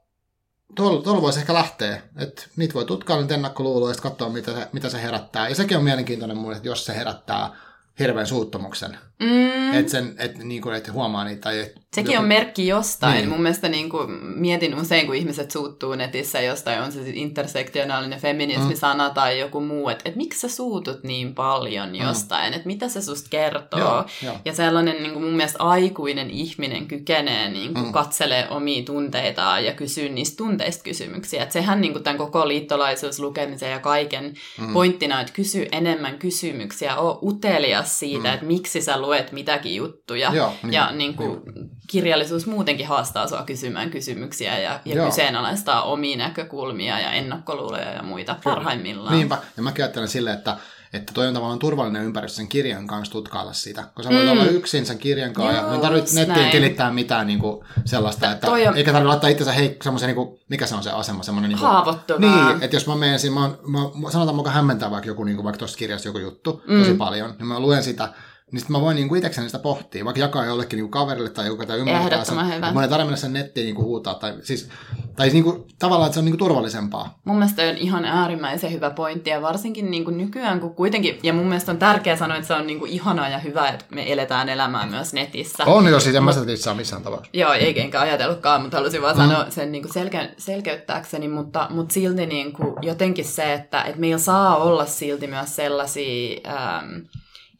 tuolla, 0.76 1.02
tuolla 1.02 1.22
voisi 1.22 1.40
ehkä 1.40 1.54
lähteä, 1.54 2.02
että 2.16 2.46
niitä 2.56 2.74
voi 2.74 2.84
tutkailla 2.84 3.22
nyt 3.22 3.32
ennakkoluuloja 3.32 3.94
ja 3.94 4.02
katsoa, 4.02 4.28
mitä 4.28 4.54
se, 4.54 4.68
mitä 4.72 4.88
se 4.88 5.02
herättää. 5.02 5.48
Ja 5.48 5.54
sekin 5.54 5.76
on 5.76 5.84
mielenkiintoinen 5.84 6.36
mulle, 6.36 6.56
että 6.56 6.68
jos 6.68 6.84
se 6.84 6.96
herättää 6.96 7.50
hirveän 7.98 8.26
suuttumuksen. 8.26 8.98
Mm. 9.20 9.72
Että 9.72 9.92
sen, 9.92 10.14
et, 10.18 10.38
niin 10.38 10.62
kuin, 10.62 10.74
et 10.74 10.92
huomaa 10.92 11.24
niitä. 11.24 11.40
Tai 11.40 11.60
et, 11.60 11.81
Sekin 11.94 12.18
on 12.18 12.24
merkki 12.24 12.66
jostain. 12.66 13.12
Niin. 13.12 13.20
Niin. 13.22 13.28
Mun 13.30 13.42
mielestä 13.42 13.68
niin 13.68 13.90
kuin, 13.90 14.10
mietin 14.24 14.74
usein, 14.74 15.06
kun 15.06 15.14
ihmiset 15.14 15.50
suuttuu 15.50 15.94
netissä 15.94 16.40
jostain, 16.40 16.82
on 16.82 16.92
se 16.92 17.00
intersektionaalinen 17.14 18.20
feminismi-sana 18.20 19.08
Mm. 19.08 19.14
tai 19.14 19.38
joku 19.40 19.60
muu, 19.60 19.88
että 19.88 20.08
et, 20.08 20.16
miksi 20.16 20.40
sä 20.40 20.48
suutut 20.48 21.02
niin 21.02 21.34
paljon 21.34 21.96
jostain, 21.96 22.54
että 22.54 22.66
mitä 22.66 22.88
se 22.88 23.02
susta 23.02 23.28
kertoo. 23.30 23.80
Joo, 23.80 24.04
joo. 24.22 24.34
Ja 24.44 24.52
sellainen 24.54 25.02
niin 25.02 25.12
kuin 25.12 25.24
mun 25.24 25.34
mielestä 25.34 25.58
aikuinen 25.62 26.30
ihminen 26.30 26.86
kykenee 26.86 27.50
niin 27.50 27.74
kuin, 27.74 27.86
Mm. 27.86 27.92
katselee 27.92 28.48
omia 28.50 28.82
tunteitaan 28.82 29.64
ja 29.64 29.72
kysyy 29.72 30.08
niistä 30.08 30.36
tunteista 30.36 30.82
kysymyksiä. 30.84 31.42
Et 31.42 31.52
sehän 31.52 31.80
niin 31.80 31.92
kuin, 31.92 32.04
tämän 32.04 32.18
koko 32.18 32.48
liittolaisuus 32.48 33.18
lukemisen 33.20 33.70
ja 33.70 33.78
kaiken 33.80 34.34
Mm. 34.58 34.72
pointtina, 34.72 35.20
että 35.20 35.32
kysy 35.32 35.66
enemmän 35.72 36.18
kysymyksiä, 36.18 36.96
oo 36.96 37.18
utelias 37.22 37.98
siitä, 37.98 38.28
Mm. 38.28 38.34
että 38.34 38.46
miksi 38.46 38.80
sä 38.82 39.00
luet 39.00 39.32
mitäkin 39.32 39.74
juttuja. 39.74 40.30
Joo, 40.34 40.52
niin, 40.62 40.72
ja 40.72 40.92
niin 40.92 41.14
kuin, 41.14 41.40
kirjallisuus 41.86 42.46
muutenkin 42.46 42.86
haastaa 42.86 43.28
sua 43.28 43.42
kysymään 43.42 43.90
kysymyksiä 43.90 44.58
ja, 44.58 44.80
ja 44.84 44.94
Joo. 44.94 45.06
kyseenalaistaa 45.06 45.82
omia 45.82 46.16
näkökulmia 46.16 47.00
ja 47.00 47.12
ennakkoluuloja 47.12 47.90
ja 47.92 48.02
muita 48.02 48.36
parhaimmillaan. 48.44 49.16
Niinpä, 49.16 49.38
ja 49.56 49.62
mäkin 49.62 49.84
ajattelen 49.84 50.08
silleen, 50.08 50.36
että, 50.38 50.56
että 50.92 51.12
toi 51.14 51.26
on 51.28 51.34
tavallaan 51.34 51.58
turvallinen 51.58 52.04
ympäristö 52.04 52.36
sen 52.36 52.48
kirjan 52.48 52.86
kanssa 52.86 53.12
tutkailla 53.12 53.52
sitä. 53.52 53.84
Kun 53.94 54.04
sä 54.04 54.10
voit 54.10 54.24
Mm. 54.24 54.30
olla 54.30 54.44
yksin 54.44 54.86
sen 54.86 54.98
kirjan 54.98 55.32
kanssa, 55.32 55.52
ja 55.56 55.62
Joo, 55.62 55.72
ei 55.74 55.80
tarvitse 55.80 56.14
nettiin 56.20 56.38
näin. 56.38 56.50
tilittää 56.50 56.90
mitään 56.92 57.26
niin 57.26 57.38
kuin 57.38 57.64
sellaista, 57.84 58.32
että 58.32 58.50
on- 58.50 58.58
eikä 58.76 58.92
tarvitse 58.92 59.08
laittaa 59.08 59.30
itsensä 59.30 59.52
heik- 59.52 59.82
semmoisen, 59.82 60.06
niin 60.06 60.14
kuin, 60.16 60.40
mikä 60.48 60.66
se 60.66 60.74
on 60.74 60.82
se 60.82 60.90
asema, 60.90 61.22
semmoinen 61.22 61.48
niin 61.48 61.58
kuin, 61.58 61.68
Haavoittuvaa. 61.70 62.48
Niin, 62.52 62.62
että 62.62 62.76
jos 62.76 62.86
mä 62.86 62.94
menen 62.94 63.18
siinä, 63.18 63.34
mä, 63.34 63.42
oon- 63.44 63.58
mä, 64.00 64.10
sanotaan 64.10 64.36
mukaan 64.36 64.54
hämmentää 64.54 64.90
vaikka 64.90 65.08
joku, 65.08 65.24
niin 65.24 65.36
kuin, 65.36 65.44
vaikka 65.44 65.58
tuossa 65.58 65.78
kirjassa 65.78 66.08
joku 66.08 66.18
juttu 66.18 66.62
mm. 66.68 66.78
tosi 66.78 66.94
paljon, 66.94 67.34
niin 67.38 67.46
mä 67.46 67.60
luen 67.60 67.82
sitä, 67.84 68.08
niin 68.52 68.60
sitten 68.60 68.76
mä 68.76 68.80
voin 68.80 68.96
niin 68.96 69.08
kuin 69.08 69.18
itsekseni 69.18 69.48
sitä 69.48 69.58
pohtia, 69.58 70.04
vaikka 70.04 70.20
jakaa 70.20 70.44
jollekin 70.44 70.76
niin 70.76 70.84
kuin 70.84 70.90
kaverille 70.90 71.30
tai 71.30 71.46
joku, 71.46 71.66
tai 71.66 71.78
ymmärtää 71.78 72.24
sen. 72.24 72.54
Hyvä. 72.54 72.72
Mä 72.72 72.84
en 72.84 72.90
tarvitse 72.90 73.04
mennä 73.04 73.16
sen 73.16 73.32
nettiin 73.32 73.64
niin 73.64 73.74
kuin 73.74 73.84
huutaa, 73.84 74.14
tai 74.14 74.34
siis, 74.42 74.68
tai 75.16 75.28
niin 75.28 75.44
kuin, 75.44 75.64
tavallaan, 75.78 76.06
että 76.06 76.14
se 76.14 76.18
on 76.18 76.24
niin 76.24 76.32
kuin 76.32 76.38
turvallisempaa. 76.38 77.18
Mun 77.24 77.36
mielestä 77.36 77.62
on 77.62 77.76
ihan 77.76 78.04
äärimmäisen 78.04 78.72
hyvä 78.72 78.90
pointti 78.90 79.30
ja 79.30 79.42
varsinkin 79.42 79.90
niin 79.90 80.04
kuin 80.04 80.18
nykyään, 80.18 80.60
kun 80.60 80.74
kuitenkin, 80.74 81.18
ja 81.22 81.32
mun 81.32 81.46
mielestä 81.46 81.72
on 81.72 81.78
tärkeää 81.78 82.16
sanoa, 82.16 82.36
että 82.36 82.48
se 82.48 82.54
on 82.54 82.66
niin 82.66 82.78
kuin 82.78 82.90
ihanaa 82.90 83.28
ja 83.28 83.38
hyvä, 83.38 83.68
että 83.68 83.84
me 83.90 84.12
eletään 84.12 84.48
elämää 84.48 84.86
myös 84.86 85.12
netissä. 85.12 85.64
On 85.64 85.86
jo, 85.86 86.00
siis 86.00 86.16
en 86.16 86.24
mä 86.24 86.32
sitä 86.32 86.56
saa 86.56 86.74
missään 86.74 87.02
tapauksessa. 87.02 87.38
Joo, 87.38 87.52
ei 87.52 87.80
enkä 87.80 88.00
ajatellutkaan, 88.00 88.62
mutta 88.62 88.76
halusin 88.76 89.02
vaan 89.02 89.16
mm. 89.16 89.22
sanoa 89.22 89.50
sen 89.50 89.72
niin 89.72 89.82
kuin 89.82 89.92
selke- 89.92 90.34
selkeyttääkseni, 90.38 91.28
mutta, 91.28 91.66
mutta 91.70 91.92
silti 91.92 92.26
niin 92.26 92.52
kuin 92.52 92.74
jotenkin 92.82 93.24
se, 93.24 93.52
että, 93.52 93.82
että 93.82 94.00
meillä 94.00 94.18
saa 94.18 94.56
olla 94.56 94.86
silti 94.86 95.26
myös 95.26 95.56
sellaisia 95.56 96.40
ähm, 96.46 96.92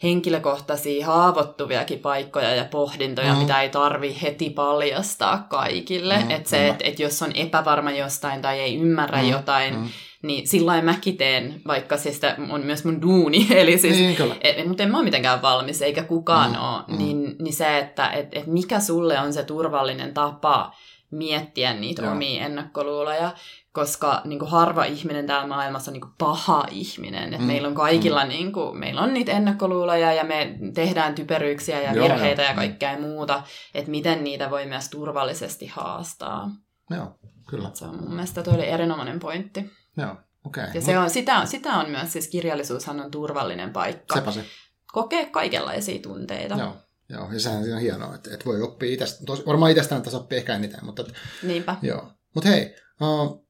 henkilökohtaisia 0.02 1.06
haavoittuviakin 1.06 1.98
paikkoja 1.98 2.54
ja 2.54 2.64
pohdintoja, 2.64 3.32
Mm. 3.32 3.38
mitä 3.38 3.62
ei 3.62 3.68
tarvi 3.68 4.16
heti 4.22 4.50
paljastaa 4.50 5.46
kaikille. 5.50 6.18
Mm, 6.18 6.30
että 6.30 6.50
se, 6.50 6.68
että, 6.68 6.84
että 6.88 7.02
jos 7.02 7.22
on 7.22 7.32
epävarma 7.34 7.90
jostain 7.90 8.42
tai 8.42 8.60
ei 8.60 8.76
ymmärrä 8.76 9.22
Mm, 9.22 9.28
jotain, 9.30 9.74
mm. 9.74 9.88
niin 10.22 10.48
sillä 10.48 10.82
mäkin 10.82 11.16
teen, 11.16 11.60
vaikka 11.66 11.96
siis 11.96 12.14
sitä 12.14 12.36
on 12.50 12.60
myös 12.66 12.84
mun 12.84 13.02
duuni, 13.02 13.46
eli 13.60 13.78
siis 13.78 13.96
Niin, 13.96 14.16
et, 14.40 14.66
mutta 14.68 14.82
en 14.82 14.90
mä 14.90 14.96
ole 14.96 15.04
mitenkään 15.04 15.42
valmis, 15.42 15.82
eikä 15.82 16.02
kukaan 16.02 16.50
Mm, 16.50 16.56
ole, 16.62 16.82
mm. 16.88 16.98
niin, 16.98 17.36
niin 17.38 17.54
se, 17.54 17.78
että 17.78 18.08
et, 18.08 18.28
et 18.32 18.46
mikä 18.46 18.80
sulle 18.80 19.20
on 19.20 19.32
se 19.32 19.42
turvallinen 19.44 20.14
tapa 20.14 20.72
miettiä 21.10 21.74
niitä. 21.74 22.02
Joo. 22.02 22.12
omia 22.12 22.44
ennakkoluuloja, 22.46 23.30
koska 23.72 24.20
niin 24.24 24.38
kuin 24.38 24.50
harva 24.50 24.84
ihminen 24.84 25.26
täällä 25.26 25.46
maailmassa 25.46 25.90
on 25.90 25.92
niin 25.92 26.00
kuin 26.00 26.14
paha 26.18 26.66
ihminen. 26.70 27.34
Et 27.34 27.40
Mm, 27.40 27.46
Meillä 27.46 27.68
on 27.68 27.74
kaikilla, 27.74 28.24
niin 28.24 28.52
kuin, 28.52 28.78
meillä 28.78 29.00
on 29.00 29.14
niitä 29.14 29.32
ennakkoluuloja 29.32 30.12
ja 30.12 30.24
me 30.24 30.58
tehdään 30.74 31.14
typeryyksiä 31.14 31.80
ja 31.80 31.92
Joo, 31.92 32.04
virheitä 32.04 32.42
ja 32.42 32.54
kaikkea 32.54 32.98
muuta, 32.98 33.42
että 33.74 33.90
miten 33.90 34.24
niitä 34.24 34.50
voi 34.50 34.66
myös 34.66 34.88
turvallisesti 34.88 35.66
haastaa. 35.66 36.50
Joo, 36.90 37.18
kyllä. 37.48 37.70
Se 37.74 37.84
on 37.84 37.96
mun 38.02 38.10
mielestä 38.14 38.42
toi 38.42 38.54
oli 38.54 38.68
erinomainen 38.68 39.18
pointti. 39.18 39.70
Joo, 39.96 40.16
okei. 40.46 40.64
Ja 40.74 40.80
se 40.80 40.98
on, 40.98 41.10
sitä, 41.10 41.38
on, 41.38 41.46
sitä 41.46 41.72
on 41.72 41.90
myös, 41.90 42.12
siis 42.12 42.28
kirjallisuushan 42.28 43.00
on 43.00 43.10
turvallinen 43.10 43.70
paikka. 43.72 44.14
Sepä 44.14 44.30
se. 44.30 44.44
Kokee 44.92 45.26
kaikenlaisia 45.26 45.98
tunteita. 46.02 46.54
Joo. 46.54 46.76
Joo, 47.08 47.32
ja 47.32 47.40
sehän 47.40 47.62
siinä 47.62 47.76
on 47.76 47.82
hienoa, 47.82 48.14
että, 48.14 48.30
että 48.34 48.44
voi 48.44 48.62
oppia 48.62 48.92
itsestä, 48.92 49.24
varmaan 49.46 49.70
itsestään 49.70 50.02
tässä 50.02 50.18
oppii 50.18 50.38
ehkä 50.38 50.54
eniten, 50.54 50.84
mutta 50.84 51.04
Niinpä. 51.42 51.76
joo. 51.82 52.12
Mutta 52.34 52.48
hei, 52.48 52.76
uh, 53.00 53.41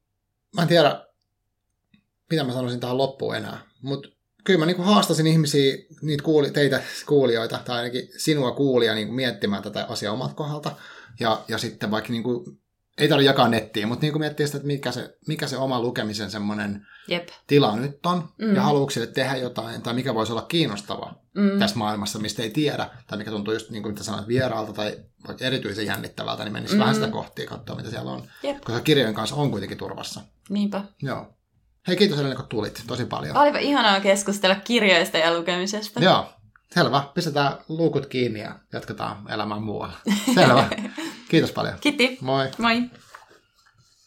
mä 0.56 0.62
en 0.62 0.68
tiedä, 0.68 1.06
mitä 2.30 2.44
mä 2.44 2.52
sanoisin 2.52 2.80
tähän 2.80 2.98
loppuun 2.98 3.36
enää, 3.36 3.58
mutta 3.82 4.08
kyllä 4.44 4.58
mä 4.58 4.66
niinku 4.66 4.82
haastasin 4.82 5.26
ihmisiä, 5.26 5.76
niitä 6.02 6.24
kuuli, 6.24 6.50
teitä 6.50 6.82
kuulijoita, 7.06 7.58
tai 7.64 7.76
ainakin 7.76 8.08
sinua 8.18 8.52
kuulia 8.52 8.94
niinku 8.94 9.14
miettimään 9.14 9.62
tätä 9.62 9.86
asiaa 9.88 10.12
omat 10.12 10.32
kohdalta, 10.34 10.76
ja, 11.20 11.42
ja 11.48 11.58
sitten 11.58 11.90
vaikka 11.90 12.12
niinku, 12.12 12.44
ei 12.98 13.08
tarvitse 13.08 13.26
jakaa 13.30 13.48
nettiin, 13.48 13.88
mutta 13.88 14.02
niinku 14.02 14.18
miettiä 14.18 14.46
sitä, 14.46 14.56
että 14.56 14.66
mikä 14.66 14.92
se, 14.92 15.16
mikä 15.26 15.46
se 15.46 15.56
oma 15.56 15.80
lukemisen 15.80 16.30
semmoinen 16.30 16.86
tila 17.46 17.76
nyt 17.76 18.06
on, 18.06 18.28
Mm. 18.38 18.54
ja 18.54 18.62
haluatko 18.62 18.90
sille 18.90 19.06
tehdä 19.06 19.36
jotain, 19.36 19.82
tai 19.82 19.94
mikä 19.94 20.14
voisi 20.14 20.32
olla 20.32 20.42
kiinnostavaa 20.42 21.21
Mm. 21.36 21.58
tässä 21.58 21.78
maailmassa, 21.78 22.18
mistä 22.18 22.42
ei 22.42 22.50
tiedä, 22.50 22.90
tai 23.06 23.18
mikä 23.18 23.30
tuntuu 23.30 23.54
just 23.54 23.70
niin 23.70 23.82
kuin 23.82 23.92
mitä 23.92 24.04
sanoit, 24.04 24.28
vieraalta 24.28 24.72
tai 24.72 24.98
erityisen 25.40 25.86
jännittävältä, 25.86 26.44
niin 26.44 26.52
menisi 26.52 26.74
mm. 26.74 26.80
vähän 26.80 26.94
sitä 26.94 27.08
kohtia 27.08 27.48
katsoa, 27.48 27.76
mitä 27.76 27.90
siellä 27.90 28.10
on. 28.10 28.22
Jep. 28.42 28.60
Koska 28.60 28.80
kirjojen 28.80 29.14
kanssa 29.14 29.36
on 29.36 29.50
kuitenkin 29.50 29.78
turvassa. 29.78 30.20
Niinpä. 30.48 30.84
Joo. 31.02 31.26
Hei, 31.88 31.96
kiitos 31.96 32.18
Elina, 32.18 32.34
kun 32.34 32.46
tulit. 32.48 32.82
Tosi 32.86 33.04
paljon. 33.04 33.36
Olipa 33.36 33.58
ihanaa 33.58 34.00
keskustella 34.00 34.54
kirjoista 34.54 35.18
ja 35.18 35.38
lukemisesta. 35.38 36.00
Joo. 36.00 36.26
Selvä. 36.74 37.04
Pistetään 37.14 37.52
luukut 37.68 38.06
kiinni 38.06 38.40
ja 38.40 38.58
jatketaan 38.72 39.30
elämään 39.30 39.62
muualla. 39.62 39.94
Selvä. 40.34 40.68
Kiitos 41.30 41.52
paljon. 41.52 41.74
Kiitti. 41.80 42.18
Moi. 42.20 42.50
Moi. 42.58 42.82